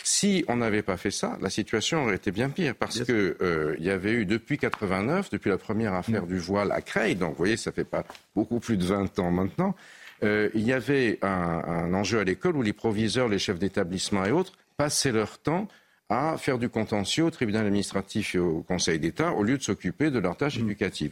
Si 0.04 0.44
on 0.50 0.58
n'avait 0.58 0.82
pas 0.82 0.98
fait 0.98 1.12
ça, 1.12 1.38
la 1.42 1.50
situation 1.50 2.04
aurait 2.04 2.18
été 2.18 2.32
bien 2.32 2.50
pire, 2.50 2.76
parce 2.76 3.02
qu'il 3.06 3.36
euh, 3.42 3.78
y 3.80 3.90
avait 3.90 4.12
eu 4.12 4.26
depuis 4.26 4.58
89, 4.58 5.30
depuis 5.30 5.50
la 5.50 5.58
première 5.58 5.94
affaire 5.94 6.28
du 6.28 6.38
voile 6.38 6.74
à 6.74 6.82
Creil, 6.82 7.16
donc 7.16 7.30
vous 7.32 7.38
voyez, 7.38 7.56
ça 7.56 7.72
fait 7.72 7.86
pas 7.86 8.04
beaucoup 8.36 8.60
plus 8.60 8.76
de 8.76 8.84
20 8.84 9.20
ans 9.20 9.32
maintenant, 9.32 9.74
euh, 10.24 10.50
il 10.54 10.64
y 10.64 10.74
avait 10.74 11.18
un, 11.22 11.94
enjeu 11.94 12.20
à 12.20 12.26
l'école 12.26 12.58
où 12.58 12.62
les 12.62 12.74
proviseurs, 12.74 13.30
les 13.30 13.40
chefs 13.40 13.60
d'établissement 13.60 14.26
et 14.26 14.32
autres 14.32 14.54
passaient 14.76 15.14
leur 15.14 15.40
temps 15.40 15.70
à 16.10 16.38
faire 16.38 16.58
du 16.58 16.70
contentieux 16.70 17.24
au 17.24 17.30
tribunal 17.30 17.68
administratif 17.68 18.36
et 18.36 18.40
au 18.40 18.62
Conseil 18.62 19.00
d'État 19.00 19.32
au 19.32 19.44
lieu 19.44 19.58
de 19.58 19.64
s'occuper 19.64 20.10
de 20.10 20.20
leurs 20.20 20.38
tâches 20.38 20.58
mmh. 20.58 20.64
éducatives. 20.64 21.12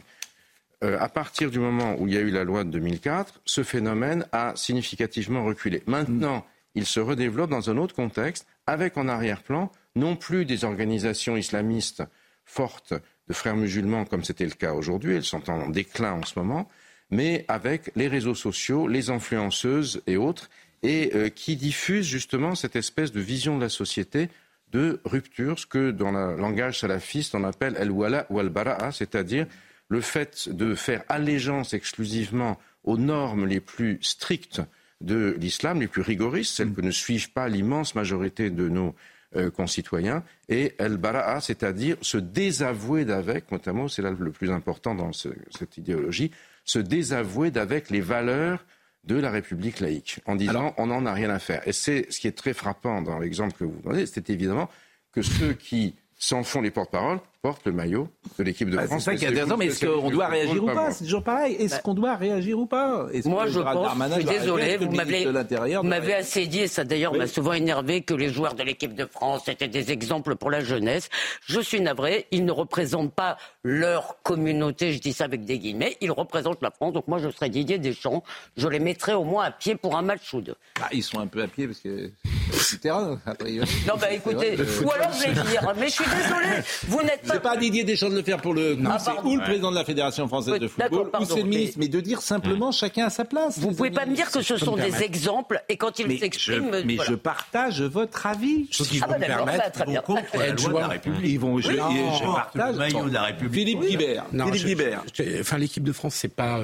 Euh, 0.84 0.96
à 1.00 1.08
partir 1.08 1.50
du 1.50 1.58
moment 1.58 1.96
où 1.98 2.06
il 2.06 2.14
y 2.14 2.16
a 2.16 2.20
eu 2.20 2.30
la 2.30 2.44
loi 2.44 2.64
de 2.64 2.70
2004, 2.70 3.40
ce 3.44 3.62
phénomène 3.62 4.26
a 4.32 4.52
significativement 4.54 5.44
reculé. 5.44 5.82
Maintenant, 5.86 6.44
il 6.74 6.86
se 6.86 7.00
redéveloppe 7.00 7.50
dans 7.50 7.70
un 7.70 7.76
autre 7.78 7.94
contexte, 7.94 8.46
avec 8.66 8.96
en 8.96 9.08
arrière-plan 9.08 9.72
non 9.96 10.14
plus 10.14 10.44
des 10.44 10.64
organisations 10.64 11.36
islamistes 11.36 12.04
fortes 12.44 12.94
de 13.26 13.32
frères 13.34 13.56
musulmans 13.56 14.04
comme 14.04 14.24
c'était 14.24 14.44
le 14.44 14.52
cas 14.52 14.72
aujourd'hui, 14.72 15.16
elles 15.16 15.24
sont 15.24 15.50
en 15.50 15.68
déclin 15.68 16.12
en 16.12 16.24
ce 16.24 16.38
moment, 16.38 16.68
mais 17.10 17.44
avec 17.48 17.90
les 17.96 18.08
réseaux 18.08 18.34
sociaux, 18.34 18.86
les 18.86 19.10
influenceuses 19.10 20.02
et 20.06 20.16
autres, 20.16 20.48
et 20.82 21.10
euh, 21.14 21.28
qui 21.28 21.56
diffusent 21.56 22.06
justement 22.06 22.54
cette 22.54 22.76
espèce 22.76 23.10
de 23.10 23.20
vision 23.20 23.56
de 23.56 23.62
la 23.62 23.68
société 23.68 24.28
de 24.72 25.00
rupture, 25.04 25.58
ce 25.58 25.66
que 25.66 25.90
dans 25.90 26.12
le 26.12 26.36
langage 26.36 26.80
salafiste 26.80 27.34
on 27.34 27.44
appelle 27.44 27.76
el-wala 27.78 28.26
ou 28.30 28.38
al-bara'a, 28.38 28.92
c'est-à-dire 28.92 29.46
le 29.88 30.00
fait 30.00 30.48
de 30.48 30.74
faire 30.74 31.02
allégeance 31.08 31.72
exclusivement 31.74 32.58
aux 32.84 32.98
normes 32.98 33.46
les 33.46 33.60
plus 33.60 33.98
strictes 34.02 34.60
de 35.00 35.36
l'islam, 35.38 35.80
les 35.80 35.86
plus 35.86 36.02
rigoristes, 36.02 36.56
celles 36.56 36.72
que 36.72 36.80
ne 36.80 36.90
suivent 36.90 37.32
pas 37.32 37.48
l'immense 37.48 37.94
majorité 37.94 38.50
de 38.50 38.68
nos 38.68 38.94
euh, 39.36 39.50
concitoyens, 39.50 40.24
et 40.48 40.74
el-bara'a, 40.78 41.40
c'est-à-dire 41.40 41.96
se 42.02 42.18
désavouer 42.18 43.04
d'avec, 43.04 43.50
notamment, 43.52 43.88
c'est 43.88 44.02
là 44.02 44.10
le 44.10 44.30
plus 44.30 44.50
important 44.50 44.94
dans 44.94 45.12
cette 45.12 45.76
idéologie, 45.76 46.30
se 46.64 46.78
désavouer 46.78 47.50
d'avec 47.50 47.90
les 47.90 48.00
valeurs 48.00 48.64
de 49.08 49.16
la 49.16 49.30
République 49.30 49.80
laïque, 49.80 50.20
en 50.26 50.36
disant 50.36 50.74
on 50.76 50.86
n'en 50.86 51.06
a 51.06 51.12
rien 51.12 51.30
à 51.30 51.38
faire. 51.38 51.66
Et 51.66 51.72
c'est 51.72 52.06
ce 52.12 52.20
qui 52.20 52.28
est 52.28 52.36
très 52.36 52.52
frappant 52.52 53.00
dans 53.02 53.18
l'exemple 53.18 53.54
que 53.58 53.64
vous 53.64 53.80
donnez, 53.82 54.04
c'est 54.06 54.28
évidemment 54.28 54.68
que 55.12 55.22
ceux 55.22 55.54
qui 55.54 55.96
s'en 56.18 56.44
font 56.44 56.60
les 56.60 56.70
porte-paroles 56.70 57.20
porte 57.40 57.66
le 57.66 57.72
maillot 57.72 58.08
de 58.38 58.44
l'équipe 58.44 58.68
de 58.68 58.76
bah, 58.76 58.86
France. 58.86 59.04
C'est 59.04 59.10
ça 59.12 59.16
qui 59.16 59.24
est 59.24 59.28
intéressant, 59.28 59.56
mais 59.56 59.66
est-ce 59.66 59.86
qu'on 59.86 60.10
doit 60.10 60.26
réagir 60.26 60.64
ou 60.64 60.66
pas 60.66 60.90
C'est 60.90 61.04
toujours 61.04 61.22
pareil. 61.22 61.54
Est-ce 61.54 61.76
bah. 61.76 61.80
qu'on 61.82 61.94
doit 61.94 62.16
réagir 62.16 62.58
ou 62.58 62.66
pas 62.66 63.06
Moi, 63.24 63.46
je 63.46 63.60
pense, 63.60 63.96
je 64.08 64.14
suis 64.14 64.24
désolé, 64.24 64.76
vous 64.76 65.82
m'avez 65.82 66.14
assez 66.14 66.46
dit, 66.46 66.60
et 66.60 66.68
ça 66.68 66.84
d'ailleurs 66.84 67.14
m'a 67.14 67.26
souvent 67.26 67.52
énervé, 67.52 68.02
que 68.02 68.14
les 68.14 68.30
joueurs 68.30 68.54
de 68.54 68.62
l'équipe 68.62 68.94
de 68.94 69.06
France 69.06 69.48
étaient 69.48 69.68
des 69.68 69.92
exemples 69.92 70.36
pour 70.36 70.50
la 70.50 70.60
jeunesse. 70.60 71.08
Je 71.46 71.60
suis 71.60 71.80
navré, 71.80 72.26
ils 72.30 72.44
ne 72.44 72.52
représentent 72.52 73.14
pas 73.14 73.36
leur 73.62 74.20
communauté, 74.22 74.92
je 74.92 75.00
dis 75.00 75.12
ça 75.12 75.24
avec 75.24 75.44
des 75.44 75.58
guillemets, 75.58 75.96
ils 76.00 76.10
représentent 76.10 76.62
la 76.62 76.70
France. 76.70 76.92
Donc 76.92 77.06
moi, 77.06 77.18
je 77.18 77.30
serais 77.30 77.50
Didier 77.50 77.78
Deschamps, 77.78 78.22
je 78.56 78.66
les 78.66 78.80
mettrais 78.80 79.14
au 79.14 79.24
moins 79.24 79.44
à 79.44 79.50
pied 79.50 79.76
pour 79.76 79.96
un 79.96 80.02
match 80.02 80.32
ou 80.34 80.40
deux. 80.40 80.56
Bah, 80.80 80.88
ils 80.92 81.02
sont 81.02 81.20
un 81.20 81.26
peu 81.26 81.42
à 81.42 81.46
pied 81.46 81.66
parce 81.66 81.80
que 81.80 82.10
c'est 82.52 82.80
terrain, 82.80 83.20
a 83.26 83.34
priori. 83.34 83.68
Non, 83.86 83.94
bah 84.00 84.10
écoutez, 84.10 84.56
ou 84.84 84.90
alors 84.90 85.12
je 85.12 85.28
vais 85.28 85.32
dire, 85.32 85.74
mais 85.78 85.88
je 85.88 85.92
suis 85.92 86.04
désolé, 86.04 86.62
vous 86.88 87.02
n'êtes 87.02 87.27
pas 87.28 87.38
pas 87.40 87.56
Didier 87.56 87.84
Deschamps 87.84 88.10
de 88.10 88.16
le 88.16 88.22
faire 88.22 88.38
pour 88.38 88.54
le 88.54 88.76
ou 89.24 89.36
le 89.36 89.42
président 89.42 89.70
de 89.70 89.76
la 89.76 89.84
Fédération 89.84 90.28
française 90.28 90.58
de 90.58 90.68
football, 90.68 91.10
ou 91.20 91.24
c'est 91.24 91.42
le 91.42 91.44
ministre, 91.44 91.76
mais 91.78 91.88
de 91.88 92.00
dire 92.00 92.22
simplement 92.22 92.72
chacun 92.72 93.06
à 93.06 93.10
sa 93.10 93.24
place. 93.24 93.58
Vous 93.58 93.72
pouvez 93.72 93.90
pas 93.90 94.06
me 94.06 94.14
dire 94.14 94.30
que 94.30 94.42
ce 94.42 94.56
sont 94.56 94.76
des 94.76 95.02
exemples 95.02 95.62
et 95.68 95.76
quand 95.76 95.98
ils 95.98 96.18
s'expriment. 96.18 96.82
Mais 96.84 96.96
je 97.06 97.14
partage 97.14 97.82
votre 97.82 98.26
avis. 98.26 98.66
Ce 98.70 98.82
qui 98.82 99.00
ah 99.02 99.06
vont 99.06 99.18
bah 99.18 99.26
permettre, 99.26 99.84
vont 99.84 99.94
contre 100.02 100.36
la 100.36 100.52
loi 100.52 100.68
de 100.68 100.78
la 100.78 100.88
République. 100.88 101.32
Ils 101.32 101.40
vont 101.40 101.58
jouer. 101.58 101.74
Je 101.74 102.24
partage. 102.24 102.72
Le 102.72 102.78
maillot 102.78 103.08
de 103.08 103.14
la 103.14 103.22
République. 103.22 103.54
Philippe 103.54 103.80
Guibert. 103.80 104.24
Philippe 104.30 104.66
Guibert. 104.66 105.02
Enfin, 105.40 105.58
l'équipe 105.58 105.84
de 105.84 105.92
France, 105.92 106.14
c'est 106.14 106.34
pas, 106.34 106.60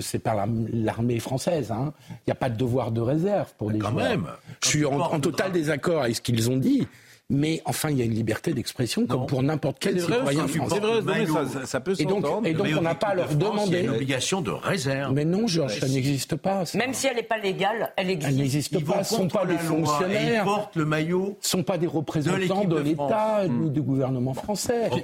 c'est 0.00 0.18
pas 0.18 0.46
l'armée 0.72 1.18
française. 1.18 1.70
Hein. 1.70 1.92
Il 2.10 2.28
n'y 2.28 2.32
a 2.32 2.36
pas 2.36 2.48
de 2.48 2.56
devoir 2.56 2.90
de 2.90 3.00
réserve 3.00 3.52
pour 3.58 3.70
les 3.70 3.80
joueurs. 3.80 3.92
Quand 3.92 3.98
même. 3.98 4.26
Je 4.62 4.68
suis 4.68 4.84
en 4.84 5.20
total 5.20 5.52
désaccord 5.52 6.02
avec 6.02 6.16
ce 6.16 6.20
qu'ils 6.20 6.50
ont 6.50 6.56
dit. 6.56 6.86
Mais 7.32 7.62
enfin, 7.64 7.88
il 7.90 7.98
y 7.98 8.02
a 8.02 8.04
une 8.04 8.14
liberté 8.14 8.52
d'expression 8.52 9.06
comme 9.06 9.26
pour 9.26 9.42
n'importe 9.42 9.78
quel 9.80 9.98
citoyen 9.98 10.46
français. 10.46 10.76
C'est 10.82 11.00
vrai, 11.00 11.26
ça, 11.26 11.66
ça, 11.66 11.80
peut 11.80 11.94
Et 11.98 12.04
donc, 12.04 12.26
et 12.44 12.52
donc 12.52 12.66
on 12.78 12.82
n'a 12.82 12.94
pas 12.94 13.08
à 13.08 13.14
leur 13.14 13.34
demander. 13.34 13.80
une 13.80 13.90
obligation 13.90 14.42
de 14.42 14.50
réserve. 14.50 15.14
Mais 15.14 15.24
non, 15.24 15.46
Georges, 15.46 15.80
ça 15.80 15.88
n'existe 15.88 16.36
pas. 16.36 16.64
Même 16.74 16.92
si 16.92 17.06
elle 17.06 17.16
n'est 17.16 17.22
pas 17.22 17.38
légale, 17.38 17.92
elle 17.96 18.10
existe. 18.10 18.32
Elle 18.32 18.36
n'existe 18.38 18.84
pas. 18.84 19.02
Ce 19.02 19.14
ne 19.14 19.20
sont 19.20 19.28
pas 19.28 19.46
des 19.46 19.56
fonctionnaires. 19.56 20.42
Ils 20.42 20.44
portent 20.44 20.76
le 20.76 20.84
maillot. 20.84 21.38
Ce 21.40 21.56
ne 21.56 21.60
sont 21.60 21.64
pas 21.64 21.78
des 21.78 21.86
représentants 21.86 22.64
de, 22.64 22.78
l'État 22.78 23.46
ni 23.48 23.70
du 23.70 23.80
gouvernement 23.80 24.34
français. 24.34 24.90
Donc, 24.90 25.02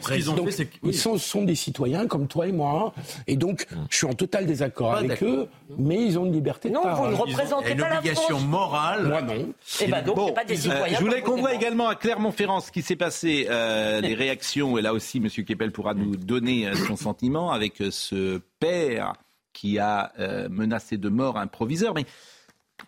ils 0.83 0.95
sont, 0.95 1.17
sont, 1.17 1.45
des 1.45 1.55
citoyens 1.55 2.07
comme 2.07 2.29
toi 2.29 2.47
et 2.47 2.53
moi. 2.53 2.93
Et 3.27 3.37
donc, 3.37 3.67
je 3.89 3.97
suis 3.97 4.07
en 4.07 4.13
total 4.13 4.45
désaccord 4.45 4.97
avec 4.97 5.23
eux, 5.23 5.49
mais 5.79 6.05
ils 6.05 6.19
ont 6.19 6.27
une 6.27 6.33
liberté 6.33 6.69
de 6.69 6.75
non, 6.75 6.83
vous 6.95 7.07
ne 7.09 7.15
représentez 7.15 7.75
pas 7.75 7.89
la 7.89 7.97
France. 7.97 8.05
Une 8.05 8.11
obligation 8.11 8.41
morale. 8.41 9.07
Moi, 9.07 9.23
non. 9.23 9.35
Et 9.35 9.47
eh 9.83 9.87
ben 9.87 10.03
donc, 10.03 10.35
pas 10.35 10.45
des 10.45 10.57
citoyens. 10.57 10.99
Je 10.99 11.05
voulais 11.05 11.23
qu'on 11.23 11.37
voit 11.37 11.55
également 11.55 11.89
à 11.89 11.95
Clermont-Ferrand 12.19 12.61
ce 12.61 12.73
qui 12.73 12.83
s'est 12.83 12.97
passé, 12.97 13.47
euh, 13.49 14.01
les 14.03 14.15
réactions, 14.15 14.77
et 14.77 14.83
là 14.83 14.93
aussi, 14.93 15.19
M. 15.19 15.29
Kepel 15.29 15.71
pourra 15.71 15.95
nous 15.95 16.17
donner 16.17 16.67
euh, 16.67 16.75
son 16.75 16.97
sentiment 16.97 17.53
avec 17.53 17.81
euh, 17.81 17.93
ce 17.93 18.41
père 18.59 19.13
qui 19.53 19.79
a 19.79 20.13
euh, 20.19 20.49
menacé 20.49 20.99
de 20.99 21.09
mort 21.09 21.39
un 21.39 21.47
proviseur. 21.47 21.95
Mais 21.95 22.07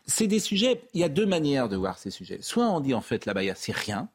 c'est 0.04 0.26
des 0.26 0.40
sujets, 0.40 0.82
il 0.94 1.00
y 1.00 1.04
a 1.04 1.08
deux 1.08 1.26
manières 1.26 1.68
de 1.68 1.76
voir 1.76 1.98
ces 1.98 2.10
sujets. 2.10 2.38
Soit 2.42 2.68
on 2.68 2.80
dit 2.80 2.92
en 2.92 3.00
fait 3.00 3.24
là-bas, 3.24 3.42
c'est 3.54 3.74
rien. 3.74 4.08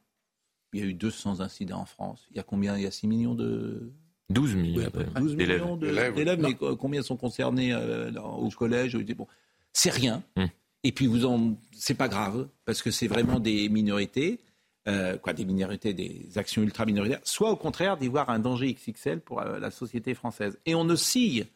Il 0.74 0.82
y 0.82 0.84
a 0.84 0.86
eu 0.86 0.94
200 0.94 1.40
incidents 1.40 1.80
en 1.80 1.86
France. 1.86 2.28
Il 2.32 2.38
y 2.38 2.40
a 2.42 2.44
combien? 2.44 2.76
Il 2.76 2.84
y 2.84 2.88
a 2.88 2.92
6 2.92 3.08
millions 3.08 3.36
de... 3.36 3.94
12 4.32 4.56
millions, 4.56 4.90
12 5.18 5.36
millions 5.36 5.78
d'élèves, 5.78 6.40
mais 6.42 6.56
combien 6.56 7.04
sont 7.04 7.16
concernés 7.16 7.76
au 7.76 8.50
collège 8.50 8.98
bon, 8.98 9.28
C'est 9.72 9.92
rien. 9.92 10.24
Hum. 10.36 10.50
Et 10.84 10.92
puis 10.92 11.08
vous 11.08 11.26
en, 11.26 11.56
c'est 11.72 11.94
pas 11.94 12.08
grave 12.08 12.48
parce 12.66 12.82
que 12.82 12.92
c'est 12.92 13.08
vraiment 13.08 13.40
des 13.40 13.70
minorités. 13.70 14.40
Euh, 14.88 15.18
quoi, 15.18 15.34
des 15.34 15.46
minorités, 15.46 15.96
des 15.96 16.38
actions 16.38 16.62
ultra-minoritaires, 16.62 17.22
soit 17.24 17.50
au 17.50 17.56
contraire 17.56 17.98
d'y 17.98 18.08
voir 18.08 18.30
un 18.30 18.38
danger 18.38 18.72
XXL 18.72 19.20
pour 19.20 19.42
euh, 19.42 19.58
la 19.58 19.72
société 19.72 20.14
française. 20.14 20.60
Et 20.68 20.76
on 20.76 20.88
oscille, 20.90 21.48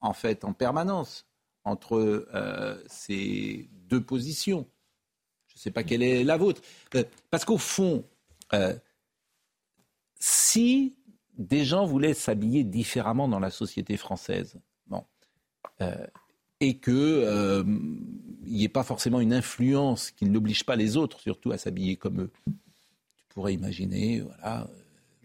en 0.00 0.14
fait, 0.14 0.42
en 0.42 0.54
permanence 0.54 1.26
entre 1.64 2.26
euh, 2.32 2.82
ces 2.86 3.68
deux 3.90 4.02
positions. 4.02 4.66
Je 5.48 5.56
ne 5.56 5.60
sais 5.60 5.70
pas 5.70 5.82
quelle 5.82 6.02
est 6.02 6.24
la 6.24 6.38
vôtre. 6.38 6.62
parce 7.28 7.44
qu'au 7.44 7.58
fond, 7.58 8.04
si 10.18 10.96
des 11.36 11.66
gens 11.66 11.84
voulaient 11.84 12.14
s'habiller 12.14 12.64
différemment 12.64 13.28
dans 13.28 13.40
la 13.40 13.50
société 13.50 13.98
française, 13.98 14.58
bon, 14.86 15.04
et 16.60 16.78
qu'il 16.78 17.64
n'y 18.44 18.64
ait 18.64 18.68
pas 18.70 18.82
forcément 18.82 19.20
une 19.20 19.34
influence 19.34 20.10
qui 20.10 20.24
n'oblige 20.24 20.64
pas 20.64 20.76
les 20.76 20.96
autres, 20.96 21.20
surtout 21.20 21.52
à 21.52 21.58
s'habiller 21.58 21.96
comme 21.96 22.22
eux, 22.22 22.30
pourrait 23.38 23.54
imaginer, 23.54 24.20
voilà, 24.20 24.66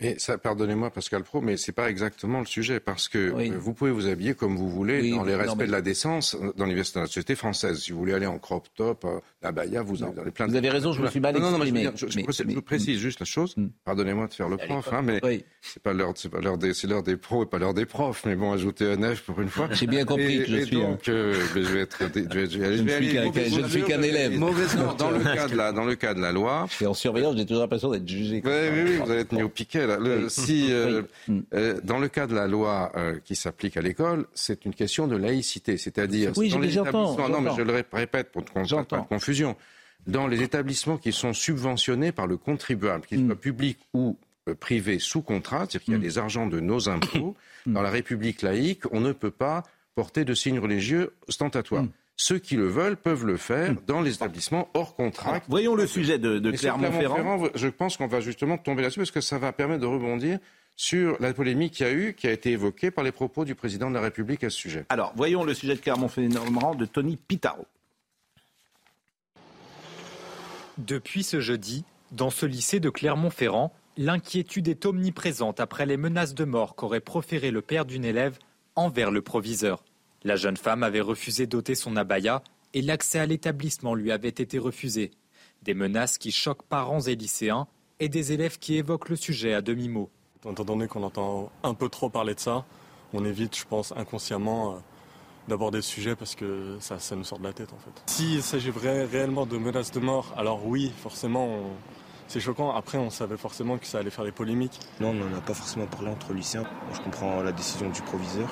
mais 0.03 0.19
ça, 0.19 0.37
pardonnez-moi, 0.37 0.89
Pascal 0.89 1.23
Pro, 1.23 1.41
mais 1.41 1.57
c'est 1.57 1.71
pas 1.71 1.89
exactement 1.89 2.39
le 2.39 2.45
sujet 2.45 2.79
parce 2.79 3.07
que 3.07 3.17
euh, 3.17 3.57
vous 3.57 3.73
pouvez 3.73 3.91
vous 3.91 4.07
habiller 4.07 4.33
comme 4.33 4.57
vous 4.57 4.69
voulez 4.69 5.11
dans 5.11 5.23
les 5.23 5.35
respects 5.35 5.65
de 5.65 5.71
la 5.71 5.81
décence 5.81 6.37
dans, 6.57 6.65
la 6.65 6.83
société 6.83 7.35
française. 7.35 7.79
Si 7.79 7.91
vous 7.91 7.99
voulez 7.99 8.13
aller 8.13 8.25
en 8.25 8.37
crop 8.37 8.67
top, 8.75 9.05
euh, 9.05 9.19
la 9.41 9.51
baya, 9.51 9.81
vous, 9.81 10.03
avez 10.03 10.31
plein 10.31 10.47
de... 10.47 10.51
Vous 10.51 10.57
avez 10.57 10.69
raison, 10.69 10.91
je 10.91 11.01
me 11.01 11.07
suis 11.07 11.19
mal 11.19 11.37
exprimé. 11.37 11.89
je, 11.95 12.59
précise 12.59 12.99
juste 12.99 13.19
la 13.19 13.25
chose. 13.25 13.55
Hmm. 13.57 13.67
Pardonnez-moi 13.85 14.27
de 14.27 14.33
faire 14.33 14.49
le 14.49 14.57
prof, 14.57 14.91
hein, 14.91 15.01
mais 15.03 15.21
c'est 15.61 15.81
pas 15.81 15.93
l'heure, 15.93 16.13
c'est 16.15 16.29
pas 16.29 16.41
l'heure 16.41 16.57
des, 16.57 16.73
c'est 16.73 16.87
l'heure 16.87 17.03
des 17.03 17.15
pros 17.15 17.43
et 17.43 17.45
pas 17.45 17.57
l'heure 17.57 17.73
des 17.73 17.85
profs. 17.85 18.25
Mais 18.25 18.35
bon, 18.35 18.51
ajouter 18.51 18.91
un 18.91 19.15
F 19.15 19.21
pour 19.21 19.39
une 19.41 19.49
fois. 19.49 19.69
J'ai 19.71 19.87
bien 19.87 20.05
compris 20.05 20.39
que 20.39 20.45
je 20.45 20.65
suis. 20.65 20.75
Donc, 20.75 21.07
euh, 21.07 21.33
je 21.55 21.59
vais 21.59 21.81
être. 21.81 22.03
Je 22.13 23.61
ne 23.61 23.67
suis 23.67 23.83
qu'un 23.83 24.01
élève. 24.01 24.37
Dans 24.37 24.49
le 25.11 25.19
de 25.23 25.73
dans 25.73 25.85
le 25.85 25.95
cas 25.95 26.13
de 26.13 26.19
la 26.21 26.31
loi. 26.31 26.67
Et 26.81 26.85
en 26.85 26.93
surveillance, 26.93 27.37
j'ai 27.37 27.45
toujours 27.45 27.61
l'impression 27.63 27.89
d'être 27.91 28.07
jugé. 28.07 28.41
Oui, 28.43 28.51
oui, 28.51 28.81
oui, 28.85 28.97
vous 28.97 29.11
allez 29.11 29.21
être 29.21 29.31
mis 29.31 29.43
au 29.43 29.49
piquet 29.49 29.85
si, 30.29 30.71
euh, 30.71 31.01
euh, 31.53 31.79
dans 31.83 31.99
le 31.99 32.07
cas 32.07 32.27
de 32.27 32.35
la 32.35 32.47
loi 32.47 32.91
euh, 32.95 33.19
qui 33.23 33.35
s'applique 33.35 33.77
à 33.77 33.81
l'école, 33.81 34.25
c'est 34.33 34.65
une 34.65 34.73
question 34.73 35.07
de 35.07 35.15
laïcité, 35.15 35.77
c'est-à-dire 35.77 36.31
oui, 36.35 36.49
dans 36.49 36.59
les 36.59 36.73
établissements. 36.73 37.29
Non, 37.29 37.41
mais 37.41 37.51
je 37.55 37.61
le 37.61 37.83
répète 37.91 38.31
pour 38.31 38.45
qu'on 38.45 38.61
ne 38.61 38.83
pas 38.83 38.99
de 38.99 39.07
confusion. 39.07 39.55
Dans 40.05 40.27
les 40.27 40.41
établissements 40.41 40.97
qui 40.97 41.13
sont 41.13 41.33
subventionnés 41.33 42.11
par 42.11 42.27
le 42.27 42.37
contribuable, 42.37 43.05
qu'ils 43.05 43.25
soient 43.25 43.35
mm. 43.35 43.39
publics 43.39 43.79
ou 43.93 44.17
privés 44.59 44.99
sous 44.99 45.21
contrat, 45.21 45.59
c'est-à-dire 45.59 45.81
qu'il 45.81 45.93
y 45.93 45.95
a 45.95 45.99
mm. 45.99 46.03
des 46.03 46.17
argents 46.17 46.47
de 46.47 46.59
nos 46.59 46.89
impôts, 46.89 47.37
mm. 47.65 47.73
dans 47.73 47.81
la 47.81 47.89
République 47.89 48.41
laïque, 48.41 48.83
on 48.91 48.99
ne 48.99 49.13
peut 49.13 49.31
pas 49.31 49.63
porter 49.95 50.25
de 50.25 50.33
signes 50.33 50.59
religieux 50.59 51.13
ostentatoires. 51.29 51.85
Ceux 52.15 52.37
qui 52.39 52.55
le 52.55 52.67
veulent 52.67 52.97
peuvent 52.97 53.25
le 53.25 53.37
faire 53.37 53.75
dans 53.87 54.01
les 54.01 54.15
établissements 54.15 54.69
hors 54.73 54.95
contrat. 54.95 55.41
voyons 55.47 55.75
le 55.75 55.87
sujet 55.87 56.19
de, 56.19 56.39
de 56.39 56.51
Clermont-Ferrand. 56.51 57.49
je 57.55 57.67
pense 57.67 57.97
qu'on 57.97 58.07
va 58.07 58.19
justement 58.19 58.57
tomber 58.57 58.83
là-dessus 58.83 58.99
parce 58.99 59.11
que 59.11 59.21
ça 59.21 59.39
va 59.39 59.51
permettre 59.51 59.81
de 59.81 59.87
rebondir 59.87 60.39
sur 60.75 61.17
la 61.19 61.33
polémique 61.33 61.73
qu'il 61.73 61.85
y 61.85 61.89
a 61.89 61.93
eu, 61.93 62.13
qui 62.13 62.27
a 62.27 62.31
été 62.31 62.51
évoquée 62.51 62.91
par 62.91 63.03
les 63.03 63.11
propos 63.11 63.45
du 63.45 63.55
président 63.55 63.89
de 63.89 63.95
la 63.95 64.01
République 64.01 64.43
à 64.43 64.49
ce 64.49 64.57
sujet. 64.57 64.85
Alors, 64.89 65.13
voyons 65.15 65.43
le 65.43 65.53
sujet 65.53 65.75
de 65.75 65.79
Clermont-Ferrand 65.79 66.75
de 66.75 66.85
Tony 66.85 67.17
Pitaro. 67.17 67.65
Depuis 70.79 71.23
ce 71.23 71.39
jeudi, 71.39 71.83
dans 72.11 72.31
ce 72.31 72.45
lycée 72.45 72.79
de 72.79 72.89
Clermont-Ferrand, 72.89 73.71
l'inquiétude 73.97 74.67
est 74.67 74.85
omniprésente 74.85 75.59
après 75.59 75.85
les 75.85 75.97
menaces 75.97 76.33
de 76.33 76.45
mort 76.45 76.75
qu'aurait 76.75 76.99
proféré 76.99 77.51
le 77.51 77.61
père 77.61 77.85
d'une 77.85 78.05
élève 78.05 78.39
envers 78.75 79.11
le 79.11 79.21
proviseur. 79.21 79.83
La 80.25 80.37
jeune 80.37 80.55
femme 80.55 80.83
avait 80.83 81.01
refusé 81.01 81.47
d'ôter 81.47 81.75
son 81.75 81.97
abaya 81.97 82.41
et 82.73 82.81
l'accès 82.81 83.19
à 83.19 83.25
l'établissement 83.25 83.93
lui 83.93 84.11
avait 84.11 84.29
été 84.29 84.57
refusé. 84.57 85.11
Des 85.63 85.73
menaces 85.73 86.17
qui 86.17 86.31
choquent 86.31 86.63
parents 86.63 87.01
et 87.01 87.15
lycéens 87.15 87.67
et 87.99 88.07
des 88.07 88.31
élèves 88.31 88.57
qui 88.57 88.75
évoquent 88.77 89.09
le 89.09 89.17
sujet 89.17 89.53
à 89.53 89.61
demi-mot. 89.61 90.09
Étant 90.49 90.63
donné 90.63 90.87
qu'on 90.87 91.03
entend 91.03 91.51
un 91.63 91.73
peu 91.73 91.89
trop 91.89 92.09
parler 92.09 92.35
de 92.35 92.39
ça, 92.39 92.65
on 93.13 93.25
évite, 93.25 93.57
je 93.57 93.65
pense, 93.65 93.93
inconsciemment 93.97 94.73
euh, 94.73 94.77
d'aborder 95.49 95.81
ce 95.81 95.89
sujet 95.89 96.15
parce 96.15 96.35
que 96.35 96.77
ça, 96.79 96.97
nous 97.15 97.23
sort 97.25 97.39
de 97.39 97.43
la 97.43 97.53
tête 97.53 97.73
en 97.73 97.77
fait. 97.77 97.91
S'il 98.07 98.41
s'agit 98.41 98.71
réellement 98.71 99.45
de 99.45 99.57
menaces 99.57 99.91
de 99.91 99.99
mort, 99.99 100.33
alors 100.37 100.65
oui, 100.65 100.91
forcément, 101.01 101.59
c'est 102.29 102.39
choquant. 102.39 102.73
Après, 102.73 102.97
on 102.97 103.09
savait 103.09 103.37
forcément 103.37 103.77
que 103.77 103.85
ça 103.85 103.99
allait 103.99 104.09
faire 104.09 104.25
des 104.25 104.31
polémiques. 104.31 104.79
Non, 105.01 105.09
on 105.09 105.13
n'en 105.13 105.37
a 105.37 105.41
pas 105.41 105.53
forcément 105.53 105.85
parlé 105.85 106.09
entre 106.09 106.33
lycéens. 106.33 106.65
Je 106.93 107.01
comprends 107.01 107.43
la 107.43 107.51
décision 107.51 107.89
du 107.89 108.01
proviseur. 108.01 108.49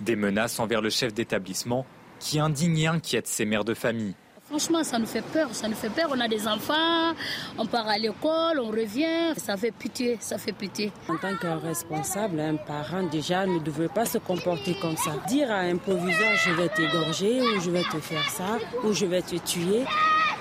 Des 0.00 0.16
menaces 0.16 0.58
envers 0.58 0.80
le 0.80 0.90
chef 0.90 1.12
d'établissement 1.12 1.84
qui 2.18 2.38
indigne 2.38 2.78
et 2.78 2.86
inquiète 2.86 3.26
ses 3.26 3.44
mères 3.44 3.64
de 3.64 3.74
famille. 3.74 4.14
Franchement, 4.50 4.82
ça 4.82 4.98
nous 4.98 5.06
fait 5.06 5.22
peur, 5.22 5.54
ça 5.54 5.68
nous 5.68 5.76
fait 5.76 5.90
peur. 5.90 6.08
On 6.10 6.18
a 6.18 6.26
des 6.26 6.48
enfants, 6.48 7.14
on 7.56 7.66
part 7.66 7.86
à 7.86 7.98
l'école, 7.98 8.58
on 8.58 8.70
revient. 8.70 9.32
Ça 9.36 9.56
fait 9.56 9.70
pitié, 9.70 10.18
ça 10.18 10.38
fait 10.38 10.52
pitié. 10.52 10.90
En 11.08 11.16
tant 11.16 11.36
qu'un 11.36 11.56
responsable, 11.58 12.40
un 12.40 12.56
parent 12.56 13.04
déjà 13.04 13.46
ne 13.46 13.60
devrait 13.60 13.88
pas 13.88 14.06
se 14.06 14.18
comporter 14.18 14.74
comme 14.82 14.96
ça. 14.96 15.12
Dire 15.28 15.52
à 15.52 15.60
un 15.60 15.76
proviseur, 15.76 16.32
je 16.44 16.50
vais 16.50 16.68
t'égorger, 16.68 17.40
ou 17.40 17.60
je 17.60 17.70
vais 17.70 17.84
te 17.84 18.00
faire 18.00 18.28
ça, 18.28 18.58
ou 18.82 18.92
je 18.92 19.06
vais 19.06 19.22
te 19.22 19.36
tuer. 19.36 19.84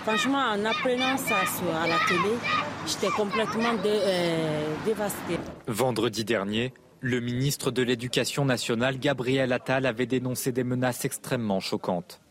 Franchement, 0.03 0.39
en 0.39 0.65
apprenant 0.65 1.15
ça 1.17 1.35
à 1.35 1.87
la 1.87 1.99
télé, 2.07 2.35
j'étais 2.87 3.13
complètement 3.15 3.75
euh, 3.85 4.75
dévastée. 4.85 5.37
Vendredi 5.67 6.25
dernier, 6.25 6.73
le 7.01 7.19
ministre 7.19 7.71
de 7.71 7.81
l'Éducation 7.81 8.45
nationale, 8.45 8.99
Gabriel 8.99 9.53
Attal, 9.53 9.85
avait 9.85 10.05
dénoncé 10.05 10.51
des 10.51 10.63
menaces 10.63 11.05
extrêmement 11.05 11.59
choquantes. 11.59 12.21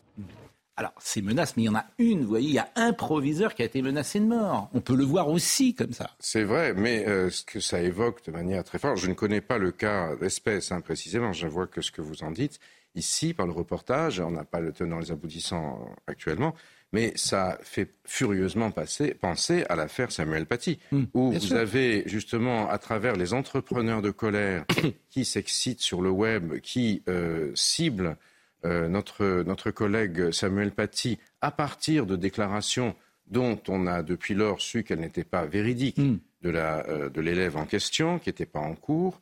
Alors, 0.76 0.92
ces 1.00 1.22
menaces, 1.22 1.56
mais 1.56 1.64
il 1.64 1.66
y 1.66 1.68
en 1.70 1.74
a 1.74 1.86
une, 1.98 2.20
vous 2.20 2.28
voyez, 2.28 2.48
il 2.48 2.54
y 2.54 2.58
a 2.60 2.68
un 2.76 2.92
proviseur 2.92 3.56
qui 3.56 3.62
a 3.62 3.64
été 3.64 3.82
menacé 3.82 4.20
de 4.20 4.26
mort. 4.26 4.70
On 4.72 4.80
peut 4.80 4.94
le 4.94 5.02
voir 5.02 5.28
aussi 5.28 5.74
comme 5.74 5.92
ça. 5.92 6.10
C'est 6.20 6.44
vrai, 6.44 6.72
mais 6.72 7.04
euh, 7.08 7.30
ce 7.30 7.42
que 7.42 7.58
ça 7.58 7.80
évoque 7.80 8.24
de 8.24 8.30
manière 8.30 8.62
très 8.62 8.78
forte, 8.78 8.96
je 8.98 9.08
ne 9.08 9.14
connais 9.14 9.40
pas 9.40 9.58
le 9.58 9.72
cas 9.72 10.14
d'espèce 10.14 10.70
hein, 10.70 10.80
précisément, 10.80 11.32
je 11.32 11.48
vois 11.48 11.66
que 11.66 11.80
ce 11.80 11.90
que 11.90 12.00
vous 12.00 12.22
en 12.22 12.30
dites 12.30 12.60
ici 12.94 13.34
par 13.34 13.46
le 13.46 13.52
reportage, 13.52 14.20
on 14.20 14.30
n'a 14.30 14.44
pas 14.44 14.60
le 14.60 14.72
tenant 14.72 14.98
les 14.98 15.10
aboutissants 15.10 15.94
actuellement, 16.06 16.54
mais 16.92 17.12
ça 17.16 17.58
fait 17.62 17.94
furieusement 18.04 18.70
penser 18.70 19.64
à 19.68 19.76
l'affaire 19.76 20.10
Samuel 20.10 20.46
Paty, 20.46 20.78
hmm, 20.90 21.04
où 21.14 21.32
vous 21.32 21.54
avez 21.54 22.02
justement, 22.06 22.68
à 22.68 22.78
travers 22.78 23.16
les 23.16 23.34
entrepreneurs 23.34 24.02
de 24.02 24.10
colère 24.10 24.64
qui 25.10 25.24
s'excitent 25.24 25.80
sur 25.80 26.00
le 26.00 26.10
web, 26.10 26.60
qui 26.60 27.02
euh, 27.08 27.52
ciblent 27.54 28.16
euh, 28.64 28.88
notre, 28.88 29.42
notre 29.46 29.70
collègue 29.70 30.30
Samuel 30.32 30.72
Paty 30.72 31.18
à 31.40 31.50
partir 31.50 32.06
de 32.06 32.16
déclarations 32.16 32.96
dont 33.26 33.60
on 33.68 33.86
a 33.86 34.02
depuis 34.02 34.34
lors 34.34 34.60
su 34.60 34.82
qu'elles 34.82 35.00
n'étaient 35.00 35.24
pas 35.24 35.44
véridiques 35.44 35.98
hmm. 35.98 36.18
euh, 36.46 37.10
de 37.10 37.20
l'élève 37.20 37.56
en 37.56 37.66
question, 37.66 38.18
qui 38.18 38.30
n'était 38.30 38.46
pas 38.46 38.60
en 38.60 38.74
cours, 38.74 39.20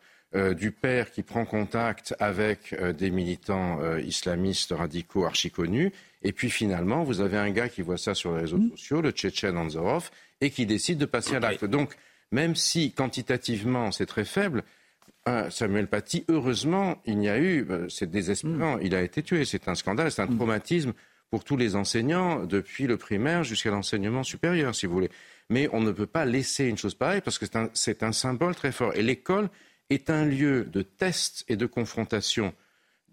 du 0.57 0.71
père 0.71 1.11
qui 1.11 1.23
prend 1.23 1.45
contact 1.45 2.15
avec 2.19 2.75
des 2.99 3.11
militants 3.11 3.81
islamistes 3.99 4.73
radicaux 4.73 5.25
archi-connus, 5.25 5.93
et 6.23 6.33
puis 6.33 6.51
finalement, 6.51 7.05
vous 7.05 7.21
avez 7.21 7.37
un 7.39 7.51
gars 7.51 7.69
qui 7.69 7.83
voit 7.83 7.97
ça 7.97 8.15
sur 8.15 8.35
les 8.35 8.43
réseaux 8.43 8.59
hmm. 8.59 8.71
sociaux, 8.71 9.01
le 9.01 9.13
Tchétchène 9.13 9.57
Anzorov, 9.57 10.11
et 10.41 10.51
qui 10.51 10.67
décide 10.67 10.99
de 10.99 11.07
passer 11.07 11.37
à 11.37 11.41
l'acte. 11.41 11.65
Donc, 11.65 11.95
même 12.33 12.55
si 12.57 12.93
quantitativement 12.93 13.93
c'est 13.93 14.07
très 14.07 14.25
faible, 14.25 14.63
Samuel 15.51 15.89
Paty, 15.89 16.25
heureusement, 16.29 17.03
il 17.05 17.19
n'y 17.19 17.29
a 17.29 17.39
eu, 17.39 17.67
euh, 17.71 17.89
c'est 17.89 18.11
désespérant, 18.11 18.77
hmm. 18.77 18.83
il 18.83 18.95
a 18.95 19.03
été 19.03 19.23
tué, 19.23 19.45
c'est 19.45 19.69
un 19.69 19.75
scandale, 19.75 20.11
c'est 20.13 20.23
un 20.23 20.27
hmm. 20.27 20.37
traumatisme 20.37 20.93
pour 21.31 21.43
tous 21.43 21.57
les 21.57 21.75
enseignants, 21.75 22.45
depuis 22.45 22.87
le 22.87 22.97
primaire 22.97 23.43
jusqu'à 23.43 23.71
l'enseignement 23.71 24.23
supérieur, 24.23 24.75
si 24.75 24.87
vous 24.87 24.95
voulez. 24.95 25.11
Mais 25.51 25.69
on 25.73 25.81
ne 25.81 25.91
peut 25.91 26.07
pas 26.07 26.25
laisser 26.25 26.67
une 26.67 26.79
chose 26.79 26.95
pareille 26.95 27.21
parce 27.21 27.39
que 27.39 27.47
c'est 27.75 28.03
un, 28.03 28.13
symbole 28.13 28.55
très 28.55 28.73
fort. 28.73 28.95
Et 28.95 29.03
l'école 29.03 29.49
est 29.91 30.11
un 30.11 30.25
lieu 30.25 30.65
de 30.65 30.83
test 30.83 31.45
et 31.49 31.57
de 31.57 31.67
confrontation 31.67 32.55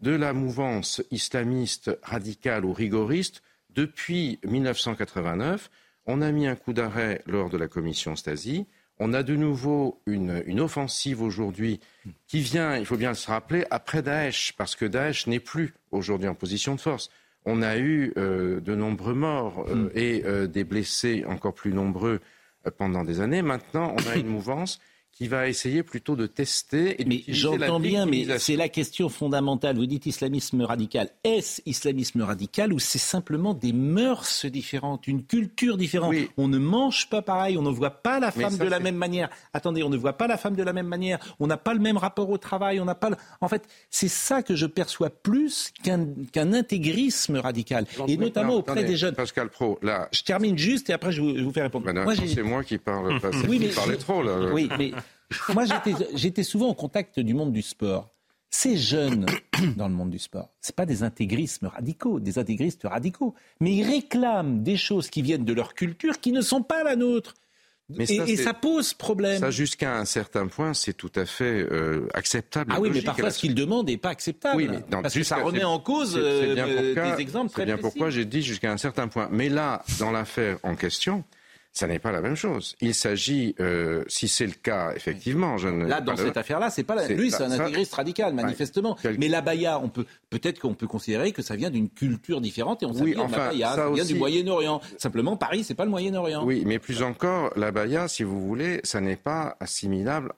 de 0.02 0.12
la 0.12 0.34
mouvance 0.34 1.02
islamiste 1.12 1.92
radicale 2.04 2.66
ou 2.66 2.74
rigoriste 2.74 3.42
depuis 3.70 4.40
1989. 4.46 5.70
On 6.06 6.22
a 6.22 6.32
mis 6.32 6.48
un 6.48 6.56
coup 6.56 6.74
d'arrêt 6.74 7.22
lors 7.26 7.50
de 7.50 7.58
la 7.58 7.68
commission 7.68 8.16
Stasi. 8.16 8.66
On 9.00 9.14
a 9.14 9.24
de 9.24 9.36
nouveau 9.36 10.02
une, 10.06 10.44
une 10.46 10.60
offensive 10.60 11.22
aujourd'hui 11.22 11.80
qui 12.28 12.42
vient, 12.42 12.78
il 12.78 12.86
faut 12.86 12.98
bien 12.98 13.14
se 13.14 13.28
rappeler, 13.28 13.66
après 13.72 14.02
Daesh, 14.02 14.54
parce 14.58 14.76
que 14.76 14.86
Daesh 14.86 15.28
n'est 15.28 15.40
plus 15.40 15.74
aujourd'hui 15.92 16.28
en 16.28 16.36
position 16.36 16.76
de 16.76 16.82
force. 16.82 17.10
On 17.46 17.62
a 17.62 17.78
eu 17.78 18.14
euh, 18.18 18.60
de 18.62 18.76
nombreux 18.76 19.14
morts 19.14 19.66
euh, 19.68 19.76
mm. 19.76 19.92
et 19.96 20.24
euh, 20.26 20.48
des 20.48 20.64
blessés 20.64 21.26
encore 21.28 21.54
plus 21.54 21.74
nombreux 21.74 22.20
pendant 22.78 23.04
des 23.04 23.20
années. 23.20 23.42
Maintenant, 23.42 23.94
on 23.98 24.10
a 24.10 24.16
une 24.16 24.28
mouvance 24.38 24.80
qui 25.14 25.28
va 25.28 25.48
essayer 25.48 25.84
plutôt 25.84 26.16
de 26.16 26.26
tester. 26.26 27.00
Et 27.02 27.06
mais 27.06 27.24
j'entends 27.28 27.80
bien, 27.80 28.06
mais 28.06 28.26
c'est 28.40 28.56
la 28.56 28.68
question 28.68 29.10
fondamentale. 29.10 29.78
Vous 29.78 29.86
dites 29.86 30.08
islamisme 30.08 30.62
radical. 30.64 31.10
Est-ce 31.24 31.62
islamisme 31.68 32.22
radical 32.22 32.74
ou 32.74 32.80
c'est 32.80 33.00
simplement 33.00 33.54
des 33.54 33.74
mœurs 33.74 34.46
différentes, 34.48 35.08
une 35.08 35.24
culture 35.24 35.78
différente 35.78 36.16
On 36.38 36.48
ne 36.48 36.58
mange 36.58 37.10
pas 37.10 37.22
pareil, 37.22 37.58
on 37.58 37.62
ne 37.62 37.70
voit 37.70 38.02
pas 38.02 38.20
la 38.20 38.32
femme 38.32 38.58
de 38.58 38.64
la 38.64 38.80
même 38.80 38.96
manière. 38.96 39.30
Attendez, 39.54 39.84
on 39.84 39.90
ne 39.90 39.98
voit 39.98 40.18
pas 40.18 40.28
la 40.28 40.38
femme 40.38 40.56
de 40.56 40.64
la 40.64 40.74
même 40.74 40.88
manière. 40.88 41.20
On 41.40 41.46
n'a 41.46 41.58
pas 41.58 41.76
le 41.76 41.80
même 41.80 41.98
rapport 41.98 42.30
au 42.30 42.40
travail. 42.40 42.80
On 42.80 42.86
n'a 42.86 42.96
pas. 42.96 43.12
En 43.40 43.48
fait, 43.48 43.68
c'est 43.92 44.08
ça 44.08 44.42
que 44.42 44.56
je 44.56 44.66
perçois 44.66 45.12
plus 45.12 45.72
qu'un 45.84 46.54
intégrisme 46.54 47.38
radical, 47.38 47.86
et 48.08 48.18
notamment 48.18 48.56
auprès 48.56 48.84
des 48.84 48.98
jeunes. 48.98 49.16
Pascal 49.16 49.50
Pro, 49.50 49.78
là. 49.84 50.10
Je 50.12 50.24
termine 50.24 50.58
juste 50.58 50.90
et 50.90 50.94
après 50.94 51.12
je 51.12 51.22
vous, 51.22 51.52
fais 51.52 51.62
répondre. 51.62 51.88
c'est 52.28 52.42
moi 52.42 52.64
qui 52.64 52.80
parle. 52.80 53.20
oui, 53.48 53.60
mais... 53.60 53.68
parlais 53.68 53.98
trop 53.98 54.24
là. 54.24 54.52
Oui, 54.52 54.70
mais 54.78 54.92
moi, 55.54 55.66
j'étais 56.14 56.44
souvent 56.44 56.68
au 56.68 56.74
contact 56.74 57.20
du 57.20 57.34
monde 57.34 57.54
du 57.54 57.62
sport. 57.62 58.10
Ces 58.50 58.78
jeunes 58.78 59.26
dans 59.78 59.88
le 59.88 59.96
monde 59.96 60.12
du 60.12 60.20
sport, 60.20 60.50
ce 60.62 60.72
pas 60.72 60.86
des 60.86 61.02
intégrismes 61.02 61.68
radicaux, 61.68 62.20
des 62.20 62.38
intégristes 62.38 62.84
radicaux, 62.84 63.34
mais 63.60 63.74
ils 63.74 63.84
réclament 63.84 64.62
des 64.62 64.78
choses 64.78 65.10
qui 65.10 65.24
viennent 65.24 65.44
de 65.44 65.54
leur 65.54 65.74
culture 65.74 66.20
qui 66.20 66.32
ne 66.32 66.42
sont 66.42 66.62
pas 66.62 66.84
la 66.84 66.96
nôtre. 66.96 67.34
et, 67.98 68.38
ça 68.38 68.54
pose 68.54 68.94
problème. 68.94 69.40
Ça, 69.40 69.50
jusqu'à 69.50 69.98
un 69.98 70.06
certain 70.06 70.46
point, 70.46 70.76
c'est 70.76 70.94
tout 70.94 71.12
à 71.16 71.26
fait 71.26 71.66
euh, 71.72 72.08
acceptable. 72.14 72.72
Ah 72.76 72.80
oui, 72.80 72.92
mais 72.94 73.02
parfois, 73.02 73.32
ce 73.32 73.40
qu'ils 73.40 73.56
demandent 73.56 73.88
n'est 73.88 73.98
pas 73.98 74.10
acceptable. 74.10 74.58
Oui, 74.58 74.68
mais 74.70 74.84
parce 75.02 75.16
que 75.16 75.24
ça 75.24 75.38
remet 75.38 75.64
en 75.64 75.80
cause 75.80 76.14
euh, 76.16 76.94
des 76.94 77.22
exemples 77.22 77.50
très 77.50 77.64
C'est 77.64 77.66
bien 77.66 77.80
pourquoi 77.80 78.12
j'ai 78.12 78.26
dit 78.26 78.44
jusqu'à 78.44 78.72
un 78.72 78.78
certain 78.78 79.08
point. 79.08 79.30
Mais 79.32 79.50
là, 79.50 79.84
dans 79.98 80.12
l'affaire 80.12 80.60
en 80.62 80.76
question, 80.76 81.24
ça 81.74 81.88
n'est 81.88 82.00
pas 82.00 82.12
la 82.12 82.22
même 82.22 82.36
chose. 82.36 82.76
Il 82.82 82.94
s'agit, 82.94 83.56
euh, 83.60 84.04
si 84.08 84.28
c'est 84.28 84.46
le 84.46 84.54
cas, 84.54 84.94
effectivement. 84.96 85.58
Je 85.58 85.70
Là, 85.70 86.02
dans 86.02 86.16
cette 86.16 86.38
affaire-là, 86.38 86.70
c'est 86.70 86.84
pas 86.84 86.94
la... 86.94 87.08
lui, 87.08 87.32
c'est 87.32 87.44
un 87.44 87.52
intégriste 87.52 87.96
radical, 87.96 88.34
manifestement. 88.34 88.96
Mais 89.18 89.28
la 89.28 89.42
baya, 89.42 89.80
on 89.80 89.90
peut 89.90 90.06
peut-être 90.30 90.60
qu'on 90.60 90.76
peut 90.76 90.86
considérer 90.86 91.32
que 91.32 91.42
ça 91.42 91.56
vient 91.56 91.72
d'une 91.72 91.90
culture 91.90 92.42
différente 92.42 92.84
et 92.84 92.86
on 92.86 92.94
oui, 92.94 93.16
enfin, 93.18 93.52
la 93.54 93.76
ça 93.76 93.90
vient 93.90 94.06
du 94.06 94.16
Moyen-Orient. 94.16 94.82
Simplement, 94.98 95.36
Paris, 95.36 95.64
c'est 95.64 95.74
pas 95.74 95.86
le 95.86 95.90
Moyen-Orient. 95.90 96.46
Oui, 96.46 96.64
mais 96.66 96.78
plus 96.78 97.02
encore, 97.02 97.52
la 97.56 97.72
baya, 97.72 98.08
si 98.08 98.24
vous 98.24 98.40
voulez, 98.40 98.80
ça 98.84 99.02
n'est 99.02 99.16
pas 99.16 99.58
assimilable 99.60 100.32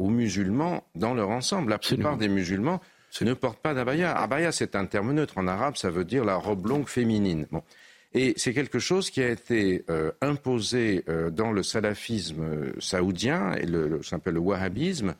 aux 0.00 0.10
musulmans 0.10 0.82
dans 0.96 1.14
leur 1.14 1.30
ensemble. 1.30 1.70
La 1.70 1.78
plupart 1.78 2.16
des 2.16 2.28
musulmans 2.28 2.80
ne 3.24 3.34
portent 3.34 3.60
pas 3.60 3.74
d'abaya. 3.74 4.12
Abaya, 4.12 4.52
c'est 4.52 4.76
un 4.76 4.86
terme 4.86 5.12
neutre 5.12 5.38
en 5.38 5.46
arabe, 5.46 5.76
ça 5.76 5.90
veut 5.90 6.04
dire 6.04 6.24
la 6.24 6.36
robe 6.36 6.66
longue 6.66 6.88
féminine. 6.88 7.46
Bon. 7.50 7.62
Et 8.16 8.32
c'est 8.38 8.54
quelque 8.54 8.78
chose 8.78 9.10
qui 9.10 9.22
a 9.22 9.28
été 9.28 9.84
euh, 9.90 10.10
imposé 10.22 11.04
euh, 11.06 11.28
dans 11.28 11.52
le 11.52 11.62
salafisme 11.62 12.42
euh, 12.42 12.72
saoudien, 12.80 13.52
et 13.52 13.66
le, 13.66 14.02
s'appelle 14.02 14.34
le 14.34 14.40
wahhabisme, 14.40 15.14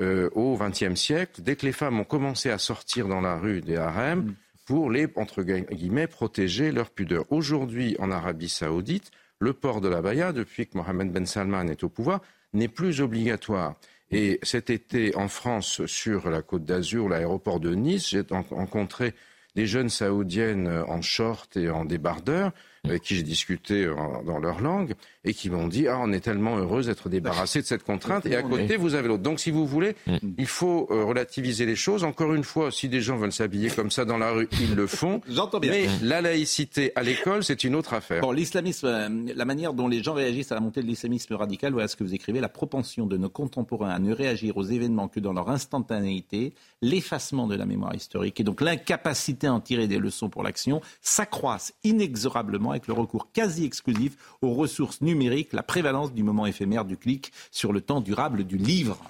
au 0.00 0.56
XXe 0.56 0.94
siècle, 0.94 1.42
dès 1.42 1.56
que 1.56 1.66
les 1.66 1.72
femmes 1.72 1.98
ont 1.98 2.04
commencé 2.04 2.50
à 2.50 2.58
sortir 2.58 3.08
dans 3.08 3.20
la 3.20 3.36
rue 3.36 3.60
des 3.60 3.76
harems 3.76 4.26
mm. 4.26 4.34
pour 4.64 4.92
les, 4.92 5.08
entre 5.16 5.42
guillemets, 5.42 6.06
protéger 6.06 6.70
leur 6.70 6.90
pudeur. 6.90 7.24
Aujourd'hui, 7.30 7.96
en 7.98 8.12
Arabie 8.12 8.48
saoudite, 8.48 9.10
le 9.40 9.54
port 9.54 9.80
de 9.80 9.88
la 9.88 10.00
baya, 10.00 10.32
depuis 10.32 10.68
que 10.68 10.78
Mohamed 10.78 11.10
Ben 11.10 11.26
Salman 11.26 11.66
est 11.66 11.82
au 11.82 11.88
pouvoir, 11.88 12.20
n'est 12.52 12.68
plus 12.68 13.00
obligatoire. 13.00 13.74
Et 14.12 14.38
cet 14.44 14.70
été, 14.70 15.16
en 15.16 15.26
France, 15.26 15.84
sur 15.86 16.30
la 16.30 16.42
côte 16.42 16.64
d'Azur, 16.64 17.08
l'aéroport 17.08 17.58
de 17.58 17.74
Nice, 17.74 18.10
j'ai 18.10 18.22
rencontré 18.30 19.14
des 19.54 19.66
jeunes 19.66 19.88
saoudiennes 19.88 20.68
en 20.68 21.02
short 21.02 21.56
et 21.56 21.70
en 21.70 21.84
débardeur 21.84 22.52
avec 22.84 23.02
qui 23.02 23.16
j'ai 23.16 23.22
discuté 23.22 23.90
dans 24.26 24.38
leur 24.38 24.60
langue 24.60 24.94
et 25.24 25.34
qui 25.34 25.50
m'ont 25.50 25.68
dit 25.68 25.88
ah 25.88 25.98
on 26.00 26.12
est 26.12 26.20
tellement 26.20 26.58
heureux 26.58 26.82
d'être 26.82 27.08
débarrassé 27.08 27.60
de 27.60 27.66
cette 27.66 27.84
contrainte 27.84 28.26
et 28.26 28.36
à 28.36 28.42
côté 28.42 28.76
vous 28.76 28.94
avez 28.94 29.08
l'autre. 29.08 29.22
Donc 29.22 29.40
si 29.40 29.50
vous 29.50 29.66
voulez, 29.66 29.94
mm. 30.06 30.16
il 30.38 30.46
faut 30.46 30.88
euh, 30.90 31.04
relativiser 31.04 31.66
les 31.66 31.76
choses. 31.76 32.04
Encore 32.04 32.34
une 32.34 32.44
fois, 32.44 32.70
si 32.70 32.88
des 32.88 33.00
gens 33.00 33.16
veulent 33.16 33.32
s'habiller 33.32 33.70
comme 33.70 33.90
ça 33.90 34.04
dans 34.04 34.18
la 34.18 34.30
rue, 34.30 34.48
ils 34.60 34.74
le 34.74 34.86
font. 34.86 35.20
J'entends 35.28 35.60
bien. 35.60 35.70
Mais 35.70 35.86
la 36.02 36.20
laïcité 36.20 36.92
à 36.96 37.02
l'école, 37.02 37.44
c'est 37.44 37.64
une 37.64 37.74
autre 37.74 37.94
affaire. 37.94 38.22
Bon, 38.22 38.32
l'islamisme, 38.32 38.86
euh, 38.86 39.08
la 39.34 39.44
manière 39.44 39.74
dont 39.74 39.88
les 39.88 40.02
gens 40.02 40.14
réagissent 40.14 40.52
à 40.52 40.54
la 40.54 40.60
montée 40.60 40.82
de 40.82 40.86
l'islamisme 40.86 41.34
radical, 41.34 41.72
voilà 41.72 41.88
ce 41.88 41.96
que 41.96 42.04
vous 42.04 42.14
écrivez, 42.14 42.40
la 42.40 42.48
propension 42.48 43.06
de 43.06 43.16
nos 43.16 43.28
contemporains 43.30 43.90
à 43.90 43.98
ne 43.98 44.12
réagir 44.12 44.56
aux 44.56 44.64
événements 44.64 45.08
que 45.08 45.20
dans 45.20 45.32
leur 45.32 45.50
instantanéité, 45.50 46.54
l'effacement 46.82 47.46
de 47.46 47.54
la 47.54 47.66
mémoire 47.66 47.94
historique 47.94 48.40
et 48.40 48.44
donc 48.44 48.60
l'incapacité 48.60 49.46
à 49.46 49.54
en 49.54 49.60
tirer 49.60 49.88
des 49.88 49.98
leçons 49.98 50.28
pour 50.28 50.42
l'action 50.42 50.80
s'accroissent 51.00 51.74
inexorablement 51.84 52.67
avec 52.70 52.86
le 52.86 52.94
recours 52.94 53.32
quasi 53.32 53.64
exclusif 53.64 54.16
aux 54.42 54.52
ressources 54.52 55.00
numériques, 55.00 55.52
la 55.52 55.62
prévalence 55.62 56.12
du 56.12 56.22
moment 56.22 56.46
éphémère 56.46 56.84
du 56.84 56.96
clic 56.96 57.32
sur 57.50 57.72
le 57.72 57.80
temps 57.80 58.00
durable 58.00 58.44
du 58.44 58.56
livre. 58.56 59.02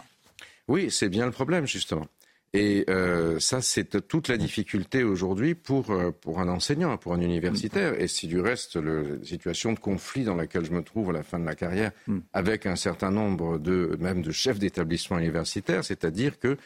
Oui, 0.69 0.91
c'est 0.91 1.09
bien 1.09 1.27
le 1.27 1.33
problème, 1.33 1.67
justement. 1.67 2.07
Et 2.55 2.85
euh, 2.89 3.39
ça, 3.41 3.61
c'est 3.61 4.09
toute 4.09 4.29
la 4.29 4.39
difficulté 4.39 5.05
aujourd'hui 5.05 5.55
pour, 5.55 5.91
euh, 5.91 6.13
pour 6.13 6.41
un 6.41 6.49
enseignant, 6.49 6.97
pour 6.97 7.13
un 7.13 7.21
universitaire. 7.21 8.01
Et 8.01 8.09
si 8.09 8.27
du 8.27 8.41
reste, 8.41 8.77
la 8.77 9.23
situation 9.23 9.75
de 9.75 9.79
conflit 9.79 10.25
dans 10.25 10.35
laquelle 10.35 10.65
je 10.65 10.73
me 10.73 10.83
trouve 10.83 11.11
à 11.11 11.13
la 11.13 11.23
fin 11.23 11.39
de 11.39 11.45
la 11.45 11.55
carrière, 11.55 11.93
hmm. 12.07 12.21
avec 12.33 12.65
un 12.65 12.77
certain 12.77 13.11
nombre 13.11 13.59
de, 13.59 13.97
même 14.01 14.23
de 14.23 14.33
chefs 14.33 14.59
d'établissement 14.59 15.19
universitaires, 15.19 15.85
c'est-à-dire 15.85 16.39
que 16.39 16.57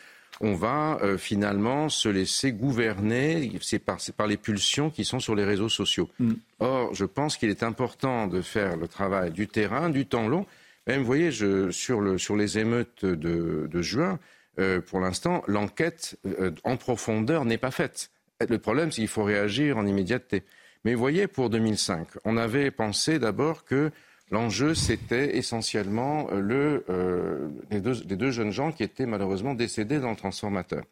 on 0.42 0.54
va 0.54 0.98
euh, 1.02 1.16
finalement 1.16 1.88
se 1.88 2.08
laisser 2.08 2.52
gouverner, 2.52 3.52
c'est 3.62 3.78
par, 3.78 3.98
par, 4.16 4.26
les 4.26 4.36
pulsions 4.36 4.90
qui 4.90 5.04
sont 5.04 5.20
sur 5.20 5.34
les 5.34 5.44
réseaux 5.44 5.68
sociaux. 5.68 6.10
Mm. 6.18 6.32
Or, 6.58 6.94
je 6.94 7.04
pense 7.04 7.36
qu'il 7.36 7.48
est 7.48 7.62
important 7.62 8.26
de 8.26 8.42
faire 8.42 8.76
le 8.76 8.88
travail 8.88 9.30
du 9.30 9.46
terrain, 9.46 9.88
du 9.88 10.04
temps 10.04 10.28
long. 10.28 10.46
Même, 10.88 11.00
vous 11.00 11.06
voyez, 11.06 11.30
je, 11.30 11.70
sur, 11.70 12.00
le, 12.00 12.18
sur, 12.18 12.36
les 12.36 12.58
émeutes 12.58 13.04
de, 13.04 13.68
de 13.70 13.82
juin, 13.82 14.18
euh, 14.58 14.80
pour 14.80 15.00
l'instant, 15.00 15.42
l'enquête 15.46 16.18
euh, 16.26 16.50
en 16.64 16.76
profondeur 16.76 17.44
n'est 17.44 17.58
pas 17.58 17.70
faite. 17.70 18.10
Le 18.48 18.58
problème, 18.58 18.90
c'est 18.90 19.00
qu'il 19.00 19.08
faut 19.08 19.22
réagir 19.22 19.78
en 19.78 19.86
immédiateté. 19.86 20.42
Mais 20.84 20.94
vous 20.94 21.00
voyez, 21.00 21.28
pour 21.28 21.50
2005, 21.50 22.08
on 22.24 22.36
avait 22.36 22.72
pensé 22.72 23.20
d'abord 23.20 23.64
que 23.64 23.92
L'enjeu, 24.32 24.74
c'était 24.74 25.36
essentiellement 25.36 26.26
euh, 26.32 26.80
euh, 26.88 27.48
les, 27.70 27.80
deux, 27.80 28.30
jeunes 28.30 28.50
gens 28.50 28.72
qui 28.72 28.82
étaient 28.82 29.04
malheureusement 29.04 29.54
décédés 29.54 30.00
dans 30.00 30.08
le 30.08 30.16
transformateur 30.16 30.84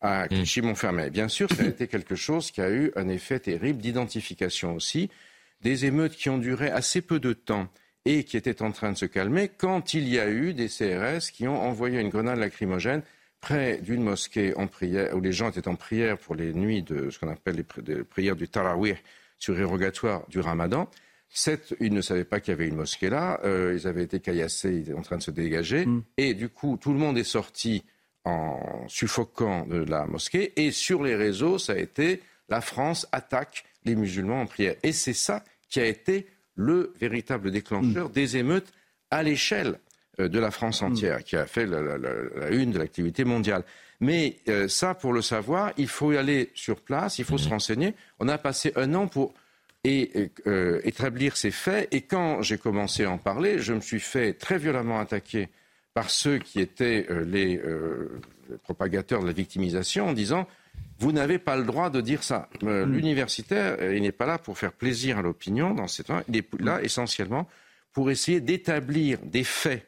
à 0.00 0.28
Clichy-Montfermeil. 0.28 1.10
Bien 1.10 1.26
sûr, 1.26 1.50
ça 1.50 1.64
a 1.64 1.66
été 1.66 1.88
quelque 1.88 2.14
chose 2.14 2.52
qui 2.52 2.60
a 2.60 2.70
eu 2.70 2.92
un 2.94 3.08
effet 3.08 3.40
terrible 3.40 3.80
d'identification 3.80 4.76
aussi. 4.76 5.10
Des 5.62 5.84
émeutes 5.84 6.14
qui 6.14 6.30
ont 6.30 6.38
duré 6.38 6.70
assez 6.70 7.00
peu 7.00 7.18
de 7.18 7.32
temps 7.32 7.66
et 8.04 8.22
qui 8.22 8.36
étaient 8.36 8.62
en 8.62 8.70
train 8.70 8.92
de 8.92 8.96
se 8.96 9.06
calmer 9.06 9.48
quand 9.48 9.92
il 9.92 10.08
y 10.08 10.20
a 10.20 10.30
eu 10.30 10.54
des 10.54 10.68
CRS 10.68 11.32
qui 11.32 11.48
ont 11.48 11.60
envoyé 11.60 12.00
une 12.00 12.08
grenade 12.08 12.38
lacrymogène 12.38 13.02
près 13.40 13.78
d'une 13.78 14.04
mosquée 14.04 14.56
en 14.56 14.68
prière, 14.68 15.12
où 15.16 15.20
les 15.20 15.32
gens 15.32 15.50
étaient 15.50 15.66
en 15.66 15.74
prière 15.74 16.18
pour 16.18 16.36
les 16.36 16.52
nuits 16.52 16.82
de 16.82 17.10
ce 17.10 17.18
qu'on 17.18 17.32
appelle 17.32 17.56
les, 17.56 18.04
prières 18.04 18.36
du 18.36 18.46
Tarawih 18.46 18.94
surérogatoire 19.38 20.22
du 20.28 20.38
Ramadan 20.38 20.88
ils 21.80 21.92
ne 21.92 22.00
savaient 22.00 22.24
pas 22.24 22.40
qu'il 22.40 22.52
y 22.52 22.54
avait 22.54 22.68
une 22.68 22.76
mosquée 22.76 23.10
là. 23.10 23.40
Euh, 23.44 23.76
ils 23.78 23.86
avaient 23.86 24.04
été 24.04 24.20
caillassés, 24.20 24.70
ils 24.70 24.80
étaient 24.82 24.94
en 24.94 25.02
train 25.02 25.18
de 25.18 25.22
se 25.22 25.30
dégager. 25.30 25.86
Mm. 25.86 26.02
Et 26.16 26.34
du 26.34 26.48
coup, 26.48 26.78
tout 26.80 26.92
le 26.92 26.98
monde 26.98 27.18
est 27.18 27.24
sorti 27.24 27.84
en 28.24 28.84
suffoquant 28.88 29.66
de 29.66 29.76
la 29.76 30.06
mosquée. 30.06 30.52
Et 30.56 30.70
sur 30.70 31.02
les 31.02 31.14
réseaux, 31.14 31.58
ça 31.58 31.74
a 31.74 31.76
été 31.76 32.22
la 32.48 32.60
France 32.60 33.06
attaque 33.12 33.64
les 33.84 33.94
musulmans 33.94 34.40
en 34.40 34.46
prière. 34.46 34.76
Et 34.82 34.92
c'est 34.92 35.12
ça 35.12 35.44
qui 35.68 35.80
a 35.80 35.86
été 35.86 36.26
le 36.54 36.94
véritable 36.98 37.50
déclencheur 37.50 38.08
mm. 38.08 38.12
des 38.12 38.36
émeutes 38.36 38.72
à 39.10 39.22
l'échelle 39.22 39.78
euh, 40.20 40.28
de 40.28 40.38
la 40.38 40.50
France 40.50 40.82
entière, 40.82 41.18
mm. 41.18 41.22
qui 41.22 41.36
a 41.36 41.46
fait 41.46 41.66
la, 41.66 42.50
une 42.50 42.72
de 42.72 42.78
l'activité 42.78 43.24
mondiale. 43.24 43.64
Mais 44.00 44.36
euh, 44.48 44.68
ça, 44.68 44.94
pour 44.94 45.12
le 45.12 45.22
savoir, 45.22 45.72
il 45.76 45.88
faut 45.88 46.12
y 46.12 46.16
aller 46.16 46.50
sur 46.54 46.80
place, 46.80 47.18
il 47.18 47.24
faut 47.24 47.38
se 47.38 47.48
renseigner. 47.48 47.94
On 48.18 48.28
a 48.28 48.38
passé 48.38 48.72
un 48.76 48.94
an 48.94 49.06
pour 49.06 49.32
et 49.86 50.32
euh, 50.48 50.80
établir 50.82 51.36
ces 51.36 51.52
faits. 51.52 51.88
Et 51.92 52.02
quand 52.02 52.42
j'ai 52.42 52.58
commencé 52.58 53.04
à 53.04 53.10
en 53.12 53.18
parler, 53.18 53.60
je 53.60 53.72
me 53.72 53.80
suis 53.80 54.00
fait 54.00 54.32
très 54.32 54.58
violemment 54.58 54.98
attaquer 54.98 55.48
par 55.94 56.10
ceux 56.10 56.38
qui 56.38 56.60
étaient 56.60 57.06
euh, 57.08 57.24
les, 57.24 57.56
euh, 57.58 58.20
propagateurs 58.64 59.22
de 59.22 59.26
la 59.26 59.32
victimisation 59.32 60.08
en 60.08 60.12
disant 60.12 60.48
Vous 60.98 61.12
n'avez 61.12 61.38
pas 61.38 61.56
le 61.56 61.62
droit 61.62 61.88
de 61.88 62.00
dire 62.00 62.24
ça. 62.24 62.48
Mm. 62.62 62.82
L'universitaire, 62.82 63.92
il 63.92 64.02
n'est 64.02 64.10
pas 64.10 64.26
là 64.26 64.38
pour 64.38 64.58
faire 64.58 64.72
plaisir 64.72 65.18
à 65.18 65.22
l'opinion 65.22 65.72
dans 65.72 65.86
ces 65.86 66.02
temps. 66.02 66.20
Il 66.28 66.36
est 66.36 66.60
là 66.60 66.82
essentiellement 66.82 67.48
pour 67.92 68.10
essayer 68.10 68.40
d'établir 68.40 69.18
des 69.22 69.44
faits 69.44 69.86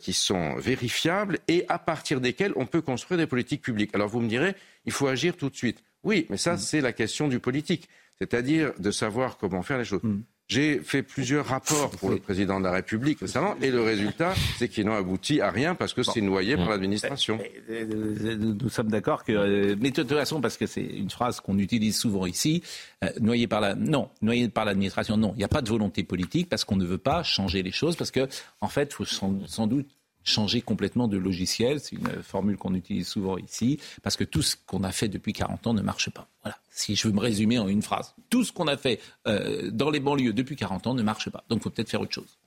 qui 0.00 0.14
sont 0.14 0.54
vérifiables 0.56 1.38
et 1.46 1.66
à 1.68 1.78
partir 1.78 2.22
desquels 2.22 2.54
on 2.56 2.64
peut 2.64 2.80
construire 2.80 3.18
des 3.18 3.26
politiques 3.26 3.60
publiques. 3.60 3.94
Alors 3.94 4.08
vous 4.08 4.20
me 4.20 4.28
direz, 4.28 4.54
il 4.86 4.92
faut 4.92 5.06
agir 5.06 5.36
tout 5.36 5.50
de 5.50 5.54
suite. 5.54 5.84
Oui, 6.04 6.26
mais 6.30 6.38
ça, 6.38 6.54
mm. 6.54 6.58
c'est 6.58 6.80
la 6.80 6.94
question 6.94 7.28
du 7.28 7.38
politique, 7.38 7.88
c'est-à-dire 8.18 8.72
de 8.78 8.90
savoir 8.90 9.36
comment 9.38 9.62
faire 9.62 9.78
les 9.78 9.84
choses. 9.84 10.02
Mm. 10.02 10.20
J'ai 10.46 10.78
fait 10.80 11.02
plusieurs 11.02 11.46
rapports 11.46 11.90
pour 11.90 12.10
le 12.10 12.18
président 12.18 12.60
de 12.60 12.64
la 12.64 12.72
République 12.72 13.20
récemment 13.20 13.54
et 13.62 13.70
le 13.70 13.80
résultat, 13.80 14.34
c'est 14.58 14.68
qu'ils 14.68 14.84
n'ont 14.84 14.94
abouti 14.94 15.40
à 15.40 15.50
rien 15.50 15.74
parce 15.74 15.94
que 15.94 16.02
c'est 16.02 16.20
noyé 16.20 16.56
par 16.56 16.68
l'administration. 16.68 17.38
Nous 17.70 18.68
sommes 18.68 18.88
d'accord 18.88 19.24
que, 19.24 19.32
euh, 19.32 19.74
mais 19.80 19.90
de 19.90 20.02
toute 20.02 20.10
façon, 20.10 20.42
parce 20.42 20.58
que 20.58 20.66
c'est 20.66 20.84
une 20.84 21.08
phrase 21.08 21.40
qu'on 21.40 21.58
utilise 21.58 21.96
souvent 21.96 22.26
ici, 22.26 22.62
euh, 23.02 23.08
noyé 23.20 23.46
par 23.46 23.62
la, 23.62 23.74
non, 23.74 24.10
noyé 24.20 24.50
par 24.50 24.66
l'administration, 24.66 25.16
non, 25.16 25.32
il 25.34 25.38
n'y 25.38 25.44
a 25.44 25.48
pas 25.48 25.62
de 25.62 25.68
volonté 25.70 26.04
politique 26.04 26.50
parce 26.50 26.66
qu'on 26.66 26.76
ne 26.76 26.84
veut 26.84 26.98
pas 26.98 27.22
changer 27.22 27.62
les 27.62 27.72
choses 27.72 27.96
parce 27.96 28.10
que, 28.10 28.28
en 28.60 28.68
fait, 28.68 28.90
il 28.90 28.94
faut 28.94 29.06
sans 29.06 29.66
doute 29.66 29.88
changer 30.24 30.62
complètement 30.62 31.06
de 31.06 31.16
logiciel. 31.16 31.80
C'est 31.80 31.96
une 31.96 32.22
formule 32.22 32.56
qu'on 32.56 32.74
utilise 32.74 33.06
souvent 33.06 33.36
ici, 33.38 33.78
parce 34.02 34.16
que 34.16 34.24
tout 34.24 34.42
ce 34.42 34.56
qu'on 34.66 34.82
a 34.82 34.90
fait 34.90 35.08
depuis 35.08 35.32
40 35.32 35.68
ans 35.68 35.74
ne 35.74 35.82
marche 35.82 36.10
pas. 36.10 36.26
Voilà, 36.42 36.58
si 36.70 36.96
je 36.96 37.06
veux 37.06 37.14
me 37.14 37.20
résumer 37.20 37.58
en 37.58 37.68
une 37.68 37.82
phrase. 37.82 38.14
Tout 38.30 38.42
ce 38.44 38.52
qu'on 38.52 38.66
a 38.66 38.76
fait 38.76 39.00
euh, 39.28 39.70
dans 39.70 39.90
les 39.90 40.00
banlieues 40.00 40.32
depuis 40.32 40.56
40 40.56 40.88
ans 40.88 40.94
ne 40.94 41.02
marche 41.02 41.30
pas. 41.30 41.44
Donc 41.48 41.60
il 41.60 41.62
faut 41.62 41.70
peut-être 41.70 41.90
faire 41.90 42.00
autre 42.00 42.14
chose. 42.14 42.38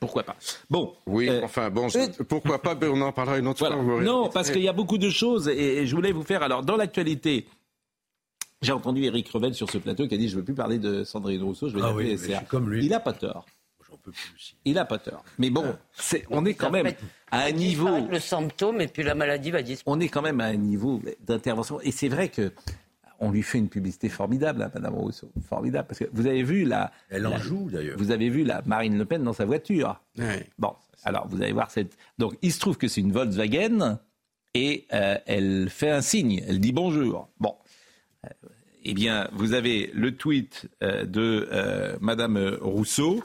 Pourquoi 0.00 0.22
pas? 0.22 0.36
Bon. 0.70 0.94
Oui, 1.06 1.28
euh, 1.28 1.40
enfin, 1.42 1.70
bon, 1.70 1.88
pourquoi 2.28 2.62
pas 2.62 2.78
On 2.82 3.00
en 3.00 3.12
parlera 3.12 3.38
une 3.38 3.48
autre 3.48 3.58
fois. 3.58 3.70
Non, 4.02 4.28
parce 4.28 4.50
qu'il 4.50 4.62
y 4.62 4.68
a 4.68 4.72
beaucoup 4.72 4.98
de 4.98 5.10
choses 5.10 5.48
et, 5.48 5.86
je 5.86 5.94
voulais 5.94 6.12
vous 6.12 6.22
faire. 6.22 6.42
Alors, 6.42 6.62
dans 6.62 6.76
l'actualité, 6.76 7.46
j'ai 8.62 8.72
entendu 8.72 9.04
Eric 9.04 9.28
Revel 9.28 9.54
sur 9.54 9.70
ce 9.70 9.78
plateau 9.78 10.06
qui 10.06 10.14
a 10.14 10.18
dit 10.18 10.28
Je 10.28 10.34
ne 10.34 10.40
veux 10.40 10.44
plus 10.44 10.54
parler 10.54 10.78
de 10.78 11.02
Sandrine 11.04 11.42
Rousseau, 11.42 11.68
je 11.68 11.76
vais 11.76 11.82
ah 12.34 12.42
comme 12.48 12.70
lui. 12.70 12.84
Il 12.84 12.90
n'a 12.90 13.00
pas 13.00 13.12
tort. 13.12 13.44
Il 14.64 14.74
n'a 14.74 14.84
pas 14.84 14.98
tort. 14.98 15.24
Mais 15.38 15.50
bon, 15.50 15.76
c'est, 15.92 16.24
on 16.30 16.44
est 16.44 16.54
quand 16.54 16.70
même 16.70 16.92
à 17.30 17.44
un 17.44 17.52
niveau. 17.52 18.06
Le 18.08 18.20
symptôme 18.20 18.80
et 18.80 18.88
puis 18.88 19.02
la 19.02 19.14
maladie 19.14 19.50
va 19.50 19.62
disparaître. 19.62 19.84
On 19.86 20.00
est 20.00 20.08
quand 20.08 20.22
même 20.22 20.40
à 20.40 20.46
un 20.46 20.56
niveau 20.56 21.00
d'intervention. 21.20 21.80
Et 21.80 21.90
c'est 21.90 22.08
vrai 22.08 22.28
que 22.28 22.52
on 23.20 23.30
lui 23.30 23.42
fait 23.42 23.58
une 23.58 23.68
publicité 23.68 24.08
formidable, 24.08 24.62
hein, 24.62 24.70
Madame 24.72 24.94
Rousseau, 24.94 25.30
formidable, 25.48 25.88
parce 25.88 25.98
que 25.98 26.08
vous 26.12 26.26
avez 26.26 26.42
vu 26.42 26.64
la. 26.64 26.92
Elle 27.10 27.26
en 27.26 27.36
joue 27.38 27.68
d'ailleurs. 27.70 27.98
Vous 27.98 28.10
avez 28.10 28.30
vu 28.30 28.44
la 28.44 28.62
Marine 28.64 28.96
Le 28.96 29.04
Pen 29.04 29.22
dans 29.22 29.32
sa 29.32 29.44
voiture. 29.44 30.00
Bon, 30.58 30.74
alors 31.04 31.26
vous 31.28 31.42
allez 31.42 31.52
voir 31.52 31.70
cette. 31.70 31.96
Donc 32.18 32.36
il 32.42 32.52
se 32.52 32.60
trouve 32.60 32.76
que 32.76 32.88
c'est 32.88 33.00
une 33.00 33.12
Volkswagen 33.12 33.98
et 34.54 34.86
euh, 34.92 35.18
elle 35.26 35.68
fait 35.68 35.90
un 35.90 36.00
signe, 36.00 36.42
elle 36.46 36.60
dit 36.60 36.72
bonjour. 36.72 37.28
Bon. 37.38 37.54
Euh, 38.24 38.28
eh 38.84 38.94
bien, 38.94 39.28
vous 39.32 39.52
avez 39.52 39.90
le 39.92 40.16
tweet 40.16 40.68
euh, 40.82 41.04
de 41.04 41.48
Madame 42.00 42.56
Rousseau 42.60 43.22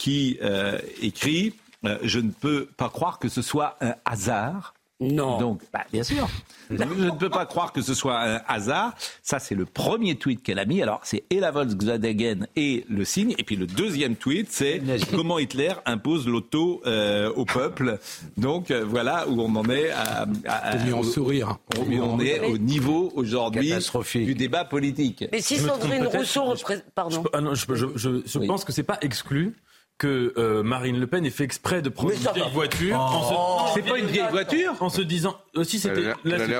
qui 0.00 0.38
euh, 0.42 0.78
écrit 1.02 1.52
euh, 1.84 1.98
Je 2.02 2.20
ne 2.20 2.30
peux 2.30 2.66
pas 2.76 2.88
croire 2.88 3.18
que 3.18 3.28
ce 3.28 3.42
soit 3.42 3.76
un 3.82 3.94
hasard. 4.06 4.74
Non. 4.98 5.38
Donc, 5.38 5.62
bah, 5.72 5.84
bien 5.90 6.02
sûr. 6.02 6.28
je 6.70 6.74
ne 6.76 7.10
peux 7.18 7.30
pas 7.30 7.46
croire 7.46 7.72
que 7.72 7.80
ce 7.80 7.94
soit 7.94 8.20
un 8.20 8.40
hasard. 8.48 8.94
Ça, 9.22 9.38
c'est 9.38 9.54
le 9.54 9.64
premier 9.64 10.16
tweet 10.16 10.42
qu'elle 10.42 10.58
a 10.58 10.66
mis. 10.66 10.82
Alors, 10.82 11.00
c'est 11.04 11.24
et 11.30 11.40
la 11.40 11.50
Volkswagen 11.50 12.46
et 12.56 12.84
le 12.88 13.04
signe. 13.04 13.34
Et 13.38 13.44
puis 13.44 13.56
le 13.56 13.66
deuxième 13.66 14.16
tweet, 14.16 14.48
c'est 14.50 14.82
comment 15.10 15.38
Hitler 15.38 15.72
impose 15.86 16.26
l'auto 16.26 16.82
euh, 16.84 17.32
au 17.32 17.46
peuple. 17.46 17.98
Donc, 18.36 18.70
voilà 18.72 19.26
où 19.28 19.40
on 19.40 19.54
en 19.56 19.68
est 19.70 19.90
à, 19.90 20.26
à, 20.46 20.76
en 20.94 21.02
sourire. 21.02 21.58
Où 21.78 21.92
on 21.94 22.20
est 22.20 22.40
au 22.40 22.58
niveau 22.58 23.10
aujourd'hui 23.14 23.74
du 24.14 24.34
débat 24.34 24.64
politique. 24.64 25.24
Mais 25.32 25.40
si 25.40 25.56
Sandrine 25.56 26.06
Rousseau... 26.06 26.54
Pardon. 26.94 27.22
Je, 27.22 27.28
ah 27.32 27.40
non, 27.40 27.54
je, 27.54 28.22
je 28.26 28.38
pense 28.46 28.64
que 28.64 28.72
c'est 28.72 28.82
pas 28.82 28.98
exclu 29.00 29.54
que 30.00 30.32
euh, 30.38 30.62
Marine 30.62 30.98
Le 30.98 31.06
Pen 31.06 31.26
ait 31.26 31.30
fait 31.30 31.44
exprès 31.44 31.82
de 31.82 31.90
prendre 31.90 32.12
une 32.12 32.18
vieille 32.18 32.52
voiture. 32.54 32.98
Oh. 32.98 33.70
C'est 33.74 33.82
pas 33.82 33.98
une 33.98 34.06
vieille 34.06 34.30
voiture 34.30 34.74
En 34.80 34.88
se 34.88 35.02
disant. 35.02 35.36
Aussi, 35.54 35.76
euh, 35.76 35.80
c'était. 35.80 36.02
Là, 36.02 36.38
c'était 36.38 36.54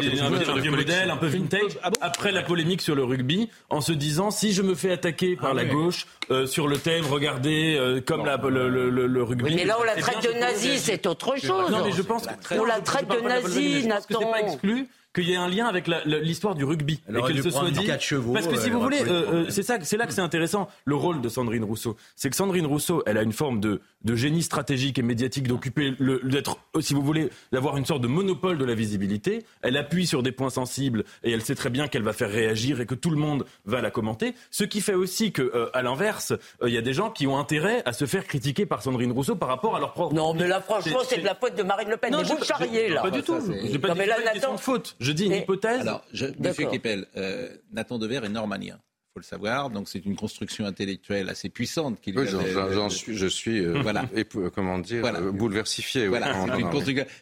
un, 0.51 0.59
vieux 0.59 0.71
modèle, 0.71 1.11
un 1.11 1.17
peu 1.17 1.27
vintage. 1.27 1.79
Ah 1.83 1.91
après 2.03 2.33
la 2.33 2.43
polémique 2.43 2.83
sur 2.83 2.95
le 2.95 3.03
rugby, 3.03 3.49
en 3.71 3.81
se 3.81 3.93
disant 3.93 4.31
si 4.31 4.53
je 4.53 4.61
me 4.61 4.75
fais 4.75 4.93
attaquer 4.93 5.37
par 5.37 5.53
ah 5.53 5.55
la 5.55 5.65
gauche 5.65 6.07
euh, 6.31 6.47
sur 6.47 6.69
le 6.69 6.77
thème, 6.77 7.07
regardez, 7.07 8.03
comme 8.07 8.27
la, 8.27 8.37
le, 8.37 8.69
le, 8.69 9.07
le, 9.07 9.23
rugby. 9.23 9.55
mais 9.57 9.65
là, 9.65 9.79
on 9.81 9.85
la 9.85 9.97
traite 9.97 10.23
de 10.23 10.39
nazi, 10.39 10.79
c'est 10.79 11.07
autre 11.07 11.37
chose. 11.39 11.71
Non, 11.71 11.83
mais 11.83 11.93
je 11.93 12.03
pense 12.03 12.25
On 12.51 12.65
la 12.65 12.81
traite 12.81 13.09
de 13.09 13.21
nazi, 13.27 13.87
Nathan. 13.87 14.21
C'est 14.21 14.31
pas 14.31 14.43
exclu 14.43 14.89
qu'il 15.15 15.28
y 15.28 15.32
ait 15.32 15.37
un 15.37 15.49
lien 15.49 15.66
avec 15.66 15.89
l'histoire 16.07 16.55
du 16.55 16.65
rugby 16.65 17.01
et 17.09 17.20
qu'elle 17.23 17.43
se 17.43 17.51
soit 17.51 17.70
dit 17.70 17.89
chevaux, 18.01 18.32
parce 18.32 18.47
que 18.47 18.57
si 18.57 18.70
vous 18.70 18.81
voulez 18.81 19.03
euh, 19.03 19.47
c'est 19.49 19.62
ça 19.62 19.78
c'est 19.82 19.97
là 19.97 20.07
que 20.07 20.12
c'est 20.12 20.20
intéressant 20.20 20.69
le 20.85 20.95
rôle 20.95 21.20
de 21.20 21.28
Sandrine 21.28 21.65
Rousseau. 21.65 21.97
C'est 22.16 22.31
que 22.31 22.37
Sandrine 22.37 22.66
Rousseau 22.66 23.03
elle 23.07 23.19
a 23.19 23.23
une 23.23 23.32
forme 23.32 23.61
de, 23.61 23.81
de 24.05 24.15
génie 24.15 24.43
stratégique 24.43 24.99
et 24.99 25.03
médiatique 25.03 25.49
d'occuper 25.49 25.95
d'être 26.24 26.59
si 26.81 26.95
vous 26.95 27.03
voulez 27.03 27.31
d'avoir 27.53 27.77
une 27.77 27.85
sorte 27.87 28.03
de 28.03 28.07
monopole 28.07 28.59
de 28.59 28.65
la 28.65 28.74
visibilité. 28.74 29.45
Elle 29.62 29.77
appuie 29.77 30.07
sur 30.07 30.23
des 30.23 30.32
points 30.32 30.51
sensibles 30.51 31.05
et 31.24 31.32
elle 31.32 31.43
sait 31.43 31.55
très 31.55 31.70
bien 31.70 31.89
qu'elle 31.89 32.03
va 32.03 32.12
faire 32.12 32.31
réagir 32.31 32.81
et 32.81 32.87
que 32.87 32.95
tout 32.95 33.11
le 33.11 33.16
monde 33.16 33.45
va 33.66 33.81
la 33.81 33.91
commenter. 33.91 34.35
Ce 34.51 34.65
qui 34.65 34.81
fait 34.81 34.95
aussi 34.95 35.32
que 35.32 35.43
euh, 35.43 35.70
à 35.74 35.82
l'inverse 35.82 36.32
euh, 36.62 36.69
il 36.69 36.74
y 36.74 36.78
a 36.78 36.82
des 36.82 36.95
gens 36.95 37.11
qui 37.11 37.27
ont 37.27 37.39
intérêt 37.39 37.82
à 37.85 37.93
se 37.93 38.07
faire 38.07 38.24
critiquer 38.24 38.66
par 38.66 38.82
Sandrine 38.82 39.12
Rousseau 39.12 39.35
par 39.35 39.49
rapport 39.49 39.74
à 39.74 39.81
leur 39.81 39.93
propre 39.93 40.15
non 40.15 40.35
mais 40.35 40.47
là 40.47 40.61
franchement 40.61 41.01
c'est 41.05 41.19
de 41.19 41.24
la 41.24 41.35
faute 41.35 41.57
de 41.57 41.62
Marine 41.62 41.89
Le 41.89 41.97
Pen. 41.97 42.12
Non, 42.12 42.19
mais 42.23 42.35
vous 42.37 42.45
charriez 42.45 42.89
là. 42.89 43.03
pas 43.03 43.11
du 43.11 43.23
tout. 43.23 43.39
J'ai 43.65 43.78
pas 43.78 43.95
dit 43.95 44.41
de 44.41 44.57
faute 44.59 44.97
je 45.01 45.12
dis 45.12 45.27
une 45.27 45.32
hypothèse. 45.32 45.81
Alors, 45.81 46.05
je, 46.12 46.27
Monsieur 46.39 46.66
Kepel, 46.70 47.06
euh, 47.16 47.48
Nathan 47.72 47.98
Dever 47.98 48.20
est 48.24 48.28
normanien 48.28 48.78
faut 49.12 49.20
le 49.20 49.24
savoir. 49.24 49.70
Donc 49.70 49.89
c'est 49.89 50.05
une 50.05 50.14
construction 50.14 50.64
intellectuelle 50.66 51.28
assez 51.28 51.48
puissante. 51.48 52.01
Qui 52.01 52.12
oui, 52.16 52.27
j'en 52.28 52.89
suis, 52.89 53.16
je 53.16 53.27
suis, 53.27 53.59
euh, 53.59 53.81
voilà. 53.82 54.05
et, 54.14 54.24
comment 54.55 54.78
dire, 54.78 55.01
voilà. 55.01 55.18
Euh, 55.20 55.32
bouleversifié. 55.32 56.06
Voilà. 56.06 56.47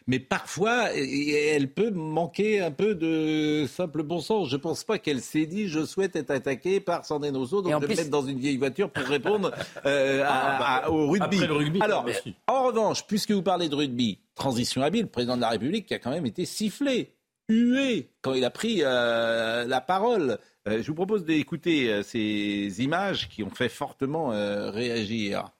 Mais 0.07 0.19
parfois, 0.19 0.91
elle 0.93 1.71
peut 1.71 1.89
manquer 1.89 2.61
un 2.61 2.71
peu 2.71 2.93
de 2.93 3.65
simple 3.67 4.03
bon 4.03 4.19
sens. 4.19 4.49
Je 4.49 4.55
ne 4.55 4.61
pense 4.61 4.83
pas 4.83 4.99
qu'elle 4.99 5.21
s'est 5.21 5.47
dit, 5.47 5.67
je 5.67 5.83
souhaite 5.85 6.15
être 6.15 6.31
attaquée 6.31 6.79
par 6.79 7.05
Sandrine 7.05 7.35
Rousseau, 7.35 7.61
donc 7.61 7.81
je 7.81 7.87
vais 7.87 7.95
mettre 7.95 8.09
dans 8.09 8.25
une 8.25 8.39
vieille 8.39 8.57
voiture 8.57 8.91
pour 8.91 9.05
répondre 9.05 9.51
euh, 9.85 10.23
ah, 10.27 10.81
bah, 10.83 10.89
au 10.91 11.07
rugby. 11.07 11.39
le 11.39 11.53
rugby. 11.53 11.81
Alors, 11.81 12.05
en 12.47 12.67
revanche, 12.67 13.05
puisque 13.07 13.31
vous 13.31 13.41
parlez 13.41 13.67
de 13.67 13.75
rugby, 13.75 14.19
transition 14.35 14.83
habile, 14.83 15.03
le 15.03 15.07
président 15.07 15.35
de 15.35 15.41
la 15.41 15.49
République 15.49 15.87
qui 15.87 15.93
a 15.95 15.99
quand 15.99 16.11
même 16.11 16.25
été 16.25 16.45
sifflé 16.45 17.09
hué 17.49 18.11
quand 18.21 18.33
il 18.33 18.45
a 18.45 18.49
pris 18.49 18.81
euh, 18.83 19.65
la 19.65 19.81
parole. 19.81 20.37
Euh, 20.67 20.81
je 20.81 20.87
vous 20.87 20.95
propose 20.95 21.25
d'écouter 21.25 21.91
euh, 21.91 22.03
ces 22.03 22.81
images 22.81 23.27
qui 23.29 23.43
ont 23.43 23.49
fait 23.49 23.69
fortement 23.69 24.29
réagir. 24.71 25.51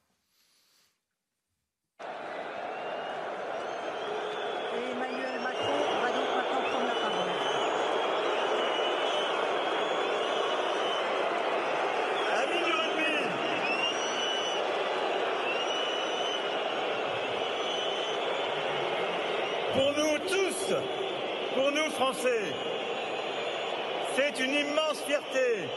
C'est 24.16 24.42
une 24.42 24.54
immense 24.54 25.00
fierté 25.06 25.68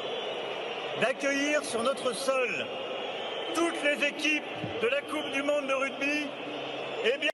d'accueillir 1.01 1.63
sur 1.65 1.83
notre 1.83 2.15
sol 2.15 2.49
toutes 3.53 3.83
les 3.83 4.07
équipes 4.07 4.43
de 4.81 4.87
la 4.87 5.01
Coupe 5.01 5.33
du 5.33 5.43
Monde 5.43 5.67
de 5.67 5.73
rugby. 5.73 6.27
Eh 7.03 7.17
bien... 7.19 7.29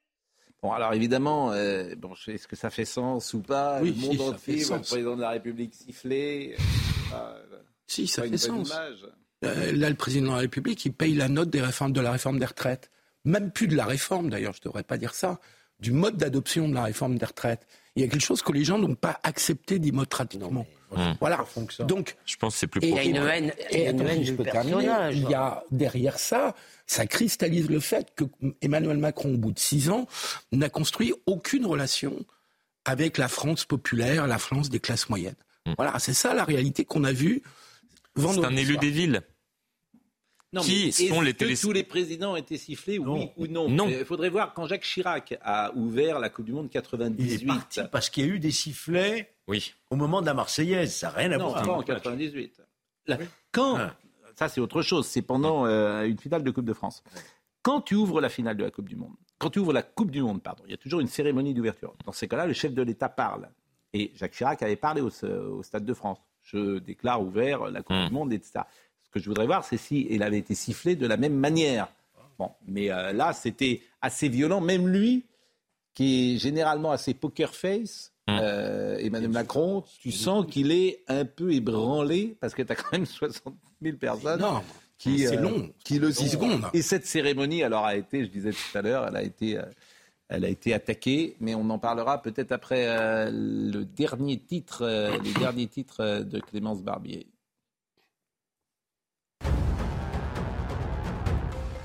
Bon, 0.64 0.72
alors 0.72 0.94
évidemment, 0.94 1.52
euh, 1.52 1.94
bon, 1.98 2.14
est-ce 2.28 2.48
que 2.48 2.56
ça 2.56 2.72
fait 2.72 2.86
sens 2.86 3.34
ou 3.36 3.41
pas? 3.41 3.80
Oui, 3.82 3.91
Le 3.91 4.07
monde 4.07 4.34
entier, 4.34 4.66
le 4.66 4.82
président 4.82 5.16
de 5.16 5.22
la 5.22 5.30
République 5.30 5.76
sifflé. 5.76 6.56
Euh, 7.14 7.40
si, 7.86 8.07
ça 8.07 8.24
fait 8.24 8.38
sens. 8.38 8.74
Euh, 9.45 9.72
là, 9.72 9.90
le 9.90 9.95
président 9.95 10.32
de 10.32 10.36
la 10.36 10.41
République, 10.41 10.84
il 10.86 10.94
paye 10.94 11.14
la 11.14 11.30
note 11.30 11.52
des 11.52 11.61
réformes, 11.61 11.94
de 11.94 12.02
la 12.02 12.11
réforme 12.11 12.40
des 12.40 12.45
retraites. 12.45 12.90
Même 13.24 13.52
plus 13.52 13.68
de 13.68 13.76
la 13.76 13.86
réforme, 13.86 14.32
d'ailleurs, 14.32 14.53
je 14.53 14.60
ne 14.61 14.66
devrais 14.66 14.84
pas 14.84 14.98
dire 14.98 15.14
ça, 15.14 15.40
du 15.80 15.91
mode 15.91 16.18
d'adoption 16.18 16.68
de 16.68 16.74
la 16.74 16.84
réforme 16.84 17.18
des 17.18 17.26
retraites 17.26 17.68
il 17.95 18.03
y 18.03 18.06
a 18.06 18.07
quelque 18.07 18.24
chose 18.24 18.41
que 18.41 18.52
les 18.52 18.64
gens 18.64 18.78
n'ont 18.78 18.95
pas 18.95 19.20
accepté 19.24 19.80
démocratiquement. 19.80 20.66
Voilà. 21.20 21.45
Donc, 21.82 22.16
je 22.26 22.36
pense 22.38 22.53
que 22.53 22.60
c'est 22.60 22.68
plus. 22.68 22.82
il 22.84 22.95
y 22.95 22.99
a 22.99 23.03
une 23.03 23.16
haine, 23.16 23.53
Il 25.11 25.30
y 25.30 25.34
a 25.34 25.64
derrière 25.72 26.18
ça, 26.18 26.56
ça 26.88 27.06
cristallise 27.06 27.70
le 27.70 27.80
fait 27.80 28.14
que 28.16 28.24
Emmanuel 28.61 28.98
Macron, 28.98 29.34
au 29.34 29.38
bout 29.38 29.52
de 29.52 29.60
six 29.60 29.90
ans, 29.90 30.07
n'a 30.52 30.70
construit 30.70 31.14
aucune 31.26 31.66
relation 31.66 32.26
avec 32.86 33.18
la 33.18 33.28
France 33.28 33.66
populaire, 33.66 34.26
la 34.26 34.40
France 34.40 34.70
des 34.70 34.80
classes 34.80 35.10
moyennes. 35.10 35.36
Hmm. 35.66 35.74
Voilà, 35.78 35.99
c'est 35.99 36.14
ça 36.14 36.34
la 36.34 36.44
réalité 36.44 36.86
qu'on 36.86 37.03
a 37.03 37.11
vue. 37.11 37.44
C'est 38.18 38.45
un 38.45 38.56
élu 38.56 38.78
des 38.78 38.90
villes. 38.90 39.22
Qui 40.62 40.92
sont 40.92 41.22
les 41.22 41.34
Tous 41.34 41.72
les 41.72 41.84
présidents 41.84 42.34
ont 42.34 42.38
été 42.38 42.58
sifflés, 42.58 43.00
oui 43.00 43.30
ou 43.38 43.48
non 43.48 43.70
Non. 43.70 43.88
Il 43.88 44.06
faudrait 44.06 44.30
voir 44.30 44.54
quand 44.54 44.68
Jacques 44.68 44.84
Chirac 44.84 45.38
a 45.42 45.74
ouvert 45.76 46.20
la 46.20 46.30
Coupe 46.30 46.46
du 46.46 46.54
Monde 46.54 46.70
98. 46.70 47.24
Il 47.24 47.44
est 47.44 47.46
parti 47.46 47.80
parce 47.92 48.10
qu'il 48.10 48.26
y 48.26 48.30
a 48.30 48.34
eu 48.34 48.40
des 48.40 48.52
sifflets 48.52 49.34
oui. 49.48 49.74
au 49.90 49.96
moment 49.96 50.22
de 50.22 50.26
la 50.26 50.34
Marseillaise. 50.34 50.94
Ça 50.94 51.08
n'a 51.08 51.14
rien 51.14 51.32
à 51.32 51.38
voir. 51.38 51.66
Non, 51.66 51.74
en 51.76 51.84
98. 51.84 52.62
quand 53.52 53.78
ah. 53.78 53.96
Ça, 54.40 54.48
c'est 54.48 54.62
autre 54.62 54.82
chose. 54.82 55.06
C'est 55.06 55.22
pendant 55.22 55.66
euh, 55.66 56.04
une 56.04 56.18
finale 56.18 56.44
de 56.44 56.52
Coupe 56.52 56.64
de 56.64 56.72
France. 56.72 57.04
Quand 57.62 57.82
tu 57.82 57.96
ouvres 57.96 58.22
la 58.22 58.30
finale 58.30 58.56
de 58.56 58.64
la 58.64 58.72
Coupe 58.72 58.88
du 58.88 58.96
Monde, 58.96 59.18
quand 59.38 59.50
tu 59.50 59.60
ouvres 59.60 59.74
la 59.74 59.84
Coupe 59.84 60.12
du 60.12 60.22
Monde, 60.22 60.42
pardon, 60.42 60.64
il 60.66 60.72
y 60.72 60.74
a 60.74 60.78
toujours 60.78 61.02
une 61.02 61.08
cérémonie 61.08 61.54
d'ouverture. 61.54 61.94
Dans 62.06 62.14
ces 62.14 62.30
cas-là, 62.30 62.46
le 62.46 62.54
chef 62.54 62.74
de 62.74 62.82
l'État 62.82 63.10
parle. 63.10 63.50
Et 63.92 64.14
Jacques 64.16 64.32
Chirac 64.32 64.64
avait 64.64 64.78
parlé 64.78 65.02
au, 65.02 65.10
Stade 65.62 65.84
de 65.84 65.94
France. 65.94 66.20
Je 66.42 66.80
déclare 66.80 67.22
ouvert 67.22 67.70
la 67.70 67.82
Coupe 67.82 67.98
du 67.98 68.10
mmh. 68.10 68.14
Monde, 68.14 68.32
etc. 68.32 68.62
Ce 69.10 69.14
que 69.15 69.23
je 69.23 69.27
voudrais 69.27 69.48
voir, 69.48 69.64
c'est 69.64 69.77
si 69.77 70.06
il 70.11 70.22
avait 70.22 70.38
été 70.38 70.53
sifflé 70.53 70.95
de 70.95 71.07
la 71.07 71.18
même 71.18 71.34
manière. 71.34 71.91
Bon, 72.38 72.52
mais 72.68 72.91
euh, 72.91 73.11
là, 73.11 73.34
c'était 73.34 73.81
assez 74.02 74.30
violent. 74.30 74.61
Même 74.61 74.88
lui, 74.88 75.26
qui 75.95 76.36
est 76.36 76.38
généralement 76.38 76.91
assez 76.91 77.15
poker 77.15 77.56
face, 77.56 78.14
mmh. 78.27 78.38
euh, 78.40 78.98
Emmanuel 78.99 79.31
Macron, 79.31 79.84
tu 79.99 80.11
sens 80.11 80.45
qu'il 80.45 80.72
est 80.72 81.03
un 81.07 81.26
peu 81.26 81.52
ébranlé 81.53 82.38
parce 82.40 82.53
que 82.53 82.61
tu 82.61 82.72
as 82.72 82.76
quand 82.76 82.91
même 82.91 83.06
60 83.07 83.56
000 83.81 83.98
personnes. 83.98 84.45
Qui, 84.99 85.19
c'est 85.19 85.38
euh, 85.38 85.41
long, 85.41 85.72
qui 85.84 85.98
le 85.98 86.11
secondes. 86.11 86.65
Et 86.73 86.84
cette 86.84 87.07
cérémonie, 87.07 87.64
alors 87.64 87.86
a 87.86 87.95
été, 87.95 88.26
je 88.26 88.30
disais 88.30 88.52
tout 88.52 88.77
à 88.77 88.81
l'heure, 88.84 89.07
elle 89.07 89.15
a 89.15 89.23
été, 89.23 89.60
elle 90.27 90.45
a 90.45 90.49
été 90.49 90.73
attaquée, 90.73 91.36
mais 91.40 91.56
on 91.56 91.68
en 91.72 91.80
parlera 91.80 92.22
peut-être 92.22 92.52
après 92.52 93.31
le 93.31 93.86
dernier 93.86 94.38
titre, 94.38 94.86
les 95.23 95.34
derniers 95.34 95.68
titres 95.68 96.19
de 96.19 96.40
Clémence 96.41 96.84
Barbier. 96.84 97.27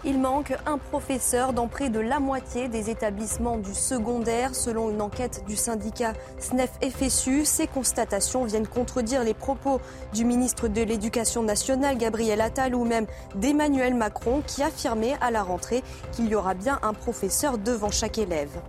Il 0.07 0.21
manque 0.21 0.53
un 0.67 0.77
professeur 0.77 1.55
dans 1.55 1.67
près 1.67 1.89
de 1.89 1.99
la 1.99 2.21
moitié 2.21 2.69
des 2.69 2.91
établissements 2.91 3.57
du 3.57 3.73
secondaire, 3.73 4.55
selon 4.55 4.91
une 4.91 5.01
enquête 5.01 5.45
du 5.49 5.57
syndicat 5.57 6.13
SNEF-FSU. 6.39 7.47
Ces 7.47 7.67
constatations 7.67 8.45
viennent 8.45 8.67
contredire 8.67 9.25
les 9.25 9.33
propos 9.33 9.81
du 10.13 10.27
ministre 10.27 10.69
de 10.69 10.83
l'Éducation 10.83 11.43
nationale, 11.43 11.97
Gabriel 11.97 12.43
Attal, 12.43 12.75
ou 12.75 12.85
même 12.85 13.07
d'Emmanuel 13.35 13.95
Macron, 13.95 14.43
qui 14.47 14.63
affirmait 14.63 15.17
à 15.23 15.31
la 15.31 15.43
rentrée 15.43 15.83
qu'il 16.13 16.29
y 16.29 16.35
aura 16.35 16.53
bien 16.53 16.79
un 16.83 16.93
professeur 16.93 17.57
devant 17.57 17.91
chaque 17.91 18.19
élève. 18.19 18.61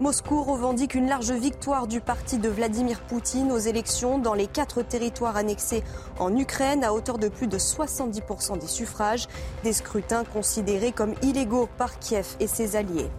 Moscou 0.00 0.42
revendique 0.42 0.94
une 0.94 1.08
large 1.08 1.30
victoire 1.32 1.86
du 1.86 2.00
parti 2.00 2.38
de 2.38 2.48
Vladimir 2.48 3.00
Poutine 3.00 3.52
aux 3.52 3.58
élections 3.58 4.18
dans 4.18 4.34
les 4.34 4.46
quatre 4.46 4.82
territoires 4.82 5.36
annexés 5.36 5.84
en 6.18 6.36
Ukraine 6.36 6.82
à 6.82 6.92
hauteur 6.92 7.18
de 7.18 7.28
plus 7.28 7.46
de 7.46 7.58
70% 7.58 8.58
des 8.58 8.66
suffrages, 8.66 9.28
des 9.62 9.72
scrutins 9.72 10.24
considérés 10.24 10.92
comme 10.92 11.14
illégaux 11.22 11.68
par 11.78 11.98
Kiev 11.98 12.36
et 12.40 12.46
ses 12.46 12.74
alliés. 12.74 13.10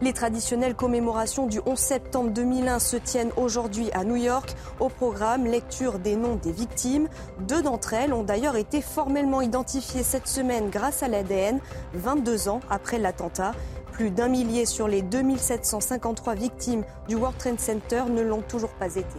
Les 0.00 0.12
traditionnelles 0.12 0.74
commémorations 0.74 1.46
du 1.46 1.60
11 1.64 1.78
septembre 1.78 2.30
2001 2.30 2.80
se 2.80 2.96
tiennent 2.96 3.30
aujourd'hui 3.36 3.88
à 3.92 4.02
New 4.02 4.16
York. 4.16 4.52
Au 4.80 4.88
programme, 4.88 5.46
lecture 5.46 6.00
des 6.00 6.16
noms 6.16 6.34
des 6.34 6.50
victimes. 6.50 7.06
Deux 7.38 7.62
d'entre 7.62 7.92
elles 7.94 8.12
ont 8.12 8.24
d'ailleurs 8.24 8.56
été 8.56 8.82
formellement 8.82 9.40
identifiées 9.40 10.02
cette 10.02 10.26
semaine 10.26 10.70
grâce 10.70 11.04
à 11.04 11.08
l'ADN, 11.08 11.60
22 11.94 12.48
ans 12.48 12.58
après 12.68 12.98
l'attentat. 12.98 13.52
Plus 13.92 14.10
d'un 14.10 14.28
millier 14.28 14.64
sur 14.64 14.88
les 14.88 15.02
2753 15.02 16.34
victimes 16.34 16.84
du 17.08 17.14
World 17.14 17.36
Trade 17.36 17.60
Center 17.60 18.04
ne 18.10 18.22
l'ont 18.22 18.40
toujours 18.40 18.72
pas 18.72 18.96
été. 18.96 19.18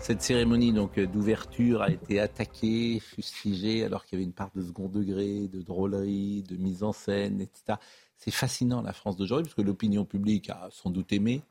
Cette 0.00 0.20
cérémonie 0.20 0.72
donc 0.72 0.98
d'ouverture 0.98 1.82
a 1.82 1.90
été 1.90 2.18
attaquée, 2.18 3.00
fustigée, 3.00 3.84
alors 3.84 4.04
qu'il 4.04 4.18
y 4.18 4.20
avait 4.20 4.26
une 4.26 4.32
part 4.32 4.50
de 4.54 4.62
second 4.62 4.88
degré, 4.88 5.46
de 5.46 5.62
drôlerie, 5.62 6.42
de 6.42 6.56
mise 6.56 6.82
en 6.82 6.92
scène, 6.92 7.40
etc. 7.40 7.78
C'est 8.16 8.32
fascinant 8.32 8.82
la 8.82 8.92
France 8.92 9.16
d'aujourd'hui, 9.16 9.44
parce 9.44 9.54
que 9.54 9.62
l'opinion 9.62 10.04
publique 10.04 10.50
a 10.50 10.68
sans 10.72 10.90
doute 10.90 11.12
aimé. 11.12 11.42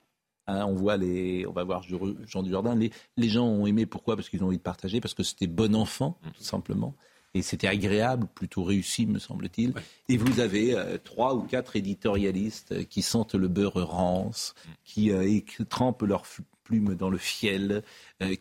Hein, 0.48 0.66
on 0.66 0.76
voit 0.76 0.98
les, 0.98 1.46
on 1.48 1.54
va 1.54 1.64
voir 1.64 1.82
Jean 1.84 2.44
Dujardin. 2.44 2.76
Les, 2.76 2.92
les 3.18 3.30
gens 3.30 3.46
ont 3.46 3.66
aimé 3.66 3.86
pourquoi? 3.86 4.16
Parce 4.18 4.30
qu'ils 4.30 4.44
ont 4.44 4.48
envie 4.48 4.58
de 4.58 4.62
partager, 4.62 5.00
parce 5.00 5.14
que 5.14 5.24
c'était 5.24 5.48
bon 5.48 5.76
enfant, 5.76 6.18
tout 6.38 6.44
simplement 6.44 6.94
et 7.36 7.42
c'était 7.42 7.68
agréable, 7.68 8.28
plutôt 8.34 8.64
réussi, 8.64 9.06
me 9.06 9.20
semble-t-il. 9.20 9.74
Et 10.08 10.16
vous 10.16 10.40
avez 10.40 10.74
euh, 10.74 10.98
trois 10.98 11.36
ou 11.36 11.42
quatre 11.42 11.76
éditorialistes 11.76 12.72
euh, 12.72 12.84
qui 12.84 13.02
sentent 13.02 13.36
le 13.36 13.50
beurre 13.50 13.86
rance, 13.86 14.56
qui 14.86 15.12
euh, 15.12 15.42
trempent 15.68 16.04
leurs 16.04 16.24
plumes 16.64 16.96
dans 16.96 17.12
le 17.12 17.20
fiel, 17.20 17.84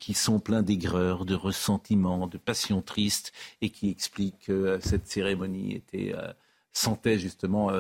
qui 0.01 0.15
sont 0.15 0.41
pleins 0.41 0.63
d'aigreur, 0.63 1.27
de 1.27 1.35
ressentiment, 1.35 2.27
de 2.27 2.39
passion 2.39 2.81
triste, 2.81 3.33
et 3.61 3.69
qui 3.69 3.91
expliquent 3.91 4.47
que 4.47 4.79
cette 4.81 5.07
cérémonie 5.07 5.75
était 5.75 6.15
sentait 6.73 7.19
justement 7.19 7.71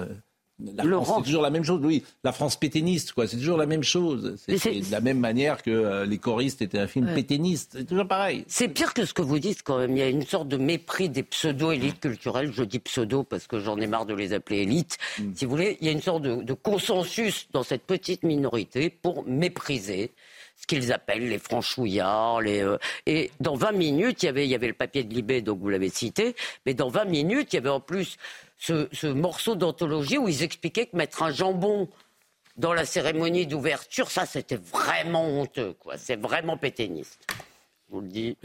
la 0.61 0.85
France, 0.85 1.19
c'est 1.19 1.25
toujours 1.25 1.43
la 1.43 1.51
même 1.51 1.65
chose, 1.65 1.81
oui. 1.83 2.05
La 2.23 2.33
France 2.33 2.57
péténiste, 2.57 3.13
quoi. 3.13 3.27
C'est 3.27 3.37
toujours 3.37 3.57
la 3.57 3.67
même 3.67 3.83
chose. 3.83 4.37
C'est 4.37 4.57
de 4.57 4.93
la 4.93 5.01
même 5.01 5.19
manière 5.19 5.63
que 5.63 5.71
euh, 5.71 6.07
Les 6.07 6.19
choristes 6.19 6.63
étaient 6.63 6.79
un 6.79 6.87
film 6.87 7.13
péténiste. 7.13 7.73
C'est 7.79 7.85
toujours 7.85 8.07
pareil. 8.07 8.45
C'est 8.47 8.69
pire 8.69 8.95
que 8.95 9.05
ce 9.05 9.13
que 9.13 9.23
vous 9.23 9.41
dites, 9.41 9.63
quand 9.65 9.79
même. 9.79 9.97
Il 9.97 9.99
y 9.99 10.03
a 10.03 10.09
une 10.09 10.25
sorte 10.25 10.49
de 10.49 10.57
mépris 10.57 11.09
des 11.09 11.25
pseudo-élites 11.25 12.01
culturelles. 12.01 12.53
Je 12.53 12.63
dis 12.63 12.79
pseudo 12.79 13.25
parce 13.25 13.47
que 13.49 13.59
j'en 13.59 13.79
ai 13.79 13.89
marre 13.89 14.07
de 14.07 14.15
les 14.15 14.33
appeler 14.33 14.59
élites. 14.59 14.97
Mm. 15.19 15.33
Si 15.35 15.45
vous 15.45 15.51
voulez, 15.51 15.77
il 15.81 15.87
y 15.87 15.91
a 15.91 15.93
une 15.93 16.03
sorte 16.03 16.23
de, 16.23 16.53
consensus 16.55 17.49
dans 17.53 17.65
cette 17.65 17.83
petite 17.83 18.23
minorité 18.23 18.91
pour 18.91 19.27
mépriser 19.27 20.13
ce 20.57 20.69
qu'ils 20.69 20.93
appellent 20.93 21.29
les 21.29 21.39
franchouillards. 21.39 22.41
Les, 22.41 22.63
euh, 22.63 22.79
et 23.07 23.33
dans 23.41 23.57
20 23.57 23.73
minutes, 23.73 24.23
il 24.23 24.27
y, 24.27 24.29
avait, 24.29 24.47
il 24.47 24.51
y 24.51 24.55
avait 24.55 24.69
le 24.69 24.75
papier 24.75 25.03
de 25.03 25.13
Libé, 25.13 25.43
donc 25.43 25.59
vous 25.59 25.69
l'avez 25.69 25.89
cité, 25.89 26.37
mais 26.65 26.75
dans 26.75 26.89
20 26.89 27.07
minutes, 27.07 27.53
il 27.53 27.57
y 27.57 27.59
avait 27.59 27.69
en 27.71 27.81
plus 27.81 28.17
ce, 28.59 29.07
morceau 29.07 29.55
d'anthologie 29.55 30.19
où 30.19 30.29
ils 30.29 30.43
expliquaient 30.43 30.87
que 30.87 30.97
mettre 30.97 31.23
un 31.23 31.31
jambon 31.31 31.89
dans 32.57 32.73
la 32.73 32.85
cérémonie 32.85 33.47
d'ouverture, 33.47 34.11
ça 34.11 34.27
c'était 34.27 34.57
vraiment 34.57 35.41
honteux, 35.41 35.75
quoi. 35.79 35.99
C'est 35.99 36.17
vraiment 36.17 36.57
péténiste. 36.57 37.27
Je 37.89 37.95
vous 37.95 38.01
le 38.01 38.09
dis. 38.09 38.37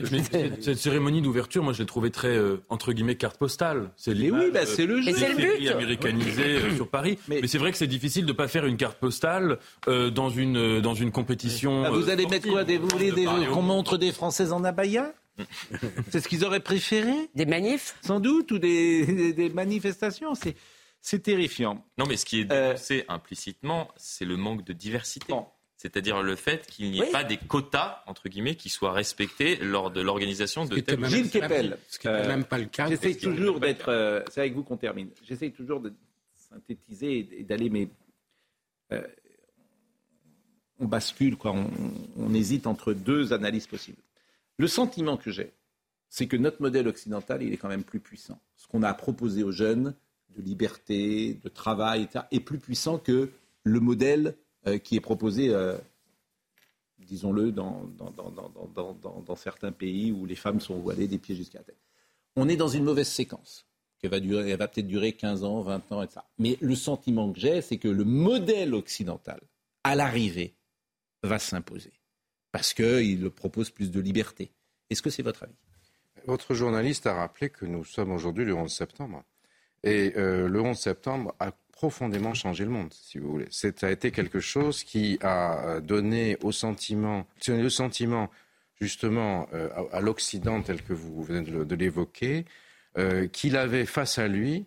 cette, 0.61 0.77
cérémonie 0.77 1.22
d'ouverture, 1.22 1.64
moi 1.64 1.73
je 1.73 1.80
l'ai 1.80 1.86
trouvée 1.86 2.11
très, 2.11 2.36
euh, 2.36 2.61
entre 2.69 2.91
guillemets, 2.91 3.15
carte 3.15 3.38
postale. 3.38 3.91
C'est 3.95 4.11
oui, 4.11 4.52
bah, 4.52 4.65
c'est 4.65 4.86
le 4.86 5.02
jeu. 5.02 5.14
c'est 5.14 5.30
le 5.30 5.36
but. 5.36 5.68
américanisé 5.69 6.44
euh, 6.44 6.76
sur 6.76 6.88
Paris. 6.88 7.18
Mais, 7.27 7.48
c'est 7.48 7.57
vrai 7.57 7.72
que 7.72 7.77
c'est 7.77 7.88
difficile 7.88 8.26
de 8.26 8.31
ne 8.31 8.38
pas 8.38 8.48
faire 8.48 8.65
une 8.65 8.77
carte 8.77 8.98
postale 8.99 9.60
euh, 9.88 10.10
dans, 10.10 10.30
une, 10.30 10.81
dans 10.81 10.94
une 10.94 11.11
compétition. 11.11 11.84
Ah, 11.86 11.91
vous 11.91 12.10
allez 12.10 12.26
mettre 12.26 12.49
quoi 12.49 12.64
des, 12.64 12.77
Vous 12.77 12.90
voulez 12.90 13.11
qu'on 13.52 13.61
montre 13.61 13.98
des 13.98 14.11
Françaises 14.11 14.52
en 14.52 14.64
abaya? 14.64 15.14
C'est 16.10 16.22
ce 16.22 16.28
qu'ils 16.28 16.45
auraient 16.45 16.60
préféré 16.60 17.30
Des 17.36 17.45
manifs 17.45 17.98
Sans 18.02 18.20
doute, 18.20 18.52
ou 18.52 18.60
des, 18.60 19.52
manifestations. 19.53 20.34
C'est 21.02 21.20
terrifiant. 21.20 21.86
Non, 21.98 22.06
mais 22.06 22.18
ce 22.18 22.26
qui 22.26 22.41
est 22.41 22.45
dénoncé 22.45 23.06
implicitement, 23.07 23.90
c'est 23.95 24.26
le 24.26 24.38
manque 24.38 24.64
de 24.64 24.74
diversité. 24.74 25.34
C'est-à-dire 25.78 26.22
le 26.22 26.36
fait 26.36 26.68
qu'il 26.68 26.91
n'y 26.91 26.99
ait 26.99 27.11
pas 27.11 27.24
des 27.24 27.38
quotas, 27.38 28.03
entre 28.06 28.28
guillemets, 28.28 28.56
qui 28.56 28.68
soient 28.68 28.91
respectés 28.91 29.56
lors 29.57 29.91
de 29.91 30.02
l'organisation 30.02 30.66
de 30.66 30.78
telles 30.82 31.06
Gilles 31.06 31.30
Kepel. 31.30 31.78
Ce 31.88 31.98
qui 31.98 32.07
n'est 32.07 32.28
même 32.28 32.44
pas 32.44 32.57
le 32.57 32.66
cas. 32.66 32.90
J'essaie 32.90 33.16
toujours 33.16 33.61
d'être... 33.61 33.88
Euh, 33.88 34.22
c'est 34.30 34.41
avec 34.41 34.53
vous 34.53 34.64
qu'on 34.64 34.76
termine. 34.76 35.10
J'essaie 35.24 35.52
toujours 35.52 35.80
de 35.80 35.94
synthétiser 36.36 37.30
et 37.32 37.44
d'aller, 37.44 37.70
mais... 37.70 37.88
Euh, 38.91 39.02
on 40.80 40.86
bascule, 40.86 41.38
quoi. 41.38 41.56
on 42.18 42.34
hésite 42.34 42.68
entre 42.68 42.94
deux 42.94 43.32
analyses 43.32 43.68
possibles. 43.68 44.02
Le 44.60 44.68
sentiment 44.68 45.15
que 45.15 45.31
j'ai, 45.31 45.53
c'est 46.10 46.27
que 46.27 46.36
notre 46.36 46.61
modèle 46.61 46.90
occidental, 46.90 47.41
il 47.41 47.53
est 47.53 47.57
quand 47.57 47.69
même 47.69 47.86
plus 47.86 48.02
puissant. 48.02 48.41
Ce 48.57 48.68
qu'on 48.68 48.84
a 48.84 48.94
proposé 48.94 49.41
aux 49.41 49.53
jeunes 49.53 49.95
de 50.36 50.41
liberté, 50.41 51.40
de 51.41 51.48
travail, 51.48 52.03
etc., 52.03 52.26
est 52.31 52.41
plus 52.41 52.60
puissant 52.60 52.98
que 52.98 53.31
le 53.64 53.80
modèle 53.80 54.36
euh, 54.68 54.77
qui 54.77 54.98
est 54.98 54.99
proposé, 54.99 55.48
euh, 55.49 55.77
disons-le, 56.98 57.53
dans, 57.53 57.90
certains 59.38 59.72
pays 59.72 60.11
où 60.11 60.26
les 60.26 60.36
femmes 60.36 60.60
sont 60.60 60.77
voilées 60.77 61.07
des 61.07 61.19
pieds 61.19 61.36
jusqu'à 61.36 61.60
la 61.60 61.64
tête. 61.64 61.80
On 62.36 62.49
est 62.49 62.57
dans 62.57 62.68
une 62.68 62.84
mauvaise 62.84 63.07
séquence. 63.07 63.65
qui 63.98 64.07
va, 64.07 64.19
durer, 64.19 64.49
elle 64.49 64.60
va 64.60 64.68
peut-être 64.68 64.88
durer 64.88 65.14
15 65.14 65.45
ans, 65.45 65.61
20 65.61 65.91
ans, 65.94 66.03
etc. 66.03 66.19
Mais 66.38 66.57
le 66.60 66.76
sentiment 66.76 67.31
que 67.31 67.40
j'ai, 67.40 67.61
c'est 67.61 67.77
que 67.77 67.88
le 67.88 68.03
modèle 68.03 68.73
occidental, 68.73 69.40
à 69.86 69.95
l'arrivée, 69.95 70.53
va 71.23 71.40
s'imposer 71.40 71.94
parce 72.51 72.73
qu'il 72.73 73.30
propose 73.30 73.69
plus 73.69 73.91
de 73.91 73.99
liberté. 73.99 74.51
Est-ce 74.89 75.01
que 75.01 75.09
c'est 75.09 75.23
votre 75.23 75.43
avis? 75.43 75.55
Votre 76.26 76.53
journaliste 76.53 77.07
a 77.07 77.13
rappelé 77.13 77.49
que 77.49 77.65
nous 77.65 77.84
sommes 77.85 78.11
aujourd'hui 78.11 78.45
le 78.45 78.53
11 78.53 78.71
septembre. 78.71 79.23
Et 79.84 80.13
euh, 80.17 80.47
le 80.47 80.61
11 80.61 80.77
septembre 80.77 81.34
a 81.39 81.51
profondément 81.71 82.34
changé 82.34 82.65
le 82.65 82.71
monde, 82.71 82.93
si 82.93 83.19
vous 83.19 83.31
voulez. 83.31 83.47
Ça 83.51 83.69
a 83.84 83.89
été 83.89 84.11
quelque 84.11 84.41
chose 84.41 84.84
qui 84.84 85.17
a 85.21 85.80
donné 85.80 86.38
au 86.41 86.51
sentiment, 86.51 87.26
le 87.47 87.69
sentiment 87.69 88.30
justement 88.81 89.47
euh, 89.53 89.69
à, 89.91 90.01
l'Occident 90.01 90.61
tel 90.61 90.81
que 90.81 90.93
vous 90.93 91.23
venez 91.23 91.49
de 91.49 91.76
l'évoquer, 91.76 92.45
euh, 92.97 93.27
qu'il 93.27 93.55
avait 93.55 93.85
face 93.85 94.17
à 94.17 94.27
lui 94.27 94.65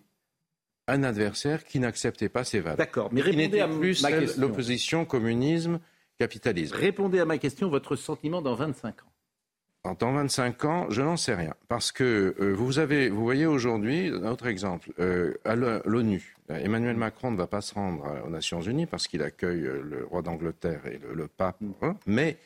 un 0.87 1.03
adversaire 1.03 1.63
qui 1.63 1.79
n'acceptait 1.79 2.29
pas 2.29 2.43
ses 2.43 2.59
valeurs. 2.59 2.77
D'accord, 2.77 3.09
mais 3.11 3.21
répondez 3.21 3.59
à 3.59 3.67
plus 3.67 4.05
l'opposition 4.37 5.05
communisme 5.05 5.79
capitalisme. 6.17 6.75
Répondez 6.75 7.19
à 7.19 7.25
ma 7.25 7.37
question, 7.37 7.69
votre 7.69 7.95
sentiment 7.95 8.41
dans 8.41 8.55
25 8.55 8.95
ans. 9.03 9.95
dans 9.99 10.13
25 10.13 10.65
ans, 10.65 10.87
je 10.89 11.01
n'en 11.01 11.17
sais 11.17 11.35
rien. 11.35 11.53
Parce 11.67 11.91
que 11.91 12.35
euh, 12.39 12.53
vous, 12.53 12.79
avez, 12.79 13.09
vous 13.09 13.23
voyez 13.23 13.45
aujourd'hui, 13.45 14.07
un 14.07 14.31
autre 14.31 14.47
exemple, 14.47 14.91
euh, 14.99 15.33
à 15.45 15.55
l'ONU, 15.55 16.35
Emmanuel 16.49 16.97
Macron 16.97 17.31
ne 17.31 17.37
va 17.37 17.47
pas 17.47 17.61
se 17.61 17.73
rendre 17.73 18.05
aux 18.25 18.29
Nations 18.29 18.61
Unies 18.61 18.85
parce 18.85 19.07
qu'il 19.07 19.23
accueille 19.23 19.61
le 19.61 20.05
roi 20.05 20.21
d'Angleterre 20.21 20.85
et 20.87 20.99
le, 21.13 21.27
pape, 21.27 21.57
hein, 21.81 21.97
mais 22.05 22.37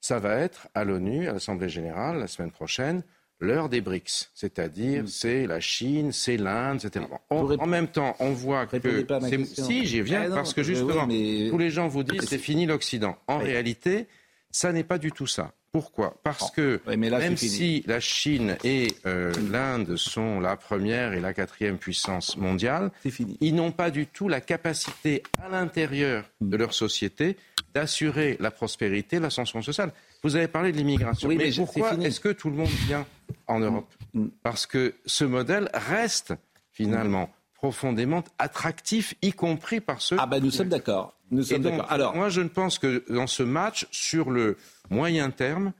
ça 0.00 0.18
va 0.18 0.36
être 0.36 0.68
à 0.74 0.84
l'ONU, 0.84 1.28
à 1.28 1.32
l'Assemblée 1.32 1.68
générale, 1.68 2.18
la 2.18 2.26
semaine 2.26 2.50
prochaine, 2.50 3.02
l'heure 3.44 3.68
des 3.68 3.80
BRICS, 3.80 4.30
c'est-à-dire 4.34 5.04
mm. 5.04 5.06
c'est 5.06 5.46
la 5.46 5.60
Chine, 5.60 6.12
c'est 6.12 6.36
l'Inde, 6.36 6.84
etc. 6.84 7.06
en 7.30 7.66
même 7.66 7.88
temps, 7.88 8.16
on 8.18 8.30
voit 8.30 8.66
que 8.66 9.06
si 9.44 9.86
j'y 9.86 10.02
viens 10.02 10.24
ah 10.30 10.34
parce 10.34 10.54
que 10.54 10.62
justement 10.62 11.06
tous 11.06 11.58
les 11.58 11.70
gens 11.70 11.88
vous 11.88 12.02
disent 12.02 12.28
c'est 12.28 12.38
fini 12.38 12.66
l'Occident. 12.66 13.16
En 13.26 13.38
réalité, 13.38 14.06
ça 14.50 14.72
n'est 14.72 14.84
pas 14.84 14.98
du 14.98 15.12
tout 15.12 15.26
ça. 15.26 15.52
Pourquoi? 15.74 16.16
Parce 16.22 16.52
que 16.52 16.80
même 16.96 17.36
si 17.36 17.82
la 17.88 17.98
Chine 17.98 18.56
et 18.62 18.94
euh, 19.06 19.32
l'Inde 19.50 19.96
sont 19.96 20.38
la 20.38 20.54
première 20.54 21.14
et 21.14 21.20
la 21.20 21.34
quatrième 21.34 21.78
puissance 21.78 22.36
mondiale, 22.36 22.92
ils 23.40 23.54
n'ont 23.56 23.72
pas 23.72 23.90
du 23.90 24.06
tout 24.06 24.28
la 24.28 24.40
capacité 24.40 25.24
à 25.42 25.48
l'intérieur 25.48 26.30
de 26.40 26.56
leur 26.56 26.74
société 26.74 27.36
d'assurer 27.74 28.36
la 28.38 28.52
prospérité, 28.52 29.18
l'ascension 29.18 29.62
sociale. 29.62 29.90
Vous 30.24 30.36
avez 30.36 30.48
parlé 30.48 30.72
de 30.72 30.78
l'immigration. 30.78 31.28
mais, 31.28 31.52
pourquoi 31.52 31.94
est-ce 31.94 32.18
que 32.18 32.30
tout 32.30 32.48
le 32.48 32.56
monde 32.56 32.70
vient 32.86 33.06
en 33.46 33.60
Europe 33.60 33.92
mm. 34.14 34.28
Parce 34.42 34.66
que 34.66 34.94
ce 35.04 35.24
modèle 35.24 35.70
reste 35.74 36.34
finalement 36.72 37.30
profondément 37.54 38.24
attractif, 38.38 39.14
y 39.22 39.32
compris 39.32 39.80
par 39.80 40.02
ceux. 40.02 40.16
Ah 40.18 40.26
ben 40.26 40.42
nous 40.42 40.50
sommes 40.50 40.68
d'accord. 40.68 41.14
Nous 41.30 41.44
sommes 41.44 41.62
d'accord. 41.62 41.90
Alors 41.90 42.14
moi 42.14 42.28
je 42.28 42.40
ne 42.40 42.48
pense 42.48 42.78
que 42.78 43.04
dans 43.08 43.26
ce 43.26 43.42
match 43.42 43.86
sur 43.90 44.30
le 44.30 44.56
moyen 44.90 45.30
terme, 45.30 45.72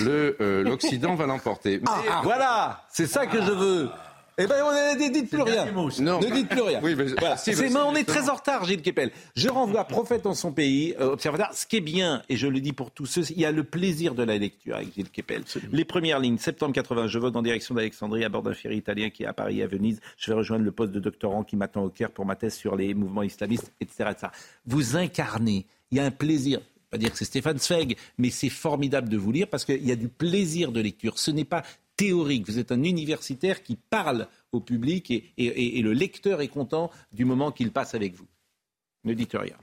euh, 0.00 0.62
l'Occident 0.62 1.14
va 1.14 1.26
l'emporter. 1.26 1.80
Ah, 1.86 2.20
voilà, 2.22 2.86
c'est 2.90 3.06
ça 3.06 3.26
que 3.26 3.40
je 3.40 3.50
veux. 3.50 3.90
Eh 4.36 4.46
bien, 4.46 4.56
ne 4.56 5.12
dites 5.12 5.30
plus 5.30 5.42
rien. 5.42 5.66
ne 5.66 6.34
dites 6.34 6.48
plus 6.48 6.60
rien. 6.60 6.80
Oui, 6.82 6.96
on 7.76 7.94
est 7.94 8.04
très 8.04 8.28
en 8.28 8.34
retard, 8.34 8.64
Gilles 8.64 8.82
Kepel. 8.82 9.10
Je 9.36 9.48
renvoie 9.48 9.84
prophète 9.84 10.26
en 10.26 10.34
son 10.34 10.52
pays, 10.52 10.94
euh, 10.98 11.12
observateur. 11.12 11.52
Ce 11.52 11.66
qui 11.66 11.76
est 11.76 11.80
bien, 11.80 12.22
et 12.28 12.36
je 12.36 12.48
le 12.48 12.60
dis 12.60 12.72
pour 12.72 12.90
tous 12.90 13.06
ceux, 13.06 13.22
il 13.30 13.38
y 13.38 13.44
a 13.44 13.52
le 13.52 13.62
plaisir 13.62 14.14
de 14.14 14.24
la 14.24 14.36
lecture 14.36 14.76
avec 14.76 14.92
Gilles 14.94 15.10
Kepel. 15.10 15.44
Les 15.70 15.84
premières 15.84 16.18
lignes, 16.18 16.38
septembre 16.38 16.72
80, 16.74 17.06
je 17.06 17.18
vote 17.18 17.36
en 17.36 17.42
direction 17.42 17.74
d'Alexandrie 17.74 18.24
à 18.24 18.28
bord 18.28 18.42
d'un 18.42 18.54
ferry 18.54 18.78
italien 18.78 19.10
qui 19.10 19.22
est 19.22 19.26
à 19.26 19.32
Paris 19.32 19.60
et 19.60 19.62
à 19.62 19.66
Venise. 19.68 20.00
Je 20.16 20.32
vais 20.32 20.36
rejoindre 20.36 20.64
le 20.64 20.72
poste 20.72 20.92
de 20.92 21.00
doctorant 21.00 21.44
qui 21.44 21.56
m'attend 21.56 21.84
au 21.84 21.90
Caire 21.90 22.10
pour 22.10 22.26
ma 22.26 22.34
thèse 22.34 22.54
sur 22.54 22.74
les 22.74 22.92
mouvements 22.94 23.22
islamistes, 23.22 23.72
etc. 23.80 24.10
etc. 24.10 24.26
Vous 24.66 24.96
incarnez, 24.96 25.66
il 25.90 25.98
y 25.98 26.00
a 26.00 26.04
un 26.04 26.10
plaisir 26.10 26.60
pas 26.94 26.98
dire 26.98 27.10
que 27.10 27.18
c'est 27.18 27.24
Stéphane 27.24 27.58
Zweig, 27.58 27.96
mais 28.18 28.30
c'est 28.30 28.48
formidable 28.48 29.08
de 29.08 29.16
vous 29.16 29.32
lire 29.32 29.48
parce 29.48 29.64
qu'il 29.64 29.84
y 29.84 29.90
a 29.90 29.96
du 29.96 30.06
plaisir 30.06 30.70
de 30.70 30.80
lecture. 30.80 31.18
Ce 31.18 31.32
n'est 31.32 31.44
pas 31.44 31.64
théorique. 31.96 32.46
Vous 32.46 32.58
êtes 32.58 32.72
un 32.72 32.82
universitaire 32.82 33.62
qui 33.62 33.76
parle 33.76 34.28
au 34.52 34.60
public 34.60 35.10
et, 35.10 35.82
le 35.82 35.92
lecteur 35.92 36.40
est 36.40 36.48
content 36.48 36.90
du 37.12 37.24
moment 37.24 37.52
qu'il 37.52 37.70
passe 37.70 37.94
avec 37.94 38.14
vous. 38.14 38.26
Ne 39.04 39.12
dites 39.12 39.34
rien. 39.34 39.56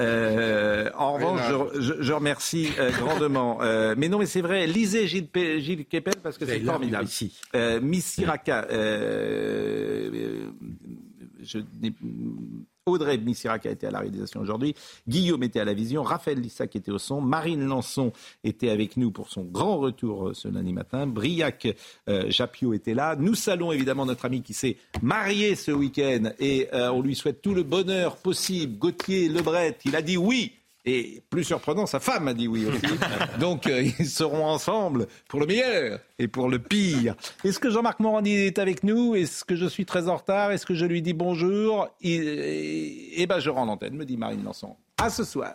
Euh, 0.00 0.90
en 0.96 1.14
revanche, 1.14 1.40
je, 1.78 2.12
remercie 2.12 2.70
euh, 2.80 2.90
grandement. 2.98 3.62
Euh, 3.62 3.94
mais 3.96 4.08
non, 4.08 4.18
mais 4.18 4.26
c'est 4.26 4.40
vrai. 4.40 4.66
Lisez 4.66 5.06
Gilles, 5.06 5.28
Gilles 5.34 5.86
Kepel 5.86 6.16
parce 6.20 6.38
que 6.38 6.44
c'est 6.44 6.58
formidable. 6.58 7.08
Miss 7.82 8.04
Siraka, 8.04 8.66
je 11.40 11.58
Audrey 12.86 13.16
Missirac 13.16 13.64
a 13.64 13.70
été 13.70 13.86
à 13.86 13.90
la 13.90 14.00
réalisation 14.00 14.42
aujourd'hui. 14.42 14.74
Guillaume 15.08 15.42
était 15.42 15.58
à 15.58 15.64
la 15.64 15.72
vision. 15.72 16.02
Raphaël 16.02 16.38
Lissac 16.38 16.76
était 16.76 16.90
au 16.90 16.98
son. 16.98 17.22
Marine 17.22 17.64
Lançon 17.64 18.12
était 18.44 18.68
avec 18.68 18.98
nous 18.98 19.10
pour 19.10 19.30
son 19.30 19.42
grand 19.42 19.78
retour 19.78 20.28
euh, 20.28 20.34
ce 20.34 20.48
lundi 20.48 20.74
matin. 20.74 21.06
Briac 21.06 21.66
euh, 22.10 22.30
Japio 22.30 22.74
était 22.74 22.92
là. 22.92 23.16
Nous 23.16 23.34
saluons 23.34 23.72
évidemment 23.72 24.04
notre 24.04 24.26
ami 24.26 24.42
qui 24.42 24.52
s'est 24.52 24.76
marié 25.00 25.54
ce 25.54 25.70
week-end 25.70 26.32
et 26.38 26.68
euh, 26.74 26.90
on 26.90 27.00
lui 27.00 27.14
souhaite 27.14 27.40
tout 27.40 27.54
le 27.54 27.62
bonheur 27.62 28.18
possible. 28.18 28.76
Gauthier 28.76 29.30
Lebret, 29.30 29.78
il 29.86 29.96
a 29.96 30.02
dit 30.02 30.18
oui 30.18 30.52
et 30.84 31.22
plus 31.30 31.44
surprenant, 31.44 31.86
sa 31.86 32.00
femme 32.00 32.28
a 32.28 32.34
dit 32.34 32.46
oui 32.46 32.66
aussi. 32.66 32.98
Donc 33.40 33.66
euh, 33.66 33.82
ils 33.98 34.06
seront 34.06 34.44
ensemble 34.44 35.06
pour 35.28 35.40
le 35.40 35.46
meilleur 35.46 36.00
et 36.18 36.28
pour 36.28 36.48
le 36.48 36.58
pire. 36.58 37.14
Est-ce 37.42 37.58
que 37.58 37.70
Jean-Marc 37.70 38.00
Morandi 38.00 38.32
est 38.32 38.58
avec 38.58 38.84
nous? 38.84 39.14
Est-ce 39.14 39.44
que 39.44 39.56
je 39.56 39.66
suis 39.66 39.86
très 39.86 40.08
en 40.08 40.16
retard? 40.16 40.52
Est-ce 40.52 40.66
que 40.66 40.74
je 40.74 40.84
lui 40.84 41.00
dis 41.00 41.14
bonjour? 41.14 41.88
Eh 42.02 43.26
bien, 43.26 43.38
je 43.38 43.50
rends 43.50 43.64
l'antenne, 43.64 43.96
me 43.96 44.04
dit 44.04 44.16
Marine 44.16 44.44
Lançon. 44.44 44.76
À 44.98 45.10
ce 45.10 45.24
soir. 45.24 45.54